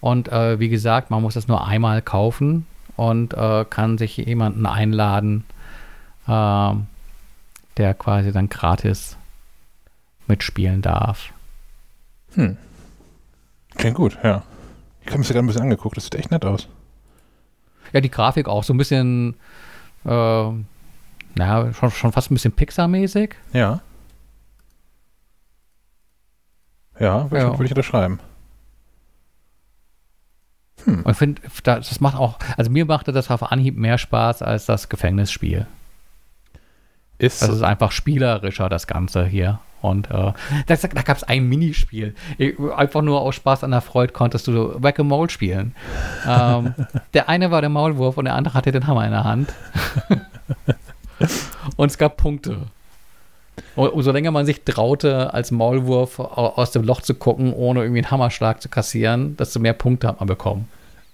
Und 0.00 0.28
äh, 0.28 0.60
wie 0.60 0.68
gesagt, 0.68 1.10
man 1.10 1.22
muss 1.22 1.34
das 1.34 1.48
nur 1.48 1.66
einmal 1.66 2.02
kaufen 2.02 2.66
und 2.96 3.34
äh, 3.34 3.64
kann 3.68 3.98
sich 3.98 4.16
jemanden 4.16 4.66
einladen, 4.66 5.44
äh, 6.26 6.72
der 7.76 7.94
quasi 7.94 8.32
dann 8.32 8.48
gratis 8.48 9.16
mitspielen 10.26 10.82
darf. 10.82 11.32
Hm. 12.34 12.56
Klingt 13.76 13.96
gut, 13.96 14.18
ja. 14.22 14.42
Ich 15.02 15.08
habe 15.08 15.20
mir 15.20 15.24
gerade 15.24 15.38
ein 15.38 15.46
bisschen 15.46 15.62
angeguckt, 15.62 15.96
das 15.96 16.04
sieht 16.04 16.16
echt 16.16 16.30
nett 16.30 16.44
aus. 16.44 16.68
Ja, 17.92 18.00
die 18.00 18.10
Grafik 18.10 18.48
auch 18.48 18.64
so 18.64 18.74
ein 18.74 18.76
bisschen, 18.76 19.34
äh, 20.04 20.08
naja, 20.08 21.72
schon, 21.72 21.90
schon 21.90 22.12
fast 22.12 22.30
ein 22.30 22.34
bisschen 22.34 22.54
Pixar-mäßig. 22.54 23.30
Ja. 23.52 23.80
Ja, 27.00 27.30
würde 27.30 27.44
ja. 27.44 27.52
ich, 27.52 27.58
würd 27.58 27.66
ich 27.66 27.72
unterschreiben. 27.72 28.20
Hm. 30.84 31.02
Und 31.02 31.10
ich 31.10 31.16
finde, 31.16 31.42
das 31.64 32.00
macht 32.00 32.16
auch, 32.16 32.38
also 32.56 32.70
mir 32.70 32.84
machte 32.86 33.12
das 33.12 33.30
auf 33.30 33.50
Anhieb 33.50 33.76
mehr 33.76 33.98
Spaß 33.98 34.42
als 34.42 34.66
das 34.66 34.88
Gefängnisspiel. 34.88 35.66
Ist 37.18 37.42
Das 37.42 37.48
ist 37.48 37.62
einfach 37.62 37.90
spielerischer, 37.90 38.68
das 38.68 38.86
Ganze 38.86 39.26
hier. 39.26 39.58
Und 39.80 40.10
äh, 40.10 40.32
das, 40.66 40.80
da 40.80 40.88
gab 40.88 41.16
es 41.16 41.24
ein 41.24 41.44
Minispiel. 41.48 42.14
Einfach 42.76 43.02
nur 43.02 43.20
aus 43.20 43.36
Spaß 43.36 43.64
an 43.64 43.70
der 43.70 43.80
Freude 43.80 44.12
konntest 44.12 44.46
du 44.46 44.52
so 44.52 44.82
Whack-a-Mole 44.82 45.30
spielen. 45.30 45.74
ähm, 46.26 46.74
der 47.14 47.28
eine 47.28 47.50
war 47.50 47.60
der 47.60 47.70
Maulwurf 47.70 48.16
und 48.16 48.24
der 48.24 48.34
andere 48.34 48.54
hatte 48.54 48.72
den 48.72 48.86
Hammer 48.86 49.04
in 49.04 49.12
der 49.12 49.24
Hand. 49.24 49.52
und 51.76 51.90
es 51.90 51.98
gab 51.98 52.16
Punkte. 52.16 52.66
Und 53.76 53.88
umso 53.92 54.12
länger 54.12 54.30
man 54.30 54.46
sich 54.46 54.62
traute, 54.64 55.32
als 55.34 55.50
Maulwurf 55.50 56.18
au- 56.18 56.52
aus 56.56 56.70
dem 56.72 56.82
Loch 56.84 57.00
zu 57.02 57.14
gucken, 57.14 57.52
ohne 57.52 57.80
irgendwie 57.82 58.00
einen 58.00 58.10
Hammerschlag 58.10 58.60
zu 58.62 58.68
kassieren, 58.68 59.36
desto 59.36 59.60
mehr 59.60 59.72
Punkte 59.74 60.08
hat 60.08 60.20
man 60.20 60.26
bekommen. 60.26 60.68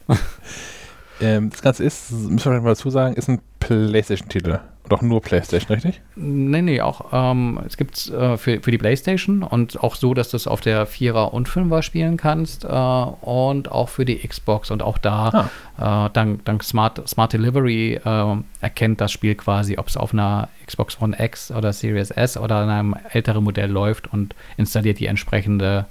ähm, 1.21 1.51
das 1.51 1.63
Ganze 1.63 1.85
ist, 1.85 2.11
müssen 2.13 2.53
wir 2.53 2.61
mal 2.61 2.71
dazu 2.71 2.91
sagen, 2.91 3.15
ist 3.15 3.29
ein 3.29 3.41
PlayStation-Titel. 3.67 4.61
Auch 4.91 5.01
nur 5.01 5.23
PlayStation, 5.23 5.75
richtig? 5.75 6.03
Nee, 6.15 6.61
nee, 6.61 6.81
auch 6.83 7.07
ähm, 7.11 7.59
es 7.67 7.79
gibt 7.79 8.07
äh, 8.09 8.37
für, 8.37 8.61
für 8.61 8.71
die 8.71 8.77
Playstation 8.77 9.43
und 9.43 9.83
auch 9.83 9.95
so, 9.95 10.13
dass 10.13 10.29
du 10.29 10.37
es 10.37 10.47
auf 10.47 10.61
der 10.61 10.87
4er 10.87 11.31
und 11.31 11.49
5er 11.49 11.81
spielen 11.81 12.19
kannst 12.19 12.65
äh, 12.65 12.69
und 12.69 13.73
auch 13.73 13.89
für 13.89 14.05
die 14.05 14.17
Xbox 14.19 14.71
und 14.71 14.83
auch 14.83 14.99
da 14.99 15.51
äh, 15.79 16.11
dank, 16.13 16.45
dank 16.45 16.63
Smart, 16.63 17.09
Smart 17.09 17.33
Delivery 17.33 17.95
äh, 18.05 18.37
erkennt 18.61 19.01
das 19.01 19.11
Spiel 19.11 19.35
quasi, 19.35 19.79
ob 19.79 19.89
es 19.89 19.97
auf 19.97 20.13
einer 20.13 20.49
Xbox 20.67 21.01
One 21.01 21.17
X 21.19 21.51
oder 21.51 21.73
Series 21.73 22.11
S 22.11 22.37
oder 22.37 22.63
in 22.63 22.69
einem 22.69 22.97
älteren 23.11 23.43
Modell 23.43 23.71
läuft 23.71 24.13
und 24.13 24.35
installiert 24.59 25.01
die 25.01 25.07
entsprechende 25.07 25.87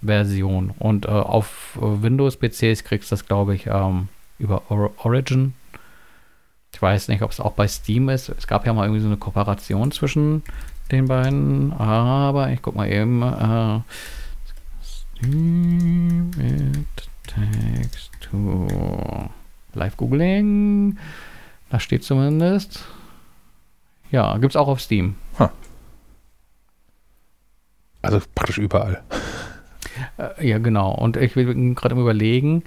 Version. 0.00 0.72
Und 0.78 1.04
äh, 1.04 1.08
auf 1.08 1.78
Windows-PCs 1.78 2.84
kriegst 2.84 3.10
du 3.10 3.16
das, 3.16 3.26
glaube 3.26 3.54
ich, 3.54 3.66
ähm, 3.66 4.08
über 4.38 4.62
Or 4.70 4.92
Origin. 5.04 5.54
Ich 6.74 6.82
weiß 6.82 7.06
nicht, 7.06 7.22
ob 7.22 7.30
es 7.30 7.38
auch 7.38 7.52
bei 7.52 7.68
Steam 7.68 8.08
ist. 8.08 8.28
Es 8.30 8.48
gab 8.48 8.66
ja 8.66 8.72
mal 8.72 8.82
irgendwie 8.84 9.00
so 9.00 9.06
eine 9.06 9.16
Kooperation 9.16 9.92
zwischen 9.92 10.42
den 10.90 11.06
beiden, 11.06 11.72
aber 11.72 12.50
ich 12.50 12.62
guck 12.62 12.74
mal 12.74 12.90
eben. 12.90 13.22
Äh, 13.22 13.80
Steam 14.82 16.32
it 16.40 17.08
takes 17.28 18.10
to 18.20 18.68
Live 19.74 19.96
Googling. 19.96 20.98
Da 21.70 21.78
steht 21.78 22.02
zumindest. 22.02 22.84
Ja, 24.10 24.36
gibt's 24.38 24.56
auch 24.56 24.68
auf 24.68 24.80
Steam. 24.80 25.14
Also 28.02 28.20
praktisch 28.34 28.58
überall. 28.58 29.00
Äh, 30.18 30.48
ja, 30.48 30.58
genau. 30.58 30.92
Und 30.92 31.16
ich 31.16 31.34
bin 31.34 31.76
gerade 31.76 31.94
am 31.94 32.00
überlegen, 32.00 32.64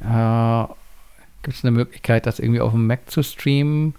äh, 0.00 0.64
gibt 1.42 1.56
es 1.56 1.64
eine 1.64 1.72
Möglichkeit, 1.72 2.26
das 2.26 2.38
irgendwie 2.38 2.60
auf 2.60 2.72
dem 2.72 2.86
Mac 2.86 3.10
zu 3.10 3.22
streamen? 3.22 3.94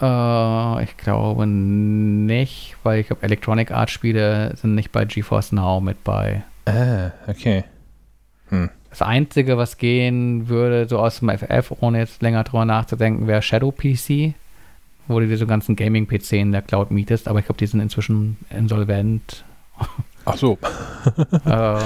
Äh, 0.00 0.84
ich 0.84 0.96
glaube 0.96 1.46
nicht, 1.46 2.76
weil 2.82 3.00
ich 3.00 3.08
glaube, 3.08 3.22
Electronic 3.22 3.70
Arts 3.70 3.92
Spiele 3.92 4.54
sind 4.56 4.74
nicht 4.74 4.92
bei 4.92 5.04
GeForce 5.04 5.52
Now 5.52 5.80
mit 5.80 6.02
bei. 6.04 6.42
Ah, 6.66 7.10
okay. 7.26 7.64
Das 8.90 9.02
Einzige, 9.02 9.56
was 9.56 9.78
gehen 9.78 10.48
würde, 10.48 10.88
so 10.88 10.98
aus 10.98 11.20
dem 11.20 11.30
FF, 11.30 11.72
ohne 11.80 11.98
jetzt 11.98 12.22
länger 12.22 12.42
drüber 12.42 12.64
nachzudenken, 12.64 13.28
wäre 13.28 13.42
Shadow 13.42 13.70
PC, 13.70 14.34
wo 15.06 15.20
du 15.20 15.28
diese 15.28 15.46
ganzen 15.46 15.76
Gaming-PC 15.76 16.32
in 16.32 16.52
der 16.52 16.62
Cloud 16.62 16.90
mietest, 16.90 17.28
aber 17.28 17.38
ich 17.38 17.44
glaube, 17.44 17.58
die 17.58 17.66
sind 17.66 17.80
inzwischen 17.80 18.36
insolvent. 18.50 19.44
Ach 20.24 20.36
so. 20.36 20.58
äh, 21.44 21.80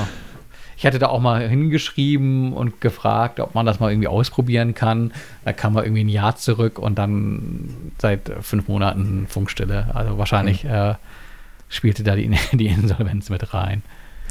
ich 0.77 0.87
hatte 0.87 0.99
da 0.99 1.09
auch 1.09 1.21
mal 1.21 1.49
hingeschrieben 1.49 2.53
und 2.53 2.81
gefragt, 2.81 3.41
ob 3.41 3.55
man 3.55 3.67
das 3.67 3.81
mal 3.81 3.91
irgendwie 3.91 4.09
ausprobieren 4.09 4.75
kann. 4.75 5.13
Da 5.45 5.53
kam 5.53 5.75
man 5.75 5.85
irgendwie 5.85 6.05
ein 6.05 6.09
Jahr 6.09 6.37
zurück 6.37 6.79
und 6.79 6.97
dann 6.99 7.93
seit 7.99 8.31
fünf 8.41 8.69
Monaten 8.69 9.27
Funkstille. 9.29 9.91
Also 9.95 10.19
wahrscheinlich 10.19 10.65
äh, 10.65 10.95
spielte 11.69 12.03
da 12.03 12.17
die, 12.17 12.31
die 12.53 12.67
Insolvenz 12.67 13.31
mit 13.31 13.55
rein. 13.55 13.83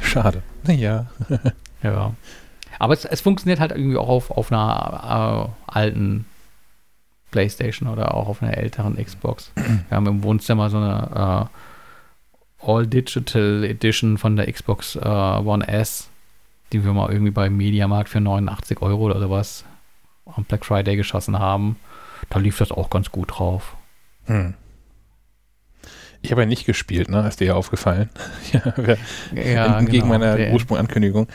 Schade. 0.01 0.41
Ja. 0.67 1.07
Ja. 1.83 2.13
Aber 2.79 2.93
es, 2.93 3.03
es 3.03 3.19
funktioniert 3.19 3.59
halt 3.59 3.71
irgendwie 3.71 3.97
auch 3.97 4.07
auf, 4.07 4.31
auf 4.31 4.51
einer 4.51 5.51
äh, 5.67 5.69
alten 5.69 6.25
Playstation 7.29 7.89
oder 7.89 8.13
auch 8.13 8.29
auf 8.29 8.41
einer 8.41 8.57
älteren 8.57 8.95
Xbox. 8.95 9.51
Wir 9.55 9.95
haben 9.95 10.07
im 10.07 10.23
Wohnzimmer 10.23 10.69
so 10.69 10.77
eine 10.77 11.49
äh, 11.49 12.65
All-Digital 12.65 13.65
Edition 13.65 14.17
von 14.17 14.37
der 14.37 14.51
Xbox 14.51 14.95
äh, 14.95 14.99
One 15.01 15.67
S, 15.67 16.09
die 16.73 16.83
wir 16.83 16.93
mal 16.93 17.11
irgendwie 17.11 17.31
beim 17.31 17.55
Mediamarkt 17.55 18.09
für 18.09 18.19
89 18.19 18.81
Euro 18.81 19.03
oder 19.03 19.19
sowas 19.19 19.63
am 20.25 20.43
Black 20.45 20.65
Friday 20.65 20.95
geschossen 20.95 21.39
haben. 21.39 21.77
Da 22.29 22.39
lief 22.39 22.57
das 22.57 22.71
auch 22.71 22.89
ganz 22.89 23.11
gut 23.11 23.37
drauf. 23.37 23.75
Hm. 24.25 24.55
Ich 26.21 26.31
habe 26.31 26.41
ja 26.41 26.47
nicht 26.47 26.65
gespielt, 26.65 27.09
ne? 27.09 27.27
Ist 27.27 27.41
dir 27.41 27.47
ja 27.47 27.53
aufgefallen. 27.55 28.09
ja, 29.35 29.77
Entgegen 29.77 30.07
genau. 30.07 30.19
meiner 30.19 30.37
Der- 30.37 30.53
Ursprungankündigung 30.53 31.27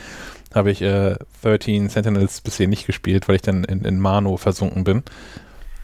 habe 0.53 0.71
ich 0.71 0.81
äh, 0.81 1.15
13 1.43 1.89
Sentinels 1.89 2.41
bisher 2.41 2.67
nicht 2.67 2.87
gespielt, 2.87 3.27
weil 3.27 3.35
ich 3.35 3.43
dann 3.43 3.63
in, 3.63 3.85
in 3.85 3.99
Mano 3.99 4.35
versunken 4.37 4.83
bin. 4.83 5.03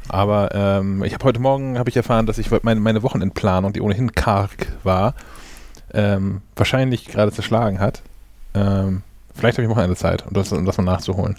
Aber 0.09 0.49
ähm, 0.55 1.03
ich 1.03 1.13
habe 1.13 1.23
heute 1.25 1.39
Morgen 1.39 1.77
habe 1.77 1.89
ich 1.89 1.97
erfahren, 1.97 2.25
dass 2.25 2.39
ich 2.39 2.49
meine, 2.63 2.79
meine 2.79 3.03
Wochenendplanung, 3.03 3.73
die 3.73 3.81
ohnehin 3.81 4.13
karg 4.13 4.71
war, 4.83 5.13
ähm, 5.93 6.41
wahrscheinlich 6.55 7.05
gerade 7.05 7.31
zerschlagen 7.31 7.79
hat. 7.79 8.01
Ähm, 8.55 9.03
vielleicht 9.35 9.57
habe 9.57 9.63
ich 9.63 9.69
Wochenende 9.69 9.95
Zeit, 9.95 10.25
um 10.25 10.33
das, 10.33 10.51
um 10.51 10.65
das 10.65 10.77
mal 10.77 10.83
nachzuholen. 10.83 11.37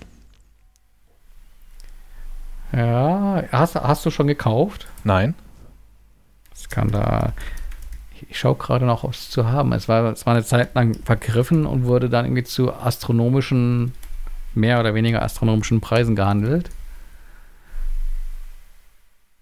Ja, 2.72 3.44
hast, 3.52 3.74
hast 3.76 4.04
du 4.04 4.10
schon 4.10 4.26
gekauft? 4.26 4.86
Nein? 5.04 5.34
Es 6.52 6.68
kann 6.68 6.90
da. 6.90 7.32
Ich, 8.14 8.30
ich 8.30 8.38
schaue 8.38 8.56
gerade 8.56 8.86
noch, 8.86 9.04
ob 9.04 9.12
es 9.12 9.30
zu 9.30 9.46
haben. 9.48 9.72
ist. 9.72 9.84
Es 9.84 9.88
war, 9.88 10.12
es 10.12 10.26
war 10.26 10.34
eine 10.34 10.44
Zeit 10.44 10.74
lang 10.74 10.94
vergriffen 11.04 11.66
und 11.66 11.84
wurde 11.84 12.10
dann 12.10 12.24
irgendwie 12.24 12.44
zu 12.44 12.72
astronomischen, 12.72 13.92
mehr 14.54 14.80
oder 14.80 14.94
weniger 14.94 15.22
astronomischen 15.22 15.80
Preisen 15.80 16.16
gehandelt. 16.16 16.70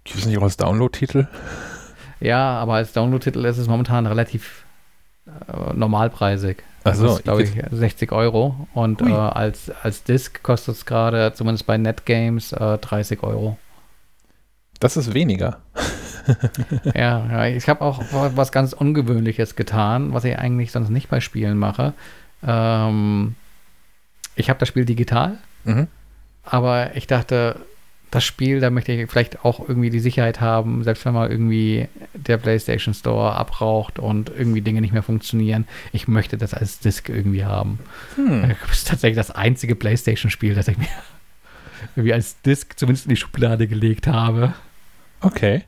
Gibt 0.04 0.18
es 0.18 0.26
nicht 0.26 0.36
auch 0.38 0.42
als 0.42 0.58
Download-Titel? 0.58 1.28
Ja, 2.20 2.58
aber 2.58 2.74
als 2.74 2.92
Download-Titel 2.92 3.44
ist 3.46 3.58
es 3.58 3.68
momentan 3.68 4.06
relativ 4.06 4.64
äh, 5.26 5.72
normalpreisig. 5.72 6.62
Also, 6.84 7.18
glaube 7.24 7.42
ich, 7.44 7.50
60 7.70 8.12
Euro. 8.12 8.68
Und 8.74 9.00
äh, 9.00 9.06
als, 9.06 9.70
als 9.82 10.04
Disc 10.04 10.42
kostet 10.42 10.76
es 10.76 10.86
gerade, 10.86 11.32
zumindest 11.34 11.66
bei 11.66 11.78
Netgames, 11.78 12.52
äh, 12.52 12.78
30 12.78 13.22
Euro. 13.22 13.56
Das 14.80 14.96
ist 14.96 15.14
weniger. 15.14 15.58
ja, 16.94 17.26
ja, 17.26 17.46
ich 17.46 17.68
habe 17.68 17.80
auch 17.80 18.02
was 18.12 18.52
ganz 18.52 18.72
Ungewöhnliches 18.74 19.56
getan, 19.56 20.12
was 20.12 20.24
ich 20.24 20.38
eigentlich 20.38 20.72
sonst 20.72 20.90
nicht 20.90 21.08
bei 21.08 21.20
Spielen 21.20 21.58
mache. 21.58 21.94
Ähm, 22.46 23.34
ich 24.36 24.50
habe 24.50 24.58
das 24.58 24.68
Spiel 24.68 24.84
digital, 24.84 25.38
Mhm. 25.64 25.88
aber 26.44 26.94
ich 26.96 27.06
dachte, 27.06 27.56
das 28.14 28.22
Spiel, 28.22 28.60
da 28.60 28.70
möchte 28.70 28.92
ich 28.92 29.10
vielleicht 29.10 29.44
auch 29.44 29.68
irgendwie 29.68 29.90
die 29.90 29.98
Sicherheit 29.98 30.40
haben, 30.40 30.84
selbst 30.84 31.04
wenn 31.04 31.14
mal 31.14 31.30
irgendwie 31.30 31.88
der 32.14 32.36
PlayStation 32.36 32.94
Store 32.94 33.32
abraucht 33.32 33.98
und 33.98 34.30
irgendwie 34.30 34.60
Dinge 34.60 34.80
nicht 34.80 34.92
mehr 34.92 35.02
funktionieren. 35.02 35.66
Ich 35.92 36.06
möchte 36.06 36.38
das 36.38 36.54
als 36.54 36.78
Disc 36.78 37.08
irgendwie 37.08 37.44
haben. 37.44 37.80
Hm. 38.14 38.54
Das 38.60 38.78
ist 38.78 38.88
tatsächlich 38.88 39.16
das 39.16 39.32
einzige 39.32 39.74
PlayStation-Spiel, 39.74 40.54
das 40.54 40.68
ich 40.68 40.78
mir 40.78 40.86
irgendwie 41.96 42.14
als 42.14 42.40
Disc 42.42 42.78
zumindest 42.78 43.06
in 43.06 43.10
die 43.10 43.16
Schublade 43.16 43.66
gelegt 43.66 44.06
habe. 44.06 44.54
Okay. 45.20 45.64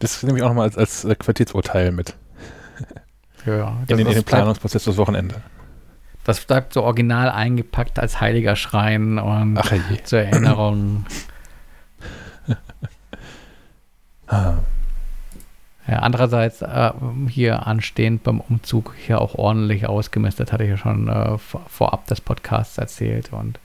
Das 0.00 0.22
nehme 0.22 0.36
ich 0.36 0.44
auch 0.44 0.48
nochmal 0.48 0.66
als, 0.66 0.76
als 0.76 1.18
Qualitätsurteil 1.18 1.92
mit. 1.92 2.14
Ja, 3.46 3.78
In 3.88 3.96
den, 3.96 4.06
in 4.06 4.12
den 4.12 4.24
Planungsprozess 4.24 4.84
fürs 4.84 4.98
Wochenende. 4.98 5.36
Das 6.24 6.40
bleibt 6.40 6.72
so 6.72 6.82
original 6.82 7.30
eingepackt 7.30 7.98
als 7.98 8.20
heiliger 8.20 8.56
Schrein 8.56 9.18
und 9.18 9.58
Ach 9.58 9.72
zur 10.04 10.20
Erinnerung. 10.20 11.06
Ah. 14.26 14.54
Ja, 15.86 15.98
andererseits 15.98 16.62
äh, 16.62 16.92
hier 17.28 17.66
anstehend 17.66 18.22
beim 18.22 18.40
Umzug 18.40 18.94
hier 18.96 19.20
auch 19.20 19.34
ordentlich 19.34 19.86
ausgemistet, 19.86 20.50
hatte 20.50 20.64
ich 20.64 20.70
ja 20.70 20.76
schon 20.78 21.08
äh, 21.08 21.36
vor, 21.36 21.60
vorab 21.68 22.06
des 22.06 22.22
Podcasts 22.22 22.78
erzählt 22.78 23.34
und 23.34 23.58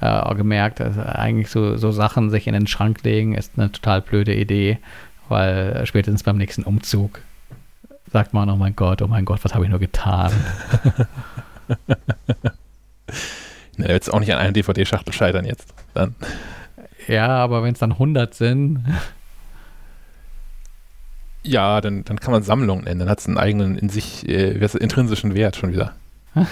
äh, 0.00 0.34
gemerkt, 0.34 0.80
dass 0.80 0.98
eigentlich 0.98 1.50
so, 1.50 1.76
so 1.76 1.92
Sachen 1.92 2.30
sich 2.30 2.48
in 2.48 2.54
den 2.54 2.66
Schrank 2.66 3.04
legen 3.04 3.34
ist 3.34 3.52
eine 3.56 3.70
total 3.70 4.00
blöde 4.00 4.34
Idee, 4.34 4.78
weil 5.28 5.86
spätestens 5.86 6.24
beim 6.24 6.36
nächsten 6.36 6.64
Umzug 6.64 7.20
sagt 8.10 8.34
man, 8.34 8.50
oh 8.50 8.56
mein 8.56 8.74
Gott, 8.74 9.00
oh 9.00 9.06
mein 9.06 9.24
Gott, 9.24 9.44
was 9.44 9.54
habe 9.54 9.64
ich 9.64 9.70
nur 9.70 9.78
getan? 9.78 10.32
Ne, 13.78 13.88
jetzt 13.88 14.12
auch 14.12 14.20
nicht 14.20 14.32
an 14.32 14.38
einer 14.38 14.52
DVD-Schachtel 14.52 15.14
scheitern 15.14 15.44
jetzt. 15.44 15.72
Dann. 15.94 16.14
Ja, 17.08 17.28
aber 17.28 17.62
wenn 17.62 17.72
es 17.72 17.78
dann 17.78 17.92
100 17.92 18.34
sind, 18.34 18.84
Ja, 21.42 21.80
dann, 21.80 22.04
dann 22.04 22.20
kann 22.20 22.32
man 22.32 22.42
Sammlung 22.42 22.84
nennen. 22.84 23.00
Dann 23.00 23.08
hat 23.08 23.20
es 23.20 23.26
einen 23.26 23.38
eigenen 23.38 23.76
in 23.78 23.88
sich 23.88 24.28
äh, 24.28 24.56
wie 24.56 24.62
heißt 24.62 24.74
das, 24.74 24.80
intrinsischen 24.80 25.34
Wert 25.34 25.56
schon 25.56 25.72
wieder. 25.72 25.94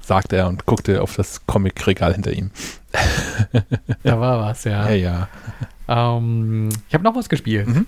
Sagt 0.00 0.32
er 0.32 0.46
und 0.46 0.64
guckte 0.66 1.02
auf 1.02 1.16
das 1.16 1.44
Comic-Regal 1.46 2.14
hinter 2.14 2.32
ihm. 2.32 2.52
da 4.04 4.20
war 4.20 4.40
was, 4.40 4.62
ja. 4.64 4.88
Ja, 4.90 4.94
ja. 4.94 5.28
Ähm, 5.88 6.68
ich 6.88 6.94
habe 6.94 7.02
noch 7.04 7.16
was 7.16 7.28
gespielt. 7.28 7.66
Mhm. 7.66 7.86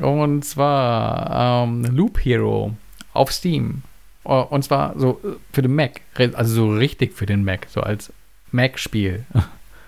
Und 0.00 0.44
zwar 0.44 1.64
ähm, 1.64 1.84
Loop 1.84 2.24
Hero 2.24 2.74
auf 3.14 3.32
Steam. 3.32 3.82
Oh, 4.24 4.46
Und 4.50 4.64
zwar 4.64 4.98
so 4.98 5.20
äh, 5.24 5.36
für 5.52 5.62
den 5.62 5.74
Mac. 5.74 6.00
Also 6.34 6.54
so 6.54 6.70
richtig 6.70 7.14
für 7.14 7.26
den 7.26 7.44
Mac. 7.44 7.66
So 7.70 7.80
als 7.80 8.12
Mac-Spiel. 8.52 9.24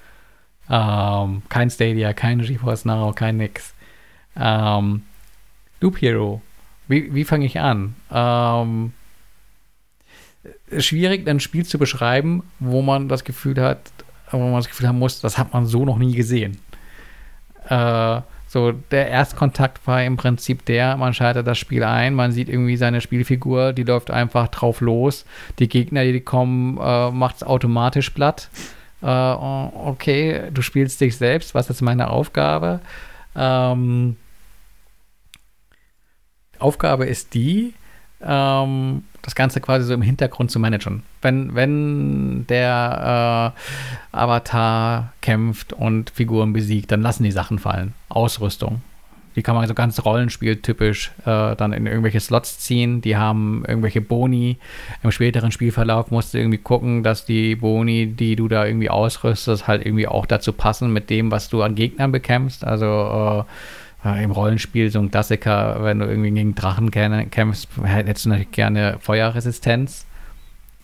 ähm, 0.71 1.43
kein 1.49 1.71
Stadia, 1.71 2.13
kein 2.13 2.41
GeForce 2.41 2.85
Now, 2.85 3.13
kein 3.13 3.37
nix. 3.37 3.75
Ähm, 4.37 5.03
Loop 5.81 6.01
Hero. 6.01 6.43
Wie, 6.89 7.15
wie 7.15 7.25
fange 7.25 7.47
ich 7.47 7.59
an? 7.59 7.97
Ähm, 8.11 8.93
schwierig, 10.79 11.27
ein 11.29 11.41
Spiel 11.41 11.65
zu 11.65 11.79
beschreiben, 11.79 12.45
wo 12.61 12.83
man 12.83 13.09
das 13.09 13.25
Gefühl 13.25 13.61
hat, 13.61 13.91
wo 14.31 14.39
man 14.39 14.55
das 14.55 14.69
Gefühl 14.69 14.89
haben 14.89 14.99
muss, 14.99 15.21
das 15.21 15.39
hat 15.39 15.53
man 15.53 15.67
so 15.67 15.85
noch 15.85 15.99
nie 15.99 16.15
gesehen. 16.15 16.59
Äh, 17.69 18.21
so, 18.49 18.73
der 18.73 19.09
Erstkontakt 19.09 19.87
war 19.87 20.05
im 20.05 20.17
Prinzip 20.17 20.65
der, 20.67 20.97
man 20.97 21.15
schaltet 21.15 21.47
das 21.47 21.59
Spiel 21.59 21.83
ein, 21.83 22.15
man 22.15 22.31
sieht 22.31 22.49
irgendwie 22.49 22.77
seine 22.77 23.01
Spielfigur, 23.01 23.73
die 23.73 23.83
läuft 23.83 24.11
einfach 24.11 24.49
drauf 24.49 24.81
los. 24.81 25.25
Die 25.59 25.69
Gegner, 25.69 26.05
die 26.05 26.21
kommen, 26.21 26.79
äh, 26.79 27.11
macht 27.11 27.37
es 27.37 27.43
automatisch 27.43 28.11
platt. 28.11 28.49
Äh, 29.03 29.07
okay, 29.07 30.43
du 30.53 30.63
spielst 30.63 31.01
dich 31.01 31.17
selbst, 31.17 31.55
was 31.55 31.71
ist 31.71 31.83
meine 31.83 32.09
Aufgabe? 32.09 32.81
Ähm, 33.35 34.17
Aufgabe 36.59 37.07
ist 37.07 37.35
die, 37.35 37.75
ähm, 38.23 39.05
das 39.27 39.35
Ganze 39.35 39.61
quasi 39.61 39.85
so 39.85 39.93
im 39.93 40.03
Hintergrund 40.03 40.53
zu 40.53 40.61
managen. 40.61 41.03
Wenn, 41.21 41.57
wenn 41.57 42.47
der 42.47 43.53
äh, 44.13 44.17
Avatar 44.17 45.13
kämpft 45.21 45.73
und 45.73 46.11
Figuren 46.11 46.53
besiegt, 46.53 46.93
dann 46.93 47.03
lassen 47.03 47.25
die 47.25 47.33
Sachen 47.33 47.59
fallen. 47.59 47.93
Ausrüstung. 48.09 48.83
Die 49.35 49.43
kann 49.43 49.57
man 49.57 49.67
so 49.67 49.75
ganz 49.75 50.03
rollenspieltypisch 50.05 51.11
äh, 51.27 51.57
dann 51.57 51.73
in 51.73 51.87
irgendwelche 51.87 52.21
Slots 52.21 52.61
ziehen. 52.61 53.01
Die 53.03 53.17
haben 53.17 53.65
irgendwelche 53.67 54.01
Boni. 54.01 54.59
Im 55.03 55.11
späteren 55.11 55.51
Spielverlauf 55.51 56.13
musst 56.13 56.33
du 56.33 56.39
irgendwie 56.39 56.59
gucken, 56.59 57.03
dass 57.03 57.27
die 57.27 57.57
Boni, 57.57 58.07
die 58.07 58.37
du 58.37 58.47
da 58.47 58.65
irgendwie 58.65 58.91
ausrüstest, 58.91 59.67
halt 59.67 59.85
irgendwie 59.85 60.07
auch 60.07 60.25
dazu 60.25 60.53
passen 60.53 60.93
mit 60.93 61.11
dem, 61.11 61.33
was 61.33 61.49
du 61.49 61.63
an 61.63 61.75
Gegnern 61.75 62.13
bekämpfst. 62.13 62.65
Also 62.65 63.45
äh, 63.45 63.53
äh, 64.07 64.23
im 64.23 64.31
Rollenspiel 64.31 64.91
so 64.91 65.01
ein 65.01 65.11
Klassiker, 65.11 65.83
wenn 65.83 65.99
du 65.99 66.07
irgendwie 66.07 66.31
gegen 66.31 66.55
Drachen 66.55 66.91
kä- 66.91 67.29
kämpfst, 67.29 67.69
hättest 67.83 68.25
du 68.27 68.29
natürlich 68.31 68.53
gerne 68.53 68.97
Feuerresistenz. 69.01 70.07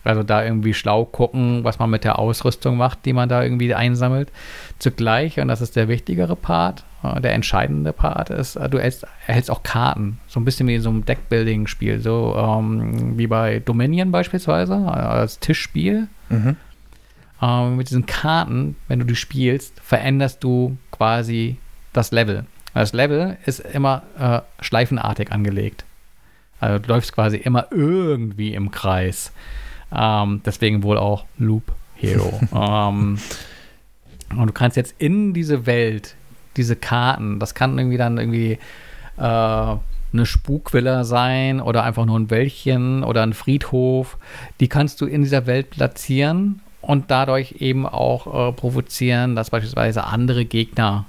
Also 0.05 0.21
da 0.21 0.43
irgendwie 0.43 0.73
schlau 0.73 1.05
gucken, 1.05 1.63
was 1.63 1.79
man 1.79 1.89
mit 1.89 2.03
der 2.03 2.19
Ausrüstung 2.19 2.75
macht, 2.75 3.05
die 3.05 3.13
man 3.13 3.29
da 3.29 3.41
irgendwie 3.41 3.73
einsammelt. 3.73 4.33
Zugleich, 4.77 5.39
und 5.39 5.47
das 5.47 5.61
ist 5.61 5.77
der 5.77 5.87
wichtigere 5.87 6.35
Part, 6.35 6.83
äh, 7.03 7.21
der 7.21 7.33
entscheidende 7.33 7.93
Part 7.93 8.29
ist, 8.29 8.57
äh, 8.57 8.67
du 8.67 8.77
erhältst, 8.77 9.07
erhältst 9.27 9.49
auch 9.49 9.63
Karten. 9.63 10.19
So 10.27 10.41
ein 10.41 10.45
bisschen 10.45 10.67
wie 10.67 10.75
in 10.75 10.81
so 10.81 10.89
einem 10.89 11.05
Deckbuilding-Spiel. 11.05 12.01
So 12.01 12.35
ähm, 12.37 13.17
wie 13.17 13.27
bei 13.27 13.59
Dominion 13.59 14.11
beispielsweise, 14.11 14.73
äh, 14.73 14.89
als 14.89 15.39
Tischspiel. 15.39 16.09
Mhm. 16.27 16.57
Ähm, 17.41 17.77
mit 17.77 17.89
diesen 17.89 18.05
Karten, 18.05 18.75
wenn 18.89 18.99
du 18.99 19.05
die 19.05 19.15
spielst, 19.15 19.79
veränderst 19.79 20.43
du 20.43 20.77
quasi 20.91 21.57
das 21.93 22.11
Level. 22.11 22.45
Das 22.73 22.93
Level 22.93 23.37
ist 23.45 23.59
immer 23.59 24.03
äh, 24.17 24.41
schleifenartig 24.63 25.31
angelegt. 25.31 25.85
Also 26.59 26.79
du 26.79 26.89
läufst 26.89 27.13
quasi 27.13 27.37
immer 27.37 27.67
irgendwie 27.71 28.53
im 28.53 28.71
Kreis. 28.71 29.31
Ähm, 29.93 30.41
deswegen 30.45 30.83
wohl 30.83 30.97
auch 30.97 31.25
Loop 31.37 31.63
Hero. 31.95 32.39
ähm, 32.53 33.19
und 34.35 34.47
du 34.47 34.53
kannst 34.53 34.77
jetzt 34.77 34.95
in 34.97 35.33
diese 35.33 35.65
Welt, 35.65 36.15
diese 36.57 36.75
Karten, 36.75 37.39
das 37.39 37.53
kann 37.53 37.77
irgendwie 37.77 37.97
dann 37.97 38.17
irgendwie 38.17 38.57
äh, 39.17 39.75
eine 40.13 40.25
Spukvilla 40.25 41.03
sein 41.03 41.59
oder 41.59 41.83
einfach 41.83 42.05
nur 42.05 42.19
ein 42.19 42.29
Wäldchen 42.29 43.03
oder 43.03 43.23
ein 43.23 43.33
Friedhof. 43.33 44.17
Die 44.59 44.67
kannst 44.67 45.01
du 45.01 45.05
in 45.05 45.23
dieser 45.23 45.45
Welt 45.45 45.71
platzieren 45.71 46.61
und 46.81 47.11
dadurch 47.11 47.55
eben 47.59 47.85
auch 47.85 48.49
äh, 48.49 48.51
provozieren, 48.53 49.35
dass 49.35 49.49
beispielsweise 49.49 50.05
andere 50.05 50.45
Gegner 50.45 51.05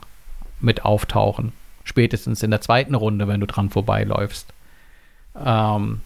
mit 0.65 0.85
auftauchen. 0.85 1.53
Spätestens 1.85 2.43
in 2.43 2.51
der 2.51 2.61
zweiten 2.61 2.95
Runde, 2.95 3.29
wenn 3.29 3.41
du 3.41 3.47
dran 3.47 3.71
vorbeiläufst. 3.71 4.53
Ähm, 5.45 6.01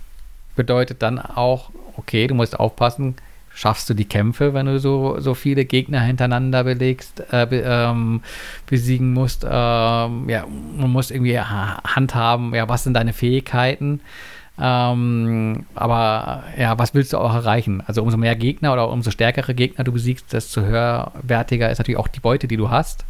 bedeutet 0.56 1.02
dann 1.02 1.18
auch, 1.18 1.70
okay, 1.96 2.26
du 2.26 2.34
musst 2.34 2.58
aufpassen, 2.58 3.14
schaffst 3.54 3.88
du 3.90 3.94
die 3.94 4.04
Kämpfe, 4.04 4.54
wenn 4.54 4.66
du 4.66 4.78
so, 4.78 5.20
so 5.20 5.34
viele 5.34 5.64
Gegner 5.64 6.00
hintereinander 6.00 6.64
belegst, 6.64 7.22
äh, 7.32 7.46
be, 7.46 7.62
ähm, 7.64 8.22
besiegen 8.66 9.12
musst. 9.12 9.44
Ähm, 9.44 10.28
ja, 10.28 10.46
man 10.76 10.90
muss 10.90 11.10
irgendwie 11.10 11.38
ha- 11.38 11.82
handhaben, 11.84 12.54
ja, 12.54 12.68
was 12.68 12.84
sind 12.84 12.94
deine 12.94 13.12
Fähigkeiten? 13.12 14.00
Ähm, 14.60 15.66
aber 15.76 16.42
ja, 16.58 16.76
was 16.78 16.94
willst 16.94 17.12
du 17.12 17.18
auch 17.18 17.34
erreichen? 17.34 17.82
Also 17.86 18.02
umso 18.02 18.16
mehr 18.16 18.34
Gegner 18.34 18.72
oder 18.72 18.90
umso 18.90 19.10
stärkere 19.12 19.54
Gegner 19.54 19.84
du 19.84 19.92
besiegst, 19.92 20.32
desto 20.32 20.62
höherwertiger 20.62 21.70
ist 21.70 21.78
natürlich 21.78 21.98
auch 21.98 22.08
die 22.08 22.20
Beute, 22.20 22.48
die 22.48 22.56
du 22.56 22.70
hast. 22.70 23.04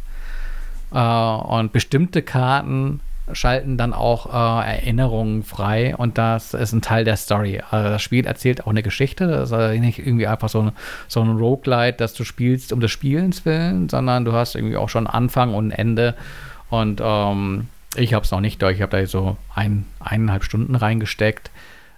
Äh, 0.91 0.99
und 0.99 1.71
bestimmte 1.71 2.21
Karten 2.21 3.01
schalten 3.33 3.77
dann 3.77 3.93
auch 3.93 4.25
äh, 4.27 4.77
Erinnerungen 4.77 5.43
frei 5.43 5.95
und 5.95 6.17
das 6.17 6.53
ist 6.53 6.73
ein 6.73 6.81
Teil 6.81 7.05
der 7.05 7.17
Story. 7.17 7.61
Also 7.69 7.89
das 7.89 8.01
Spiel 8.01 8.25
erzählt 8.25 8.63
auch 8.63 8.71
eine 8.71 8.83
Geschichte. 8.83 9.27
Das 9.27 9.49
ist 9.49 9.53
also 9.53 9.79
nicht 9.79 9.99
irgendwie 9.99 10.27
einfach 10.27 10.49
so 10.49 10.61
ein, 10.61 10.71
so 11.07 11.21
ein 11.21 11.37
Roguelite, 11.37 11.97
das 11.97 12.13
du 12.13 12.23
spielst 12.23 12.73
um 12.73 12.79
des 12.79 12.91
Spielens 12.91 13.45
willen, 13.45 13.89
sondern 13.89 14.25
du 14.25 14.33
hast 14.33 14.55
irgendwie 14.55 14.77
auch 14.77 14.89
schon 14.89 15.07
Anfang 15.07 15.53
und 15.53 15.71
Ende. 15.71 16.15
Und 16.69 17.01
ähm, 17.03 17.67
ich 17.95 18.13
habe 18.13 18.25
es 18.25 18.31
noch 18.31 18.41
nicht 18.41 18.61
durch. 18.61 18.77
Ich 18.77 18.81
habe 18.81 18.97
da 18.97 19.05
so 19.05 19.37
ein, 19.53 19.85
eineinhalb 19.99 20.43
Stunden 20.43 20.75
reingesteckt. 20.75 21.51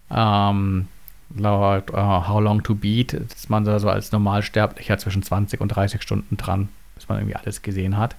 Ähm, 0.10 0.88
laut 1.36 1.90
äh, 1.92 1.96
How 1.96 2.42
Long 2.42 2.64
to 2.64 2.76
Beat 2.76 3.14
ist 3.14 3.50
man 3.50 3.64
da 3.64 3.80
so 3.80 3.90
als 3.90 4.12
Normalsterblicher 4.12 4.98
zwischen 4.98 5.24
20 5.24 5.62
und 5.62 5.70
30 5.70 6.02
Stunden 6.02 6.38
dran, 6.38 6.70
bis 6.96 7.08
man 7.08 7.20
irgendwie 7.20 7.36
alles 7.36 7.62
gesehen 7.62 7.98
hat. 7.98 8.16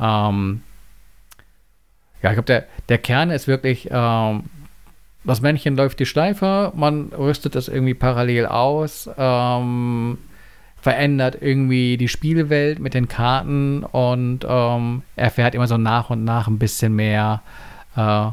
Ähm, 0.00 0.62
ja, 2.22 2.30
ich 2.30 2.34
glaube, 2.34 2.46
der, 2.46 2.66
der 2.88 2.98
Kern 2.98 3.30
ist 3.30 3.46
wirklich, 3.46 3.88
ähm, 3.90 4.44
das 5.24 5.40
Männchen 5.40 5.76
läuft 5.76 6.00
die 6.00 6.06
Schleife, 6.06 6.72
man 6.74 7.08
rüstet 7.08 7.54
es 7.56 7.68
irgendwie 7.68 7.94
parallel 7.94 8.46
aus, 8.46 9.08
ähm, 9.16 10.18
verändert 10.80 11.36
irgendwie 11.40 11.96
die 11.98 12.08
Spielwelt 12.08 12.78
mit 12.78 12.94
den 12.94 13.08
Karten 13.08 13.84
und 13.84 14.46
ähm, 14.48 15.02
erfährt 15.16 15.54
immer 15.54 15.66
so 15.66 15.76
nach 15.76 16.08
und 16.08 16.24
nach 16.24 16.48
ein 16.48 16.58
bisschen 16.58 16.94
mehr 16.94 17.42
äh, 17.96 18.28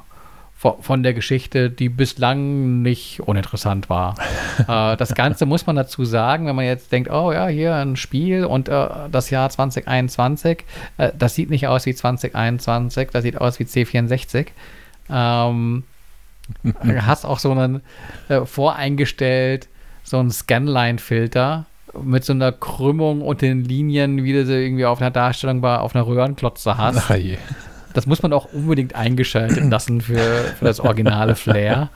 von, 0.57 1.03
der 1.03 1.13
Geschichte, 1.13 1.69
die 1.69 1.87
bislang 1.87 2.81
nicht 2.81 3.21
uninteressant 3.21 3.89
war. 3.89 4.15
äh, 4.67 4.97
das 4.97 5.13
Ganze 5.13 5.45
muss 5.45 5.67
man 5.67 5.75
dazu 5.75 6.03
sagen, 6.03 6.47
wenn 6.47 6.55
man 6.55 6.65
jetzt 6.65 6.91
denkt, 6.91 7.11
oh 7.11 7.31
ja, 7.31 7.47
hier 7.47 7.75
ein 7.75 7.95
Spiel 7.95 8.43
und 8.43 8.67
äh, 8.67 8.87
das 9.11 9.29
Jahr 9.29 9.49
2021, 9.49 10.65
äh, 10.97 11.11
das 11.17 11.35
sieht 11.35 11.51
nicht 11.51 11.67
aus 11.67 11.85
wie 11.85 11.93
2021, 11.93 13.09
das 13.11 13.23
sieht 13.23 13.39
aus 13.39 13.59
wie 13.59 13.65
C64. 13.65 14.47
Ähm, 15.11 15.83
du 16.63 16.73
hast 17.05 17.25
auch 17.25 17.37
so 17.37 17.51
einen 17.51 17.81
äh, 18.27 18.41
voreingestellt, 18.45 19.67
so 20.03 20.17
einen 20.17 20.31
Scanline-Filter 20.31 21.67
mit 22.01 22.25
so 22.25 22.33
einer 22.33 22.51
Krümmung 22.51 23.21
und 23.21 23.41
den 23.41 23.63
Linien, 23.63 24.23
wie 24.23 24.33
du 24.33 24.45
sie 24.45 24.53
irgendwie 24.53 24.85
auf 24.85 25.01
einer 25.01 25.11
Darstellung 25.11 25.61
bei, 25.61 25.77
auf 25.77 25.95
einer 25.95 26.05
Röhrenklotze 26.05 26.77
hast. 26.77 26.97
Ach 27.09 27.15
je. 27.15 27.37
Das 27.97 28.05
muss 28.05 28.21
man 28.21 28.31
auch 28.31 28.53
unbedingt 28.53 28.93
eingeschaltet 28.93 29.63
lassen 29.71 30.01
für, 30.01 30.43
für 30.59 30.65
das 30.65 30.79
originale 30.79 31.33
Flair. 31.35 31.89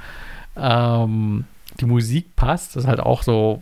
Ähm, 0.57 1.45
die 1.79 1.85
Musik 1.85 2.35
passt, 2.35 2.75
das 2.75 2.83
ist 2.85 2.89
halt 2.89 2.99
auch 2.99 3.21
so 3.21 3.61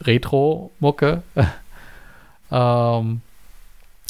Retro-Mucke. 0.00 1.22
ähm, 2.50 3.20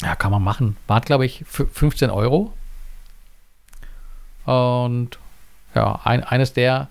ja, 0.01 0.15
kann 0.17 0.31
man 0.31 0.43
machen. 0.43 0.77
War, 0.87 1.01
glaube 1.01 1.25
ich, 1.25 1.43
fü- 1.51 1.67
15 1.69 2.09
Euro. 2.09 2.53
Und 4.45 5.19
ja, 5.75 5.99
ein, 6.05 6.23
eines 6.23 6.53
der 6.53 6.87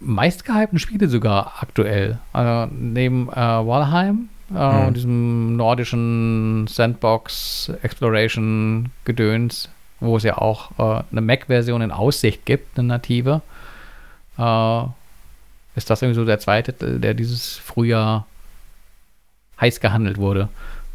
meistgehypten 0.00 0.78
Spiele 0.78 1.08
sogar 1.08 1.54
aktuell. 1.60 2.18
Also 2.32 2.70
neben 2.74 3.28
äh, 3.30 3.34
Valheim, 3.36 4.28
äh, 4.54 4.88
Mhm. 4.88 4.94
diesem 4.94 5.56
nordischen 5.56 6.66
Sandbox 6.66 7.72
Exploration 7.82 8.90
Gedöns, 9.06 9.70
wo 10.04 10.16
es 10.16 10.22
ja 10.22 10.38
auch 10.38 10.70
äh, 10.78 11.02
eine 11.10 11.20
Mac-Version 11.20 11.82
in 11.82 11.90
Aussicht 11.90 12.44
gibt, 12.46 12.78
eine 12.78 12.88
native, 12.88 13.42
äh, 14.38 14.82
ist 15.76 15.90
das 15.90 16.02
irgendwie 16.02 16.20
so 16.20 16.24
der 16.24 16.38
zweite 16.38 16.72
der 16.72 17.14
dieses 17.14 17.56
Frühjahr 17.56 18.26
heiß 19.60 19.80
gehandelt 19.80 20.18
wurde. 20.18 20.48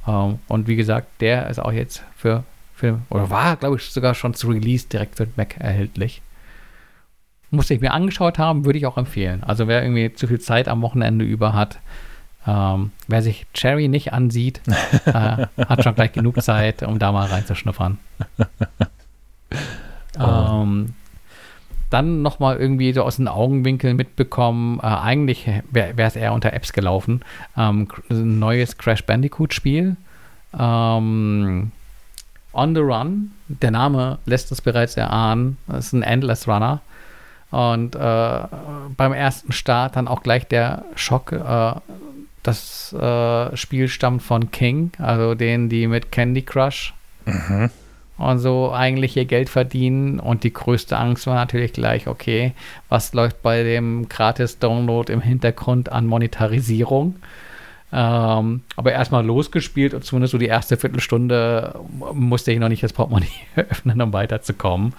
Ähm, 0.07 0.39
und 0.47 0.67
wie 0.67 0.75
gesagt, 0.75 1.21
der 1.21 1.49
ist 1.49 1.59
auch 1.59 1.71
jetzt 1.71 2.03
für, 2.15 2.43
für 2.75 2.99
oder 3.09 3.29
war, 3.29 3.55
glaube 3.57 3.77
ich, 3.77 3.83
sogar 3.91 4.15
schon 4.15 4.33
zu 4.33 4.49
Release 4.49 4.87
direkt 4.87 5.17
für 5.17 5.27
Mac 5.35 5.59
erhältlich. 5.59 6.21
Musste 7.51 7.73
ich 7.73 7.81
mir 7.81 7.93
angeschaut 7.93 8.37
haben, 8.37 8.63
würde 8.65 8.77
ich 8.77 8.85
auch 8.85 8.97
empfehlen. 8.97 9.43
Also 9.43 9.67
wer 9.67 9.81
irgendwie 9.81 10.13
zu 10.13 10.27
viel 10.27 10.39
Zeit 10.39 10.67
am 10.67 10.81
Wochenende 10.81 11.25
über 11.25 11.53
hat, 11.53 11.79
Ähm, 12.47 12.91
wer 13.07 13.21
sich 13.21 13.45
Cherry 13.53 13.89
nicht 13.89 14.13
ansieht, 14.13 14.61
äh, 15.05 15.45
hat 15.57 15.83
schon 15.83 15.93
gleich 15.93 16.13
genug 16.13 16.41
Zeit, 16.41 16.83
um 16.83 16.97
da 16.97 17.11
mal 17.11 17.27
reinzuschnuppern. 17.27 17.97
ähm, 20.19 20.93
dann 21.89 22.21
nochmal 22.21 22.57
irgendwie 22.57 22.93
so 22.93 23.03
aus 23.03 23.15
den 23.15 23.27
Augenwinkeln 23.27 23.95
mitbekommen, 23.95 24.79
äh, 24.79 24.87
eigentlich 24.87 25.49
wäre 25.71 25.93
es 25.97 26.15
eher 26.15 26.33
unter 26.33 26.53
Apps 26.53 26.73
gelaufen, 26.73 27.21
ähm, 27.57 27.87
ein 28.09 28.39
neues 28.39 28.77
Crash 28.77 29.03
Bandicoot-Spiel. 29.05 29.95
Ähm, 30.57 31.71
On 32.51 32.75
the 32.75 32.81
Run, 32.81 33.31
der 33.47 33.71
Name 33.71 34.17
lässt 34.25 34.51
es 34.51 34.61
bereits 34.61 34.97
erahnen, 34.97 35.57
das 35.67 35.87
ist 35.87 35.93
ein 35.93 36.03
Endless 36.03 36.47
Runner. 36.47 36.81
Und 37.51 37.95
äh, 37.95 38.39
beim 38.95 39.13
ersten 39.13 39.51
Start 39.51 39.95
dann 39.95 40.07
auch 40.07 40.21
gleich 40.21 40.47
der 40.47 40.85
Schock. 40.95 41.31
Äh, 41.31 41.73
das 42.43 42.93
äh, 42.93 43.57
Spiel 43.57 43.87
stammt 43.87 44.21
von 44.21 44.51
King, 44.51 44.91
also 44.99 45.35
denen, 45.35 45.67
die 45.67 45.87
mit 45.87 46.11
Candy 46.11 46.43
Crush 46.43 46.93
Mhm. 47.29 47.69
Und 48.19 48.39
so 48.39 48.71
eigentlich 48.71 49.15
ihr 49.17 49.25
Geld 49.25 49.49
verdienen. 49.49 50.19
Und 50.19 50.43
die 50.43 50.53
größte 50.53 50.97
Angst 50.97 51.25
war 51.25 51.35
natürlich 51.35 51.73
gleich, 51.73 52.07
okay, 52.07 52.53
was 52.89 53.13
läuft 53.13 53.41
bei 53.41 53.63
dem 53.63 54.09
Gratis-Download 54.09 55.11
im 55.11 55.21
Hintergrund 55.21 55.91
an 55.91 56.05
Monetarisierung? 56.05 57.15
Ähm, 57.91 58.61
aber 58.75 58.91
erstmal 58.91 59.25
losgespielt 59.25 59.95
und 59.95 60.03
zumindest 60.03 60.33
so 60.33 60.37
die 60.37 60.45
erste 60.45 60.77
Viertelstunde 60.77 61.79
musste 62.13 62.51
ich 62.51 62.59
noch 62.59 62.69
nicht 62.69 62.83
das 62.83 62.93
Portemonnaie 62.93 63.27
öffnen, 63.55 63.99
um 64.01 64.13
weiterzukommen. 64.13 64.93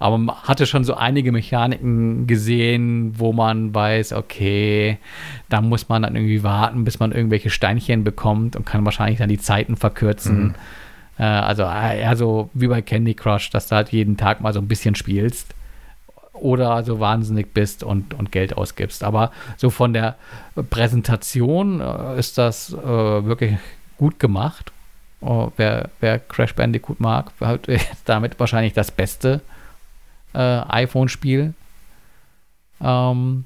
Aber 0.00 0.18
man 0.18 0.36
hatte 0.42 0.66
schon 0.66 0.82
so 0.82 0.94
einige 0.94 1.30
Mechaniken 1.30 2.26
gesehen, 2.26 3.14
wo 3.16 3.32
man 3.32 3.72
weiß, 3.72 4.14
okay, 4.14 4.98
da 5.50 5.60
muss 5.60 5.88
man 5.88 6.02
dann 6.02 6.16
irgendwie 6.16 6.42
warten, 6.42 6.84
bis 6.84 6.98
man 6.98 7.12
irgendwelche 7.12 7.50
Steinchen 7.50 8.02
bekommt 8.02 8.56
und 8.56 8.66
kann 8.66 8.84
wahrscheinlich 8.84 9.18
dann 9.18 9.28
die 9.28 9.38
Zeiten 9.38 9.76
verkürzen. 9.76 10.54
Äh, 11.18 11.24
also 11.24 11.62
äh, 11.64 12.00
eher 12.00 12.16
so 12.16 12.50
wie 12.54 12.68
bei 12.68 12.82
Candy 12.82 13.14
Crush, 13.14 13.50
dass 13.50 13.68
du 13.68 13.76
halt 13.76 13.90
jeden 13.90 14.16
Tag 14.16 14.40
mal 14.40 14.52
so 14.52 14.60
ein 14.60 14.68
bisschen 14.68 14.94
spielst 14.94 15.54
oder 16.32 16.82
so 16.82 16.98
wahnsinnig 16.98 17.54
bist 17.54 17.84
und, 17.84 18.14
und 18.14 18.32
Geld 18.32 18.56
ausgibst. 18.56 19.04
Aber 19.04 19.30
so 19.56 19.70
von 19.70 19.92
der 19.92 20.16
Präsentation 20.70 21.80
äh, 21.80 22.18
ist 22.18 22.38
das 22.38 22.72
äh, 22.72 22.76
wirklich 23.24 23.56
gut 23.96 24.18
gemacht. 24.18 24.72
Oh, 25.20 25.52
wer, 25.56 25.90
wer 26.00 26.18
Crash 26.18 26.54
Bandicoot 26.54 26.98
mag, 26.98 27.30
hat 27.40 27.68
damit 28.04 28.40
wahrscheinlich 28.40 28.72
das 28.72 28.90
beste 28.90 29.40
äh, 30.34 30.38
iPhone-Spiel. 30.38 31.54
Ähm, 32.80 33.44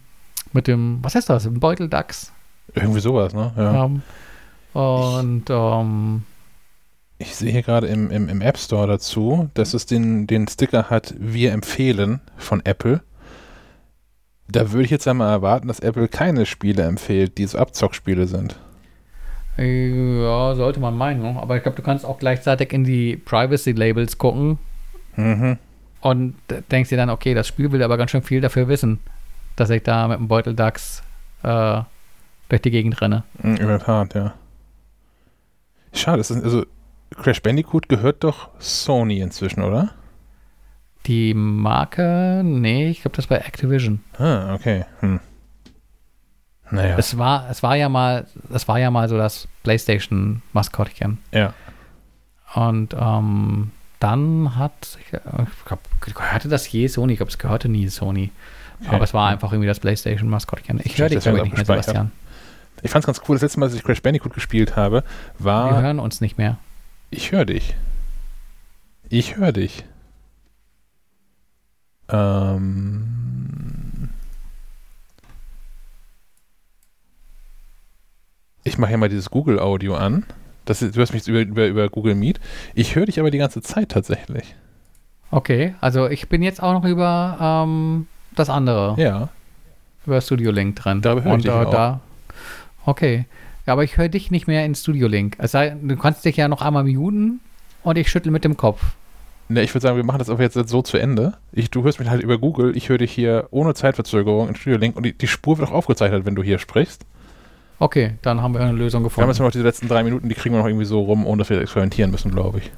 mit 0.53 0.67
dem, 0.69 0.99
was 1.03 1.15
ist 1.15 1.28
das? 1.28 1.45
Ein 1.45 1.61
Beuteldachs. 1.61 2.33
Irgendwie 2.75 3.01
sowas, 3.01 3.35
ne? 3.35 3.53
Ja. 3.57 3.85
Ähm, 3.85 4.03
und 4.73 5.45
ähm, 5.51 6.23
Ich 7.19 7.35
sehe 7.35 7.51
hier 7.51 7.62
gerade 7.62 7.86
im, 7.86 8.11
im, 8.11 8.28
im 8.28 8.41
App 8.43 8.59
Store 8.59 8.86
dazu, 8.86 9.49
dass 9.55 9.73
es 9.75 9.86
den, 9.86 10.27
den 10.27 10.47
Sticker 10.49 10.91
hat, 10.91 11.15
wir 11.19 11.53
empfehlen 11.53 12.20
von 12.36 12.61
Apple. 12.65 13.01
Da 14.49 14.70
würde 14.73 14.85
ich 14.85 14.91
jetzt 14.91 15.09
einmal 15.09 15.31
erwarten, 15.33 15.67
dass 15.69 15.81
Apple 15.81 16.09
keine 16.09 16.45
Spiele 16.47 16.83
empfiehlt, 16.85 17.39
die 17.39 17.47
so 17.47 17.59
Abzockspiele 17.59 18.27
sind. 18.27 18.59
ja, 19.57 20.55
sollte 20.55 20.78
man 20.81 20.97
meinen. 20.97 21.23
ne? 21.23 21.41
Aber 21.41 21.57
ich 21.57 21.62
glaube, 21.62 21.77
du 21.77 21.83
kannst 21.83 22.05
auch 22.05 22.19
gleichzeitig 22.19 22.73
in 22.73 22.85
die 22.85 23.17
Privacy-Labels 23.17 24.19
gucken 24.19 24.59
Mhm. 25.17 25.57
und 26.03 26.35
denkst 26.70 26.91
dir 26.91 26.99
dann, 26.99 27.09
okay, 27.09 27.33
das 27.33 27.49
Spiel 27.49 27.73
will 27.73 27.83
aber 27.83 27.97
ganz 27.97 28.11
schön 28.11 28.23
viel 28.23 28.43
dafür 28.43 28.69
wissen, 28.69 29.01
dass 29.57 29.70
ich 29.70 29.83
da 29.83 30.07
mit 30.09 30.19
dem 30.19 30.28
Beuteldachs 30.28 31.03
äh, 31.43 31.81
durch 32.51 32.61
die 32.61 32.70
Gegend 32.70 33.01
renne. 33.01 33.25
Mhm, 33.43 33.57
In 33.57 33.67
der 33.69 33.78
Tat, 33.78 34.12
ja. 34.15 34.35
Schade, 35.95 36.19
das 36.19 36.31
ist, 36.31 36.45
also 36.45 36.67
Crash 37.15 37.43
Bandicoot 37.43 37.89
gehört 37.89 38.25
doch 38.25 38.49
Sony 38.59 39.20
inzwischen, 39.20 39.62
oder? 39.62 39.91
Die 41.07 41.35
Marke, 41.35 42.43
nee, 42.44 42.89
ich 42.89 43.02
glaube, 43.02 43.17
das 43.17 43.31
war 43.31 43.39
Activision. 43.39 44.01
Ah, 44.18 44.55
okay. 44.55 44.85
Hm. 45.01 45.20
Naja. 46.70 46.97
Es 46.99 47.17
war, 47.17 47.49
es 47.49 47.62
war 47.62 47.76
ja 47.76 47.89
mal, 47.89 48.26
es 48.52 48.67
war 48.67 48.78
ja 48.81 48.91
mal 48.91 49.09
so 49.09 49.17
das 49.17 49.47
PlayStation-Maskottchen. 49.62 51.18
ja. 51.33 51.52
Und 52.55 52.94
ähm, 52.99 53.73
dann 53.99 54.57
hat, 54.57 54.99
ich 55.01 55.10
glaube, 55.10 55.83
gehörte 56.01 56.49
das 56.49 56.70
je 56.70 56.86
Sony? 56.86 57.15
Ich 57.15 57.18
glaube, 57.18 57.31
es 57.31 57.39
gehörte 57.39 57.68
nie 57.68 57.89
Sony. 57.89 58.31
Okay. 58.81 58.94
Aber 58.94 59.05
es 59.05 59.12
war 59.15 59.28
einfach 59.28 59.52
irgendwie 59.52 59.67
das 59.67 59.81
PlayStation-Maskottchen. 59.81 60.81
Ich 60.85 60.97
höre 60.99 61.09
dich, 61.09 61.25
wir 61.25 61.35
ich, 61.35 61.43
nicht 61.43 61.57
mehr. 61.57 61.65
Sebastian. 61.65 62.12
Ich 62.83 62.91
fand's 62.91 63.07
ganz 63.07 63.20
cool, 63.28 63.35
das 63.36 63.43
letzte 63.43 63.60
Mal, 63.60 63.67
dass 63.67 63.75
ich 63.75 63.83
Crash 63.83 64.01
Bandicoot 64.02 64.33
gespielt 64.35 64.76
habe, 64.76 65.02
Wir 65.39 65.44
war. 65.44 65.83
hören 65.83 65.99
uns 65.99 66.20
nicht 66.20 66.39
mehr. 66.39 66.57
Ich 67.10 67.33
höre 67.33 67.44
dich. 67.44 67.75
Ich 69.09 69.36
höre 69.36 69.52
dich. 69.52 69.85
Ähm. 72.09 74.10
Ich 78.65 78.78
mache 78.78 78.91
ja 78.93 78.97
mal 78.97 79.09
dieses 79.09 79.31
Google-Audio 79.31 79.94
an. 79.97 80.25
Das, 80.65 80.83
ist- 80.83 80.97
du 80.97 80.99
hörst 80.99 81.12
mich 81.12 81.20
jetzt 81.23 81.28
über, 81.28 81.41
über, 81.43 81.67
über 81.67 81.89
Google 81.89 82.17
Meet. 82.17 82.41
Ich 82.75 82.97
höre 82.97 83.07
dich 83.07 83.20
aber 83.20 83.31
die 83.31 83.39
ganze 83.39 83.62
Zeit 83.62 83.91
tatsächlich. 83.91 84.55
Okay, 85.31 85.75
also 85.81 86.09
ich 86.09 86.28
bin 86.28 86.43
jetzt 86.43 86.62
auch 86.62 86.73
noch 86.73 86.85
über 86.85 87.36
ähm, 87.41 88.07
das 88.35 88.51
andere, 88.51 88.94
Ja. 89.01 89.28
über 90.05 90.20
Studio 90.20 90.51
Link 90.51 90.76
dran. 90.76 91.02
Darüber 91.02 91.23
höre 91.23 91.31
ich 91.31 91.35
Und 91.35 91.44
dich 91.44 91.51
äh, 91.52 91.55
auch. 91.55 91.70
da. 91.70 92.01
Okay. 92.85 93.26
Ja, 93.67 93.73
aber 93.73 93.85
ich 93.85 93.97
höre 93.97 94.09
dich 94.09 94.31
nicht 94.31 94.47
mehr 94.47 94.65
in 94.65 94.75
Studio 94.75 95.09
Link. 95.09 95.36
Sei, 95.43 95.77
du 95.81 95.97
kannst 95.97 96.25
dich 96.25 96.36
ja 96.36 96.49
noch 96.49 96.62
einmal 96.62 96.85
muten 96.85 97.41
und 97.83 97.99
ich 97.99 98.09
schüttel 98.09 98.31
mit 98.31 98.45
dem 98.45 98.57
Kopf. 98.57 98.81
Ne, 99.49 99.62
ich 99.62 99.73
würde 99.75 99.83
sagen, 99.83 99.97
wir 99.97 100.05
machen 100.05 100.19
das 100.19 100.31
aber 100.31 100.43
jetzt 100.43 100.55
so 100.69 100.83
zu 100.83 100.97
Ende. 100.97 101.35
Ich, 101.53 101.70
du 101.70 101.85
hörst 101.85 102.01
mich 102.01 102.09
halt 102.09 102.23
über 102.23 102.39
Google. 102.39 102.77
Ich 102.77 102.89
höre 102.89 102.99
dich 102.99 103.12
hier 103.12 103.47
ohne 103.51 103.75
Zeitverzögerung 103.75 104.49
in 104.49 104.57
Studio 104.57 104.78
Link 104.78 104.97
und 104.97 105.05
die, 105.05 105.12
die 105.12 105.28
Spur 105.28 105.59
wird 105.59 105.69
auch 105.69 105.73
aufgezeichnet, 105.75 106.25
wenn 106.27 106.35
du 106.35 106.43
hier 106.43 106.59
sprichst. 106.59 107.05
Okay, 107.78 108.15
dann 108.23 108.41
haben 108.41 108.55
wir 108.55 108.61
eine 108.61 108.73
Lösung 108.73 109.03
Wir 109.03 109.05
haben 109.05 109.09
gefunden. 109.11 109.31
jetzt 109.31 109.39
noch 109.41 109.51
diese 109.51 109.65
letzten 109.65 109.89
drei 109.89 110.03
Minuten, 110.03 110.28
die 110.28 110.35
kriegen 110.35 110.55
wir 110.55 110.61
noch 110.61 110.67
irgendwie 110.67 110.86
so 110.86 111.03
rum, 111.03 111.27
ohne 111.27 111.41
dass 111.41 111.51
wir 111.51 111.61
experimentieren 111.61 112.11
müssen, 112.11 112.31
glaube 112.31 112.59
ich. 112.59 112.73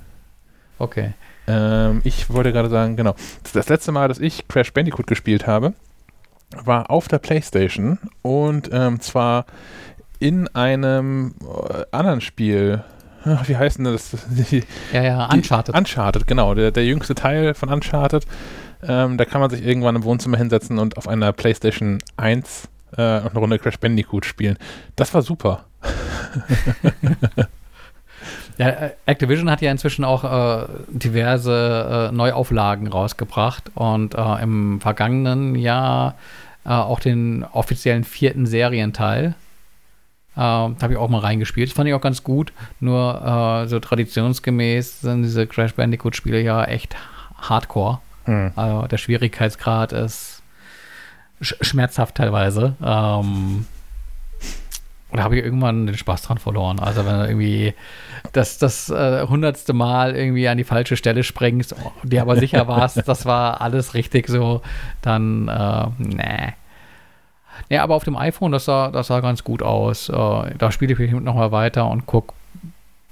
Okay. 0.78 1.12
Ähm, 1.46 2.00
ich 2.04 2.30
wollte 2.30 2.52
gerade 2.52 2.68
sagen, 2.68 2.96
genau. 2.96 3.14
Das, 3.42 3.52
das 3.52 3.68
letzte 3.68 3.92
Mal, 3.92 4.08
dass 4.08 4.18
ich 4.18 4.48
Crash 4.48 4.72
Bandicoot 4.72 5.06
gespielt 5.06 5.46
habe, 5.46 5.72
war 6.64 6.90
auf 6.90 7.08
der 7.08 7.18
Playstation 7.18 7.98
und 8.22 8.70
ähm, 8.72 9.00
zwar 9.00 9.46
in 10.18 10.48
einem 10.54 11.34
äh, 11.70 11.84
anderen 11.92 12.20
Spiel. 12.20 12.82
Wie 13.46 13.56
heißt 13.56 13.78
denn 13.78 13.84
das? 13.84 14.16
Die, 14.30 14.62
Ja, 14.92 15.02
ja, 15.02 15.28
die- 15.28 15.36
Uncharted. 15.36 15.74
Uncharted, 15.74 16.26
genau. 16.26 16.54
Der, 16.54 16.70
der 16.70 16.84
jüngste 16.84 17.14
Teil 17.14 17.54
von 17.54 17.68
Uncharted. 17.68 18.24
Ähm, 18.82 19.18
da 19.18 19.24
kann 19.24 19.40
man 19.40 19.50
sich 19.50 19.64
irgendwann 19.64 19.96
im 19.96 20.04
Wohnzimmer 20.04 20.36
hinsetzen 20.38 20.78
und 20.78 20.96
auf 20.96 21.08
einer 21.08 21.32
Playstation 21.32 21.98
1 22.16 22.68
äh, 22.96 23.00
eine 23.02 23.30
Runde 23.34 23.58
Crash 23.58 23.78
Bandicoot 23.78 24.24
spielen. 24.24 24.56
Das 24.96 25.12
war 25.14 25.22
super. 25.22 25.64
Ja, 28.58 28.68
äh, 28.70 28.90
Activision 29.06 29.48
hat 29.50 29.60
ja 29.62 29.70
inzwischen 29.70 30.04
auch 30.04 30.24
äh, 30.24 30.66
diverse 30.88 32.08
äh, 32.10 32.14
Neuauflagen 32.14 32.88
rausgebracht 32.88 33.70
und 33.76 34.16
äh, 34.16 34.42
im 34.42 34.80
vergangenen 34.80 35.54
Jahr 35.54 36.16
äh, 36.64 36.70
auch 36.70 36.98
den 36.98 37.44
offiziellen 37.44 38.02
vierten 38.02 38.46
Serienteil. 38.46 39.34
Äh, 40.38 40.40
da 40.40 40.76
habe 40.82 40.92
ich 40.92 40.98
auch 40.98 41.08
mal 41.08 41.18
reingespielt. 41.18 41.68
Das 41.68 41.76
fand 41.76 41.88
ich 41.88 41.94
auch 41.94 42.00
ganz 42.00 42.22
gut. 42.22 42.52
Nur 42.78 43.64
äh, 43.64 43.68
so 43.68 43.80
traditionsgemäß 43.80 45.00
sind 45.00 45.22
diese 45.22 45.48
Crash 45.48 45.74
Bandicoot-Spiele 45.74 46.40
ja 46.40 46.64
echt 46.64 46.94
hardcore. 47.36 47.98
Hm. 48.24 48.52
Also 48.54 48.86
der 48.86 48.98
Schwierigkeitsgrad 48.98 49.92
ist 49.92 50.42
sch 51.40 51.54
schmerzhaft 51.60 52.14
teilweise. 52.14 52.76
Ähm, 52.80 53.66
oder 55.10 55.24
habe 55.24 55.38
ich 55.38 55.44
irgendwann 55.44 55.86
den 55.86 55.96
Spaß 55.96 56.22
dran 56.22 56.38
verloren? 56.38 56.78
Also 56.78 57.04
wenn 57.04 57.18
du 57.18 57.26
irgendwie 57.26 57.74
das, 58.32 58.58
das 58.58 58.90
äh, 58.90 59.26
hundertste 59.26 59.72
Mal 59.72 60.14
irgendwie 60.14 60.46
an 60.46 60.58
die 60.58 60.64
falsche 60.64 60.96
Stelle 60.96 61.24
springst, 61.24 61.74
dir 62.04 62.22
aber 62.22 62.36
sicher 62.36 62.68
warst, 62.68 63.02
das 63.08 63.26
war 63.26 63.60
alles 63.60 63.94
richtig 63.94 64.28
so, 64.28 64.62
dann 65.02 65.48
äh, 65.48 65.86
nee. 65.98 66.52
Ja, 67.68 67.82
aber 67.82 67.94
auf 67.94 68.04
dem 68.04 68.16
iPhone, 68.16 68.52
das 68.52 68.64
sah, 68.64 68.90
das 68.90 69.08
sah 69.08 69.20
ganz 69.20 69.44
gut 69.44 69.62
aus. 69.62 70.08
Äh, 70.08 70.54
da 70.58 70.72
spiele 70.72 70.94
ich 71.02 71.12
noch 71.12 71.34
mal 71.34 71.52
weiter 71.52 71.88
und 71.90 72.06
gucke, 72.06 72.34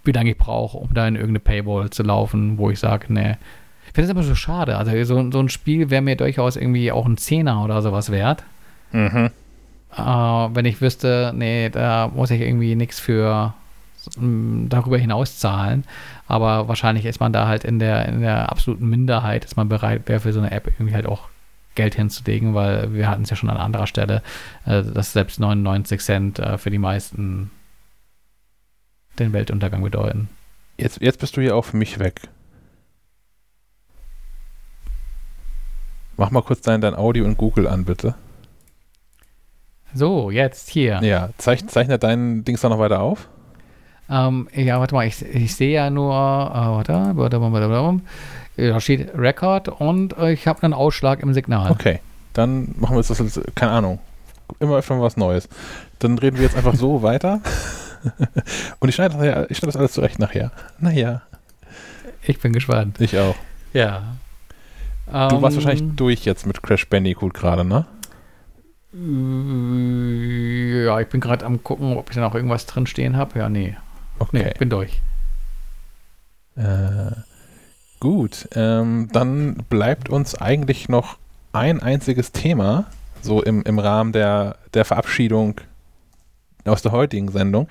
wie 0.04 0.12
lange 0.12 0.30
ich 0.30 0.38
brauche, 0.38 0.78
um 0.78 0.94
da 0.94 1.06
in 1.06 1.16
irgendeine 1.16 1.40
Paywall 1.40 1.90
zu 1.90 2.02
laufen, 2.02 2.58
wo 2.58 2.70
ich 2.70 2.78
sage, 2.78 3.12
nee. 3.12 3.36
Ich 3.86 3.92
finde 3.92 4.10
es 4.10 4.10
aber 4.10 4.22
so 4.22 4.34
schade. 4.34 4.76
Also 4.76 4.92
so, 5.04 5.30
so 5.30 5.40
ein 5.40 5.48
Spiel 5.48 5.90
wäre 5.90 6.02
mir 6.02 6.16
durchaus 6.16 6.56
irgendwie 6.56 6.92
auch 6.92 7.06
ein 7.06 7.16
Zehner 7.16 7.64
oder 7.64 7.82
sowas 7.82 8.10
wert. 8.10 8.44
Mhm. 8.92 9.30
Äh, 9.96 10.02
wenn 10.02 10.64
ich 10.64 10.80
wüsste, 10.80 11.32
nee, 11.34 11.70
da 11.70 12.10
muss 12.14 12.30
ich 12.30 12.40
irgendwie 12.40 12.74
nichts 12.74 13.00
für 13.00 13.54
mm, 14.18 14.68
darüber 14.68 14.98
hinaus 14.98 15.38
zahlen. 15.38 15.84
Aber 16.28 16.68
wahrscheinlich 16.68 17.06
ist 17.06 17.20
man 17.20 17.32
da 17.32 17.46
halt 17.48 17.64
in 17.64 17.78
der, 17.78 18.06
in 18.06 18.20
der 18.20 18.50
absoluten 18.50 18.88
Minderheit, 18.88 19.44
dass 19.44 19.56
man 19.56 19.68
bereit 19.68 20.02
wäre, 20.06 20.20
für 20.20 20.32
so 20.32 20.40
eine 20.40 20.50
App 20.50 20.66
irgendwie 20.66 20.94
halt 20.94 21.06
auch 21.06 21.28
Geld 21.76 21.94
hinzulegen, 21.94 22.54
weil 22.54 22.92
wir 22.92 23.08
hatten 23.08 23.22
es 23.22 23.30
ja 23.30 23.36
schon 23.36 23.50
an 23.50 23.56
anderer 23.56 23.86
Stelle, 23.86 24.22
äh, 24.64 24.82
dass 24.82 25.12
selbst 25.12 25.38
99 25.38 26.00
Cent 26.00 26.38
äh, 26.40 26.58
für 26.58 26.70
die 26.70 26.78
meisten 26.78 27.52
den 29.18 29.32
Weltuntergang 29.32 29.82
bedeuten. 29.82 30.28
Jetzt, 30.76 31.00
jetzt 31.00 31.20
bist 31.20 31.36
du 31.36 31.40
hier 31.40 31.54
auch 31.54 31.64
für 31.64 31.76
mich 31.76 31.98
weg. 31.98 32.22
Mach 36.16 36.30
mal 36.30 36.42
kurz 36.42 36.62
dein, 36.62 36.80
dein 36.80 36.94
Audio 36.94 37.24
und 37.24 37.38
Google 37.38 37.66
an, 37.68 37.84
bitte. 37.84 38.14
So, 39.94 40.30
jetzt 40.30 40.68
hier. 40.68 41.00
Ja, 41.02 41.30
zeich, 41.38 41.66
zeichnet 41.68 42.02
dein 42.02 42.44
Dings 42.44 42.60
da 42.60 42.68
noch 42.68 42.78
weiter 42.78 43.00
auf? 43.00 43.28
Ähm, 44.08 44.48
ja, 44.54 44.78
warte 44.78 44.94
mal, 44.94 45.06
ich, 45.06 45.22
ich 45.22 45.54
sehe 45.54 45.74
ja 45.74 45.90
nur, 45.90 46.12
äh, 46.12 46.14
warte, 46.14 46.92
warte, 47.14 47.40
warte, 47.40 47.70
warte, 47.70 48.00
da 48.56 48.80
steht 48.80 49.10
Record 49.16 49.68
und 49.68 50.16
äh, 50.18 50.32
ich 50.32 50.46
habe 50.46 50.62
einen 50.62 50.72
Ausschlag 50.74 51.20
im 51.20 51.32
Signal. 51.34 51.70
Okay, 51.70 52.00
dann 52.32 52.74
machen 52.78 52.96
wir 52.96 53.00
jetzt 53.02 53.10
das, 53.10 53.40
keine 53.54 53.72
Ahnung, 53.72 53.98
immer 54.60 54.76
öfter 54.76 54.94
mal 54.96 55.02
was 55.02 55.16
Neues. 55.16 55.48
Dann 55.98 56.18
reden 56.18 56.36
wir 56.38 56.44
jetzt 56.44 56.56
einfach 56.56 56.74
so 56.74 57.02
weiter. 57.02 57.40
und 58.80 58.88
ich 58.88 58.94
schneide, 58.94 59.14
das, 59.16 59.24
ja- 59.24 59.46
ich 59.48 59.56
schneide 59.58 59.72
das 59.72 59.76
alles 59.76 59.92
zurecht 59.92 60.18
nachher. 60.18 60.52
Naja, 60.78 61.22
Ich 62.22 62.38
bin 62.40 62.52
gespannt. 62.52 63.00
ich 63.00 63.18
auch. 63.18 63.34
Ja. 63.72 64.16
Du 65.06 65.12
warst 65.12 65.56
Ähm, 65.56 65.64
wahrscheinlich 65.64 65.96
durch 65.96 66.24
jetzt 66.24 66.46
mit 66.46 66.62
Crash 66.62 66.88
Bandicoot 66.88 67.34
gerade, 67.34 67.64
ne? 67.64 67.86
äh, 68.94 70.84
Ja, 70.84 71.00
ich 71.00 71.08
bin 71.08 71.20
gerade 71.20 71.44
am 71.44 71.62
gucken, 71.62 71.96
ob 71.96 72.08
ich 72.10 72.14
da 72.16 72.22
noch 72.22 72.34
irgendwas 72.34 72.66
drin 72.66 72.86
stehen 72.86 73.16
habe. 73.16 73.38
Ja, 73.38 73.48
nee. 73.48 73.68
Nee, 73.68 73.76
Okay. 74.18 74.50
ich 74.52 74.58
bin 74.58 74.70
durch. 74.70 75.00
Äh, 76.56 77.12
gut, 78.00 78.48
ähm, 78.54 79.08
dann 79.12 79.56
bleibt 79.68 80.08
uns 80.08 80.34
eigentlich 80.34 80.88
noch 80.88 81.18
ein 81.52 81.82
einziges 81.82 82.32
Thema, 82.32 82.86
so 83.22 83.42
im, 83.42 83.62
im 83.62 83.78
Rahmen 83.78 84.12
der, 84.12 84.56
der 84.74 84.84
Verabschiedung 84.84 85.60
aus 86.64 86.82
der 86.82 86.92
heutigen 86.92 87.30
Sendung, 87.30 87.68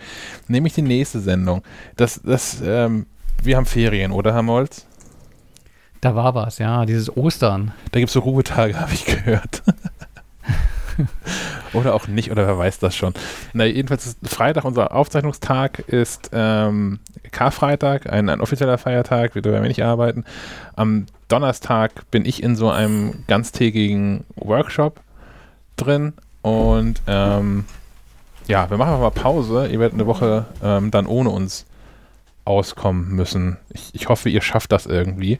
nämlich 0.47 0.73
die 0.73 0.81
nächste 0.81 1.19
Sendung. 1.19 1.63
Das, 1.95 2.21
das, 2.23 2.61
ähm, 2.63 3.05
wir 3.43 3.57
haben 3.57 3.65
Ferien, 3.65 4.11
oder 4.11 4.33
Herr 4.33 4.41
Molz? 4.41 4.85
Da 6.01 6.15
war 6.15 6.35
was, 6.35 6.59
ja, 6.59 6.85
dieses 6.85 7.15
Ostern. 7.15 7.73
Da 7.91 7.99
gibt 7.99 8.09
es 8.09 8.13
so 8.13 8.19
Ruhetage, 8.21 8.79
habe 8.79 8.93
ich 8.93 9.05
gehört. 9.05 9.63
oder 11.73 11.93
auch 11.93 12.07
nicht, 12.07 12.31
oder 12.31 12.47
wer 12.47 12.57
weiß 12.57 12.79
das 12.79 12.95
schon. 12.95 13.13
Na, 13.53 13.65
jedenfalls 13.65 14.05
ist 14.05 14.17
Freitag, 14.27 14.65
unser 14.65 14.93
Aufzeichnungstag, 14.93 15.79
ist 15.87 16.29
ähm, 16.33 16.99
Karfreitag, 17.31 18.11
ein, 18.11 18.29
ein 18.29 18.41
offizieller 18.41 18.77
Feiertag, 18.77 19.35
wieder 19.35 19.51
werden 19.51 19.63
wir 19.63 19.69
nicht 19.69 19.83
arbeiten. 19.83 20.25
Am 20.75 21.05
Donnerstag 21.27 22.09
bin 22.11 22.25
ich 22.25 22.43
in 22.43 22.55
so 22.55 22.69
einem 22.69 23.23
ganztägigen 23.27 24.23
Workshop 24.35 25.01
drin 25.75 26.13
und 26.41 27.01
ähm, 27.07 27.65
ja, 28.47 28.69
wir 28.69 28.77
machen 28.77 28.93
aber 28.93 29.03
mal 29.03 29.09
Pause. 29.09 29.67
Ihr 29.67 29.79
werdet 29.79 29.95
eine 29.95 30.05
Woche 30.05 30.45
ähm, 30.63 30.91
dann 30.91 31.07
ohne 31.07 31.29
uns 31.29 31.65
auskommen 32.45 33.09
müssen. 33.15 33.57
Ich, 33.69 33.89
ich 33.93 34.09
hoffe, 34.09 34.29
ihr 34.29 34.41
schafft 34.41 34.71
das 34.71 34.85
irgendwie. 34.85 35.39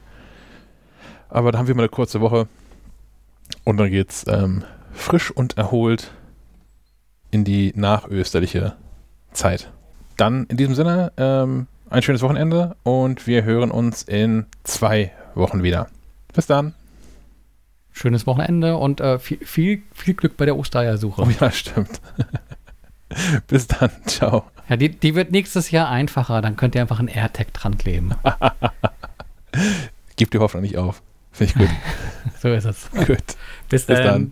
Aber 1.30 1.52
da 1.52 1.60
haben 1.60 1.68
wir 1.68 1.76
mal 1.76 1.84
eine 1.84 1.90
kurze 1.90 2.22
Woche 2.22 2.48
und 3.64 3.78
dann 3.78 3.92
geht's 3.92 4.26
ähm, 4.28 4.64
frisch 4.96 5.32
und 5.32 5.58
erholt 5.58 6.12
in 7.32 7.44
die 7.44 7.74
nachösterliche 7.76 8.76
Zeit. 9.32 9.72
Dann 10.18 10.46
in 10.46 10.58
diesem 10.58 10.76
Sinne 10.76 11.12
ähm, 11.18 11.68
ein 11.90 12.02
schönes 12.02 12.22
Wochenende 12.22 12.76
und 12.84 13.28
wir 13.28 13.44
hören 13.44 13.72
uns 13.72 14.04
in 14.04 14.46
zwei 14.64 15.12
Wochen 15.36 15.62
wieder. 15.62 15.88
Bis 16.34 16.48
dann. 16.48 16.74
Schönes 17.92 18.26
Wochenende 18.28 18.78
und 18.78 19.00
äh, 19.00 19.20
viel, 19.20 19.38
viel, 19.46 19.84
viel 19.94 20.14
Glück 20.16 20.38
bei 20.38 20.46
der 20.46 20.58
Ostereiersuche. 20.58 21.22
Oh 21.22 21.30
ja, 21.40 21.52
stimmt. 21.52 22.02
Bis 23.48 23.68
dann. 23.68 23.90
Ciao. 24.06 24.46
Ja, 24.68 24.76
die, 24.76 24.90
die 24.90 25.16
wird 25.16 25.32
nächstes 25.32 25.72
Jahr 25.72 25.90
einfacher. 25.90 26.42
Dann 26.42 26.56
könnt 26.56 26.76
ihr 26.76 26.82
einfach 26.82 27.00
ein 27.00 27.08
AirTag 27.08 27.54
dran 27.54 27.78
kleben. 27.78 28.12
Gib 30.16 30.32
die 30.32 30.40
Hoffnung 30.40 30.64
nicht 30.64 30.78
auf. 30.78 31.02
Finde 31.32 31.54
ich 31.54 31.60
gut. 31.60 31.70
so 32.42 32.50
ist 32.50 32.66
es. 32.66 32.90
gut. 32.92 33.24
Bis, 33.70 33.86
Bis 33.86 33.98
dann. 33.98 34.04
dann. 34.04 34.32